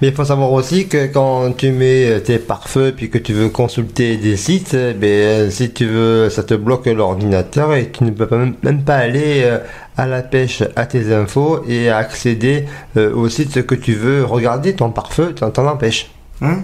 Mais 0.01 0.10
il 0.10 0.14
faut 0.16 0.26
savoir 0.26 0.51
aussi 0.51 0.88
que 0.88 1.08
quand 1.08 1.54
tu 1.56 1.72
mets 1.72 2.20
tes 2.22 2.38
pare-feux 2.38 2.93
puis 2.95 3.10
que 3.10 3.18
tu 3.18 3.32
veux 3.32 3.47
consulter 3.49 4.18
des 4.18 4.36
sites, 4.36 4.74
eh 4.74 4.93
ben, 4.93 5.49
si 5.49 5.72
tu 5.72 5.86
veux, 5.86 6.30
ça 6.30 6.43
te 6.43 6.54
bloque 6.56 6.88
l'ordinateur 6.88 7.74
et 7.74 7.89
tu 7.89 8.04
ne 8.04 8.10
peux 8.12 8.28
pas- 8.28 8.38
même, 8.38 8.56
même 8.64 8.84
pas 8.84 8.95
aller 8.97 9.41
euh, 9.43 9.60
à 9.95 10.06
la 10.06 10.22
pêche 10.22 10.62
à 10.76 10.86
tes 10.86 11.14
infos 11.14 11.64
et 11.70 11.89
accéder 11.89 12.66
euh, 12.97 13.14
au 13.16 13.30
site 13.30 13.66
que 13.66 13.76
tu 13.76 13.93
veux 13.93 14.26
regarder. 14.26 14.74
Ton 14.76 14.89
pare-feu 14.89 15.34
t'en 15.34 15.51
t'en 15.51 15.68
empêche. 15.68 16.12
Hein? 16.41 16.60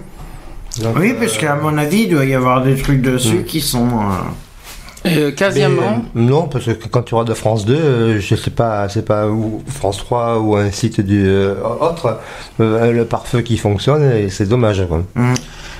Donc, 0.82 0.96
oui, 0.98 1.10
euh, 1.12 1.18
parce 1.18 1.36
qu'à 1.38 1.56
mon 1.56 1.76
avis, 1.78 2.02
il 2.02 2.10
doit 2.10 2.24
y 2.24 2.34
avoir 2.34 2.62
des 2.62 2.76
trucs 2.76 3.02
dessus 3.02 3.38
Mm. 3.40 3.44
qui 3.44 3.60
sont. 3.60 3.86
euh, 3.88 4.12
Euh, 5.06 5.28
mais, 5.28 5.32
quinzièmement, 5.32 6.02
euh, 6.14 6.20
non, 6.20 6.42
parce 6.46 6.66
que 6.66 6.86
quand 6.88 7.00
tu 7.02 7.14
regardes 7.14 7.32
France 7.34 7.64
2, 7.64 7.74
euh, 7.74 8.20
je 8.20 8.34
sais 8.36 8.50
pas, 8.50 8.86
c'est 8.90 9.04
pas 9.04 9.28
ou 9.28 9.62
France 9.66 9.96
3 9.96 10.38
ou 10.40 10.56
un 10.56 10.70
site 10.70 11.00
du 11.00 11.26
euh, 11.26 11.54
autre, 11.80 12.18
euh, 12.60 12.92
le 12.92 13.06
pare-feu 13.06 13.40
qui 13.40 13.56
fonctionne 13.56 14.02
et 14.12 14.28
c'est 14.28 14.44
dommage. 14.44 14.84
Quoi. 14.86 15.02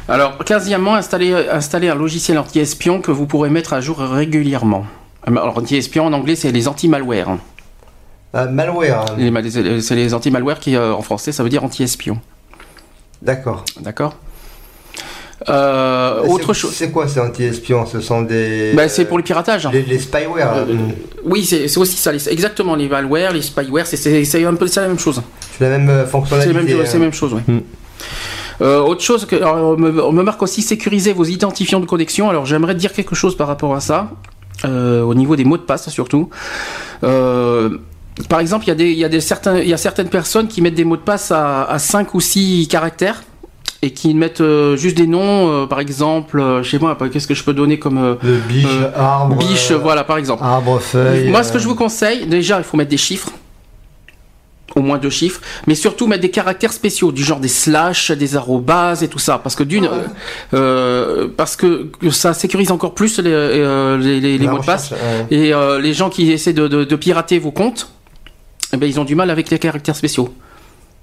Alors, 0.09 0.39
quinzièmement, 0.39 0.95
installer, 0.95 1.35
installer 1.53 1.91
un 1.91 1.97
logiciel 1.97 2.39
anti-espion 2.39 3.03
que 3.03 3.11
vous 3.11 3.27
pourrez 3.27 3.51
mettre 3.51 3.75
à 3.75 3.83
jour 3.83 3.99
régulièrement. 3.99 4.87
Alors, 5.27 5.57
anti-espion 5.59 6.07
en 6.07 6.15
anglais, 6.15 6.35
c'est 6.35 6.51
les 6.51 6.67
anti-malware. 6.67 7.37
malware, 8.33 9.01
hein. 9.03 9.17
Les 9.19 9.81
C'est 9.83 9.95
les 9.97 10.15
anti-malware 10.15 10.59
qui, 10.61 10.77
euh, 10.77 10.95
en 10.95 11.03
français, 11.03 11.31
ça 11.31 11.43
veut 11.43 11.51
dire 11.51 11.63
anti-espion. 11.63 12.19
d'accord. 13.21 13.67
D'accord 13.83 14.15
Euh, 15.49 16.21
Autre 16.27 16.53
c'est- 16.53 16.61
chose. 16.61 16.73
C'est 16.75 16.91
quoi 16.91 17.09
ces 17.09 17.19
anti-espions? 17.21 17.87
Ce 17.87 18.01
sont 18.01 18.23
des. 18.23 18.73
Bah, 18.75 18.89
c'est 18.89 19.07
pour 19.07 19.17
le 19.17 19.25
piratage. 19.25 19.67
hein. 19.67 19.71
Les, 19.73 19.83
les 19.83 19.99
spyware. 19.99 20.53
Euh, 20.57 20.65
Oui, 21.25 21.45
c'est 21.45 21.65
aussi 21.79 21.97
ça. 21.97 22.13
les- 22.13 22.29
exactement, 22.29 22.77
les 22.77 22.89
malware, 22.89 23.33
les 23.33 23.43
spyware, 23.43 23.87
c'est- 23.87 24.45
un 24.45 24.55
peu 24.55 24.67
la 24.77 24.89
même 24.89 24.99
chose. 24.99 25.23
C'est 25.59 25.65
la 25.65 25.79
même 25.79 25.89
euh, 25.89 26.05
C'est 26.05 26.11
fonctionnalité. 26.11 26.77
c'est 26.85 26.93
la 26.95 26.99
même 27.05 27.13
chose, 27.13 27.33
ouais. 27.35 27.43
Mm. 27.47 27.61
Euh, 28.63 28.81
autre 28.81 29.01
chose, 29.03 29.25
que, 29.25 29.37
alors, 29.37 29.57
on, 29.57 29.77
me, 29.79 30.05
on 30.05 30.13
me 30.13 30.23
marque 30.23 30.43
aussi 30.43 30.61
sécuriser 30.61 31.15
vos 31.15 31.25
identifiants 31.25 31.81
de 31.81 31.87
connexion. 31.87 32.29
Alors 32.29 32.45
j'aimerais 32.45 32.75
dire 32.75 32.93
quelque 32.93 33.15
chose 33.15 33.35
par 33.35 33.47
rapport 33.49 33.75
à 33.75 33.81
ça, 33.81 34.11
euh, 34.67 35.01
au 35.03 35.15
niveau 35.15 35.35
des 35.37 35.45
mots 35.45 35.57
de 35.57 35.63
passe 35.63 35.89
surtout. 35.89 36.29
Euh, 37.03 37.79
par 38.29 38.41
exemple, 38.41 38.67
il 38.67 38.69
y, 38.69 38.73
a 38.73 38.75
des, 38.75 38.91
il 38.91 38.99
y, 38.99 39.05
a 39.05 39.09
des 39.09 39.21
certains, 39.23 39.59
il 39.61 39.69
y 39.69 39.73
a 39.73 39.79
certaines 39.79 40.11
personnes 40.11 40.47
qui 40.49 40.61
mettent 40.61 40.75
des 40.75 40.85
mots 40.85 40.99
de 40.99 41.03
passe 41.03 41.31
à, 41.33 41.65
à 41.65 41.79
5 41.79 42.13
ou 42.15 42.21
6 42.21 42.69
caractères 42.69 43.23
et 43.83 43.93
qui 43.93 44.13
mettent 44.15 44.41
euh, 44.43 44.77
juste 44.77 44.97
des 44.97 45.07
noms, 45.07 45.49
euh, 45.63 45.67
par 45.67 45.81
exemple, 45.81 46.39
euh, 46.39 46.63
chez 46.63 46.79
moi, 46.79 46.97
qu'est-ce 47.13 47.27
que 47.27 47.35
je 47.35 47.43
peux 47.45 47.55
donner 47.55 47.79
comme 47.79 47.97
euh, 47.99 48.15
Le 48.23 48.37
biche, 48.37 48.67
Euh, 48.69 48.91
arbre. 48.95 49.37
biche, 49.37 49.71
euh, 49.71 49.77
voilà, 49.79 50.05
par 50.05 50.19
exemple. 50.19 50.43
Arbre, 50.45 50.79
feuille. 50.81 51.31
Moi, 51.31 51.43
ce 51.43 51.53
que 51.53 51.59
je 51.59 51.67
vous 51.67 51.75
conseille, 51.75 52.27
déjà, 52.27 52.59
il 52.59 52.65
faut 52.65 52.77
mettre 52.77 52.91
des 52.91 52.97
chiffres. 52.99 53.31
Au 54.77 54.83
moins 54.83 54.99
deux 54.99 55.11
chiffres, 55.11 55.41
mais 55.67 55.75
surtout 55.75 56.07
mettre 56.07 56.23
des 56.23 56.31
caractères 56.31 56.73
spéciaux, 56.73 57.11
du 57.11 57.25
genre 57.25 57.41
des 57.41 57.49
slash, 57.49 58.13
des 58.13 58.37
arrobases 58.37 59.03
et 59.03 59.09
tout 59.09 59.19
ça, 59.19 59.37
parce 59.43 59.57
que 59.57 59.65
d'une, 59.65 59.87
Ah 59.91 60.57
ouais. 60.57 61.29
parce 61.37 61.57
que, 61.57 61.89
ça 62.13 62.35
sécurise 62.35 62.71
encore 62.71 62.95
plus 62.95 63.19
les, 63.19 63.31
les, 63.99 64.21
les- 64.21 64.39
les 64.39 64.45
la 64.47 64.53
mots 64.53 64.59
de 64.61 64.65
passe. 64.65 64.93
Et 65.33 65.53
euh, 65.53 65.81
les 65.81 65.93
gens 65.93 66.09
qui 66.09 66.31
essaient 66.31 66.53
de, 66.53 66.69
de- 66.69 66.85
de 66.85 66.97
pirater 66.97 67.41
vos 67.41 67.51
comptes, 67.51 67.91
eh 68.73 68.77
ben, 68.77 68.87
ils 68.89 69.01
ont 69.01 69.05
du 69.05 69.17
mal 69.17 69.29
avec 69.29 69.51
les 69.51 69.59
caractères 69.59 69.97
spéciaux. 69.97 70.33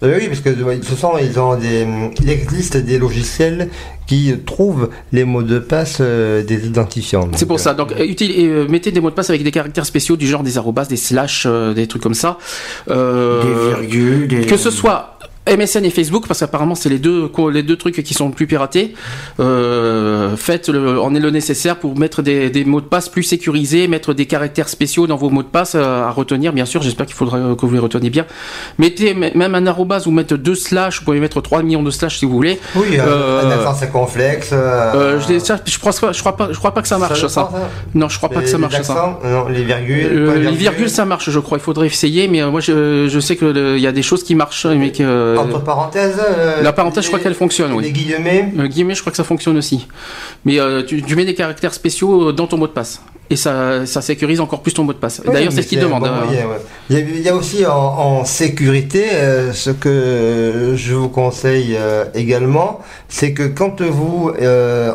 Euh, 0.03 0.17
oui, 0.19 0.27
parce 0.27 0.41
que 0.41 0.49
de 0.49 0.63
toute 0.75 0.85
façon, 0.85 1.13
ils 1.21 1.39
ont 1.39 1.55
des, 1.55 1.87
il 2.21 2.29
existe 2.29 2.77
des 2.77 2.99
logiciels 2.99 3.69
qui 4.05 4.33
trouvent 4.45 4.89
les 5.11 5.23
mots 5.25 5.43
de 5.43 5.59
passe 5.59 5.97
euh, 6.01 6.43
des 6.43 6.65
identifiants. 6.67 7.27
C'est 7.35 7.45
pour 7.47 7.59
ça. 7.59 7.73
Donc, 7.73 7.91
euh, 7.91 8.05
util- 8.05 8.33
euh, 8.47 8.67
mettez 8.69 8.91
des 8.91 9.01
mots 9.01 9.09
de 9.09 9.15
passe 9.15 9.29
avec 9.29 9.43
des 9.43 9.51
caractères 9.51 9.85
spéciaux, 9.85 10.15
du 10.15 10.27
genre 10.27 10.43
des 10.43 10.57
arrobases, 10.57 10.87
des 10.87 10.97
slash, 10.97 11.43
euh, 11.45 11.73
des 11.73 11.87
trucs 11.87 12.03
comme 12.03 12.13
ça. 12.13 12.37
Euh, 12.89 13.43
des 13.43 13.75
virgules, 13.87 14.27
des. 14.27 14.45
que 14.45 14.55
ce 14.57 14.69
soit 14.71 15.17
MSN 15.47 15.85
et 15.85 15.89
Facebook, 15.89 16.27
parce 16.27 16.39
qu'apparemment 16.41 16.75
c'est 16.75 16.89
les 16.89 16.99
deux 16.99 17.29
les 17.51 17.63
deux 17.63 17.75
trucs 17.77 18.03
qui 18.03 18.13
sont 18.13 18.27
le 18.27 18.33
plus 18.33 18.47
piratés. 18.47 18.93
Euh, 19.39 20.35
faites 20.35 20.69
le, 20.69 20.99
en 20.99 21.13
est 21.15 21.19
le 21.19 21.29
nécessaire 21.29 21.77
pour 21.77 21.97
mettre 21.97 22.21
des, 22.21 22.49
des 22.49 22.65
mots 22.65 22.81
de 22.81 22.85
passe 22.85 23.09
plus 23.09 23.23
sécurisés, 23.23 23.87
mettre 23.87 24.13
des 24.13 24.25
caractères 24.25 24.69
spéciaux 24.69 25.07
dans 25.07 25.15
vos 25.15 25.29
mots 25.29 25.43
de 25.43 25.47
passe 25.47 25.75
euh, 25.75 26.05
à 26.07 26.11
retenir. 26.11 26.53
Bien 26.53 26.65
sûr, 26.65 26.81
j'espère 26.81 27.05
qu'il 27.05 27.15
faudra 27.15 27.37
que 27.55 27.65
vous 27.65 27.73
les 27.73 27.79
reteniez 27.79 28.09
bien. 28.09 28.25
Mettez 28.77 29.13
même 29.13 29.55
un 29.55 29.67
arrobase 29.67 30.07
ou 30.07 30.11
mettre 30.11 30.35
deux 30.35 30.55
slash. 30.55 30.99
Vous 30.99 31.05
pouvez 31.05 31.19
mettre 31.19 31.41
3 31.41 31.63
millions 31.63 31.83
de 31.83 31.91
slash 31.91 32.17
si 32.19 32.25
vous 32.25 32.31
voulez. 32.31 32.59
Oui, 32.75 32.97
euh, 32.99 33.05
Euh, 33.07 33.45
un 33.47 33.51
accent 33.51 33.75
circonflexe. 33.75 34.49
Euh, 34.53 34.93
Euh, 34.95 35.19
je, 35.19 35.39
ça, 35.39 35.59
je 35.65 35.77
crois 35.79 35.91
pas, 35.93 36.11
je 36.11 36.19
crois 36.19 36.35
pas, 36.35 36.49
je 36.51 36.57
crois 36.57 36.73
pas 36.73 36.81
que 36.81 36.87
ça 36.87 36.97
marche 36.97 37.25
ça. 37.27 37.49
Non, 37.93 38.09
je 38.09 38.17
crois 38.17 38.29
pas 38.29 38.41
que 38.41 38.47
ça 38.47 38.57
marche 38.57 38.81
ça. 38.81 39.19
Non, 39.23 39.47
les 39.47 39.63
virgules. 39.63 40.09
Euh, 40.11 40.27
pas 40.33 40.39
les 40.39 40.51
virgules, 40.51 40.89
ça 40.89 41.05
marche, 41.05 41.29
je 41.29 41.39
crois. 41.39 41.57
Il 41.57 41.61
faudrait 41.61 41.87
essayer, 41.87 42.27
mais 42.27 42.41
euh, 42.41 42.49
moi, 42.51 42.61
je, 42.61 43.07
je 43.07 43.19
sais 43.19 43.35
que 43.35 43.45
le- 43.45 43.77
il 43.77 43.81
y 43.83 43.87
a 43.87 43.91
des 43.91 44.01
choses 44.01 44.23
qui 44.23 44.35
marchent, 44.35 44.65
mais 44.65 44.91
que 44.91 45.35
euh, 45.37 45.43
Entre 45.43 45.61
parenthèses. 45.63 46.17
euh, 46.19 46.61
la 46.61 46.73
parenthèse, 46.73 47.03
je 47.03 47.09
crois 47.09 47.19
qu'elle 47.19 47.35
fonctionne, 47.35 47.73
oui. 47.73 47.83
Les 47.85 47.91
guillemets. 47.91 48.51
Euh, 48.57 48.67
guillemets, 48.67 48.95
je 48.95 49.01
crois 49.01 49.11
que 49.11 49.17
ça 49.17 49.23
fonctionne 49.23 49.57
aussi. 49.57 49.87
Mais 50.45 50.59
euh, 50.59 50.83
tu, 50.83 51.01
tu 51.01 51.15
mets 51.15 51.25
des 51.25 51.35
caractères 51.35 51.73
spéciaux 51.73 52.31
dans 52.31 52.47
ton 52.47 52.57
mot 52.57 52.67
de 52.67 52.71
passe. 52.73 53.01
Et 53.29 53.35
ça, 53.35 53.85
ça 53.85 54.01
sécurise 54.01 54.39
encore 54.39 54.61
plus 54.61 54.73
ton 54.73 54.85
mot 54.85 54.93
de 54.93 54.97
passe. 54.99 55.21
Oui, 55.25 55.33
D'ailleurs, 55.33 55.51
c'est 55.51 55.61
ce 55.61 55.67
qu'ils 55.67 55.81
demandent. 55.81 56.03
bon 56.03 56.07
hein. 56.07 56.25
moyen, 56.25 56.45
ouais. 56.47 56.61
il, 56.89 56.95
y 56.97 56.99
a, 56.99 57.01
il 57.01 57.21
y 57.21 57.27
a 57.29 57.35
aussi 57.35 57.65
en, 57.65 57.73
en 57.75 58.25
sécurité, 58.25 59.03
ce 59.53 59.69
que 59.69 60.73
je 60.77 60.93
vous 60.93 61.09
conseille 61.09 61.77
également, 62.15 62.79
c'est 63.09 63.33
que 63.33 63.43
quand 63.43 63.81
vous 63.81 64.31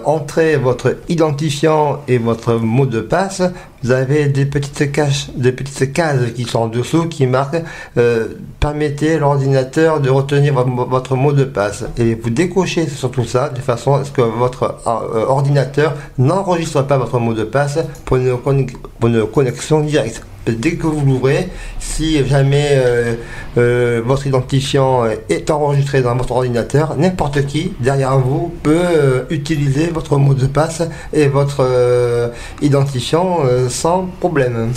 entrez 0.07 0.57
votre 0.57 0.97
identifiant 1.11 2.01
et 2.09 2.17
votre 2.17 2.55
mot 2.55 2.87
de 2.87 3.01
passe, 3.03 3.43
vous 3.83 3.91
avez 3.91 4.27
des 4.29 4.45
petites 4.47 4.93
caches, 4.93 5.29
des 5.35 5.53
petites 5.53 5.93
cases 5.93 6.33
qui 6.35 6.45
sont 6.45 6.61
en 6.61 6.67
dessous 6.69 7.07
qui 7.09 7.27
marquent 7.27 7.63
euh, 7.97 8.29
permettez 8.61 9.19
l'ordinateur 9.19 10.01
de 10.01 10.09
retenir 10.11 10.55
vo- 10.55 10.85
votre 10.87 11.17
mot 11.17 11.33
de 11.33 11.45
passe. 11.45 11.85
Et 11.99 12.15
vous 12.15 12.31
décochez 12.31 12.87
sur 12.89 13.11
tout 13.11 13.25
ça 13.25 13.49
de 13.49 13.61
façon 13.61 13.95
à 13.95 14.05
ce 14.05 14.11
que 14.13 14.23
votre 14.23 14.63
euh, 14.87 15.27
ordinateur 15.27 15.95
n'enregistre 16.19 16.83
pas 16.83 16.99
votre 16.99 17.19
mot 17.19 17.35
de 17.35 17.45
passe 17.45 17.79
pour 18.05 18.17
une 18.19 19.27
connexion 19.27 19.81
directe. 19.81 20.23
Dès 20.47 20.75
que 20.75 20.87
vous 20.89 21.05
l'ouvrez, 21.07 21.51
si 21.79 22.27
jamais 22.27 22.71
euh, 22.73 23.15
euh, 23.59 24.03
votre 24.05 24.27
identifiant 24.27 25.05
est 25.29 25.51
enregistré 25.51 26.03
dans 26.03 26.17
votre 26.17 26.33
ordinateur, 26.33 26.97
n'importe 26.97 27.47
qui 27.47 27.73
derrière 27.79 28.19
vous 28.19 28.53
peut 28.63 28.77
euh, 28.77 29.25
utiliser 29.31 29.87
votre 29.89 30.17
mot 30.17 30.35
de 30.35 30.47
passe 30.47 30.83
et 31.13 31.29
votre 31.29 31.59
euh, 31.61 32.29
identifiant 32.61 33.41
euh, 33.45 33.69
sans 33.69 34.09
problème. 34.19 34.73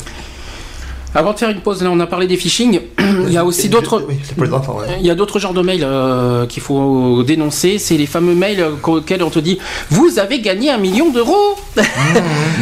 Avant 1.15 1.31
de 1.33 1.39
faire 1.39 1.49
une 1.49 1.61
pause, 1.61 1.81
là, 1.81 1.89
on 1.91 1.99
a 2.01 2.07
parlé 2.07 2.27
des 2.27 2.35
phishing. 2.35 2.79
Il 3.27 3.31
y 3.33 3.37
a 3.37 3.45
aussi 3.45 3.69
d'autres. 3.69 4.03
Oui, 4.07 4.15
c'est 4.23 4.35
pour 4.35 4.43
les 4.45 4.51
enfants. 4.53 4.77
ouais. 4.79 4.97
Il 4.99 5.05
y 5.05 5.09
a 5.09 5.15
d'autres 5.15 5.39
genres 5.39 5.53
de 5.53 5.61
mails 5.61 5.83
euh, 5.83 6.45
qu'il 6.45 6.61
faut 6.61 7.23
dénoncer. 7.23 7.77
C'est 7.79 7.95
les 7.97 8.05
fameux 8.05 8.35
mails 8.35 8.59
euh, 8.59 8.71
auxquels 8.83 9.23
on 9.23 9.29
te 9.29 9.39
dit 9.39 9.57
Vous 9.89 10.19
avez 10.19 10.39
gagné 10.41 10.69
un 10.71 10.77
million 10.77 11.09
d'euros 11.11 11.55
j'en 11.77 11.83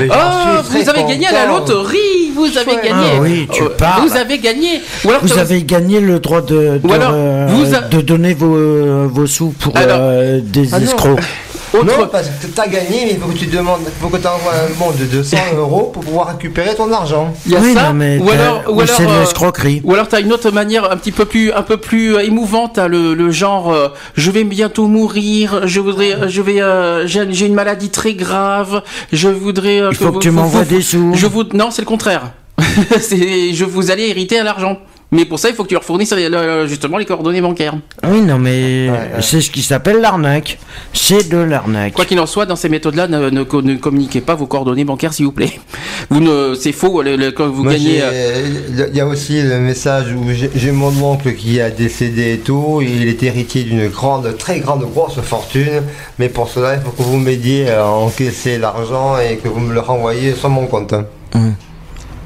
Oh, 0.02 0.62
vous 0.70 0.90
avez 0.90 1.04
gagné 1.04 1.28
à 1.28 1.32
la 1.32 1.46
loterie 1.48 2.32
Vous 2.36 2.46
avez 2.58 2.76
gagné 2.76 3.08
Ah 3.18 3.22
oui, 3.22 3.48
tu 3.52 3.64
Euh, 3.64 3.70
parles. 3.70 4.08
Vous 4.08 4.16
avez 4.16 4.38
gagné 4.40 4.82
Ou 5.04 5.10
alors, 5.10 5.22
Vous 5.22 5.30
t'as- 5.30 5.42
avez 5.42 5.64
gagné 5.64 6.00
le 6.00 6.20
droit 6.20 6.42
de, 6.42 6.78
de, 6.78 6.88
Ou 6.88 6.92
alors, 6.94 7.12
euh, 7.14 7.48
vous 7.50 7.74
a- 7.74 7.82
de 7.82 8.02
donner 8.02 8.34
vos, 8.34 9.08
vos 9.08 9.26
sous 9.28 9.50
pour 9.50 9.76
Alors- 9.76 9.98
euh, 10.00 10.40
des 10.42 10.74
Ah 10.74 10.80
non. 10.80 10.86
escrocs. 10.86 11.20
autre- 11.80 11.86
Non, 12.00 12.08
parce 12.12 12.28
que 12.28 12.48
tu 12.48 12.60
as 12.62 12.68
gagné, 12.68 13.06
mais 13.06 13.12
il 13.14 13.20
faut 13.20 13.28
que 13.30 13.38
tu 13.38 13.46
demandes, 13.48 13.82
faut 14.02 14.10
que 14.10 14.18
tu 14.18 14.28
envoies 14.28 14.52
un 14.54 14.74
bon 14.80 14.92
de 14.92 15.06
200 15.06 15.38
euros 15.58 15.90
pour 15.94 16.04
pouvoir 16.04 16.28
récupérer 16.28 16.76
ton 16.76 16.92
argent. 16.92 17.34
il 17.46 17.52
y 17.54 17.56
a 17.56 17.60
oui, 17.60 17.74
ça. 17.74 17.88
non, 17.90 17.94
mais 17.94 18.18
ou 18.20 18.26
t'as- 18.28 18.34
alors, 18.34 18.64
ou 18.68 18.82
alors, 18.82 19.00
euh. 19.02 19.26
Ou 19.84 19.94
alors 19.94 20.08
t'as 20.08 20.22
une 20.22 20.32
autre 20.34 20.52
manière 20.52 20.92
un 20.92 20.98
petit 20.98 21.12
peu 21.12 21.26
plus 21.26 21.52
un 21.52 21.62
peu 21.64 21.78
plus 21.78 22.16
euh, 22.16 22.20
émouvante, 22.24 22.74
t'as 22.76 22.88
le, 22.88 23.14
le 23.14 23.32
genre 23.32 23.72
euh, 23.74 23.90
je 24.16 24.32
vais 24.32 24.44
bientôt 24.44 24.88
mourir, 24.88 25.62
je 25.68 25.80
voudrais 25.80 26.30
je 26.30 26.42
vais 26.42 26.62
euh, 26.62 27.08
j'ai 27.08 27.46
une 27.46 27.54
maladie 27.54 27.90
très 27.90 28.14
grave, 28.14 28.84
je 29.12 29.28
voudrais 29.30 29.82
euh, 29.82 29.90
Il 29.92 29.98
faut 29.98 30.06
que 30.10 30.14
vous- 30.14 30.20
tu 30.20 30.32
m'envoies 30.32 30.64
des 30.66 30.82
sous. 30.82 31.14
Je 31.16 31.28
vous 31.28 31.44
non, 31.54 31.70
c'est 31.72 31.82
le 31.82 31.88
contraire. 31.88 32.32
c'est 33.02 33.54
je 33.54 33.66
vous 33.66 33.92
allez 33.92 34.08
hériter 34.10 34.40
à 34.40 34.44
l'argent. 34.44 34.78
Mais 35.14 35.26
pour 35.26 35.40
ça, 35.40 35.50
il 35.50 35.56
faut 35.56 35.64
que 35.64 35.70
tu 35.70 35.76
leur 35.76 35.84
fournisses 35.84 36.12
euh, 36.12 36.62
le- 36.64 36.68
justement 36.68 36.98
les 36.98 37.06
coordonnées 37.06 37.40
bancaires. 37.42 37.76
Oui, 38.06 38.22
non, 38.22 38.38
mais 38.40 38.90
ouais. 38.90 39.22
c'est 39.22 39.40
ce 39.42 39.50
qui 39.52 39.62
s'appelle 39.62 40.02
l'arnaque. 40.02 40.58
C'est 40.92 41.30
de 41.30 41.38
l'arnaque. 41.38 41.94
Quoi 41.94 42.06
qu'il 42.06 42.20
en 42.20 42.26
soit, 42.26 42.46
dans 42.46 42.56
ces 42.56 42.68
méthodes-là, 42.68 43.08
ne, 43.08 43.30
ne 43.30 43.44
co- 43.44 43.62
ne 43.62 43.76
communiquez 43.76 44.22
pas 44.22 44.34
vos 44.36 44.48
coordonnées 44.48 44.84
bancaires, 44.86 45.14
s'il 45.14 45.26
vous 45.26 45.32
plaît. 45.32 45.60
Vous 46.10 46.20
ne, 46.20 46.54
c'est 46.56 46.74
faux. 46.74 47.02
le- 47.02 47.16
le- 47.16 47.32
quand 47.32 47.48
vous 47.48 47.64
Moi, 47.64 47.74
gagnez, 47.74 48.00
euh, 48.04 48.88
Il 48.90 48.96
y 48.96 49.00
a 49.00 49.08
aussi 49.08 49.42
le 49.42 49.58
message 49.60 50.08
où 50.14 50.26
j'ai- 50.32 50.72
mon 50.74 50.92
oncle 51.02 51.34
qui 51.34 51.62
a 51.62 51.70
décédé 51.70 52.34
et 52.34 52.38
tout. 52.40 52.82
Il 52.82 53.08
est 53.08 53.24
héritier 53.24 53.64
d'une 53.64 53.88
grande, 53.88 54.36
très 54.38 54.60
grande, 54.60 54.84
grosse 54.92 55.20
fortune. 55.22 55.84
Mais 56.20 56.28
pour 56.28 56.50
cela, 56.50 56.76
il 56.76 56.82
faut 56.82 56.92
que 56.92 57.04
vous 57.04 57.18
m'aidiez 57.18 57.70
à 57.72 57.86
encaisser 57.88 58.58
l'argent 58.58 59.18
et 59.20 59.38
que 59.38 59.48
vous 59.48 59.60
me 59.62 59.74
le 59.74 59.80
renvoyez 59.80 60.34
sur 60.34 60.50
mon 60.50 60.66
compte. 60.66 60.94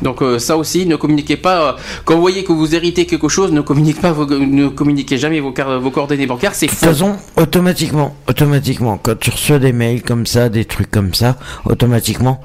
Donc 0.01 0.21
euh, 0.21 0.39
ça 0.39 0.57
aussi, 0.57 0.85
ne 0.85 0.95
communiquez 0.95 1.37
pas. 1.37 1.61
euh, 1.61 1.73
quand 2.05 2.15
vous 2.15 2.21
voyez 2.21 2.43
que 2.43 2.51
vous 2.51 2.75
héritez 2.75 3.05
quelque 3.05 3.27
chose, 3.29 3.51
ne 3.51 3.61
communiquez 3.61 3.99
pas, 4.01 4.11
vos- 4.11 4.25
ne 4.25 4.67
communiquez 4.67 5.17
jamais 5.17 5.39
vos, 5.39 5.51
coordonnées 5.51 6.27
bancaires. 6.27 6.53
C'est 6.55 6.67
De 6.67 6.71
toute 6.71 6.79
façon, 6.79 7.15
automatiquement, 7.35 8.15
automatiquement, 8.27 8.97
quand 9.01 9.17
tu 9.19 9.29
reçois 9.31 9.59
des 9.59 9.73
mails 9.73 10.03
comme 10.03 10.25
ça, 10.25 10.49
des 10.49 10.65
trucs 10.65 10.91
comme 10.91 11.13
ça, 11.13 11.37
automatiquement, 11.65 12.41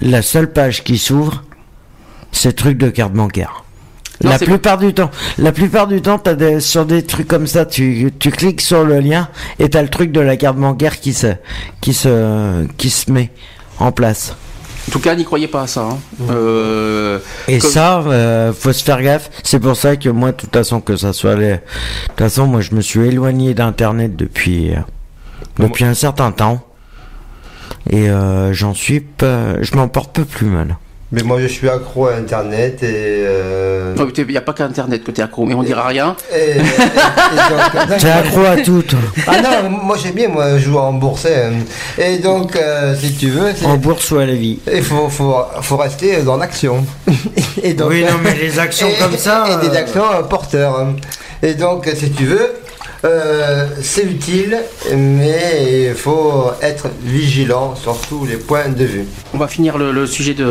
la 0.00 0.22
seule 0.22 0.52
page 0.52 0.84
qui 0.84 0.98
s'ouvre, 0.98 1.44
c'est 2.32 2.52
truc 2.54 2.78
de 2.78 2.88
carte 2.90 3.12
bancaire. 3.12 3.64
Non, 4.22 4.30
la 4.32 4.38
plupart 4.38 4.76
du 4.76 4.92
temps, 4.92 5.10
la 5.38 5.50
plupart 5.50 5.86
du 5.86 6.02
temps, 6.02 6.20
des, 6.36 6.60
sur 6.60 6.84
des 6.84 7.02
trucs 7.04 7.26
comme 7.26 7.46
ça, 7.46 7.64
tu, 7.64 8.12
tu 8.18 8.30
cliques 8.30 8.60
sur 8.60 8.84
le 8.84 9.00
lien 9.00 9.28
et 9.58 9.70
t'as 9.70 9.80
le 9.80 9.88
truc 9.88 10.12
de 10.12 10.20
la 10.20 10.36
carte 10.36 10.58
bancaire 10.58 11.00
qui 11.00 11.14
se, 11.14 11.28
qui 11.80 11.94
se, 11.94 12.66
qui 12.76 12.90
se 12.90 13.10
met 13.10 13.30
en 13.78 13.92
place. 13.92 14.36
En 14.90 14.92
tout 14.92 14.98
cas, 14.98 15.14
n'y 15.14 15.24
croyez 15.24 15.46
pas 15.46 15.62
à 15.62 15.66
ça. 15.68 15.82
hein. 15.82 15.98
Euh, 16.30 17.20
Et 17.46 17.60
Comme- 17.60 17.70
ça, 17.70 18.00
euh, 18.00 18.52
faut 18.52 18.72
se 18.72 18.82
faire 18.82 19.00
gaffe. 19.00 19.30
C'est 19.44 19.60
pour 19.60 19.76
ça 19.76 19.94
que 19.94 20.08
moi, 20.08 20.32
de 20.32 20.36
toute 20.36 20.52
façon, 20.52 20.80
que 20.80 20.96
ça 20.96 21.12
soit 21.12 21.36
les... 21.36 21.52
De 21.52 21.56
toute 22.08 22.18
façon, 22.18 22.48
moi, 22.48 22.60
je 22.60 22.74
me 22.74 22.80
suis 22.80 23.06
éloigné 23.06 23.54
d'Internet 23.54 24.16
depuis, 24.16 24.72
euh, 24.72 24.78
depuis 25.60 25.84
un 25.84 25.94
certain 25.94 26.32
temps. 26.32 26.66
Et 27.88 28.10
euh, 28.10 28.52
j'en 28.52 28.74
suis 28.74 28.98
pas... 28.98 29.62
Je 29.62 29.76
m'en 29.76 29.86
porte 29.86 30.12
peu 30.12 30.24
plus 30.24 30.48
mal. 30.48 30.76
Mais 31.12 31.22
moi, 31.24 31.40
je 31.40 31.48
suis 31.48 31.68
accro 31.68 32.06
à 32.06 32.14
Internet 32.14 32.84
et. 32.84 32.86
euh, 33.26 33.94
Il 34.16 34.26
n'y 34.28 34.36
a 34.36 34.40
pas 34.40 34.52
qu'Internet 34.52 35.02
que 35.02 35.10
t'es 35.10 35.22
accro, 35.22 35.44
mais 35.44 35.54
on 35.54 35.62
dira 35.64 35.84
rien. 35.88 36.14
et- 36.32 36.52
et- 36.52 36.58
donc- 36.58 37.98
T'es 37.98 38.10
accro 38.10 38.44
à 38.44 38.56
tout. 38.58 38.84
Ah 39.26 39.40
non, 39.42 39.70
moi 39.70 39.96
j'aime 40.00 40.12
bien 40.14 40.28
moi 40.28 40.56
jouer 40.58 40.78
en 40.78 40.92
bourse. 40.92 41.26
hein. 41.26 41.54
Et 41.98 42.18
donc, 42.18 42.54
euh, 42.54 42.94
si 42.96 43.12
tu 43.16 43.28
veux, 43.30 43.50
c'est- 43.56 43.66
En 43.66 43.76
bourse 43.76 44.08
ou 44.12 44.18
à 44.18 44.26
la 44.26 44.34
vie. 44.34 44.60
il 44.72 44.82
faut, 44.84 45.08
faut, 45.08 45.34
faut 45.62 45.76
rester 45.76 46.22
dans 46.22 46.36
l'action. 46.36 46.86
Et 47.62 47.74
donc- 47.74 47.90
Oui, 47.90 48.04
non, 48.04 48.18
mais 48.22 48.34
les 48.34 48.58
actions 48.60 48.88
et- 48.96 48.98
comme 49.02 49.16
ça, 49.16 49.46
Et, 49.62 49.68
des 49.68 49.74
euh, 49.74 49.80
actions 49.80 50.02
porteurs. 50.28 50.78
hein. 50.78 50.94
Et 51.42 51.54
donc, 51.54 51.90
si 51.96 52.10
tu 52.12 52.26
veux, 52.26 52.52
euh, 53.04 53.66
c'est 53.80 54.04
utile, 54.04 54.58
mais 54.94 55.88
il 55.90 55.94
faut 55.94 56.50
être 56.60 56.88
vigilant 57.02 57.74
sur 57.74 57.98
tous 58.00 58.26
les 58.26 58.36
points 58.36 58.68
de 58.68 58.84
vue. 58.84 59.04
On 59.32 59.38
va 59.38 59.48
finir 59.48 59.78
le, 59.78 59.90
le 59.90 60.06
sujet 60.06 60.34
de, 60.34 60.44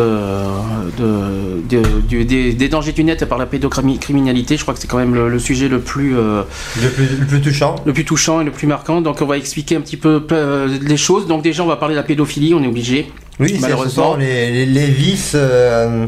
de- 0.97 1.61
de- 1.69 2.01
du- 2.01 2.25
des, 2.25 2.53
des 2.53 2.69
dangers 2.69 2.91
du 2.91 3.03
net 3.03 3.23
par 3.25 3.37
la 3.37 3.45
pédocriminalité. 3.45 4.57
Je 4.57 4.63
crois 4.63 4.73
que 4.73 4.79
c'est 4.79 4.87
quand 4.87 4.97
même 4.97 5.13
le, 5.13 5.29
le 5.29 5.39
sujet 5.39 5.67
le 5.67 5.79
plus, 5.79 6.17
euh, 6.17 6.41
Le 6.81 6.89
plus, 6.89 7.07
le 7.19 7.25
plus 7.25 7.41
touchant. 7.41 7.75
le 7.85 7.93
plus 7.93 8.05
touchant 8.05 8.41
et 8.41 8.43
le 8.43 8.51
plus 8.51 8.67
marquant. 8.67 9.01
Donc 9.01 9.21
on 9.21 9.25
va 9.25 9.37
expliquer 9.37 9.75
un 9.75 9.81
petit 9.81 9.97
peu 9.97 10.25
euh, 10.31 10.67
les 10.81 10.97
choses. 10.97 11.27
Donc 11.27 11.43
déjà 11.43 11.63
on 11.63 11.67
va 11.67 11.75
parler 11.75 11.93
de 11.95 11.99
la 11.99 12.03
pédophilie, 12.05 12.53
on 12.53 12.63
est 12.63 12.67
obligé. 12.67 13.11
Oui, 13.39 13.55
ce 13.55 13.61
Malheureusement. 13.61 14.13
sont 14.13 14.17
les, 14.17 14.51
les, 14.51 14.65
les 14.65 14.87
vices 14.87 15.31
euh, 15.35 16.07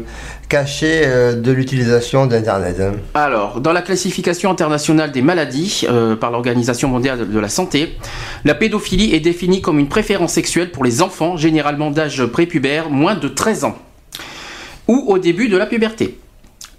euh, 0.54 1.34
de 1.34 1.50
l'utilisation 1.52 2.26
d'Internet. 2.26 2.76
hein. 2.80 2.92
Alors, 3.14 3.60
dans 3.60 3.72
la 3.72 3.80
classification 3.80 4.50
internationale 4.50 5.10
des 5.10 5.22
maladies 5.22 5.86
euh, 5.88 6.14
par 6.14 6.30
l'Organisation 6.30 6.88
mondiale 6.88 7.30
de 7.30 7.38
la 7.38 7.48
santé, 7.48 7.96
la 8.44 8.54
pédophilie 8.54 9.14
est 9.14 9.20
définie 9.20 9.62
comme 9.62 9.78
une 9.78 9.88
préférence 9.88 10.32
sexuelle 10.32 10.70
pour 10.70 10.84
les 10.84 11.00
enfants, 11.00 11.36
généralement 11.36 11.90
d'âge 11.90 12.26
prépubère, 12.26 12.90
moins 12.90 13.14
de 13.14 13.28
13 13.28 13.64
ans, 13.64 13.78
ou 14.88 15.04
au 15.08 15.18
début 15.18 15.48
de 15.48 15.56
la 15.56 15.66
puberté. 15.66 16.18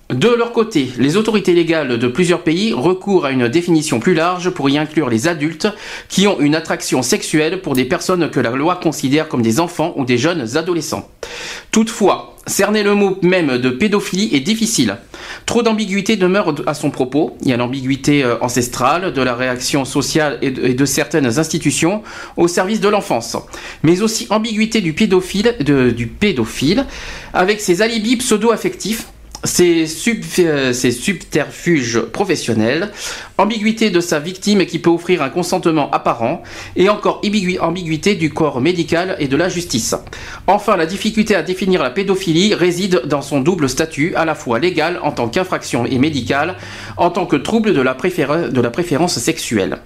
De 0.10 0.30
leur 0.30 0.52
côté, 0.52 0.90
les 1.00 1.18
autorités 1.18 1.54
légales 1.54 1.98
de 1.98 2.08
plusieurs 2.08 2.44
pays 2.44 2.74
recourent 2.74 3.26
à 3.26 3.32
une 3.32 3.48
définition 3.48 4.00
plus 4.00 4.14
large 4.14 4.52
pour 4.52 4.70
y 4.70 4.78
inclure 4.78 5.10
les 5.10 5.28
adultes 5.28 5.68
qui 6.10 6.28
ont 6.28 6.40
une 6.40 6.54
attraction 6.54 7.02
sexuelle 7.02 7.62
pour 7.62 7.74
des 7.74 7.86
personnes 7.86 8.30
que 8.30 8.40
la 8.40 8.52
loi 8.52 8.76
considère 8.76 9.28
comme 9.28 9.42
des 9.42 9.60
enfants 9.60 9.94
ou 9.96 10.06
des 10.06 10.20
jeunes 10.20 10.58
adolescents. 10.58 11.10
Toutefois, 11.72 12.33
cerner 12.46 12.84
le 12.84 12.94
mot 12.96 13.18
même 13.22 13.58
de 13.58 13.70
pédophilie 13.70 14.36
est 14.36 14.40
difficile. 14.40 14.98
Trop 15.46 15.64
d'ambiguïté 15.64 16.16
demeure 16.16 16.54
à 16.68 16.74
son 16.74 16.90
propos. 16.90 17.38
Il 17.42 17.50
y 17.50 17.54
a 17.54 17.58
l'ambiguïté 17.58 18.24
euh, 18.24 18.36
ancestrale 18.42 19.14
de 19.14 19.22
la 19.22 19.36
réaction 19.36 19.86
sociale 19.86 20.38
et 20.42 20.52
de, 20.52 20.86
certaines 20.86 21.40
institutions 21.40 22.04
au 22.38 22.48
service 22.48 22.80
de 22.80 22.90
l'enfance, 22.90 23.38
mais 23.84 24.02
aussi 24.02 24.28
ambiguïté 24.30 24.82
du 24.82 24.94
pédophile, 24.94 25.56
du 25.60 26.08
pédophile 26.08 26.86
avec 27.34 27.62
ses 27.62 27.82
alibis 27.82 28.18
pseudo-affectifs 28.18 29.08
ses, 29.44 29.88
sub- 29.88 30.24
euh, 30.40 30.74
subterfuges 30.74 32.02
professionnels, 32.02 32.92
ambiguïté 33.38 33.90
de 33.90 34.00
sa 34.00 34.20
victime 34.20 34.66
qui 34.66 34.80
peut 34.80 34.90
offrir 34.90 35.22
un 35.22 35.30
consentement 35.30 35.92
apparent, 35.92 36.44
et 36.76 36.90
encore 36.90 37.22
ambiguïté 37.60 38.16
du 38.16 38.30
corps 38.32 38.62
médical 38.62 39.16
et 39.20 39.28
de 39.28 39.36
la 39.36 39.50
justice. 39.50 39.96
Enfin, 40.48 40.78
la 40.78 40.86
difficulté 40.86 41.36
à 41.36 41.44
définir 41.44 41.84
la 41.84 41.90
pédophilie 41.90 42.54
réside 42.54 43.02
dans 43.06 43.22
son 43.22 43.42
double 43.42 43.70
statut, 43.70 44.14
à 44.16 44.26
la 44.26 44.36
fois 44.36 44.60
légal 44.60 45.00
en 45.04 45.12
tant 45.12 45.28
qu'infraction 45.28 45.86
et 45.86 45.98
médical 46.00 46.56
en 46.98 47.10
tant 47.10 47.26
que 47.26 47.36
trouble 47.36 47.74
de 47.74 47.82
la 47.82 47.94
préférence 47.94 49.20
sexuelle. 49.20 49.78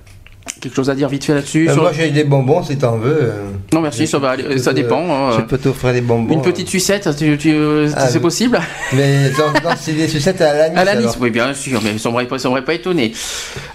Quelque 0.60 0.76
chose 0.76 0.90
à 0.90 0.96
dire 0.96 1.08
vite 1.10 1.24
fait 1.26 1.34
là-dessus 1.36 1.68
Euh, 1.70 1.74
sur- 1.74 1.82
Moi 1.84 1.92
j'ai 1.94 2.10
des 2.10 2.24
bonbons 2.24 2.64
si 2.64 2.78
t'en 2.78 2.98
veux. 2.98 3.20
euh. 3.22 3.34
Non 3.74 3.82
merci, 3.82 4.08
ça 4.08 4.18
va, 4.18 4.32
aller- 4.32 4.44
Je 4.50 4.58
ça 4.58 4.72
peux 4.72 4.78
te- 4.78 4.82
dépend. 4.82 5.04
hein. 5.10 5.32
Je 5.38 5.42
peux 5.42 5.58
t'offrir 5.58 5.94
des 5.94 6.02
bonbons. 6.02 6.34
Une 6.34 6.42
petite 6.42 6.68
sucette, 6.70 7.10
tu- 7.18 7.38
tu- 7.38 7.56
Ah, 7.96 8.08
c'est 8.08 8.20
possible 8.20 8.60
Mais 8.94 9.32
c'est 9.80 9.94
des 9.94 10.08
sucettes 10.08 10.42
à 10.42 10.54
l'anis. 10.54 10.78
À 10.78 10.84
la 10.84 10.96
Nice, 10.96 11.04
alors. 11.06 11.16
oui, 11.22 11.30
bien 11.30 11.54
sûr, 11.54 11.80
mais 11.84 11.98
ça 11.98 12.10
m'aurait 12.10 12.26
pas, 12.28 12.40
ça 12.40 12.50
m'aurait 12.50 12.64
pas 12.66 12.74
étonné. 12.74 13.14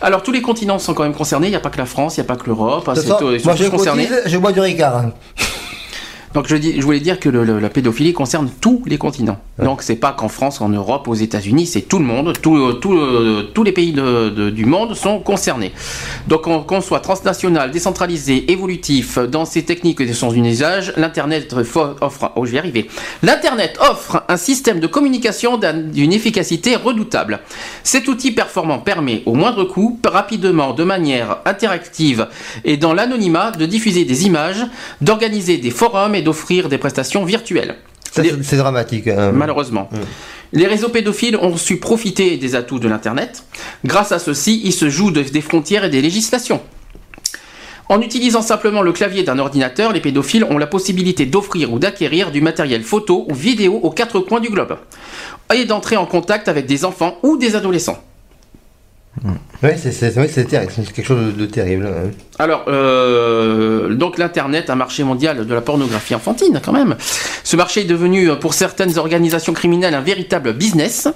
Alors, 0.01 0.23
tous 0.23 0.33
les 0.33 0.43
continents 0.43 0.79
sont 0.79 0.95
quand 0.95 1.03
même 1.05 1.15
concernés. 1.15 1.47
Il 1.49 1.51
n'y 1.51 1.57
a 1.57 1.61
pas 1.61 1.71
que 1.71 1.79
la 1.79 1.87
France, 1.87 2.17
il 2.17 2.21
n'y 2.21 2.27
a 2.27 2.29
pas 2.29 2.37
que 2.37 2.47
l'Europe. 2.47 2.89
hein, 2.89 2.95
moi 3.45 3.55
je 3.55 3.65
concernés. 3.69 4.07
cotise, 4.07 4.23
je 4.27 4.39
bois 4.39 4.53
du 4.53 4.61
Ricard. 4.61 5.05
Donc, 6.35 6.47
je, 6.49 6.57
dis, 6.57 6.75
je 6.81 6.83
voulais 6.83 7.01
dire 7.01 7.21
que 7.21 7.29
le- 7.29 7.45
le- 7.45 7.59
la 7.59 7.69
pédophilie 7.69 8.13
concerne 8.15 8.49
tous 8.61 8.83
les 8.87 8.97
continents. 8.97 9.39
Donc, 9.63 9.83
c'est 9.83 9.97
pas 9.97 10.13
qu'en 10.13 10.29
France, 10.29 10.61
en 10.63 10.69
Europe, 10.71 11.07
aux 11.09 11.15
États-Unis, 11.15 11.67
c'est 11.67 11.83
tout 11.83 11.99
le 11.99 12.05
monde. 12.07 12.33
Tout, 12.41 12.57
euh, 12.57 12.73
tout, 12.75 12.95
euh, 12.95 13.51
tous 13.53 13.63
les 13.63 13.73
pays 13.73 13.93
de- 13.93 14.31
de- 14.31 14.51
du 14.51 14.65
monde 14.65 14.95
sont 14.95 15.19
concernés. 15.21 15.73
Donc, 16.29 16.43
qu'on 16.67 16.81
soit 16.81 17.01
transnational, 17.01 17.71
décentralisé, 17.71 18.51
évolutif 18.51 19.19
dans 19.19 19.45
ses 19.45 19.63
techniques 19.65 20.01
et 20.01 20.13
son 20.15 20.35
usage, 20.35 20.95
l'Internet 20.97 21.55
offre. 22.01 22.33
Oh, 22.35 22.47
je 22.47 22.51
vais 22.53 22.57
y 22.57 22.61
arriver. 22.61 22.89
L'Internet 23.23 23.79
offre 23.91 24.25
un 24.29 24.37
système 24.39 24.81
de 24.81 24.87
communication 24.87 25.59
d'un- 25.59 25.75
d'une 25.75 26.13
efficacité 26.15 26.77
redoutable. 26.77 27.41
Cet 27.85 28.09
outil 28.09 28.33
performant 28.33 28.79
permet, 28.79 29.23
au 29.27 29.35
moindre 29.35 29.65
coût, 29.65 29.99
rapidement, 30.05 30.73
de 30.73 30.85
manière 30.85 31.39
interactive 31.45 32.27
et 32.65 32.79
dans 32.79 32.95
l'anonymat, 32.95 33.51
de 33.51 33.67
diffuser 33.67 34.05
des 34.07 34.27
images, 34.27 34.65
d'organiser 35.03 35.59
des 35.59 35.71
forums 35.71 36.15
et 36.15 36.22
d'offrir 36.23 36.69
des 36.69 36.79
prestations 36.79 37.25
virtuelles. 37.25 37.77
C'est- 38.11 38.57
dramatique. 38.57 39.09
hein. 39.09 39.33
Malheureusement. 39.33 39.89
Les 40.53 40.67
réseaux 40.67 40.91
pédophiles 40.91 41.37
ont 41.37 41.57
su 41.57 41.79
profiter 41.79 42.37
des 42.37 42.55
atouts 42.55 42.79
de 42.79 42.87
l'Internet. 42.89 43.45
Grâce 43.87 44.13
à 44.13 44.19
ceci, 44.19 44.61
ils 44.65 44.73
se 44.73 44.91
jouent 44.91 45.11
de- 45.11 45.23
des 45.23 45.41
frontières 45.41 45.85
et 45.85 45.89
des 45.91 46.03
législations. 46.03 46.61
En 47.89 48.01
utilisant 48.01 48.43
simplement 48.43 48.83
le 48.83 48.93
clavier 48.93 49.23
d'un 49.23 49.39
ordinateur, 49.39 49.93
les 49.93 50.01
pédophiles 50.01 50.45
ont 50.45 50.59
la 50.59 50.67
possibilité 50.67 51.27
d'offrir 51.27 51.73
ou 51.73 51.79
d'acquérir 51.79 52.31
du 52.31 52.41
matériel 52.41 52.83
photo 52.83 53.27
ou 53.29 53.35
vidéo 53.35 53.75
aux 53.83 53.91
quatre 53.91 54.21
coins 54.21 54.41
du 54.41 54.49
globe 54.51 54.77
et 55.55 55.65
d'entrer 55.65 55.97
en 55.97 56.07
contact 56.07 56.49
avec 56.49 56.67
des 56.67 56.85
enfants 56.85 57.19
ou 57.23 57.37
des 57.37 57.55
adolescents. 57.57 58.03
Oui, 59.63 59.71
c'est 59.77 59.91
quelque 60.93 61.03
chose 61.05 61.37
de, 61.37 61.47
terrible. 61.47 61.87
hein. 61.87 62.11
Alors, 62.39 62.65
euh, 62.69 63.95
donc 63.95 64.19
l'Internet, 64.19 64.71
un 64.71 64.75
marché 64.75 65.05
mondial 65.05 65.47
de 65.47 65.55
la 65.55 65.61
pornographie 65.61 66.15
enfantine 66.15 66.61
quand 66.65 66.73
même. 66.73 66.97
Ce 67.45 67.55
marché 67.57 67.83
est 67.83 67.85
devenu 67.85 68.31
pour 68.41 68.55
certaines 68.55 68.99
organisations 68.99 69.53
criminelles 69.53 69.95
un 69.95 70.01
véritable 70.01 70.55
business, 70.55 71.09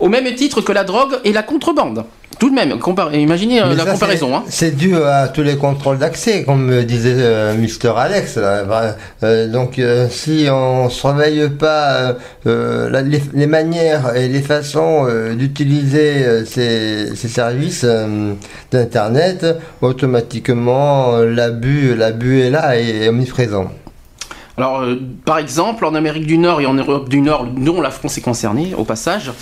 au 0.00 0.08
même 0.08 0.32
titre 0.34 0.60
que 0.60 0.72
la 0.72 0.84
drogue 0.84 1.18
et 1.24 1.32
la 1.32 1.42
contrebande. 1.42 2.04
Tout 2.38 2.50
de 2.50 2.54
même, 2.54 2.78
compar- 2.78 3.14
imaginez 3.14 3.60
euh, 3.62 3.66
Mais 3.70 3.76
la 3.76 3.84
ça, 3.84 3.90
comparaison. 3.92 4.28
c'est- 4.28 4.34
Hein. 4.34 4.42
C'est 4.48 4.76
dû 4.76 4.96
à 4.96 5.28
tous 5.28 5.42
les 5.42 5.56
contrôles 5.56 5.98
d'accès, 5.98 6.42
comme 6.44 6.64
me 6.66 6.82
disait 6.82 7.14
euh, 7.16 7.54
Mister 7.54 7.92
Alex. 7.96 8.36
là. 8.36 8.64
Bah, 8.64 8.96
euh, 9.22 9.46
donc, 9.48 9.78
euh, 9.78 10.08
si 10.10 10.46
on 10.50 10.88
surveille 10.90 11.48
pas 11.48 11.92
euh, 11.94 12.12
euh, 12.46 12.90
la- 12.90 13.02
les, 13.02 13.22
les 13.32 13.46
manières 13.46 14.16
et 14.16 14.28
les 14.28 14.42
façons 14.42 15.06
euh, 15.08 15.34
d'utiliser 15.34 16.24
euh, 16.24 16.44
ces, 16.44 17.14
ces 17.14 17.28
services 17.28 17.82
euh, 17.84 18.32
d'Internet, 18.72 19.46
automatiquement 19.80 21.14
euh, 21.16 21.30
l'abus, 21.34 21.94
l'abus 21.94 22.40
est 22.42 22.50
là 22.50 22.76
et 22.78 23.04
est 23.04 23.08
omniprésent. 23.08 23.70
Alors, 24.56 24.82
euh, 24.82 24.96
par 25.24 25.38
exemple, 25.38 25.84
en 25.84 25.94
Amérique 25.96 26.26
du 26.26 26.38
Nord 26.38 26.60
et 26.60 26.66
en 26.66 26.74
Europe 26.74 27.08
du 27.08 27.20
Nord, 27.20 27.44
dont 27.46 27.80
la 27.80 27.90
France 27.90 28.18
est 28.18 28.20
concernée, 28.20 28.72
au 28.76 28.84
passage, 28.84 29.32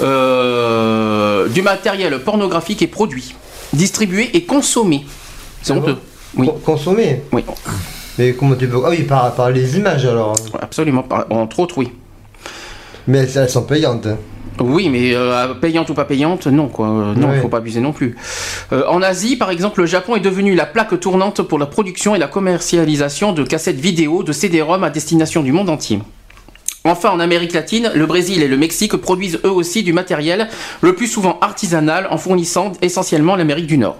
euh, 0.00 1.48
du 1.48 1.62
matériel 1.62 2.18
pornographique 2.20 2.82
est 2.82 2.86
produit, 2.88 3.34
distribué 3.72 4.30
et 4.34 4.44
consommé. 4.44 5.06
C'est 5.62 5.72
honteux. 5.72 5.96
Oui, 6.36 6.46
Con- 6.46 6.60
Consommer. 6.64 7.22
oui, 7.32 7.44
Mais 8.18 8.32
comment 8.34 8.54
tu 8.54 8.68
peux. 8.68 8.80
Ah 8.84 8.90
oui, 8.90 9.02
par, 9.04 9.32
par 9.34 9.50
les 9.50 9.76
images 9.76 10.04
alors. 10.04 10.34
absolument. 10.60 11.02
Par- 11.02 11.26
Entre 11.30 11.60
autres, 11.60 11.78
oui. 11.78 11.90
Mais 13.06 13.18
elles, 13.18 13.38
elles 13.38 13.48
sont 13.50 13.62
payantes. 13.62 14.08
Oui, 14.60 14.88
mais 14.88 15.14
euh, 15.14 15.54
payante 15.54 15.90
ou 15.90 15.94
pas 15.94 16.04
payante, 16.04 16.46
non, 16.46 16.68
quoi. 16.68 16.88
Euh, 16.88 17.14
non, 17.14 17.28
Ouais. 17.30 17.40
faut 17.40 17.48
pas 17.48 17.58
abuser 17.58 17.80
non 17.80 17.92
plus. 17.92 18.16
Euh, 18.72 18.84
en 18.88 19.02
Asie, 19.02 19.36
par 19.36 19.50
exemple, 19.50 19.80
le 19.80 19.86
Japon 19.86 20.16
est 20.16 20.20
devenu 20.20 20.54
la 20.54 20.66
plaque 20.66 20.98
tournante 21.00 21.42
pour 21.42 21.58
la 21.58 21.66
production 21.66 22.14
et 22.14 22.18
la 22.18 22.26
commercialisation 22.28 23.32
de 23.32 23.44
cassettes 23.44 23.80
vidéo, 23.80 24.22
de 24.22 24.32
CD-ROM 24.32 24.82
à 24.84 24.90
destination 24.90 25.42
du 25.42 25.52
monde 25.52 25.68
entier. 25.70 26.00
Enfin, 26.84 27.10
en 27.10 27.20
Amérique 27.20 27.52
latine, 27.52 27.90
le 27.94 28.06
Brésil 28.06 28.42
et 28.42 28.48
le 28.48 28.56
Mexique 28.56 28.96
produisent 28.96 29.40
eux 29.44 29.50
aussi 29.50 29.82
du 29.82 29.92
matériel, 29.92 30.48
le 30.80 30.94
plus 30.94 31.06
souvent 31.08 31.38
artisanal, 31.40 32.06
en 32.10 32.16
fournissant 32.18 32.72
essentiellement 32.80 33.36
l'Amérique 33.36 33.66
du 33.66 33.78
Nord. 33.78 33.96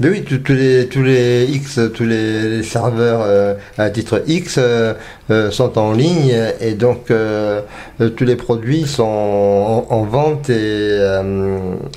Mais 0.00 0.10
oui, 0.10 0.22
tous 0.22 0.52
les, 0.52 0.86
tous 0.86 1.02
les 1.02 1.44
X, 1.50 1.80
tous 1.92 2.04
les, 2.04 2.62
serveurs 2.62 3.20
euh, 3.22 3.54
à 3.78 3.90
titre 3.90 4.22
X 4.28 4.54
euh, 4.56 4.94
euh, 5.30 5.50
sont 5.50 5.76
en 5.76 5.92
ligne 5.92 6.36
et 6.60 6.74
donc 6.74 7.06
tous 7.08 8.24
les 8.24 8.36
produits 8.36 8.86
sont 8.86 9.02
en, 9.02 9.86
en 9.90 10.04
vente 10.04 10.50
et 10.50 11.00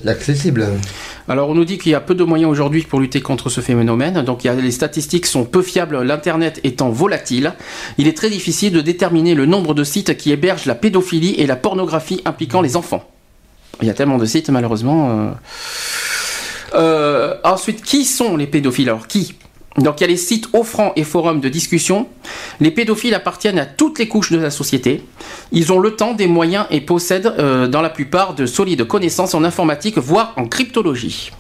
accessibles. 0.08 0.66
Alors 1.28 1.50
on 1.50 1.54
nous 1.54 1.64
dit 1.64 1.78
qu'il 1.78 1.92
y 1.92 1.96
a 1.96 2.00
peu 2.02 2.16
de 2.16 2.24
moyens 2.24 2.52
aujourd'hui 2.52 2.82
pour 2.82 3.00
lutter 3.00 3.22
contre 3.22 3.50
ce 3.50 3.62
phénomène. 3.62 4.24
Donc 4.24 4.44
les 4.44 4.72
statistiques 4.72 5.28
sont 5.28 5.46
peu 5.46 5.62
fiables, 5.62 6.02
l'internet 6.02 6.60
étant 6.64 6.90
volatile. 6.90 7.54
Il 8.00 8.08
est 8.08 8.18
très 8.18 8.32
difficile 8.32 8.74
de 8.74 8.82
déterminer 8.82 9.36
le 9.36 9.46
nombre 9.46 9.76
de 9.76 9.84
sites 9.84 10.18
qui 10.18 10.32
hébergent 10.32 10.66
la 10.66 10.76
pédophilie 10.76 11.36
et 11.36 11.46
la 11.46 11.56
pornographie 11.56 12.22
impliquant 12.26 12.62
les 12.62 12.76
enfants. 12.76 13.04
Il 13.82 13.88
y 13.88 13.92
a 13.92 13.94
tellement 13.94 14.18
de 14.18 14.26
sites 14.26 14.50
malheureusement. 14.50 15.36
Euh. 16.74 17.36
Ensuite, 17.44 17.82
qui 17.82 18.06
sont 18.06 18.38
les 18.38 18.48
pédophiles 18.48 18.90
Alors 18.90 19.08
qui 19.08 19.36
donc 19.78 20.02
il 20.02 20.02
y 20.02 20.04
a 20.04 20.08
les 20.08 20.18
sites 20.18 20.50
offrant 20.52 20.92
et 20.98 21.06
forums 21.06 21.40
de 21.40 21.48
discussion. 21.48 22.10
Les 22.60 22.72
pédophiles 22.72 23.14
appartiennent 23.14 23.58
à 23.58 23.66
toutes 23.66 24.00
les 24.00 24.08
couches 24.10 24.30
de 24.34 24.38
la 24.38 24.50
société. 24.50 25.02
Ils 25.54 25.72
ont 25.72 25.80
le 25.80 25.96
temps, 25.96 26.14
des 26.14 26.28
moyens 26.28 26.66
et 26.72 26.82
possèdent 26.82 27.34
euh, 27.40 27.70
dans 27.70 27.82
la 27.82 27.90
plupart 27.90 28.36
de 28.36 28.46
solides 28.46 28.86
connaissances 28.86 29.34
en 29.34 29.46
informatique, 29.46 29.98
voire 29.98 30.34
en 30.36 30.46
cryptologie. 30.46 31.32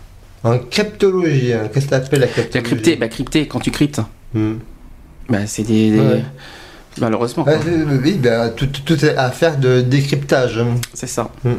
En 0.46 0.58
cryptologie, 0.60 1.52
hein, 1.52 1.70
qu'est-ce 1.74 1.88
que 1.88 1.90
t'appelles 1.90 2.22
la 2.22 2.26
La 2.28 2.32
cryptologie 2.32 2.64
crypté, 2.64 2.96
bah 2.96 3.10
crypté, 3.10 3.48
quand 3.50 3.60
tu 3.60 3.70
cryptes, 3.72 4.00
Hmm. 4.34 4.54
bah, 5.28 5.46
c'est 5.46 5.64
des, 5.64 5.92
des- 5.92 6.00
Ouais. 6.00 6.24
Malheureusement, 7.02 7.44
quoi. 7.44 7.52
euh, 7.54 8.00
oui, 8.02 8.14
ben, 8.14 8.50
tout, 8.56 8.68
tout 8.86 9.06
est 9.06 9.18
affaire 9.18 9.58
de 9.58 9.82
décryptage. 9.82 10.62
c'est 10.94 11.08
ça. 11.08 11.30
Hmm. 11.44 11.56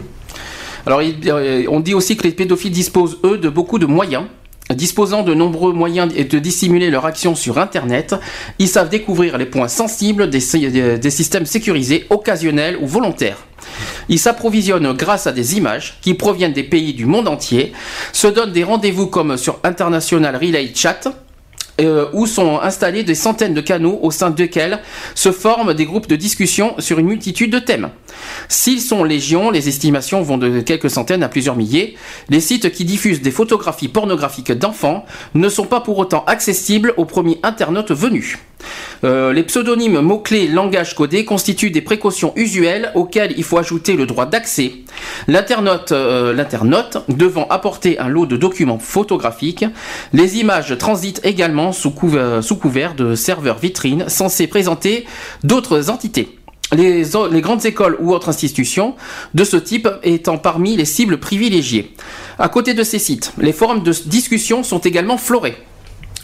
Alors, 0.87 1.01
euh, 1.01 1.65
on 1.69 1.81
dit 1.81 1.95
aussi 1.95 2.17
que 2.17 2.25
les 2.25 2.33
pédophiles 2.33 2.73
disposent, 2.73 3.19
eux, 3.25 3.39
de 3.39 3.49
beaucoup 3.49 3.79
de 3.79 3.87
moyens. 3.87 4.25
Disposant 4.71 5.23
de 5.23 5.35
nombreux 5.35 5.73
moyens 5.73 6.15
de 6.15 6.39
dissimuler 6.39 6.89
leur 6.89 7.05
action 7.05 7.35
sur 7.35 7.59
Internet, 7.59 8.15
ils 8.59 8.69
savent 8.69 8.89
découvrir 8.89 9.37
les 9.37 9.45
points 9.45 9.69
sensibles 9.69 10.31
des- 10.31 10.99
des 10.99 11.11
systèmes 11.11 11.45
sécurisés, 11.47 12.07
occasionnels 12.11 12.79
ou 12.81 12.87
volontaires. 12.87 13.39
Ils 14.09 14.19
s'approvisionnent 14.21 14.93
grâce 14.95 15.27
à 15.27 15.33
des 15.33 15.59
images 15.59 15.99
qui 16.01 16.15
proviennent 16.15 16.53
des 16.55 16.63
pays 16.63 16.95
du 16.95 17.05
monde 17.07 17.29
entier, 17.29 17.73
se 18.13 18.29
donnent 18.29 18.53
des 18.53 18.65
rendez-vous 18.65 19.09
comme 19.09 19.37
sur 19.37 19.59
International 19.63 20.37
Relay 20.37 20.71
Chat, 20.75 21.01
euh, 21.81 22.07
où 22.13 22.27
sont 22.27 22.61
installés 22.61 23.03
des 23.03 23.15
centaines 23.15 23.55
de 23.55 23.61
canaux 23.61 23.99
au 24.03 24.11
sein 24.11 24.31
desquels 24.31 24.81
se 25.15 25.33
forment 25.33 25.75
des 25.75 25.87
groupes 25.87 26.07
de 26.07 26.17
discussion 26.17 26.75
sur 26.79 26.99
une 26.99 27.07
multitude 27.07 27.51
de 27.51 27.59
thèmes. 27.59 27.91
S'ils 28.49 28.81
sont 28.81 29.05
légion, 29.05 29.51
les 29.51 29.69
estimations 29.69 30.23
vont 30.23 30.39
de 30.39 30.61
quelques 30.61 30.91
centaines 30.91 31.23
à 31.23 31.29
plusieurs 31.29 31.57
milliers. 31.57 31.97
Les 32.29 32.41
sites 32.41 32.73
qui 32.73 32.85
diffusent 32.85 33.23
des 33.23 33.31
photographies 33.31 33.89
pornographiques 33.89 34.53
d'enfants 34.53 35.07
ne 35.35 35.49
sont 35.49 35.67
pas 35.67 35.81
pour 35.81 35.99
autant 35.99 36.25
accessibles 36.27 36.95
aux 36.97 37.07
premiers 37.07 37.41
internautes 37.43 37.93
venus. 37.93 38.39
Euh, 39.05 39.33
les 39.33 39.43
pseudonymes 39.43 40.01
mots-clés 40.01 40.49
langage 40.49 40.95
codé 40.95 41.25
constituent 41.25 41.71
des 41.71 41.81
précautions 41.81 42.33
usuelles 42.37 42.93
auxquelles 42.95 43.35
il 43.37 43.45
faut 43.45 43.59
ajouter 43.59 43.97
le 43.97 44.07
droit 44.07 44.27
d'accès. 44.27 44.73
L'internaute 45.29 45.93
euh, 45.93 46.33
devant 47.09 47.47
apporter 47.49 47.99
un 47.99 48.09
lot 48.09 48.27
de 48.27 48.37
documents 48.37 48.79
photographiques. 48.79 49.65
Les 50.13 50.39
images 50.39 50.77
transitent 50.79 51.21
également 51.25 51.73
sous, 51.73 51.93
sous 52.41 52.57
couvert 52.57 52.95
de 52.95 53.15
serveurs 53.15 53.59
vitrines 53.59 54.09
censés 54.09 54.47
présenter 54.47 55.07
d'autres 55.43 55.91
entités. 55.91 56.39
Les, 56.75 57.05
les 57.31 57.41
grandes 57.43 57.67
écoles 57.67 57.99
ou 58.01 58.15
autres 58.15 58.31
institutions 58.31 58.95
de 59.35 59.45
ce 59.45 59.59
type 59.59 59.89
étant 60.03 60.39
parmi 60.39 60.77
les 60.77 60.87
cibles 60.87 61.19
privilégiées. 61.19 61.93
À 62.39 62.49
côté 62.49 62.73
de 62.73 62.83
ces 62.83 62.99
sites, 62.99 63.33
les 63.39 63.53
forums 63.53 63.83
de 63.83 63.93
discussion 64.07 64.63
sont 64.63 64.79
également 64.79 65.19
florés. 65.19 65.57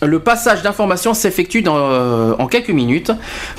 Le 0.01 0.21
passage 0.21 0.63
d'informations 0.63 1.13
s'effectue 1.13 1.65
euh, 1.67 2.35
en 2.39 2.47
quelques 2.47 2.71
minutes. 2.71 3.11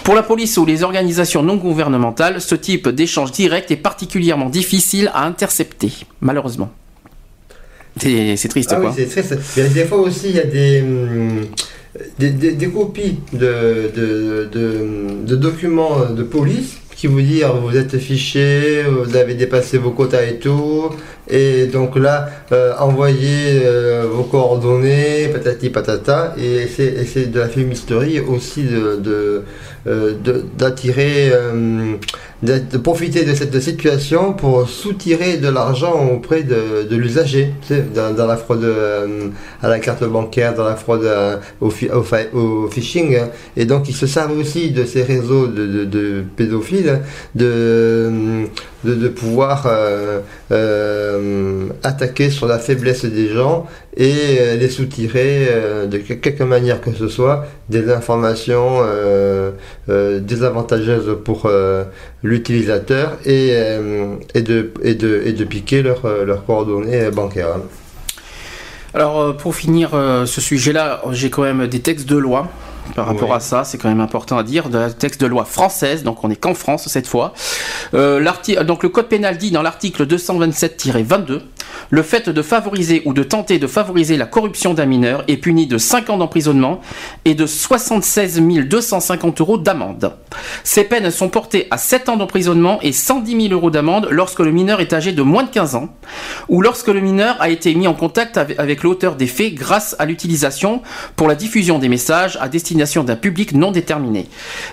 Pour 0.03 0.15
la 0.15 0.23
police 0.23 0.57
ou 0.57 0.65
les 0.65 0.83
organisations 0.83 1.43
non 1.43 1.57
gouvernementales, 1.57 2.39
ce 2.39 2.55
type 2.55 2.87
d'échange 2.89 3.31
direct 3.33 3.71
est 3.71 3.75
particulièrement 3.75 4.49
difficile 4.49 5.11
à 5.13 5.25
intercepter, 5.25 5.91
malheureusement. 6.21 6.71
C'est 7.97 8.47
triste, 8.47 8.71
Ah 8.73 8.79
oui, 8.79 8.85
quoi. 8.87 9.05
triste. 9.05 9.35
Des 9.73 9.83
fois 9.85 9.97
aussi, 9.99 10.29
il 10.29 10.35
y 10.35 10.39
a 10.39 10.45
des, 10.45 10.81
hum, 10.81 11.41
des, 12.17 12.29
des- 12.29 12.53
des 12.53 12.69
copies 12.69 13.19
de, 13.33 13.91
de, 13.93 14.49
de- 14.49 15.25
de 15.25 15.35
documents 15.35 16.05
de 16.09 16.23
police 16.23 16.77
qui 16.95 17.07
vous 17.07 17.19
disent 17.21 17.45
vous 17.61 17.75
êtes 17.75 17.97
fiché, 17.97 18.83
vous 18.83 19.15
avez 19.17 19.33
dépassé 19.33 19.77
vos 19.77 19.91
quotas 19.91 20.23
et 20.23 20.37
tout. 20.39 20.89
Et 21.29 21.67
donc 21.67 21.95
là, 21.95 22.29
euh, 22.51 22.73
envoyez 22.79 23.61
euh, 23.63 24.05
vos 24.11 24.23
coordonnées, 24.23 25.27
patati 25.31 25.69
patata. 25.69 26.35
Et 26.41 26.67
c'est 26.67 27.31
de 27.31 27.39
la 27.39 27.47
fumisterie 27.47 28.19
aussi 28.19 28.63
de, 28.63 29.43
euh, 29.87 30.13
d'attirer, 30.57 31.31
de, 32.41 32.77
profiter 32.77 33.25
de 33.25 33.33
cette 33.35 33.59
situation 33.59 34.33
pour 34.33 34.67
soutirer 34.67 35.37
de 35.37 35.49
l'argent 35.49 36.09
auprès 36.11 36.43
de, 36.43 36.95
l'usager. 36.95 37.53
Dans, 37.95 38.25
la 38.25 38.37
fraude 38.37 38.65
à 39.61 39.67
la 39.67 39.79
carte 39.79 40.03
bancaire, 40.03 40.55
dans 40.55 40.65
la 40.65 40.75
fraude 40.75 41.07
au, 41.61 41.71
au, 42.33 42.67
phishing. 42.67 43.17
Et 43.55 43.65
donc 43.65 43.87
ils 43.87 43.95
se 43.95 44.07
servent 44.07 44.37
aussi 44.37 44.71
de 44.71 44.85
ces 44.85 45.03
réseaux 45.03 45.47
de 45.47 46.23
pédophiles 46.35 47.01
de, 47.35 48.47
de, 48.83 49.07
pouvoir 49.09 49.65
euh, 49.67 50.19
euh, 50.51 51.67
attaquer 51.83 52.29
sur 52.29 52.47
la 52.47 52.59
faiblesse 52.59 53.05
des 53.05 53.27
gens 53.29 53.67
et 53.97 54.13
euh, 54.39 54.55
les 54.55 54.69
soutirer 54.69 55.47
de 55.91 55.97
que- 55.97 56.13
quelque 56.13 56.43
manière 56.43 56.79
que 56.79 56.93
ce 56.93 57.07
soit 57.07 57.45
des 57.69 57.91
informations 57.91 58.79
désavantageuses 59.87 61.17
pour 61.23 61.49
l'utilisateur 62.23 63.17
et, 63.25 63.49
et, 64.33 64.41
de, 64.41 64.71
et, 64.83 64.95
de, 64.95 65.21
et 65.25 65.33
de 65.33 65.43
piquer 65.43 65.81
leurs 65.81 66.07
leurs 66.25 66.45
coordonnées 66.45 67.09
bancaires. 67.11 67.57
Alors, 68.93 69.37
pour 69.37 69.55
finir 69.55 69.91
ce 70.25 70.41
sujet-là, 70.41 71.01
j'ai 71.11 71.29
quand 71.29 71.43
même 71.43 71.67
des 71.67 71.79
textes 71.79 72.07
de 72.09 72.17
loi 72.17 72.47
par 72.95 73.05
rapport 73.05 73.33
à 73.33 73.39
ça, 73.39 73.63
c'est 73.63 73.77
quand 73.77 73.89
même 73.89 73.99
important 74.01 74.37
à 74.37 74.43
dire, 74.43 74.69
de 74.69 74.89
texte 74.89 75.21
de 75.21 75.27
loi 75.27 75.45
française, 75.45 76.03
donc 76.03 76.23
on 76.23 76.29
est 76.29 76.35
qu'en 76.35 76.53
France 76.53 76.87
cette 76.87 77.07
fois. 77.07 77.33
Euh, 77.93 78.19
l'arti- 78.19 78.55
donc 78.65 78.83
le 78.83 78.89
code 78.89 79.07
pénal 79.07 79.37
dit 79.37 79.51
dans 79.51 79.61
l'article 79.61 80.05
227-22, 80.05 81.41
le 81.91 82.01
fait 82.03 82.29
de 82.29 82.41
favoriser 82.41 83.01
ou 83.05 83.13
de 83.13 83.23
tenter 83.23 83.59
de 83.59 83.67
favoriser 83.67 84.17
la 84.17 84.25
corruption 84.25 84.73
d'un 84.73 84.85
mineur 84.85 85.23
est 85.27 85.37
puni 85.37 85.67
de 85.67 85.77
5 85.77 86.09
ans 86.09 86.17
d'emprisonnement 86.17 86.81
et 87.25 87.35
de 87.35 87.45
76 87.45 88.41
250 88.67 89.41
euros 89.41 89.57
d'amende. 89.57 90.13
Ces 90.63 90.83
peines 90.83 91.11
sont 91.11 91.29
portées 91.29 91.67
à 91.71 91.77
7 91.77 92.09
ans 92.09 92.17
d'emprisonnement 92.17 92.79
et 92.81 92.91
110 92.91 93.41
000 93.49 93.53
euros 93.53 93.69
d'amende 93.71 94.07
lorsque 94.11 94.39
le 94.39 94.51
mineur 94.51 94.81
est 94.81 94.93
âgé 94.93 95.11
de 95.11 95.21
moins 95.21 95.43
de 95.43 95.49
15 95.49 95.75
ans 95.75 95.89
ou 96.47 96.61
lorsque 96.61 96.87
le 96.87 96.99
mineur 97.01 97.35
a 97.39 97.49
été 97.49 97.73
mis 97.75 97.87
en 97.87 97.93
contact 97.93 98.37
avec, 98.37 98.59
avec 98.59 98.83
l'auteur 98.83 99.15
des 99.15 99.27
faits 99.27 99.53
grâce 99.53 99.95
à 99.99 100.05
l'utilisation 100.05 100.81
pour 101.15 101.27
la 101.27 101.35
diffusion 101.35 101.79
des 101.79 101.89
messages 101.89 102.37
à 102.41 102.49
destination 102.49 102.78
d'un 103.03 103.15
public 103.15 103.53
non 103.53 103.71
déterminé, 103.71 104.27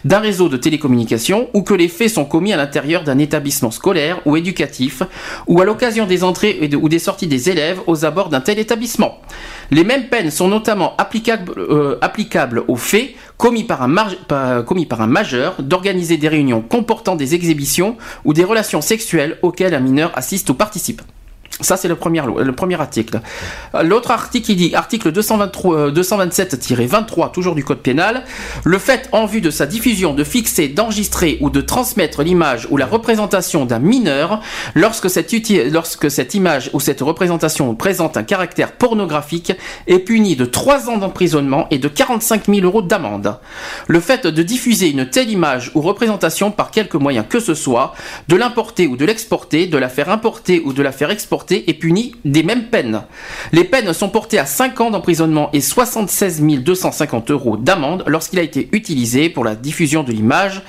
d'un 0.05 0.21
réseau 0.21 0.49
de 0.49 0.57
télécommunications 0.57 1.49
ou 1.55 1.63
que 1.63 1.75
les 1.75 1.89
faits 1.89 2.11
sont 2.11 2.25
commis 2.25 2.53
à 2.53 2.57
l'intérieur 2.57 3.03
d'un 3.03 3.19
établissement 3.19 3.73
scolaire 3.73 4.21
ou 4.27 4.37
éducatif 4.37 5.03
ou 5.49 5.61
à 5.61 5.65
l'occasion 5.65 6.07
des 6.07 6.23
entrées 6.23 6.71
ou 6.81 6.89
des 6.89 6.99
sorties 7.01 7.27
des 7.27 7.51
élèves 7.51 7.81
aux 7.87 8.05
abords 8.05 8.29
d'un 8.29 8.41
tel 8.41 8.59
établissement. 8.59 9.21
Les 9.73 9.83
mêmes 9.83 10.09
peines 10.09 10.31
sont 10.31 10.47
notamment 10.49 10.95
applicables, 10.99 11.53
euh, 11.59 11.99
aux 12.69 12.77
faits 12.77 13.15
commis 13.37 13.65
par 13.65 13.83
un 13.83 15.07
majeur 15.07 15.57
d'organiser 15.61 16.17
des 16.17 16.29
réunions 16.29 16.63
comportant 16.63 17.17
des 17.17 17.35
exhibitions 17.35 17.97
ou 18.25 18.33
des 18.33 18.45
relations 18.45 18.81
sexuelles 18.81 19.39
auxquelles 19.43 19.75
un 19.75 19.81
mineur 19.81 20.13
assiste 20.15 20.49
ou 20.51 20.55
participe. 20.55 21.03
Ça, 21.63 21.79
c'est 21.79 21.89
le 21.89 21.97
premier, 21.97 22.21
premier 22.55 22.79
article. 22.79 23.21
Euh, 23.75 23.83
L'autre 23.83 24.11
article 24.11 24.45
qui 24.45 24.57
dit, 24.57 24.75
article 24.75 25.11
223, 25.11 25.77
euh, 25.77 25.91
227-23, 25.91 27.33
toujours 27.33 27.55
du 27.55 27.65
Code 27.65 27.79
pénal, 27.79 28.25
le 28.65 28.79
fait 28.79 29.09
en 29.13 29.25
vue 29.25 29.41
de 29.41 29.49
sa 29.49 29.65
diffusion 29.65 30.13
de 30.13 30.23
fixer, 30.23 30.69
d'enregistrer 30.69 31.39
ou 31.41 31.49
de 31.49 31.63
transmettre 31.63 32.23
l'image 32.23 32.69
ou 32.71 32.77
la 32.77 32.85
représentation 32.85 33.65
d'un 33.65 33.79
mineur 33.79 34.43
lorsque 34.75 35.09
cette, 35.09 35.33
lorsque 35.73 36.11
cette 36.11 36.35
image 36.35 36.69
ou 36.75 36.81
cette 36.81 37.01
représentation 37.01 37.75
présente 37.75 38.19
un 38.19 38.23
caractère 38.23 38.73
pornographique 38.73 39.53
est 39.87 40.01
puni 40.01 40.37
de 40.37 40.45
3 40.45 40.91
ans 40.91 40.99
d'emprisonnement 40.99 41.69
et 41.71 41.79
de 41.79 41.89
45 41.89 42.47
000 42.49 42.61
euros 42.67 42.83
d'amende. 42.83 43.39
Le 43.87 44.01
fait 44.01 44.27
de 44.27 44.43
diffuser 44.43 44.91
une 44.91 45.09
telle 45.09 45.31
image 45.31 45.71
ou 45.75 45.81
représentation 45.81 46.51
par 46.51 46.71
quelque 46.71 46.99
moyen 46.99 47.23
que 47.23 47.41
ce 47.41 47.55
soit, 47.55 47.95
de 48.29 48.37
l'importer 48.37 48.87
ou 48.87 48.99
de 48.99 49.07
l'exporter, 49.07 49.67
de 49.67 49.79
la 49.79 49.89
faire 49.89 50.11
importer 50.11 50.61
ou 50.63 50.75
de 50.75 50.83
la 50.83 50.93
faire 50.93 51.11
exporter 51.11 51.46
est 51.55 51.75
puni 51.75 52.15
des 52.25 52.43
mêmes 52.43 52.65
peines. 52.65 53.03
Les 53.53 53.65
peines 53.65 53.93
sont 53.93 54.09
portées 54.09 54.39
à 54.39 54.47
5 54.47 54.81
ans 54.81 54.91
d'emprisonnement 54.91 55.51
et 55.53 55.61
76 55.61 56.43
250 56.43 57.31
euros 57.31 57.57
d'amende 57.57 58.05
lorsqu'il 58.07 58.39
a 58.39 58.43
été 58.43 58.69
utilisé 58.73 59.29
pour 59.29 59.45
la 59.45 59.55
diffusion 59.55 60.03
de 60.03 60.13
l'image 60.13 60.63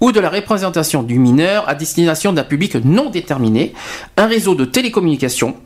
ou 0.00 0.12
de 0.12 0.20
la 0.20 0.30
représentation 0.30 1.02
du 1.02 1.18
mineur 1.18 1.68
à 1.68 1.74
destination 1.74 2.32
d'un 2.32 2.44
public 2.44 2.76
non 2.84 3.10
déterminé, 3.10 3.72
un 4.16 4.26
réseau 4.26 4.54
de 4.54 4.64
télécommunications, 4.64 5.56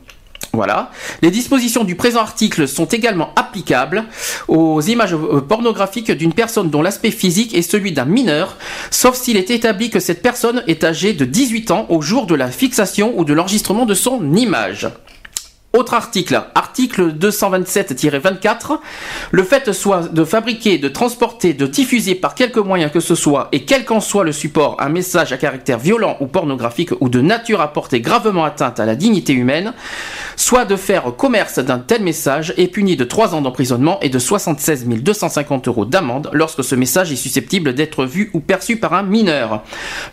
voilà. 0.57 0.89
Les 1.21 1.29
dispositions 1.29 1.83
du 1.83 1.93
présent 1.93 2.21
article 2.21 2.67
sont 2.67 2.85
également 2.85 3.29
applicables 3.35 4.05
aux 4.47 4.81
images 4.81 5.13
euh, 5.13 5.39
pornographiques 5.39 6.09
d'une 6.11 6.33
personne 6.33 6.71
dont 6.71 6.81
l'aspect 6.81 7.11
physique 7.11 7.53
est 7.53 7.61
celui 7.61 7.91
d'un 7.91 8.05
mineur, 8.05 8.57
sauf 8.89 9.15
s'il 9.15 9.37
est 9.37 9.51
établi 9.51 9.91
que 9.91 9.99
cette 9.99 10.23
personne 10.23 10.63
est 10.65 10.83
âgée 10.83 11.13
de 11.13 11.25
18 11.25 11.69
ans 11.69 11.85
au 11.89 12.01
jour 12.01 12.25
de 12.25 12.33
la 12.33 12.49
fixation 12.49 13.13
ou 13.19 13.23
de 13.23 13.33
l'enregistrement 13.33 13.85
de 13.85 13.93
son 13.93 14.33
image. 14.33 14.87
Autre 15.77 15.93
article, 15.93 16.41
article 16.55 17.13
227-24, 17.13 18.79
le 19.29 19.43
fait 19.43 19.71
soit 19.73 20.11
de 20.11 20.23
fabriquer, 20.23 20.79
de 20.79 20.87
transporter, 20.87 21.53
de 21.53 21.67
diffuser 21.67 22.15
par 22.15 22.33
quelque 22.33 22.59
moyen 22.59 22.89
que 22.89 22.99
ce 22.99 23.13
soit, 23.13 23.47
et 23.51 23.63
quel 23.63 23.85
qu'en 23.85 23.99
soit 23.99 24.23
le 24.23 24.31
support, 24.31 24.77
un 24.79 24.89
message 24.89 25.33
à 25.33 25.37
caractère 25.37 25.77
violent 25.77 26.17
ou 26.19 26.25
pornographique 26.25 26.93
ou 26.99 27.09
de 27.09 27.21
nature 27.21 27.61
à 27.61 27.73
porter 27.73 28.01
gravement 28.01 28.43
atteinte 28.43 28.79
à 28.79 28.87
la 28.87 28.95
dignité 28.95 29.33
humaine, 29.33 29.75
soit 30.35 30.65
de 30.65 30.75
faire 30.75 31.15
commerce 31.15 31.59
d'un 31.59 31.77
tel 31.77 32.01
message 32.01 32.55
est 32.57 32.69
puni 32.69 32.95
de 32.95 33.03
3 33.03 33.35
ans 33.35 33.41
d'emprisonnement 33.41 33.99
et 34.01 34.09
de 34.09 34.17
76 34.17 34.87
250 34.87 35.67
euros 35.67 35.85
d'amende 35.85 36.31
lorsque 36.33 36.63
ce 36.63 36.73
message 36.73 37.11
est 37.11 37.17
susceptible 37.17 37.75
d'être 37.75 38.05
vu 38.05 38.31
ou 38.33 38.39
perçu 38.39 38.77
par 38.77 38.95
un 38.95 39.03
mineur. 39.03 39.61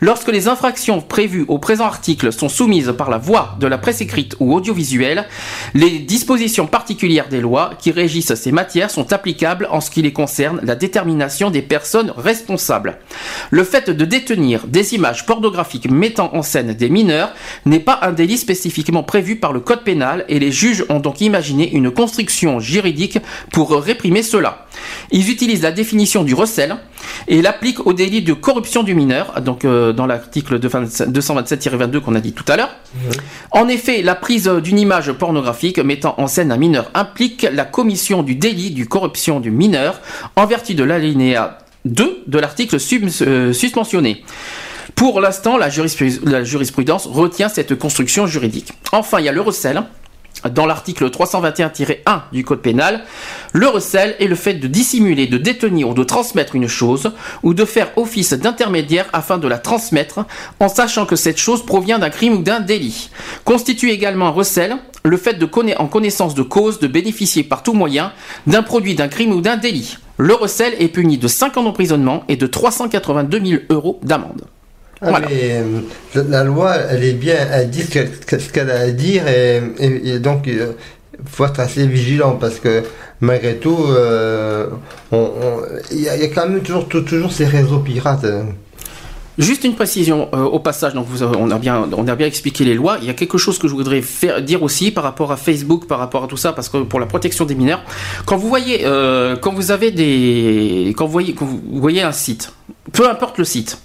Lorsque 0.03 0.29
les 0.29 0.47
infractions 0.47 1.01
prévues 1.01 1.47
au 1.49 1.59
présent 1.59 1.87
article 1.87 2.35
sont 2.35 2.51
soumises 2.51 2.93
par 2.99 3.09
la 3.09 3.17
voie 3.17 3.57
de 3.61 3.67
la 3.67 3.79
presse 3.79 4.03
écrite 4.03 4.37
ou 4.41 4.55
audiovisuelle, 4.55 5.27
les 5.75 5.99
dispositions 5.99 6.67
particulières 6.67 7.29
des 7.29 7.41
lois 7.41 7.73
qui 7.79 7.91
régissent 7.91 8.35
ces 8.35 8.53
matières 8.53 8.91
sont 8.91 9.13
applicables 9.13 9.69
en 9.71 9.81
ce 9.81 9.91
qui 9.91 10.03
les 10.03 10.13
concerne 10.13 10.61
la 10.63 10.75
détermination 10.75 11.51
des 11.51 11.63
personnes 11.63 12.13
responsables. 12.17 12.99
Le 13.51 13.65
fait 13.65 13.91
de 13.91 14.05
détenir 14.05 14.67
des 14.67 14.95
images 14.95 15.27
pornographiques 15.27 15.91
mettant 15.91 16.35
en 16.35 16.43
scène 16.43 16.75
des 16.75 16.89
mineurs 16.89 17.33
n'est 17.67 17.81
pas 17.81 17.99
un 18.03 18.13
délit 18.13 18.39
spécifiquement 18.39 19.03
prévu 19.03 19.37
par 19.37 19.53
le 19.53 19.61
code 19.61 19.85
pénal 19.85 20.25
et 20.29 20.39
les 20.39 20.53
juges 20.53 20.85
ont 20.89 21.01
donc 21.01 21.21
imaginé 21.21 21.73
une 21.73 21.91
construction 21.91 22.61
juridique 22.61 23.19
pour 23.53 23.73
réprimer 23.73 24.23
cela. 24.23 24.67
Ils 25.11 25.31
utilisent 25.31 25.63
la 25.63 25.73
définition 25.73 26.25
du 26.25 26.35
recel 26.35 26.77
et 27.29 27.43
l'appliquent 27.43 27.87
au 27.87 27.93
délit 27.93 28.23
de 28.23 28.33
corruption 28.33 28.83
du 28.83 28.95
mineur, 28.95 29.41
donc 29.41 29.65
euh, 29.65 29.93
dans 29.93 30.07
l'article 30.07 30.59
227-22 30.59 32.01
qu'on 32.01 32.15
a 32.15 32.21
dit 32.21 32.33
tout 32.33 32.45
à 32.49 32.57
l'heure. 32.57 32.71
En 33.51 33.69
effet, 33.69 34.03
la 34.03 34.15
prise 34.15 34.49
d'une 34.63 34.79
image 34.79 35.13
pornographique 35.13 35.79
mettant 35.79 36.15
en 36.19 36.27
scène 36.27 36.53
un 36.53 36.57
mineur 36.57 36.91
implique 36.95 37.47
la 37.53 37.65
commission 37.65 38.23
du 38.23 38.35
délit 38.35 38.71
du 38.71 38.87
corruption 38.87 39.41
du 39.41 39.51
mineur 39.51 40.01
en 40.37 40.47
vertu 40.47 40.75
de 40.75 40.85
l'alinéa 40.85 41.59
2 41.85 42.23
de 42.27 42.39
l'article 42.39 42.77
euh, 43.23 43.53
susmentionné. 43.53 44.25
Pour 44.95 45.21
l'instant, 45.21 45.57
la, 45.57 45.69
jurisprudence- 45.71 46.21
la 46.25 46.45
jurisprudence 46.45 47.07
retient 47.07 47.49
cette 47.49 47.75
construction 47.79 48.27
juridique. 48.27 48.73
Enfin, 48.93 49.19
il 49.19 49.25
y 49.27 49.29
a 49.29 49.33
le 49.33 49.41
recel. 49.41 49.83
Dans 50.51 50.67
l'article 50.67 51.09
321-1 51.09 52.23
du 52.33 52.45
Code 52.45 52.61
pénal, 52.61 53.05
le 53.53 53.67
recel 53.69 54.15
est 54.19 54.27
le 54.27 54.35
fait 54.35 54.55
de 54.55 54.67
dissimuler, 54.67 55.27
de 55.27 55.39
détenir 55.39 55.89
ou 55.89 55.95
de 55.95 56.05
transmettre 56.05 56.55
une 56.55 56.69
chose, 56.69 57.13
ou 57.43 57.55
de 57.55 57.65
faire 57.65 57.97
office 57.97 58.35
d'intermédiaire 58.35 59.07
afin 59.13 59.39
de 59.39 59.49
la 59.49 59.59
transmettre, 59.59 60.27
en 60.61 60.69
sachant 60.69 61.07
que 61.07 61.17
cette 61.17 61.39
chose 61.39 61.65
provient 61.65 61.99
d'un 61.99 62.11
crime 62.11 62.35
ou 62.35 62.43
d'un 62.43 62.61
délit. 62.61 63.11
Constitue 63.45 63.91
également 63.91 64.27
un 64.27 64.31
recel 64.31 64.77
le 65.05 65.17
fait 65.17 65.35
de 65.35 65.47
connaître 65.47 65.81
en 65.81 65.87
connaissance 65.87 66.35
de 66.35 66.43
cause 66.43 66.79
de 66.79 66.87
bénéficier 66.87 67.45
par 67.45 67.63
tout 67.63 67.75
moyen 67.75 68.13
d'un 68.47 68.63
produit 68.63 68.95
d'un 68.95 69.09
crime 69.09 69.33
ou 69.33 69.41
d'un 69.41 69.57
délit. 69.57 69.99
Le 70.17 70.35
recel 70.35 70.75
est 70.79 70.89
puni 70.89 71.19
de 71.19 71.29
5 71.29 71.57
ans 71.57 71.63
d'emprisonnement 71.63 72.25
et 72.29 72.37
de 72.37 72.47
382 72.47 73.45
000 73.45 73.63
euros 73.71 74.01
d'amende. 74.03 74.47
Ah, 75.05 75.11
Voilà. 75.11 75.27
mais, 75.29 75.63
euh, 76.17 76.23
la, 76.29 76.45
loi, 76.45 76.75
elle 76.91 77.05
est 77.05 77.13
bien, 77.13 77.37
elle 77.53 77.71
dit 77.71 77.83
ce 77.83 78.51
qu'elle 78.53 78.71
a 78.71 78.81
à 78.81 78.91
dire 78.91 79.27
et, 79.29 79.61
et- 79.79 80.09
et 80.15 80.19
donc 80.19 80.47
il 80.47 80.69
faut 81.27 81.45
être 81.45 81.61
assez 81.61 81.87
vigilant 81.87 82.33
parce 82.41 82.59
que 82.59 82.83
malgré 83.21 83.57
tout, 83.57 83.79
euh, 83.89 84.67
il 85.13 86.01
y, 86.01 86.09
a 86.09 86.17
il 86.17 86.23
y 86.23 86.25
a 86.25 86.29
quand 86.29 86.49
même 86.49 86.61
toujours, 86.61 86.89
tou- 86.89 87.03
toujours 87.03 87.33
ces 87.33 87.45
réseaux 87.47 87.79
pirates. 87.81 88.27
Juste 89.37 89.65
une 89.65 89.75
précision 89.75 90.29
euh, 90.33 90.45
au 90.45 90.61
passage, 90.61 90.95
donc 90.95 91.07
vous, 91.09 91.25
on, 91.25 91.51
a 91.51 91.59
bien, 91.59 91.89
on 91.97 92.07
a 92.07 92.15
bien 92.15 92.29
expliqué 92.29 92.65
les 92.65 92.75
lois. 92.75 92.99
Il 93.01 93.09
y 93.09 93.11
a 93.11 93.15
quelque 93.15 93.37
chose 93.37 93.59
que 93.59 93.67
je 93.67 93.75
voudrais 93.75 94.01
faire 94.01 94.41
dire 94.41 94.63
aussi 94.63 94.93
par 94.93 95.03
rapport 95.03 95.33
à 95.33 95.37
Facebook, 95.37 95.89
par 95.89 95.99
rapport 95.99 96.23
à 96.23 96.27
tout 96.29 96.37
ça, 96.37 96.53
parce 96.53 96.69
que 96.69 96.79
pour 96.85 97.01
la 97.01 97.07
protection 97.07 97.45
des 97.45 97.57
mineurs, 97.57 97.83
quand 98.27 98.37
vous 98.37 98.49
voyez, 98.49 98.83
euh, 98.85 99.35
quand 99.37 99.53
vous 99.53 99.73
avez 99.73 99.91
des, 99.91 100.95
quand 100.97 101.07
vous 101.07 101.13
voyez, 101.13 101.35
quand 101.35 101.47
vous 101.47 101.61
voyez 101.81 102.03
un 102.03 102.13
site, 102.13 102.53
peu 102.93 103.11
importe 103.11 103.39
le 103.39 103.45
site, 103.45 103.79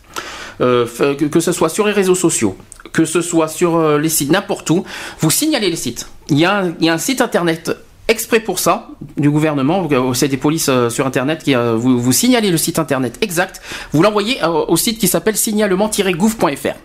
euh, 0.61 0.85
f- 0.85 1.29
que, 1.29 1.39
ce 1.39 1.51
soit 1.51 1.69
sur 1.69 1.85
les 1.87 1.93
réseaux 1.93 2.15
sociaux, 2.15 2.55
que 2.91 3.05
ce 3.05 3.21
soit 3.21 3.47
sur 3.47 3.75
euh, 3.75 3.97
les 3.97 4.09
sites, 4.09 4.31
n'importe 4.31 4.69
où, 4.69 4.83
vous 5.19 5.31
signalez 5.31 5.69
les 5.69 5.75
sites. 5.75 6.07
Il 6.29 6.37
y, 6.37 6.45
a 6.45 6.65
un, 6.81 6.97
site 6.97 7.21
internet 7.21 7.71
exprès 8.07 8.39
pour 8.39 8.59
ça 8.59 8.89
du 9.17 9.29
gouvernement, 9.29 9.87
euh, 9.91 10.13
c'est 10.13 10.27
des 10.27 10.37
polices 10.37 10.69
euh, 10.69 10.89
sur 10.89 11.05
internet 11.05 11.43
qui 11.43 11.55
euh, 11.55 11.75
vous, 11.75 12.11
signalez 12.11 12.51
le 12.51 12.57
site 12.57 12.79
internet 12.79 13.17
exact, 13.21 13.61
vous 13.93 14.01
l'envoyez 14.01 14.43
euh, 14.43 14.47
au 14.47 14.77
site 14.77 14.99
qui 14.99 15.07
s'appelle 15.07 15.35
signalement-gouv.fr. 15.35 16.75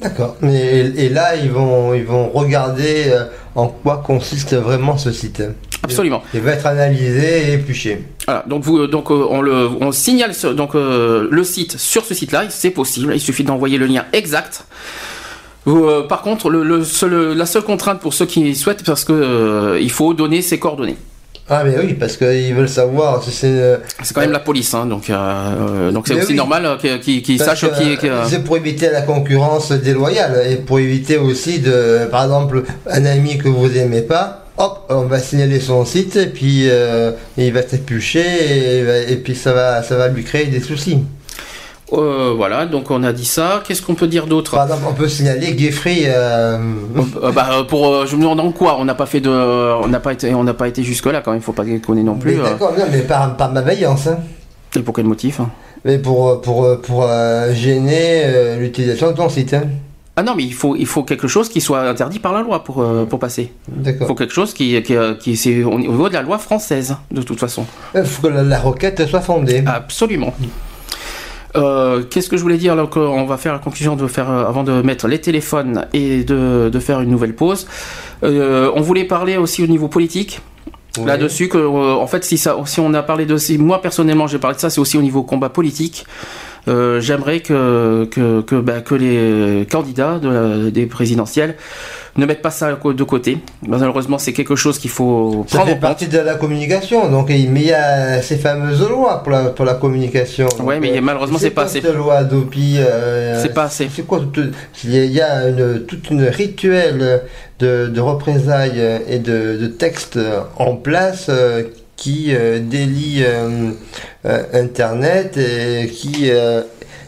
D'accord. 0.00 0.36
Mais 0.42 0.92
et 0.96 1.08
là, 1.08 1.36
ils 1.36 1.50
vont, 1.50 1.94
ils 1.94 2.04
vont 2.04 2.28
regarder 2.28 3.04
euh, 3.06 3.24
en 3.54 3.68
quoi 3.68 4.02
consiste 4.04 4.54
vraiment 4.54 4.98
ce 4.98 5.10
site. 5.10 5.42
Absolument. 5.86 6.22
Il 6.34 6.40
va 6.40 6.52
être 6.52 6.66
analysé 6.66 7.48
et 7.48 7.52
épluché. 7.54 8.02
Voilà, 8.26 8.44
donc 8.46 8.62
vous, 8.64 8.86
donc 8.86 9.10
euh, 9.10 9.26
on 9.30 9.40
le, 9.40 9.68
on 9.80 9.90
signale 9.92 10.34
ce- 10.34 10.48
donc 10.48 10.74
euh, 10.74 11.26
le 11.30 11.44
site 11.44 11.78
sur 11.78 12.04
ce 12.04 12.14
site-là, 12.14 12.44
c'est 12.50 12.70
possible. 12.70 13.12
Il 13.14 13.20
suffit 13.20 13.44
d'envoyer 13.44 13.78
le 13.78 13.86
lien 13.86 14.04
exact. 14.12 14.64
Euh, 15.66 16.02
par 16.06 16.22
contre, 16.22 16.48
le, 16.50 16.62
le 16.62 16.84
seul- 16.84 17.36
la 17.36 17.46
seule 17.46 17.62
contrainte 17.62 18.00
pour 18.00 18.14
ceux 18.14 18.26
qui 18.26 18.54
souhaitent, 18.54 18.84
parce 18.84 19.04
que 19.04 19.12
euh, 19.12 19.78
il 19.80 19.90
faut 19.90 20.14
donner 20.14 20.40
ses 20.42 20.58
coordonnées. 20.58 20.96
Ah 21.48 21.62
mais 21.64 21.76
oui, 21.78 21.94
parce 21.94 22.16
qu'ils 22.16 22.54
veulent 22.54 22.68
savoir 22.68 23.22
c'est... 23.22 23.46
euh, 23.46 23.76
quand 24.12 24.20
même 24.20 24.32
la 24.32 24.40
police, 24.40 24.74
hein, 24.74 24.84
donc 24.86 25.08
euh, 25.10 25.92
donc 25.92 26.08
c'est 26.08 26.14
aussi 26.14 26.32
oui. 26.32 26.34
normal 26.34 26.66
euh, 26.66 26.98
qu'ils 26.98 27.38
sachent 27.38 27.60
qui 27.78 27.96
euh, 28.08 28.24
C'est 28.28 28.42
pour 28.42 28.56
éviter 28.56 28.90
la 28.90 29.02
concurrence 29.02 29.70
déloyale 29.70 30.44
et 30.50 30.56
pour 30.56 30.80
éviter 30.80 31.18
aussi 31.18 31.60
de, 31.60 32.06
par 32.10 32.24
exemple, 32.24 32.64
un 32.90 33.04
ami 33.04 33.38
que 33.38 33.46
vous 33.48 33.76
aimez 33.76 34.02
pas, 34.02 34.45
hop, 34.58 34.86
on 34.88 35.02
va 35.02 35.18
signaler 35.18 35.60
son 35.60 35.84
site 35.84 36.16
et 36.16 36.26
puis 36.26 36.68
euh, 36.68 37.12
il 37.36 37.52
va 37.52 37.62
s'éplucher 37.62 38.20
et, 38.20 39.12
et 39.12 39.16
puis 39.16 39.34
ça 39.34 39.52
va, 39.52 39.82
ça 39.82 39.96
va 39.96 40.08
lui 40.08 40.24
créer 40.24 40.46
des 40.46 40.60
soucis. 40.60 40.98
euh, 41.92 42.32
voilà, 42.36 42.66
donc 42.66 42.90
on 42.90 43.02
a 43.04 43.12
dit 43.12 43.24
ça. 43.24 43.62
Qu'est-ce 43.66 43.82
qu'on 43.82 43.94
peut 43.94 44.08
dire 44.08 44.26
d'autre? 44.26 44.52
Par 44.56 44.64
exemple, 44.64 44.84
on 44.88 44.94
peut 44.94 45.08
signaler 45.08 45.56
Geoffrey. 45.56 46.04
euh, 46.06 46.58
bah, 47.34 47.64
pour, 47.68 48.06
je 48.06 48.16
me 48.16 48.22
demande 48.22 48.40
en 48.40 48.50
quoi 48.52 48.76
On 48.80 48.84
n'a 48.84 48.94
pas 48.94 49.06
fait 49.06 49.20
de, 49.20 49.30
on 49.30 49.86
n'a 49.88 50.00
pas 50.00 50.12
été, 50.12 50.34
on 50.34 50.42
n'a 50.44 50.54
pas 50.54 50.68
été 50.68 50.82
jusque 50.82 51.06
là 51.06 51.20
quand 51.24 51.30
même. 51.32 51.40
Il 51.40 51.44
faut 51.44 51.52
pas 51.52 51.64
déconner 51.64 52.02
non 52.02 52.16
plus. 52.16 52.36
mais. 52.36 52.42
D'accord, 52.42 52.72
non, 52.76 52.84
mais 52.90 53.02
par, 53.02 53.36
par 53.36 53.52
malveillance. 53.52 54.06
Hein. 54.08 54.18
Et 54.74 54.80
pour 54.80 54.94
quel 54.94 55.04
motif 55.04 55.38
hein? 55.40 55.50
Mais 55.84 55.98
pour, 55.98 56.40
pour, 56.40 56.80
pour 56.80 57.08
gêner 57.52 58.56
l'utilisation 58.58 59.12
de 59.12 59.16
ton 59.16 59.28
site. 59.28 59.54
Hein. 59.54 59.62
Ah 60.18 60.22
non, 60.22 60.34
mais 60.34 60.44
il 60.44 60.54
faut, 60.54 60.76
il 60.76 60.86
faut 60.86 61.02
quelque 61.02 61.28
chose 61.28 61.48
qui 61.50 61.60
soit 61.60 61.80
interdit 61.88 62.18
par 62.18 62.32
la 62.32 62.40
loi 62.40 62.64
pour, 62.64 62.80
euh, 62.80 63.04
pour 63.04 63.18
passer. 63.18 63.52
Il 63.76 63.82
D'accord. 63.82 64.06
faut 64.08 64.14
quelque 64.14 64.32
chose 64.32 64.54
qui, 64.54 64.82
qui, 64.82 64.96
euh, 64.96 65.14
qui 65.14 65.36
c'est 65.36 65.62
au 65.62 65.78
niveau 65.78 66.08
de 66.08 66.14
la 66.14 66.22
loi 66.22 66.38
française, 66.38 66.96
de 67.10 67.20
toute 67.20 67.38
façon. 67.38 67.66
Il 67.94 68.02
faut 68.04 68.22
que 68.22 68.32
la, 68.32 68.42
la 68.42 68.58
requête 68.58 69.06
soit 69.06 69.20
fondée. 69.20 69.62
Absolument. 69.66 70.32
Euh, 71.56 72.02
Qu'est-ce 72.10 72.28
que 72.28 72.36
je 72.36 72.42
voulais 72.42 72.56
dire 72.58 72.72
alors 72.72 72.90
qu'on 72.90 73.24
va 73.24 73.36
faire 73.36 73.52
la 73.52 73.58
conclusion 73.58 73.96
de 73.96 74.06
faire 74.06 74.30
euh, 74.30 74.46
avant 74.46 74.62
de 74.64 74.82
mettre 74.82 75.08
les 75.08 75.20
téléphones 75.20 75.86
et 75.92 76.24
de, 76.24 76.68
de 76.72 76.78
faire 76.80 77.00
une 77.00 77.10
nouvelle 77.10 77.34
pause. 77.34 77.66
Euh, 78.24 78.70
on 78.74 78.80
voulait 78.82 79.04
parler 79.04 79.36
aussi 79.36 79.62
au 79.62 79.66
niveau 79.66 79.88
politique 79.88 80.40
Oui. 80.98 81.04
là-dessus 81.06 81.48
que 81.48 81.56
euh, 81.58 81.94
en 81.94 82.06
fait 82.06 82.24
si 82.24 82.36
ça 82.38 82.56
si 82.66 82.80
on 82.80 82.92
a 82.94 83.02
parlé 83.02 83.24
de 83.26 83.36
si 83.38 83.56
moi 83.58 83.80
personnellement 83.80 84.26
j'ai 84.26 84.38
parlé 84.38 84.56
de 84.56 84.60
ça 84.60 84.70
c'est 84.70 84.80
aussi 84.80 84.96
au 84.98 85.02
niveau 85.02 85.22
combat 85.22 85.48
politique 85.50 86.06
euh, 86.68 87.00
j'aimerais 87.00 87.40
que 87.40 88.04
que 88.10 88.40
que, 88.42 88.56
bah, 88.56 88.80
que 88.80 88.94
les 88.94 89.66
candidats 89.66 90.18
de, 90.18 90.70
des 90.70 90.86
présidentielles 90.86 91.54
ne 92.16 92.24
mettent 92.24 92.40
pas 92.42 92.50
ça 92.50 92.72
de 92.72 93.04
côté. 93.04 93.38
Malheureusement, 93.68 94.16
c'est 94.18 94.32
quelque 94.32 94.56
chose 94.56 94.78
qu'il 94.78 94.88
faut 94.90 95.44
ça 95.48 95.58
prendre 95.58 95.66
fait 95.66 95.72
en 95.72 95.74
compte. 95.74 95.80
partie 95.82 96.06
de 96.08 96.18
la 96.18 96.34
communication, 96.36 97.10
donc 97.10 97.28
mais 97.28 97.40
il 97.40 97.66
y 97.66 97.72
a 97.72 98.22
ces 98.22 98.36
fameuses 98.36 98.88
lois 98.88 99.22
pour 99.22 99.32
la, 99.32 99.44
pour 99.50 99.64
la 99.66 99.74
communication. 99.74 100.46
Donc, 100.58 100.66
mais 100.80 100.96
euh, 100.96 101.00
malheureusement, 101.02 101.38
c'est 101.38 101.50
pas 101.50 101.64
assez. 101.64 101.82
Cette 101.82 101.94
loi 101.94 102.14
Adopi, 102.14 102.76
euh, 102.78 103.40
C'est 103.42 103.52
pas 103.52 103.64
assez. 103.64 103.88
C'est 103.94 104.06
quoi 104.06 104.20
Il 104.84 104.94
y 104.94 104.98
a- 104.98 105.04
il 105.04 105.12
y 105.12 105.20
a 105.20 105.48
une, 105.48 105.84
toute 105.86 106.08
une 106.10 106.22
rituel 106.24 107.22
de, 107.58 107.86
de 107.88 108.00
représailles 108.00 108.82
et 109.08 109.18
de, 109.18 109.58
de 109.58 109.66
textes 109.66 110.18
en 110.58 110.74
place 110.76 111.26
euh, 111.28 111.64
qui 111.96 112.34
euh, 112.34 112.60
délie 112.60 113.22
euh, 113.24 113.72
euh, 114.26 114.44
Internet 114.52 115.36
et 115.38 115.88
qui 115.88 116.30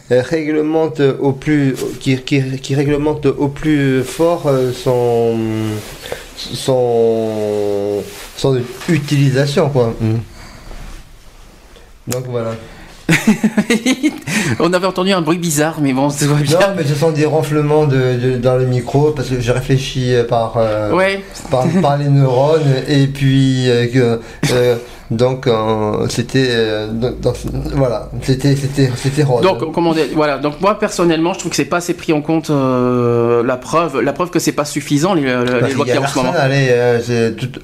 réglemente 0.09 1.01
au 1.01 1.33
plus 1.33 1.75
qui, 1.99 2.17
qui, 2.17 2.75
réglemente 2.75 3.27
au 3.27 3.47
plus 3.47 4.03
fort 4.03 4.49
son 4.73 5.37
son 6.35 8.01
son 8.35 8.61
utilisation 8.89 9.69
quoi. 9.69 9.93
Donc 12.07 12.25
voilà. 12.27 12.55
On 14.59 14.73
avait 14.73 14.87
entendu 14.87 15.11
un 15.11 15.21
bruit 15.21 15.37
bizarre, 15.37 15.77
mais 15.81 15.93
bon, 15.93 16.09
c'est 16.09 16.27
bien. 16.27 16.59
Non, 16.59 16.65
mais 16.77 16.83
ce 16.83 16.95
sont 16.95 17.11
des 17.11 17.25
ronflements 17.25 17.85
de, 17.85 18.15
de- 18.15 18.37
dans 18.37 18.55
le 18.55 18.65
micro 18.65 19.11
parce 19.11 19.29
que 19.29 19.39
j'ai 19.39 19.51
réfléchi 19.51 20.13
euh, 20.13 20.23
par, 20.23 20.55
euh, 20.57 20.91
Ouais. 20.91 21.23
par, 21.51 21.65
par 21.81 21.97
les 21.97 22.07
neurones 22.09 22.61
et 22.87 23.07
puis 23.07 23.69
euh, 23.69 24.17
euh, 24.51 24.75
donc 25.11 25.47
c'était 26.09 26.49
voilà 27.73 28.09
c'était 28.21 28.55
c'était 28.55 28.91
c'était. 28.95 29.23
Donc, 29.41 29.71
comment 29.73 29.93
dire, 29.93 30.05
voilà. 30.13 30.37
Donc 30.37 30.61
moi 30.61 30.77
personnellement, 30.77 31.33
je 31.33 31.39
trouve 31.39 31.49
que 31.49 31.55
c'est 31.55 31.65
pas 31.65 31.77
assez 31.77 31.95
pris 31.95 32.13
en 32.13 32.21
compte 32.21 32.49
la 32.49 33.57
preuve, 33.57 34.01
la 34.01 34.13
preuve 34.13 34.29
que 34.29 34.37
c'est 34.39 34.51
pas 34.51 34.65
suffisant 34.65 35.15
les, 35.15 35.23
lois 35.23 35.85
qu'il 35.85 35.95
y 35.95 35.97
a 35.97 36.01
en 36.01 36.07
ce 36.07 36.15
moment. 36.17 36.33
allez, 36.37 36.69
tout- 37.37 37.59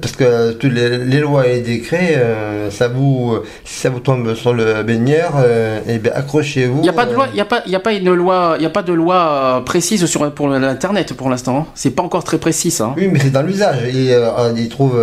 parce 0.00 0.16
que 0.16 0.52
toutes 0.52 0.72
les, 0.72 1.20
lois 1.20 1.46
et 1.46 1.54
les 1.56 1.60
décrets, 1.62 2.14
euh, 2.16 2.70
ça 2.70 2.88
vous, 2.88 3.38
si 3.64 3.80
ça 3.80 3.90
vous 3.90 4.00
tombe 4.00 4.34
sur 4.34 4.52
le 4.54 4.82
baigneur, 4.82 5.32
euh, 5.36 5.80
eh 5.88 5.98
bien 5.98 6.12
accrochez-vous. 6.14 6.78
Il 6.78 6.82
n'y 6.82 6.88
a 6.88 6.92
pas 6.92 7.06
de 7.06 7.12
euh, 7.12 7.14
loi, 7.14 7.26
il 7.32 7.36
y 7.36 7.40
a 7.40 7.44
pas, 7.44 7.62
il 7.66 7.72
y 7.72 7.76
a 7.76 7.80
pas 7.80 7.92
une 7.92 8.12
loi, 8.14 8.56
il 8.58 8.62
y 8.62 8.66
a 8.66 8.70
pas 8.70 8.82
de 8.82 8.92
loi 8.92 9.62
précise 9.64 10.04
sur 10.06 10.30
pour 10.34 10.48
l'internet 10.48 11.12
pour 11.14 11.28
l'instant. 11.30 11.58
hein. 11.58 11.66
C'est 11.74 11.90
pas 11.90 12.02
encore 12.02 12.24
très 12.24 12.38
précis 12.38 12.70
ça. 12.70 12.84
hein. 12.86 12.94
Oui, 12.96 13.08
mais 13.12 13.18
c'est 13.20 13.30
dans 13.30 13.42
l'usage. 13.42 13.82
Et 13.94 14.12
euh, 14.14 14.52
il 14.56 14.68
trouve, 14.68 14.98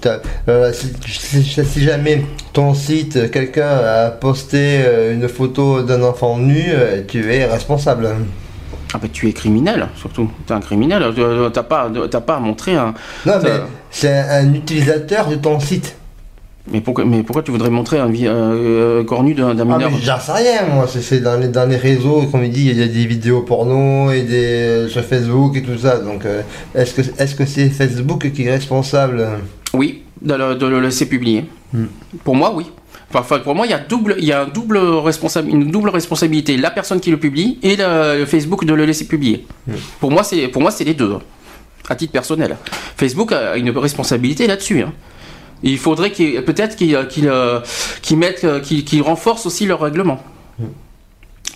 t'as- 0.00 0.20
si, 0.72 1.42
si- 1.42 1.82
jamais 1.84 2.24
ton 2.52 2.74
site, 2.74 3.30
quelqu'un 3.30 3.68
a 3.68 4.10
posté 4.10 4.80
une 5.12 5.28
photo 5.28 5.82
d'un 5.82 6.02
enfant 6.02 6.36
nu, 6.38 6.64
tu 7.08 7.32
es 7.32 7.44
responsable. 7.46 8.08
Ah 8.92 8.98
bah 8.98 9.08
tu 9.12 9.28
es 9.28 9.32
criminel 9.32 9.86
surtout. 9.96 10.28
T'es 10.46 10.52
un 10.54 10.60
criminel. 10.60 11.02
euh, 11.02 11.48
T'as 11.50 11.62
pas, 11.62 11.90
t'as 12.10 12.20
pas 12.20 12.36
à 12.36 12.40
montrer 12.40 12.74
un. 12.74 12.94
Non, 13.26 13.34
mais 13.42 13.50
c'est 13.90 14.12
un, 14.18 14.52
utilisateur 14.52 15.28
de 15.28 15.36
ton 15.36 15.60
site. 15.60 15.96
Mais 16.72 16.80
pourquoi, 16.80 17.04
mais 17.04 17.22
pourquoi 17.22 17.42
tu 17.42 17.50
voudrais 17.52 17.70
montrer 17.70 17.98
un 17.98 18.08
vi- 18.10 18.26
euh, 18.28 19.02
corps 19.04 19.22
nu 19.22 19.34
d'un 19.34 19.50
Ah, 19.58 19.64
mineur 19.64 19.90
j'en 20.02 20.20
sais 20.20 20.32
rien, 20.32 20.66
moi. 20.72 20.86
C'est- 20.88 21.00
C'est 21.02 21.20
dans 21.20 21.36
les, 21.40 21.48
dans 21.48 21.66
les 21.68 21.76
réseaux, 21.76 22.22
comme 22.30 22.44
il 22.44 22.50
dit, 22.50 22.66
il 22.68 22.78
y 22.78 22.82
a 22.82 22.86
des 22.86 23.06
vidéos 23.06 23.42
porno 23.42 24.10
et 24.10 24.22
des 24.22 24.86
sur 24.88 25.02
Facebook 25.04 25.56
et 25.56 25.62
tout 25.62 25.78
ça. 25.78 25.98
Donc, 25.98 26.24
euh, 26.26 26.42
est-ce 26.74 26.94
que 26.94 27.00
est-ce 27.22 27.34
que 27.34 27.46
c'est 27.46 27.70
Facebook 27.70 28.30
qui 28.32 28.44
est 28.44 28.50
responsable? 28.50 29.26
Oui, 29.72 30.02
de 30.20 30.34
le, 30.34 30.54
de 30.56 30.66
le 30.66 30.80
laisser 30.80 31.06
publier. 31.06 31.44
Hmm. 31.72 31.86
Pour 32.24 32.34
moi, 32.36 32.52
oui. 32.54 32.66
Enfin, 33.12 33.40
pour 33.40 33.54
moi, 33.56 33.66
il 33.66 33.70
y 33.70 33.74
a 33.74 33.78
double, 33.78 34.14
il 34.18 34.24
y 34.24 34.32
a 34.32 34.42
un 34.42 34.46
double 34.46 34.78
responsa- 34.78 35.44
une 35.44 35.70
double 35.70 35.88
responsabilité, 35.90 36.56
la 36.56 36.70
personne 36.70 37.00
qui 37.00 37.10
le 37.10 37.16
publie 37.18 37.58
et 37.62 37.76
le, 37.76 38.24
Facebook 38.24 38.64
de 38.64 38.72
le 38.72 38.84
laisser 38.84 39.06
publier. 39.06 39.46
Hmm. 39.66 39.72
Pour 39.98 40.10
moi, 40.12 40.22
c'est 40.22 40.46
pour 40.48 40.62
moi 40.62 40.70
c'est 40.70 40.84
les 40.84 40.94
deux, 40.94 41.14
hein, 41.14 41.20
à 41.88 41.96
titre 41.96 42.12
personnel. 42.12 42.56
Facebook 42.96 43.32
a 43.32 43.56
une 43.56 43.70
responsabilité 43.76 44.46
là-dessus. 44.46 44.82
hein. 44.82 44.92
Il 45.62 45.76
faudrait 45.78 46.10
qu'il 46.12 46.40
peut-être 46.42 46.76
qu'il 46.76 46.96
qu'il 47.08 47.28
euh, 47.28 47.60
qu'il 48.00 48.18
euh, 48.44 48.60
qu'il 48.60 48.84
qu'il 48.84 49.02
renforce 49.02 49.44
aussi 49.44 49.66
leur 49.66 49.80
règlement, 49.80 50.20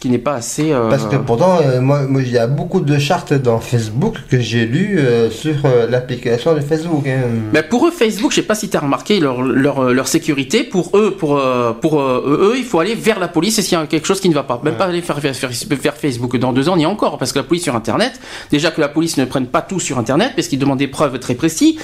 qui 0.05 0.11
n'est 0.11 0.19
pas 0.19 0.35
assez. 0.35 0.71
euh. 0.71 0.91
Parce 0.91 1.07
que 1.07 1.17
pourtant, 1.17 1.61
euh, 1.63 1.81
moi, 1.81 2.03
moi, 2.03 2.21
il 2.21 2.31
y 2.31 2.37
a 2.37 2.47
beaucoup 2.47 2.81
de 2.81 2.99
chartes 2.99 3.33
dans 3.33 3.59
Facebook 3.59 4.17
que 4.29 4.39
j'ai 4.39 4.67
lues 4.67 4.99
euh, 4.99 5.31
sur 5.31 5.55
l'application 5.89 6.55
de 6.55 6.61
Facebook. 6.61 7.07
hein. 7.09 7.23
Mais 7.55 7.63
pour 7.63 7.87
eux, 7.87 7.91
Facebook, 7.91 8.33
je 8.33 8.37
sais 8.37 8.43
pas 8.43 8.55
si 8.55 8.69
tu 8.69 8.77
as 8.77 8.81
remarqué 8.81 9.19
leur, 9.19 9.41
leur, 9.41 9.95
leur 9.95 10.07
sécurité. 10.07 10.63
Pour 10.63 10.91
eux, 10.95 11.13
pour, 11.19 11.41
pour 11.81 12.03
eux, 12.03 12.55
il 12.59 12.65
faut 12.65 12.81
aller 12.81 12.95
vers 12.95 13.19
la 13.19 13.29
police 13.29 13.59
et 13.59 13.63
s'il 13.63 13.79
y 13.79 13.81
a 13.81 13.87
quelque 13.87 14.07
chose 14.07 14.21
qui 14.21 14.29
ne 14.29 14.35
va 14.35 14.43
pas. 14.43 14.61
Même 14.63 14.75
Ouais. 14.75 14.79
pas 14.79 14.85
aller 14.85 15.01
faire, 15.01 15.19
faire, 15.21 15.35
faire, 15.35 15.95
Facebook. 15.97 16.37
Dans 16.37 16.53
deux 16.53 16.69
ans, 16.69 16.77
est 16.77 16.85
encore. 16.85 17.17
Parce 17.17 17.33
que 17.33 17.39
la 17.39 17.45
police 17.45 17.63
sur 17.63 17.75
Internet, 17.75 18.13
déjà 18.51 18.71
que 18.73 18.83
la 18.83 18.89
police 18.89 19.17
ne 19.17 19.25
prenne 19.25 19.47
pas 19.47 19.63
tout 19.63 19.81
sur 19.81 19.99
Internet, 19.99 20.33
parce 20.37 20.49
qu'ils 20.49 20.59
demandent 20.59 20.79
des 20.81 20.87
preuves 20.89 21.19
très 21.19 21.35
précises. 21.35 21.77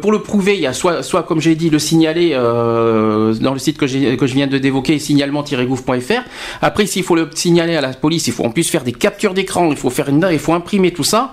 Pour 0.00 0.12
le 0.12 0.20
prouver, 0.20 0.54
il 0.54 0.60
y 0.60 0.66
a 0.68 0.72
soit, 0.72 1.02
soit 1.02 1.24
comme 1.24 1.40
j'ai 1.40 1.56
dit, 1.56 1.70
le 1.70 1.80
signaler 1.80 2.34
dans 2.34 3.52
le 3.52 3.58
site 3.58 3.78
que, 3.78 4.14
que 4.14 4.26
je 4.28 4.34
viens 4.34 4.46
de 4.46 4.58
d'évoquer, 4.58 5.00
signalement-gouv.fr. 5.00 6.22
Après, 6.62 6.86
s'il 6.86 7.02
faut 7.02 7.16
le 7.16 7.28
signaler 7.48 7.76
à 7.76 7.80
la 7.80 7.92
police, 8.04 8.26
il 8.30 8.32
faut 8.36 8.44
en 8.44 8.50
plus 8.50 8.68
faire 8.74 8.84
des 8.84 8.92
captures 8.92 9.32
d'écran, 9.38 9.68
il 9.70 9.76
faut 9.82 9.90
faire 9.98 10.08
une, 10.14 10.26
il 10.30 10.38
faut 10.38 10.52
imprimer 10.52 10.90
tout 10.92 11.04
ça. 11.14 11.32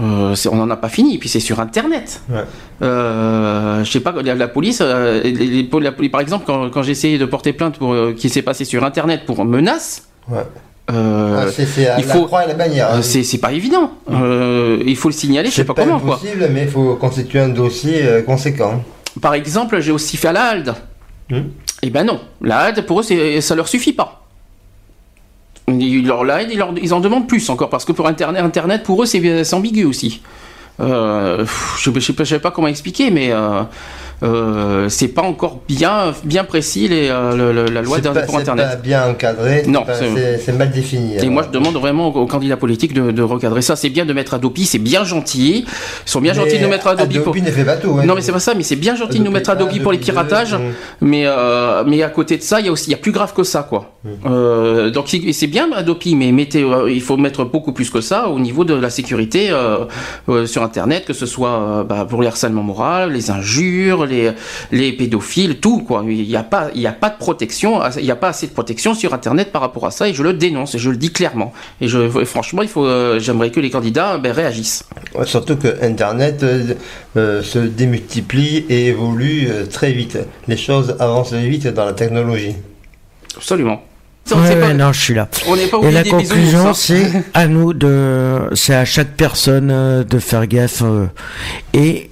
Euh, 0.00 0.34
c'est- 0.34 0.48
on 0.48 0.56
n'en 0.56 0.70
a 0.70 0.76
pas 0.76 0.88
fini. 0.88 1.18
Puis 1.18 1.28
c'est 1.28 1.38
sur 1.48 1.60
Internet. 1.60 2.08
Ouais. 2.30 2.44
Euh, 2.82 3.84
je 3.84 3.90
sais 3.92 4.00
pas, 4.00 4.12
la, 4.24 4.34
la 4.34 4.48
police, 4.48 4.80
euh, 4.80 5.22
les- 5.22 5.30
les- 5.54 5.64
pour 5.64 5.80
la- 5.80 5.92
par 5.92 6.20
exemple, 6.20 6.44
quand, 6.46 6.70
quand 6.70 6.82
j'ai 6.82 6.92
essayé 6.92 7.16
de 7.18 7.26
porter 7.26 7.52
plainte 7.52 7.76
pour 7.78 7.92
euh, 7.92 8.12
qui 8.20 8.28
s'est 8.28 8.42
passé 8.42 8.64
sur 8.64 8.82
Internet 8.84 9.20
pour 9.26 9.44
menace, 9.44 10.08
Ouais. 10.28 10.38
euh, 10.90 11.44
Ah, 11.46 11.50
c'est 11.54 11.66
c'est 11.66 11.86
à 11.88 12.00
il 12.00 12.06
la 12.06 12.14
faut- 12.14 12.24
croix 12.24 12.44
et 12.44 12.48
la 12.48 12.54
bannière. 12.54 12.88
hein. 12.94 13.02
c'est 13.02 13.22
c'est 13.22 13.38
pas 13.46 13.52
évident. 13.52 13.92
Euh, 14.10 14.82
il 14.86 14.96
faut 14.96 15.08
le 15.10 15.14
signaler, 15.14 15.48
je 15.50 15.54
sais 15.54 15.62
C'est 15.62 15.66
pas, 15.66 15.74
pas 15.74 15.84
comment 15.84 16.00
quoi. 16.00 16.14
impossible, 16.16 16.48
mais 16.52 16.62
il 16.62 16.68
faut 16.70 16.96
constituer 16.96 17.40
un 17.40 17.50
dossier 17.50 18.02
conséquent. 18.26 18.82
Par 19.20 19.34
exemple, 19.34 19.78
j'ai 19.80 19.92
aussi 19.92 20.16
fait 20.16 20.28
à 20.28 20.32
la 20.32 20.44
HALD. 20.52 20.74
Hmm. 21.30 21.42
Eh 21.82 21.90
ben 21.90 22.04
non, 22.04 22.18
la 22.40 22.56
HALD 22.60 22.80
pour 22.86 23.00
eux, 23.00 23.02
c'est- 23.02 23.40
ça 23.42 23.54
leur 23.54 23.68
suffit 23.68 23.92
pas. 23.92 24.21
Ils, 25.68 26.06
leur, 26.06 26.20
en 26.20 27.00
demandent 27.00 27.28
plus 27.28 27.48
encore 27.48 27.70
parce 27.70 27.84
que 27.84 27.92
pour 27.92 28.06
Internet, 28.08 28.42
Internet 28.42 28.82
pour 28.82 29.02
eux, 29.02 29.06
c'est 29.06 29.44
c'est 29.44 29.54
ambigu 29.54 29.84
aussi. 29.84 30.20
Euh, 30.80 31.44
je 31.78 31.90
ne 31.90 32.00
sais, 32.00 32.12
pas- 32.12 32.24
je 32.24 32.30
sais 32.30 32.38
pas 32.38 32.50
comment 32.50 32.66
expliquer, 32.68 33.10
mais 33.10 33.30
euh, 33.30 33.62
euh, 34.22 34.88
c'est 34.88 35.08
pas 35.08 35.22
encore 35.22 35.60
bien, 35.68 36.14
bien 36.24 36.44
précis 36.44 36.88
les, 36.88 37.08
euh, 37.10 37.36
le- 37.36 37.52
le- 37.52 37.70
la 37.72 37.82
loi 37.82 37.96
C'est 37.96 38.02
d'un- 38.04 38.12
pas, 38.14 38.22
pour 38.22 38.36
c'est 38.36 38.40
Internet. 38.42 38.66
pas 38.68 38.76
bien 38.76 39.06
encadré. 39.08 39.62
c'est 39.64 39.70
Non, 39.70 39.84
c'est- 39.92 40.14
c'est 40.14 40.38
c'est 40.38 40.52
mal 40.52 40.70
défini. 40.70 41.14
Et 41.16 41.18
alors. 41.20 41.30
moi, 41.32 41.42
je 41.46 41.50
demande 41.50 41.74
vraiment 41.74 42.08
aux, 42.08 42.20
aux 42.22 42.26
candidats 42.26 42.56
politiques 42.56 42.94
de, 42.94 43.10
de 43.10 43.22
recadrer 43.22 43.62
ça. 43.62 43.76
C'est 43.76 43.90
bien 43.90 44.06
de 44.06 44.12
mettre 44.12 44.34
Adopi, 44.34 44.64
c'est 44.64 44.78
bien 44.78 45.04
gentil. 45.04 45.64
Ils 45.66 46.10
sont 46.10 46.20
bien 46.20 46.32
Mais 46.32 46.38
gentils 46.38 46.58
de 46.58 46.62
nous 46.64 46.70
mettre 46.70 46.86
Adopi. 46.86 47.18
pour- 47.18 47.32
Adopi 47.34 47.42
ne 47.42 47.50
fait 47.52 47.64
pas 47.64 47.76
tout. 47.76 47.96
hein. 48.00 48.04
Non, 48.06 48.14
mais 48.14 48.20
c'est 48.22 48.32
pas 48.32 48.40
ça, 48.40 48.54
mais 48.54 48.62
c'est 48.62 48.76
bien 48.76 48.94
gentil 48.96 49.18
de 49.18 49.24
nous 49.24 49.30
mettre 49.30 49.50
Adopi 49.50 49.80
pour 49.80 49.92
les 49.92 49.98
deux, 49.98 50.04
piratages. 50.04 50.54
mm. 50.54 50.60
Mais, 51.02 51.24
euh, 51.26 51.84
mais 51.86 52.02
à 52.02 52.08
côté 52.08 52.36
de 52.38 52.42
ça, 52.42 52.60
il 52.60 52.66
y 52.66 52.68
a 52.68 52.72
aussi, 52.72 52.86
il 52.88 52.92
y 52.92 52.94
a 52.94 52.98
plus 52.98 53.12
grave 53.12 53.34
que 53.34 53.42
ça, 53.42 53.62
quoi. 53.68 53.92
Euh, 54.26 54.90
donc 54.90 55.04
c'est- 55.08 55.32
c'est 55.32 55.46
bien 55.48 55.68
Adopi, 55.72 56.14
mais 56.16 56.32
mettez, 56.32 56.64
il 56.88 57.02
faut 57.02 57.16
mettre 57.16 57.44
beaucoup 57.44 57.72
plus 57.72 57.90
que 57.90 58.00
ça 58.00 58.28
au 58.28 58.38
niveau 58.40 58.64
de 58.64 58.74
la 58.74 58.88
sécurité 58.90 59.50
sur 60.46 60.62
Internet, 60.62 60.71
que 61.06 61.12
ce 61.12 61.26
soit 61.26 61.50
euh, 61.50 61.84
bah, 61.84 62.06
pour 62.08 62.22
les 62.22 62.28
harcèlements 62.28 62.62
moraux, 62.62 63.08
les 63.08 63.30
injures, 63.30 64.06
les, 64.06 64.32
les 64.70 64.92
pédophiles, 64.92 65.58
tout, 65.58 65.80
quoi. 65.80 66.04
Il 66.06 66.26
n'y 66.26 66.36
a 66.36 66.42
pas, 66.42 66.70
il 66.74 66.80
y 66.80 66.86
a 66.86 66.92
pas 66.92 67.10
de 67.10 67.18
protection, 67.18 67.80
il 67.96 68.04
n'y 68.04 68.10
a 68.10 68.16
pas 68.16 68.28
assez 68.28 68.46
de 68.46 68.52
protection 68.52 68.94
sur 68.94 69.14
Internet 69.14 69.52
par 69.52 69.62
rapport 69.62 69.86
à 69.86 69.90
ça, 69.90 70.08
et 70.08 70.14
je 70.14 70.22
le 70.22 70.32
dénonce, 70.32 70.74
et 70.74 70.78
je 70.78 70.90
le 70.90 70.96
dis 70.96 71.12
clairement. 71.12 71.52
Et 71.80 71.88
je, 71.88 72.08
franchement, 72.24 72.62
il 72.62 72.68
faut, 72.68 72.86
euh, 72.86 73.18
j'aimerais 73.18 73.50
que 73.50 73.60
les 73.60 73.70
candidats 73.70 74.18
ben, 74.18 74.32
réagissent. 74.32 74.84
Ouais, 75.14 75.26
Surtout 75.26 75.56
que 75.56 75.82
Internet 75.82 76.42
euh, 76.42 76.74
euh, 77.16 77.42
se 77.42 77.58
démultiplie 77.58 78.64
et 78.68 78.88
évolue 78.88 79.48
euh, 79.48 79.66
très 79.66 79.92
vite. 79.92 80.18
Les 80.48 80.56
choses 80.56 80.96
avancent 80.98 81.32
vite 81.32 81.66
dans 81.68 81.84
la 81.84 81.92
technologie. 81.92 82.56
Absolument. 83.36 83.82
C'est- 84.24 84.34
Ouais, 84.36 84.56
pas- 84.60 84.72
non, 84.74 84.92
je 84.92 85.00
suis 85.00 85.14
là. 85.14 85.28
on 85.48 85.56
n'est 85.56 85.66
pas 85.66 85.78
Et 85.82 85.90
la 85.90 86.04
conclusion, 86.04 86.72
c'est 86.74 87.10
à 87.34 87.46
nous 87.48 87.72
de, 87.74 88.38
c'est 88.54 88.74
à 88.74 88.84
chaque 88.84 89.16
personne 89.16 89.70
euh, 89.70 90.04
de 90.04 90.18
faire 90.20 90.46
gaffe 90.46 90.82
euh, 90.82 91.06
et 91.74 92.08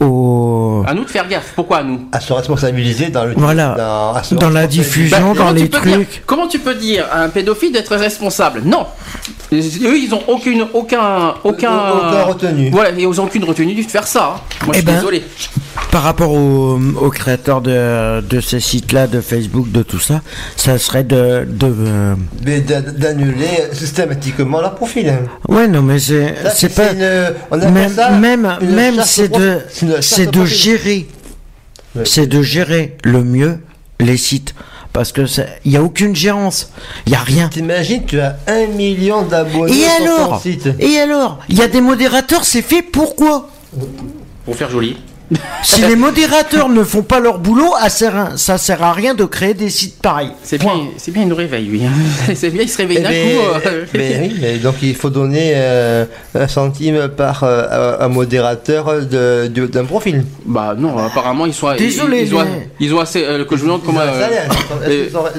au, 0.00 0.82
À 0.86 0.92
nous 0.92 1.04
de 1.04 1.08
faire 1.08 1.28
gaffe. 1.28 1.52
Pourquoi 1.54 1.78
à 1.78 1.82
nous? 1.84 2.08
À 2.10 2.18
se 2.20 2.32
responsabiliser 2.32 3.08
dans 3.10 3.24
le 3.24 3.34
Voilà. 3.36 4.12
dans, 4.32 4.50
la 4.50 4.66
diffusion. 4.66 5.32
Bah, 5.32 5.38
dans 5.44 5.52
les 5.52 5.68
dire- 5.68 5.80
trucs. 5.80 6.22
comment 6.26 6.48
tu 6.48 6.58
peux 6.58 6.74
dire 6.74 7.06
à 7.12 7.20
un 7.22 7.28
pédophile 7.28 7.72
d'être 7.72 7.94
responsable? 7.94 8.62
Non. 8.64 8.86
Eux, 9.52 9.58
ils 9.96 10.10
ont 10.12 10.22
aucune, 10.26 10.66
aucun, 10.74 11.34
aucun, 11.44 11.90
Aucun 11.90 12.22
retenu. 12.24 12.70
Voilà, 12.70 12.90
ils 12.90 13.06
ont 13.06 13.24
aucune 13.24 13.44
retenue 13.44 13.74
de 13.74 13.82
faire 13.88 14.06
ça. 14.08 14.34
hein. 14.36 14.40
Moi, 14.66 14.74
je 14.74 14.78
Eh 14.78 14.82
suis 14.82 14.86
ben, 14.86 14.94
désolé. 14.96 15.22
Par 15.94 16.02
rapport 16.02 16.32
aux, 16.32 16.76
aux 17.00 17.10
créateurs 17.10 17.60
de, 17.60 18.20
de 18.20 18.40
ces 18.40 18.58
sites-là, 18.58 19.06
de 19.06 19.20
Facebook, 19.20 19.70
de 19.70 19.84
tout 19.84 20.00
ça, 20.00 20.22
ça 20.56 20.76
serait 20.76 21.04
de, 21.04 21.46
de 21.48 21.66
euh, 21.72 22.14
Mais 22.44 22.58
d'a- 22.62 22.80
d'annuler 22.82 23.46
systématiquement 23.72 24.60
leur 24.60 24.74
profil. 24.74 25.08
hein. 25.08 25.20
ouais, 25.48 25.68
non, 25.68 25.82
mais 25.82 26.00
c'est, 26.00 26.34
pas, 26.74 26.90
une- 26.94 27.32
on 27.52 27.60
appelle 27.60 27.72
même, 27.72 27.94
ça 27.94 28.10
même, 28.60 29.02
c'est 29.04 29.28
de, 29.28 29.60
c'est 30.00 30.28
de 30.32 30.44
gérer, 30.44 31.06
Ouais. 31.94 32.02
c'est 32.04 32.26
de 32.26 32.42
gérer 32.42 32.96
le 33.04 33.22
mieux 33.22 33.60
les 34.00 34.16
sites. 34.16 34.52
parce 34.92 35.12
que 35.12 35.22
il 35.64 35.70
y 35.70 35.76
a 35.76 35.82
aucune 35.84 36.16
gérance, 36.16 36.72
il 37.06 37.12
y 37.12 37.14
a 37.14 37.20
rien. 37.20 37.48
T'imagines, 37.50 38.04
tu 38.04 38.18
as 38.18 38.36
un 38.48 38.66
million 38.66 39.22
d'abonnés 39.22 39.72
Et 39.78 39.84
sur 39.84 39.98
ton 40.06 40.24
alors? 40.24 40.40
site. 40.42 40.68
Et 40.80 40.98
alors? 40.98 41.38
Il 41.48 41.56
y 41.56 41.62
a 41.62 41.68
des 41.68 41.80
modérateurs, 41.80 42.44
c'est 42.44 42.62
fait 42.62 42.82
pourquoi 42.82 43.48
Pour 44.44 44.56
faire 44.56 44.70
joli. 44.70 44.96
Si 45.62 45.80
les 45.82 45.96
modérateurs 45.96 46.68
ne 46.68 46.82
font 46.84 47.02
pas 47.02 47.20
leur 47.20 47.38
boulot, 47.38 47.72
ça 47.80 47.88
sert 47.88 48.16
à- 48.16 48.36
ça 48.36 48.58
sert 48.58 48.82
à 48.82 48.92
rien 48.92 49.14
de 49.14 49.24
créer 49.24 49.54
des 49.54 49.70
sites 49.70 49.96
pareils. 50.00 50.30
C'est 50.42 50.58
bien, 50.58 50.72
c'est 50.98 51.10
bien, 51.10 51.22
il 51.22 51.28
nous 51.28 51.34
réveille, 51.36 51.64
lui. 51.66 51.84
hein. 51.84 51.90
c'est 52.34 52.50
bien, 52.50 52.62
il 52.62 52.68
se 52.68 52.76
réveille 52.76 52.98
Eh 53.00 53.02
d'un 53.02 53.08
ben, 53.08 53.28
coup. 53.36 53.68
euh, 53.68 53.84
ben 53.94 54.20
oui, 54.22 54.36
mais 54.40 54.56
donc 54.58 54.74
il 54.82 54.94
faut 54.94 55.08
donner 55.10 55.52
euh, 55.54 56.04
un 56.34 56.48
centime 56.48 57.08
par 57.08 57.44
euh, 57.44 57.96
un 57.98 58.08
modérateur 58.08 59.00
de- 59.06 59.46
de- 59.48 59.66
d'un 59.66 59.84
profil. 59.84 60.24
Bah 60.44 60.74
non, 60.78 60.98
apparemment 60.98 61.46
ils 61.46 61.54
sont. 61.54 61.72
Désolé, 61.76 62.20
ils, 62.20 62.26
ils 62.28 62.34
ont, 62.34 62.44
mais- 62.44 62.68
ils 62.80 62.94
ont 62.94 63.00
assez. 63.00 63.24
euh, 63.24 63.44
que 63.44 63.56
je 63.56 63.62
me 63.62 63.66
demande 63.68 63.84
comment. 63.84 64.00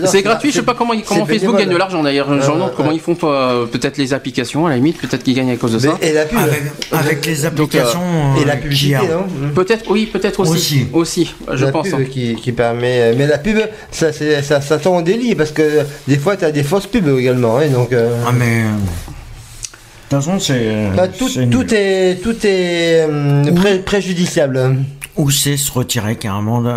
C'est 0.05 0.21
gratuit, 0.21 0.51
je 0.51 0.55
sais 0.57 0.61
pas 0.63 0.73
comment, 0.73 0.93
Facebook 1.27 1.57
gagne 1.57 1.69
de 1.69 1.77
l'argent 1.77 2.01
d'ailleurs. 2.03 2.27
Je 2.29 2.33
me 2.35 2.41
Euh, 2.43 2.47
demande 2.55 2.71
comment 2.75 2.91
ils 2.91 2.99
font 2.99 3.15
euh, 3.23 3.65
peut-être 3.65 3.97
les 3.97 4.13
applications 4.13 4.65
à 4.65 4.69
la 4.71 4.75
limite, 4.77 4.99
peut-être 4.99 5.23
qu'ils 5.23 5.35
gagnent 5.35 5.51
à 5.51 5.55
cause 5.55 5.73
de 5.73 5.79
ça. 5.79 5.97
Et 6.01 6.11
la 6.13 6.25
pub. 6.25 6.37
Avec, 6.39 6.63
avec 6.91 7.25
les 7.25 7.45
applications 7.45 8.01
et 8.41 8.45
la 8.45 8.53
euh, 8.53 8.57
publicité, 8.57 8.95
non 9.09 9.49
Peut-être, 9.53 9.84
oui, 9.89 10.05
peut-être 10.07 10.39
aussi. 10.41 10.51
Aussi. 10.51 10.87
Aussi, 10.93 11.35
je 11.53 11.65
la 11.65 11.71
pense. 11.71 11.87
pub 11.89 11.99
hein. 11.99 12.03
qui, 12.11 12.35
qui 12.35 12.51
permet. 12.51 13.13
Mais 13.15 13.27
la 13.27 13.37
pub, 13.37 13.57
ça, 13.91 14.11
c'est- 14.13 14.41
ça, 14.41 14.61
ça 14.61 14.77
tombe 14.77 14.97
au 14.97 15.01
délit 15.01 15.35
parce 15.35 15.51
que 15.51 15.81
des 16.07 16.17
fois, 16.17 16.35
tu 16.37 16.45
as 16.45 16.51
des 16.51 16.63
fausses 16.63 16.87
pubs 16.87 17.07
également. 17.17 17.57
hein, 17.57 17.67
donc, 17.69 17.91
euh, 17.93 18.21
Ah 18.27 18.31
mais 18.31 18.61
euh, 18.63 18.69
de 18.71 20.17
toute 20.17 20.23
façon 20.25 20.39
c'est 20.39 20.89
bah, 20.95 21.07
tout, 21.07 21.27
c'est 21.29 21.47
tout 21.47 21.65
est, 21.73 22.21
tout 22.21 22.35
est 22.45 23.05
hum, 23.05 23.53
pré- 23.55 23.79
préjudiciable. 23.79 24.77
ou 25.17 25.29
c'est 25.31 25.57
se 25.57 25.71
retirer 25.71 26.15
carrément 26.15 26.61
de 26.61 26.73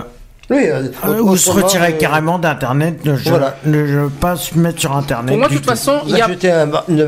Oui, 0.51 0.62
euh, 0.64 0.89
Euh, 1.06 1.20
ou 1.20 1.36
se 1.36 1.51
retirer 1.51 1.93
euh, 1.93 1.98
carrément 1.98 2.39
d'internet, 2.39 3.05
ne, 3.05 3.16
je- 3.16 3.28
Voilà. 3.28 3.56
ne 3.66 3.86
je 3.86 4.06
pas 4.09 4.35
se 4.36 4.56
mettre 4.59 4.80
sur 4.80 4.97
internet. 4.97 5.28
Pour 5.28 5.39
moi, 5.39 5.48
de 5.48 5.52
toute 5.55 5.62
tout. 5.62 5.68
façon, 5.68 5.98
il 6.06 6.12
Vous 6.12 6.16
y 6.16 6.20
a 6.22 6.24
achetez 6.24 6.51
un, 6.51 6.66
bar- 6.66 6.85
une 6.89 7.05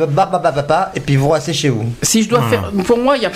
et 0.94 1.00
puis 1.00 1.16
vous 1.16 1.30
restez 1.30 1.54
chez 1.54 1.70
vous. 1.70 1.86
Si 2.02 2.22
je 2.22 2.28
dois 2.28 2.42
faire, 2.50 2.70
pour 2.86 2.98
moi, 2.98 3.16
il 3.16 3.22
y 3.22 3.26
a 3.26 3.30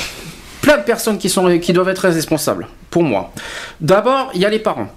plein 0.64 0.78
de 0.78 0.82
personnes 0.82 1.18
qui 1.18 1.28
sont 1.28 1.58
qui 1.58 1.72
doivent 1.72 1.88
être 1.90 2.08
responsables. 2.08 2.66
Pour 2.90 3.02
moi, 3.02 3.30
d'abord, 3.80 4.30
il 4.34 4.40
y 4.40 4.46
a 4.46 4.48
les 4.50 4.58
parents. 4.58 4.88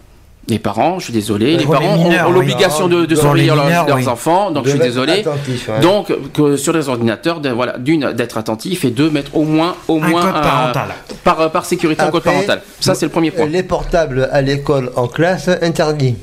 Les 0.50 0.60
parents, 0.60 0.98
je 1.00 1.04
suis 1.06 1.14
désolé, 1.14 1.58
les 1.58 1.66
parents 1.66 1.96
ont- 1.96 2.04
mineurs, 2.06 2.28
ont, 2.28 2.30
oui. 2.30 2.36
l'obligation 2.36 2.88
de, 2.88 3.06
surveiller 3.16 3.48
leurs- 3.48 3.66
mineurs, 3.66 3.86
leurs 3.86 3.98
oui. 3.98 4.08
enfants, 4.08 4.50
donc 4.52 4.64
je 4.64 4.70
suis 4.70 4.80
désolé. 4.80 5.20
attentif, 5.20 5.68
ouais. 5.68 5.82
Donc, 5.82 6.14
que 6.32 6.56
sur 6.56 6.72
les 6.72 6.88
ordinateurs, 6.88 7.42
de- 7.42 7.50
voilà, 7.50 7.78
d'une 7.78 8.14
d'être 8.14 8.38
attentif 8.38 8.86
et 8.86 8.90
deux 8.92 9.10
mettre 9.10 9.36
au 9.36 9.44
moins, 9.44 9.76
au 9.90 9.98
Un 10.02 10.08
moins 10.08 10.22
code 10.22 10.42
parental. 10.42 10.88
par 11.26 11.52
par 11.52 11.66
sécurité 11.66 12.02
un 12.02 12.12
code 12.12 12.22
Après, 12.22 12.32
parental. 12.32 12.62
Ça, 12.80 12.96
c'est 12.96 13.06
le 13.06 13.12
premier 13.12 13.32
point. 13.32 13.46
Les 13.46 13.62
portables 13.64 14.30
à 14.32 14.42
l'école 14.42 14.90
en 14.96 15.08
classe 15.10 15.50
interdits. 15.62 16.16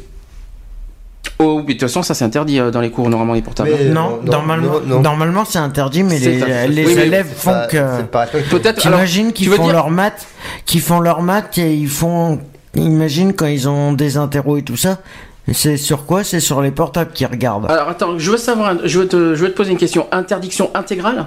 Oh, 1.44 1.56
oui, 1.58 1.64
de 1.64 1.72
toute 1.72 1.80
façon, 1.88 2.02
ça 2.02 2.14
c'est 2.14 2.24
interdit 2.24 2.58
euh, 2.58 2.70
dans 2.70 2.80
les 2.80 2.90
cours 2.90 3.08
normalement 3.08 3.34
les 3.34 3.42
portables. 3.42 3.70
Mais- 3.78 3.84
Non, 3.90 4.20
non, 4.24 4.32
normalement, 4.32 4.72
non, 4.72 4.80
non. 4.96 5.00
normalement 5.00 5.44
c'est 5.44 5.58
interdit, 5.58 6.02
mais 6.02 6.18
les, 6.18 6.40
ça. 6.40 6.66
les 6.66 6.84
Oui, 6.86 6.92
mais 6.96 7.06
élèves 7.06 7.26
font 7.34 7.50
pas- 7.52 7.66
que. 7.66 8.02
pas. 8.02 8.26
Peut-être. 8.26 8.80
T'imagines 8.80 9.32
qu'ils 9.32 9.48
font 9.50 9.64
dire- 9.64 9.72
leurs 9.72 9.90
maths, 9.90 10.26
qu'ils 10.64 10.80
font 10.80 11.00
leurs 11.00 11.22
maths 11.22 11.58
et 11.58 11.74
ils 11.74 11.88
font. 11.88 12.40
Imagine 12.76 13.32
quand 13.34 13.46
ils 13.46 13.68
ont 13.68 13.92
des 13.92 14.16
interros 14.16 14.56
et 14.56 14.62
tout 14.62 14.76
ça. 14.76 14.98
C'est 15.52 15.76
sur 15.76 16.06
quoi? 16.06 16.24
C'est 16.24 16.40
sur 16.40 16.62
les 16.62 16.70
portables 16.70 17.12
qu'ils 17.12 17.26
regardent. 17.26 17.70
Alors 17.70 17.88
attends, 17.90 18.18
je 18.18 18.30
veux 18.30 18.38
savoir, 18.38 18.74
je 18.84 18.98
veux 18.98 19.06
te, 19.06 19.34
je 19.34 19.42
veux 19.44 19.50
te 19.52 19.56
poser 19.56 19.72
une 19.72 19.76
question. 19.78 20.06
Interdiction 20.10 20.70
intégrale? 20.74 21.26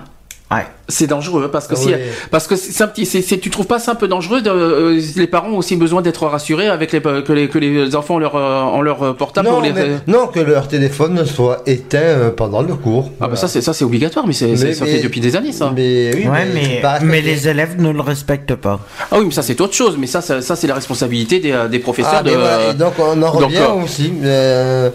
Ouais. 0.50 0.66
C'est 0.88 1.08
dangereux 1.08 1.50
parce 1.52 1.68
que 1.68 1.74
Ah 1.76 1.82
si, 1.82 1.88
oui. 1.90 1.96
parce 2.32 2.48
que 2.48 2.56
c'est 2.56 2.82
un 2.82 2.88
petit, 2.88 3.06
c'est, 3.06 3.22
tu 3.38 3.50
trouves 3.50 3.66
pas 3.68 3.80
ça 3.80 3.92
un 3.92 3.96
peu 3.96 4.08
dangereux 4.08 4.42
de, 4.42 4.50
euh, 4.50 5.02
Les 5.18 5.28
parents 5.28 5.50
ont 5.50 5.58
aussi 5.58 5.76
besoin 5.76 6.02
d'être 6.02 6.26
rassurés 6.26 6.70
avec 6.70 6.94
les 6.94 7.02
que 7.02 7.34
les, 7.34 7.50
que 7.50 7.60
les 7.60 7.94
enfants 7.98 8.16
ont 8.16 8.20
leur 8.20 8.38
euh, 8.38 8.62
ont 8.62 8.82
leur 8.82 9.04
euh, 9.04 9.12
portable. 9.14 9.50
Non, 9.50 9.56
pour 9.56 9.64
les- 9.64 9.74
mais- 9.74 9.98
non, 10.08 10.28
que 10.28 10.40
leur 10.40 10.70
téléphone 10.70 11.26
soit 11.26 11.64
éteint 11.66 11.98
euh, 12.00 12.30
pendant 12.30 12.62
le 12.62 12.76
cours. 12.76 13.12
Ah 13.20 13.28
bah 13.28 13.36
ça 13.36 13.50
c'est 13.50 13.60
ça 13.60 13.74
c'est 13.74 13.84
obligatoire, 13.84 14.26
mais, 14.26 14.32
c'est, 14.32 14.56
ça 14.56 14.86
mais- 14.86 14.92
fait 14.94 15.04
depuis 15.04 15.20
des 15.20 15.36
années 15.36 15.52
ça. 15.52 15.74
Mais 15.76 16.12
oui, 16.16 16.26
ouais, 16.30 16.46
mais, 16.54 16.80
pas 16.82 17.00
mais 17.02 17.16
respecté. 17.18 17.22
les 17.24 17.48
élèves 17.50 17.82
ne 17.82 17.90
le 17.92 18.00
respectent 18.02 18.56
pas. 18.56 18.80
Ah 19.12 19.18
oui, 19.20 19.26
mais 19.26 19.32
ça 19.32 19.42
c'est 19.42 19.60
autre 19.60 19.74
chose. 19.74 19.98
Mais 20.00 20.08
ça 20.08 20.22
ça, 20.22 20.42
ça, 20.42 20.56
c'est 20.56 20.68
la 20.68 20.76
responsabilité 20.76 21.42
des, 21.42 21.52
euh, 21.52 21.68
des 21.68 21.80
professeurs 21.80 22.20
Ah, 22.20 22.24
de. 22.24 22.30
voilà, 22.32 22.74
donc 22.74 22.94
on 23.00 23.22
en 23.22 23.32
revient 23.32 23.58
euh, 23.58 23.84
aussi. 23.84 24.14
euh, 24.24 24.90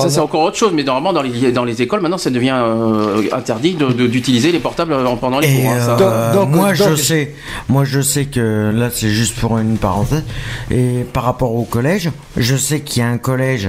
Ça 0.00 0.10
c'est 0.10 0.20
encore 0.20 0.42
autre 0.42 0.56
chose, 0.56 0.72
mais 0.74 0.82
normalement 0.82 1.12
dans 1.12 1.22
les 1.22 1.52
dans 1.52 1.64
les 1.64 1.82
écoles 1.82 2.00
maintenant 2.00 2.18
ça 2.18 2.30
devient 2.30 2.54
euh, 2.54 3.22
interdit 3.32 3.74
de- 3.74 3.88
de- 3.92 4.06
d'utiliser 4.06 4.52
les 4.52 4.58
portables 4.58 4.92
euh, 4.92 5.04
pendant 5.20 5.38
les 5.40 5.48
Et 5.48 5.62
cours. 5.62 5.70
hein, 5.72 5.80
ça. 5.80 5.96
euh, 6.00 6.32
Donc- 6.34 6.48
donc- 6.50 6.56
moi 6.56 6.72
donc- 6.74 6.88
je 6.90 6.94
sais, 6.96 7.34
moi 7.68 7.84
je 7.84 8.00
sais 8.00 8.24
que 8.26 8.70
là 8.74 8.90
c'est 8.90 9.10
juste 9.10 9.36
pour 9.38 9.58
une 9.58 9.76
parenthèse. 9.78 10.24
Et 10.70 11.04
par 11.12 11.24
rapport 11.24 11.54
au 11.54 11.64
collège, 11.64 12.10
je 12.36 12.56
sais 12.56 12.80
qu'il 12.80 13.02
y 13.02 13.04
a 13.04 13.08
un 13.08 13.18
collège 13.18 13.68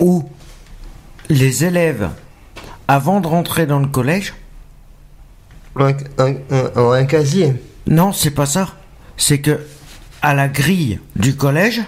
où 0.00 0.24
les 1.28 1.64
élèves, 1.64 2.08
avant 2.88 3.20
de 3.20 3.26
rentrer 3.26 3.66
dans 3.66 3.78
le 3.78 3.86
collège, 3.86 4.34
un, 5.76 5.92
un- 6.18 6.34
un- 6.76 6.90
un 6.92 7.04
casier. 7.04 7.54
non 7.86 8.12
c'est 8.12 8.30
pas 8.32 8.46
ça, 8.46 8.68
c'est 9.16 9.38
que 9.38 9.60
à 10.20 10.34
la 10.34 10.48
grille 10.48 11.00
du 11.16 11.34
collège, 11.34 11.80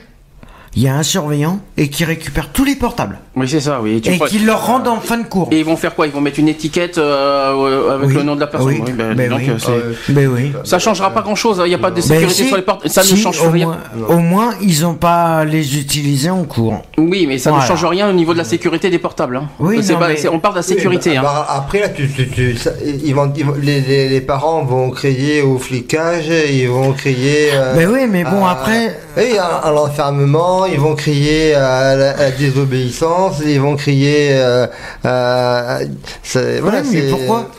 il 0.75 0.83
y 0.83 0.89
a 0.89 0.97
un 0.97 1.03
surveillant 1.03 1.61
et 1.77 1.89
qui 1.89 2.05
récupère 2.05 2.51
tous 2.53 2.65
les 2.65 2.75
portables 2.77 3.19
Oui 3.37 3.49
c'est 3.49 3.61
ça. 3.61 3.81
Oui. 3.83 4.01
Tu 4.01 4.13
et 4.13 4.15
crois- 4.17 4.29
qui 4.29 4.39
leur 4.39 4.65
rend 4.67 4.85
en 4.87 5.01
fin 5.01 5.19
de 5.19 5.25
cours. 5.25 5.49
Et 5.51 5.59
ils 5.59 5.65
vont 5.65 5.77
faire 5.77 5.95
quoi? 5.95 6.07
Ils 6.07 6.13
vont 6.13 6.21
mettre 6.21 6.39
une 6.39 6.49
étiquette 6.49 6.99
euh, 6.99 7.95
avec 7.95 8.09
Oui. 8.09 8.15
le 8.15 8.23
nom 8.23 8.37
de 8.37 8.41
la 8.41 8.47
personne. 8.47 8.69
Oui. 8.69 8.83
Oui, 8.87 8.93
ben, 8.93 9.15
Ben 9.15 9.29
donc, 9.31 9.41
oui. 9.41 9.51
euh, 9.51 9.71
Euh, 9.71 9.93
Mais 10.11 10.27
oui. 10.27 10.53
Ça 10.63 10.79
changera 10.79 11.11
pas 11.11 11.23
grand 11.23 11.35
chose, 11.35 11.61
il 11.65 11.69
n'y 11.69 11.75
a 11.75 11.79
pas 11.79 11.91
de 11.91 11.97
Ben 11.97 12.03
sécurité 12.03 12.35
si, 12.43 12.47
sur 12.49 12.57
les 12.57 12.63
portes, 12.63 12.87
ça 12.89 13.03
ne 13.03 13.17
change 13.17 13.41
au 13.43 13.51
rien. 13.51 13.67
Moins, 13.67 14.07
au 14.09 14.19
moins, 14.19 14.55
ils 14.63 14.87
ont 14.87 14.95
pas 14.95 15.45
les 15.45 15.79
utiliser 15.79 16.31
en 16.31 16.45
cours. 16.45 16.81
Oui, 16.97 17.27
mais 17.27 17.39
ça 17.39 17.51
Voilà. 17.51 17.65
ne 17.65 17.69
change 17.69 17.85
rien 17.85 18.09
au 18.09 18.13
niveau 18.13 18.33
de 18.35 18.39
la 18.39 18.45
sécurité 18.45 18.89
des 18.91 18.99
portables. 19.01 19.37
hein. 19.37 19.49
Oui, 19.59 19.79
C'est 19.83 19.95
non, 19.95 19.99
pas- 19.99 20.09
mais- 20.09 20.29
on 20.29 20.39
parle 20.39 20.55
de 20.55 20.61
la 20.61 20.65
Oui, 20.67 20.75
sécurité. 20.75 21.15
bah, 21.15 21.21
hein. 21.21 21.23
bah, 21.25 21.47
après, 21.59 21.81
là, 21.81 21.89
tu, 21.89 22.09
tu- 22.09 22.29
tu- 22.29 22.57
ça- 22.57 22.71
ils 23.05 23.15
vont, 23.15 23.33
ils 23.37 23.45
vont- 23.45 23.55
les, 23.61 23.81
les- 23.81 24.09
les 24.11 24.21
parents 24.21 24.63
vont 24.65 24.91
crier 24.91 25.43
au 25.43 25.59
flicage, 25.59 26.27
ils 26.29 26.69
vont 26.69 26.93
crier. 26.93 27.49
euh, 27.53 27.75
Ben 27.75 27.91
oui, 27.93 28.01
mais 28.09 28.23
bon, 28.23 28.45
à- 28.45 28.53
après- 28.53 28.97
Oui, 29.17 29.39
à, 29.39 29.45
à 29.59 29.71
l'enfermement, 29.71 30.67
ils 30.67 30.79
vont 30.81 30.95
crier 30.97 31.55
à 31.55 31.95
la, 31.95 32.11
à 32.11 32.17
la 32.25 32.31
désobéissance, 32.33 33.24
ils 33.45 33.61
vont 33.61 33.77
crier. 33.77 34.31
euh, 34.33 34.67
à- 35.05 35.79
c'est- 36.23 36.61
voilà, 36.61 36.79
Ouais, 36.81 36.85
mais 36.93 37.01
c'est- 37.03 37.11
pourquoi 37.11 37.51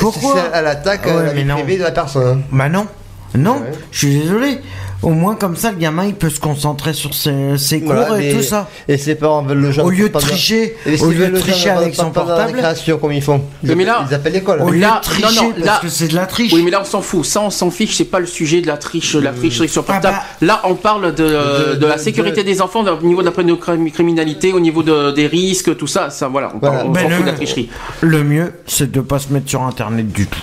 Pourquoi 0.00 0.40
à 0.52 0.62
l'attaque 0.62 1.06
Ouais, 1.06 1.12
à 1.12 1.22
la 1.22 1.32
mais 1.32 1.40
vie 1.42 1.44
non. 1.44 1.54
privée 1.56 1.78
de 1.78 1.82
la 1.84 1.90
personne. 1.90 2.42
Bah 2.52 2.68
non. 2.68 2.86
Non, 3.34 3.54
Ouais. 3.60 3.70
je 3.92 3.98
suis 3.98 4.18
désolé. 4.20 4.58
Au 5.02 5.10
moins, 5.10 5.34
comme 5.34 5.56
ça, 5.56 5.70
le 5.70 5.78
gamin, 5.78 6.04
il 6.06 6.14
peut 6.14 6.28
se 6.28 6.40
concentrer 6.40 6.92
sur 6.92 7.14
ses, 7.14 7.56
ses 7.56 7.80
cours 7.80 7.94
Voilà, 7.94 8.20
et 8.22 8.34
tout 8.34 8.42
ça. 8.42 8.68
Et 8.86 8.98
ses 8.98 9.14
parents 9.14 9.42
veulent 9.42 9.58
le 9.60 9.72
genre. 9.72 9.86
Au 9.86 9.90
lieu 9.90 10.08
de 10.10 10.18
tricher, 10.18 10.76
au 11.00 11.06
lieu 11.10 11.28
de 11.28 11.38
tricher 11.38 11.70
avec 11.70 11.94
son 11.94 12.10
portable. 12.10 12.52
récréation, 12.52 12.98
comme 12.98 13.12
ils 13.12 13.22
font. 13.22 13.42
Ils, 13.62 13.68
Mais 13.68 13.72
appellent- 13.72 13.86
là- 13.86 14.06
ils 14.10 14.14
appellent 14.14 14.32
l'école. 14.34 14.60
Au 14.60 14.68
lieu 14.70 14.80
Là, 14.80 14.98
de 15.00 15.04
tricher, 15.04 15.22
non, 15.22 15.42
non, 15.48 15.50
parce 15.54 15.64
là- 15.66 15.78
que 15.82 15.88
c'est 15.88 16.08
de 16.08 16.14
la 16.14 16.26
triche. 16.26 16.52
Oui, 16.52 16.62
mais 16.62 16.70
là 16.70 16.80
on 16.82 16.84
s'en 16.84 17.00
fout. 17.00 17.24
Ça, 17.24 17.40
on 17.40 17.50
s'en 17.50 17.70
fiche. 17.70 17.96
C'est 17.96 18.04
pas 18.04 18.20
le 18.20 18.26
sujet 18.26 18.60
de 18.60 18.66
la 18.66 18.76
triche, 18.76 19.14
la 19.14 19.32
tricherie 19.32 19.68
sur 19.68 19.84
Ah 19.88 19.92
portable. 19.94 20.16
bah. 20.40 20.46
Là, 20.46 20.60
on 20.64 20.74
parle 20.74 21.14
de, 21.14 21.24
De- 21.72 21.76
de 21.76 21.86
la 21.86 21.96
sécurité 21.96 22.42
de- 22.42 22.46
des 22.46 22.60
enfants, 22.60 22.84
au 22.84 23.02
niveau 23.06 23.22
de 23.22 23.30
la 23.30 23.88
criminalité, 23.90 24.52
au 24.52 24.60
niveau 24.60 24.82
de- 24.82 25.12
des 25.12 25.26
risques, 25.26 25.76
tout 25.76 25.86
ça. 25.86 26.10
Ça, 26.10 26.28
voilà. 26.28 26.52
On, 26.54 26.58
parle- 26.58 26.86
on 26.86 26.90
Ben 26.90 27.02
s'en 27.04 27.08
le- 27.08 27.14
fout 27.16 27.24
de 27.24 27.30
la 27.30 27.36
tricherie. 27.36 27.68
Le 28.02 28.22
mieux, 28.22 28.52
c'est 28.66 28.90
de 28.90 29.00
pas 29.00 29.18
se 29.18 29.32
mettre 29.32 29.48
sur 29.48 29.62
Internet 29.62 30.12
du 30.12 30.26
tout. 30.26 30.40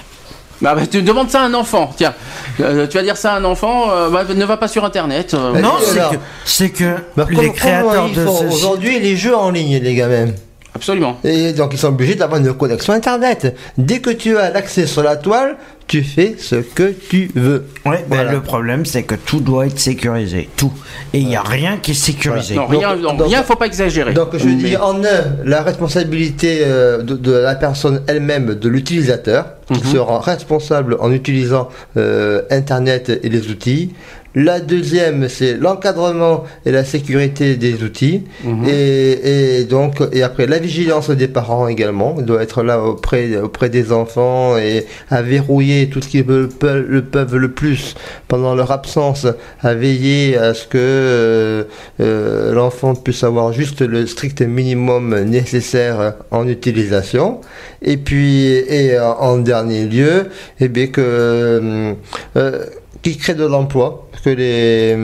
Bah, 0.61 0.73
bah, 0.75 0.81
tu 0.89 1.01
demandes 1.03 1.29
ça 1.29 1.41
à 1.41 1.45
un 1.45 1.53
enfant. 1.53 1.93
Tiens, 1.95 2.13
Euh, 2.59 2.87
tu 2.87 2.97
vas 2.97 3.03
dire 3.03 3.17
ça 3.17 3.33
à 3.33 3.37
un 3.37 3.43
enfant. 3.43 3.91
euh, 3.91 4.09
bah, 4.09 4.23
ne 4.33 4.45
va 4.45 4.57
pas 4.57 4.67
sur 4.67 4.83
Internet. 4.85 5.33
euh, 5.33 5.53
non, 5.59 5.73
oui, 5.79 5.85
c'est 5.85 5.99
alors. 5.99 6.11
que, 6.11 6.17
c'est 6.45 6.69
que 6.71 6.95
Bah, 7.15 7.27
les 7.29 7.51
créateurs 7.51 8.09
de 8.09 8.25
ce 8.25 8.53
Aujourd'hui, 8.53 8.99
les 8.99 9.15
jeux 9.15 9.35
en 9.35 9.51
ligne, 9.51 9.77
les 9.77 9.93
gamins. 9.95 10.31
Absolument. 10.75 11.17
Et 11.23 11.53
donc, 11.53 11.73
ils 11.73 11.79
sont 11.79 11.87
obligés 11.87 12.15
d'avoir 12.15 12.39
une 12.39 12.53
connexion 12.53 12.93
Internet. 12.93 13.55
Dès 13.77 13.99
que 13.99 14.09
tu 14.11 14.37
as 14.37 14.49
l'accès 14.51 14.85
sur 14.87 15.01
la 15.03 15.15
toile, 15.15 15.57
tu 15.87 16.03
fais 16.03 16.35
ce 16.37 16.55
que 16.57 16.91
tu 17.09 17.31
veux. 17.35 17.65
Ouais, 17.85 18.03
ben, 18.09 18.15
Voilà. 18.15 18.31
le 18.33 18.41
problème, 18.41 18.85
c'est 18.85 19.03
que 19.03 19.15
tout 19.15 19.39
doit 19.39 19.67
être 19.67 19.79
sécurisé. 19.79 20.49
Tout. 20.57 20.73
Et 21.13 21.19
il 21.19 21.27
n'y 21.27 21.35
a 21.37 21.41
rien 21.41 21.77
qui 21.77 21.91
est 21.91 21.93
sécurisé. 21.93 22.55
Non, 22.55 22.65
rien, 22.67 22.95
non, 22.97 23.13
donc- 23.13 23.27
rien, 23.29 23.41
faut 23.43 23.55
pas 23.55 23.67
exagérer. 23.67 24.13
Donc, 24.13 24.35
je 24.37 24.45
Mais- 24.45 24.55
dis 24.55 24.75
en 24.77 25.01
un, 25.03 25.23
la 25.45 25.61
responsabilité 25.63 26.59
euh, 26.63 27.01
de, 27.01 27.15
de 27.15 27.31
la 27.31 27.55
personne 27.55 28.01
elle-même, 28.07 28.55
de 28.55 28.67
l'utilisateur, 28.69 29.45
qui 29.73 29.79
Mhm. 29.85 29.93
sera 29.93 30.19
responsable 30.19 30.97
en 30.99 31.11
utilisant 31.11 31.69
euh, 31.97 32.41
Internet 32.51 33.09
et 33.23 33.29
les 33.29 33.49
outils. 33.49 33.93
La 34.35 34.59
deuxième, 34.59 35.29
c'est 35.29 35.55
l'encadrement 35.57 36.43
et 36.65 36.71
la 36.71 36.83
sécurité 36.85 37.55
des 37.55 37.81
outils. 37.81 38.23
Mhm. 38.43 38.65
Et, 38.67 39.59
et 39.59 39.63
donc, 39.63 39.95
et 40.11 40.21
après, 40.21 40.45
la 40.45 40.59
vigilance 40.59 41.09
des 41.09 41.27
parents 41.27 41.67
également. 41.67 42.15
Il 42.19 42.25
doit 42.25 42.43
être 42.43 42.61
là 42.61 42.79
auprès, 42.81 43.35
auprès 43.37 43.69
des 43.69 43.91
enfants 43.91 44.55
et 44.57 44.85
à 45.09 45.21
verrouiller 45.23 45.89
tout 45.89 46.01
ce 46.01 46.07
qu'ils 46.09 46.25
peuvent, 46.25 46.49
peuvent- 46.49 46.85
le 46.87 47.01
peuvent 47.03 47.35
le 47.35 47.51
plus 47.51 47.95
pendant 48.27 48.53
leur 48.53 48.71
absence, 48.71 49.25
à 49.61 49.73
veiller 49.73 50.37
à 50.37 50.53
ce 50.53 50.67
que 50.67 50.77
euh, 50.77 51.63
euh, 51.99 52.53
l'enfant 52.53 52.93
puisse 52.93 53.23
avoir 53.23 53.53
juste 53.53 53.81
le 53.81 54.05
strict 54.05 54.41
minimum 54.41 55.17
nécessaire 55.23 56.13
en 56.29 56.47
utilisation. 56.47 57.41
Et 57.81 57.97
puis, 57.97 58.45
et 58.51 58.95
euh, 58.95 59.11
en 59.13 59.37
dernier 59.37 59.85
lieu, 59.85 60.27
eh 60.59 60.67
bien 60.67 60.87
que, 60.87 61.95
euh, 62.35 62.65
qui 63.01 63.17
crée 63.17 63.35
de 63.35 63.45
l'emploi, 63.45 64.06
que 64.23 64.29
les, 64.29 64.95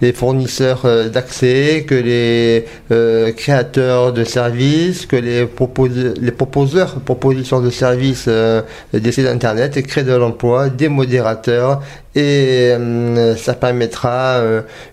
les 0.00 0.12
fournisseurs 0.12 0.82
euh, 0.84 1.08
d'accès, 1.08 1.84
que 1.86 1.94
les 1.94 2.64
euh, 2.90 3.32
créateurs 3.32 4.12
de 4.12 4.24
services, 4.24 5.06
que 5.06 5.16
les, 5.16 5.44
propos- 5.46 5.88
les 5.88 6.30
proposeurs, 6.32 6.94
propositions 7.00 7.60
de 7.60 7.70
services 7.70 8.26
euh, 8.28 8.62
des 8.92 9.12
sites 9.12 9.26
internet 9.26 9.80
créent 9.86 10.04
de 10.04 10.14
l'emploi, 10.14 10.68
des 10.68 10.88
modérateurs, 10.88 11.82
et 12.14 12.72
euh, 12.72 13.36
ça 13.36 13.54
permettra 13.54 14.42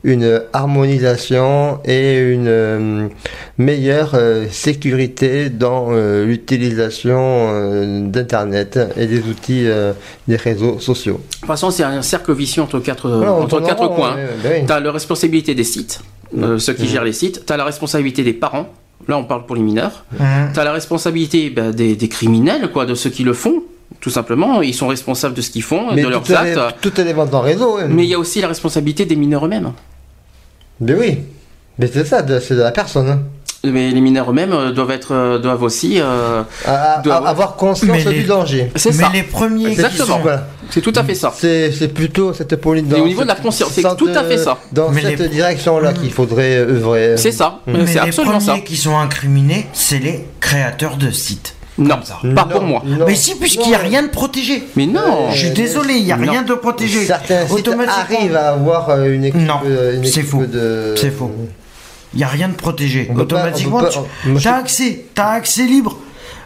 une 0.06 0.41
harmonisation 0.53 1.80
et 1.84 2.18
une 2.18 3.10
meilleure 3.57 4.15
sécurité 4.51 5.49
dans 5.49 5.91
l'utilisation 6.23 8.07
d'internet 8.07 8.80
et 8.97 9.06
des 9.06 9.19
outils 9.19 9.68
des 10.27 10.35
réseaux 10.38 10.80
sociaux. 10.80 11.19
De 11.19 11.39
toute 11.39 11.47
façon, 11.47 11.72
c'est 11.72 11.84
un 11.84 12.01
cercle 12.01 12.34
vicieux 12.34 12.61
entre 12.61 12.80
quatre, 12.80 13.10
entre 13.11 13.60
quatre 13.75 13.87
coins. 13.95 14.15
Tu 14.65 14.71
as 14.71 14.79
la 14.79 14.91
responsabilité 14.91 15.55
des 15.55 15.63
sites, 15.63 16.01
euh, 16.37 16.57
ceux 16.59 16.73
qui 16.73 16.87
gèrent 16.87 17.03
les 17.03 17.13
sites. 17.13 17.45
Tu 17.45 17.53
as 17.53 17.57
la 17.57 17.65
responsabilité 17.65 18.23
des 18.23 18.33
parents. 18.33 18.67
Là, 19.07 19.17
on 19.17 19.23
parle 19.23 19.45
pour 19.45 19.55
les 19.55 19.61
mineurs. 19.61 20.03
Tu 20.53 20.59
as 20.59 20.63
la 20.63 20.71
responsabilité 20.73 21.49
ben, 21.49 21.71
des, 21.71 21.95
des 21.95 22.07
criminels, 22.09 22.69
quoi, 22.71 22.85
de 22.85 22.95
ceux 22.95 23.09
qui 23.09 23.23
le 23.23 23.33
font. 23.33 23.63
Tout 24.01 24.09
simplement, 24.11 24.61
ils 24.61 24.73
sont 24.75 24.87
responsables 24.87 25.33
de 25.33 25.41
ce 25.41 25.49
qu'ils 25.49 25.63
font, 25.63 25.93
Mais 25.95 26.03
de 26.03 26.07
leurs 26.07 26.21
tout, 26.21 26.31
est, 26.31 26.35
actes. 26.57 26.75
tout 26.81 26.93
ventes 27.15 27.33
en 27.33 27.41
réseau. 27.41 27.77
hein. 27.77 27.87
Mais 27.89 28.03
il 28.03 28.09
y 28.09 28.13
a 28.13 28.19
aussi 28.19 28.39
la 28.39 28.47
responsabilité 28.47 29.05
des 29.05 29.15
mineurs 29.15 29.45
eux-mêmes. 29.45 29.71
Mais 30.79 30.93
oui. 30.93 31.17
Mais 31.79 31.87
c'est 31.91 32.05
ça, 32.05 32.23
c'est 32.39 32.55
de 32.55 32.61
la 32.61 32.71
personne. 32.71 33.09
hein. 33.09 33.19
Mais 33.63 33.89
les 33.91 33.99
mineurs 33.99 34.29
eux-mêmes 34.29 34.53
euh, 34.53 34.71
doivent 34.71 34.91
être, 34.91 35.13
euh, 35.13 35.37
doivent 35.39 35.63
aussi. 35.63 35.95
euh, 35.99 36.43
À- 36.65 37.01
avoir 37.01 37.55
conscience 37.55 37.89
Mais 37.91 38.03
les- 38.03 38.21
du 38.21 38.23
danger. 38.25 38.71
c'est 38.75 38.95
Mais 38.95 39.03
ça. 39.03 39.09
les 39.13 39.23
premiers 39.23 39.65
qui 39.65 39.71
Exactement. 39.71 40.05
sont- 40.17 40.19
Voilà. 40.19 40.47
C'est 40.71 40.81
tout 40.81 40.93
à 40.95 41.03
fait 41.03 41.15
ça. 41.15 41.33
C'est 41.35 41.71
c'est 41.71 41.87
plutôt 41.93 42.33
cette 42.33 42.55
politique. 42.57 42.97
Et 42.97 43.01
au 43.01 43.07
niveau 43.07 43.23
de 43.23 43.27
la 43.27 43.35
conscience, 43.35 43.71
c'est 43.73 43.95
tout 43.97 44.09
à 44.13 44.23
fait 44.23 44.37
ça. 44.37 44.57
Dans 44.71 44.89
Mais 44.91 45.01
cette 45.01 45.19
les- 45.19 45.29
direction-là 45.29 45.93
qu'il 45.93 46.11
faudrait 46.11 46.57
œuvrer. 46.57 47.17
C'est 47.17 47.31
ça. 47.31 47.59
Mais 47.67 47.85
C'est 47.87 47.93
les 47.93 47.99
absolument 47.99 48.33
premiers 48.39 48.45
ça. 48.45 48.59
qui 48.59 48.77
sont 48.77 48.97
incriminés, 48.97 49.67
c'est 49.73 49.99
les 49.99 50.25
créateurs 50.39 50.97
de 50.97 51.11
sites. 51.11 51.55
Non, 51.77 51.95
Comme 51.95 52.03
ça. 52.03 52.17
pas 52.35 52.43
Non, 52.45 52.51
pour 52.51 52.61
moi. 52.63 52.81
non, 52.85 53.05
Mais 53.07 53.15
si, 53.15 53.35
puisqu'il 53.35 53.69
n'y 53.69 53.73
a 53.75 53.77
rien 53.77 54.03
de 54.03 54.09
protégé. 54.09 54.63
Mais 54.75 54.85
non. 54.85 55.31
Je 55.31 55.37
suis 55.37 55.51
désolé, 55.51 55.93
il 55.95 56.03
n'y 56.03 56.11
a 56.11 56.17
Non. 56.17 56.29
rien 56.31 56.41
de 56.41 56.53
protégé. 56.53 57.05
Certains 57.05 57.45
arrivent 57.87 58.35
à 58.35 58.49
avoir 58.49 58.89
euh, 58.89 59.13
une 59.15 59.23
équipe, 59.23 59.39
Non, 59.41 59.61
euh, 59.65 60.03
c'est 60.03 60.23
faux. 60.23 60.43
de. 60.45 60.93
C'est 60.97 61.09
faux. 61.09 61.31
Il 62.13 62.17
n'y 62.17 62.23
a 62.23 62.27
rien 62.27 62.49
de 62.49 62.53
protégé. 62.55 63.07
On 63.09 63.13
peut 63.15 63.25
pas- 63.27 63.35
Automatiquement, 63.37 63.79
pas- 63.81 63.89
tu 64.39 64.47
as 64.47 64.55
accès. 64.55 65.05
Tu 65.15 65.21
as 65.21 65.29
accès 65.29 65.63
libre. 65.63 65.97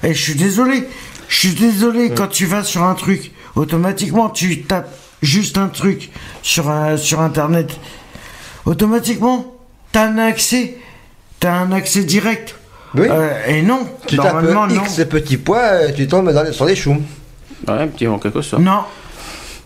Et 0.04 0.14
je 0.14 0.22
suis 0.22 0.36
désolé. 0.36 0.88
Je 1.30 1.40
suis 1.40 1.54
désolé 1.56 2.12
quand 2.12 2.28
tu 2.28 2.46
vas 2.46 2.64
sur 2.64 2.84
un 2.84 2.94
truc. 2.94 3.32
Automatiquement, 3.56 4.30
tu 4.30 4.62
tapes 4.64 4.90
juste 5.22 5.58
un 5.58 5.68
truc 5.68 6.10
sur, 6.42 6.70
un- 6.70 6.98
sur 6.98 7.22
Internet. 7.22 7.72
Automatiquement, 8.66 9.54
tu 9.92 10.00
as 10.00 10.04
un 10.04 10.18
accès. 10.18 10.78
Tu 11.40 11.48
as 11.48 11.56
un 11.56 11.72
accès 11.72 12.04
direct. 12.04 12.56
Oui. 12.96 13.08
Euh, 13.10 13.30
et 13.48 13.62
non, 13.62 13.88
Tu 14.08 14.18
tapes 14.18 14.34
normalement, 14.34 14.68
non. 14.68 14.84
X 14.84 15.02
petits 15.10 15.38
pois, 15.38 15.60
euh, 15.60 15.92
tu 15.96 16.08
tombes 16.08 16.32
dans 16.32 16.44
les- 16.44 16.54
sur 16.54 16.66
les 16.66 16.76
choux. 16.76 16.98
Ouais, 17.68 17.88
petit 17.88 18.08
en 18.08 18.20
quelque 18.20 18.42
sorte. 18.42 18.62
Non. 18.62 18.82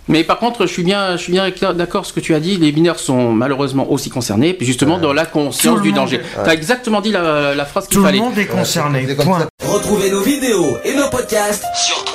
Mais 0.08 0.24
par 0.24 0.40
contre, 0.40 0.66
je 0.66 0.72
suis 0.72 0.84
bien, 0.84 1.18
je 1.18 1.24
suis 1.24 1.32
bien 1.34 1.44
avec- 1.44 1.60
d'accord 1.76 2.06
ce 2.06 2.14
que 2.14 2.20
tu 2.20 2.34
as 2.34 2.40
dit. 2.40 2.58
Les 2.58 2.72
mineurs 2.72 3.00
sont 3.00 3.32
malheureusement 3.32 3.92
aussi 3.92 4.10
concernés, 4.10 4.54
puis 4.54 4.66
justement 4.66 4.98
dans 5.00 5.14
la 5.14 5.26
Tout 5.26 5.34
conscience 5.34 5.82
du 5.82 5.92
danger. 5.92 6.22
Tu 6.44 6.50
as 6.50 6.54
exactement 6.54 7.02
dit 7.02 7.12
la, 7.12 7.54
la 7.56 7.66
phrase 7.66 7.88
qu'il 7.88 7.96
Tout 7.96 8.02
le 8.04 8.08
fallait. 8.08 8.20
monde 8.20 8.38
est 8.38 8.46
concerné. 8.46 9.06
Point. 9.16 9.48
Retrouvez 9.66 10.12
nos 10.12 10.22
vidéos 10.22 10.78
et 10.86 10.94
nos 10.96 11.10
podcasts 11.10 11.64
sur 11.76 12.06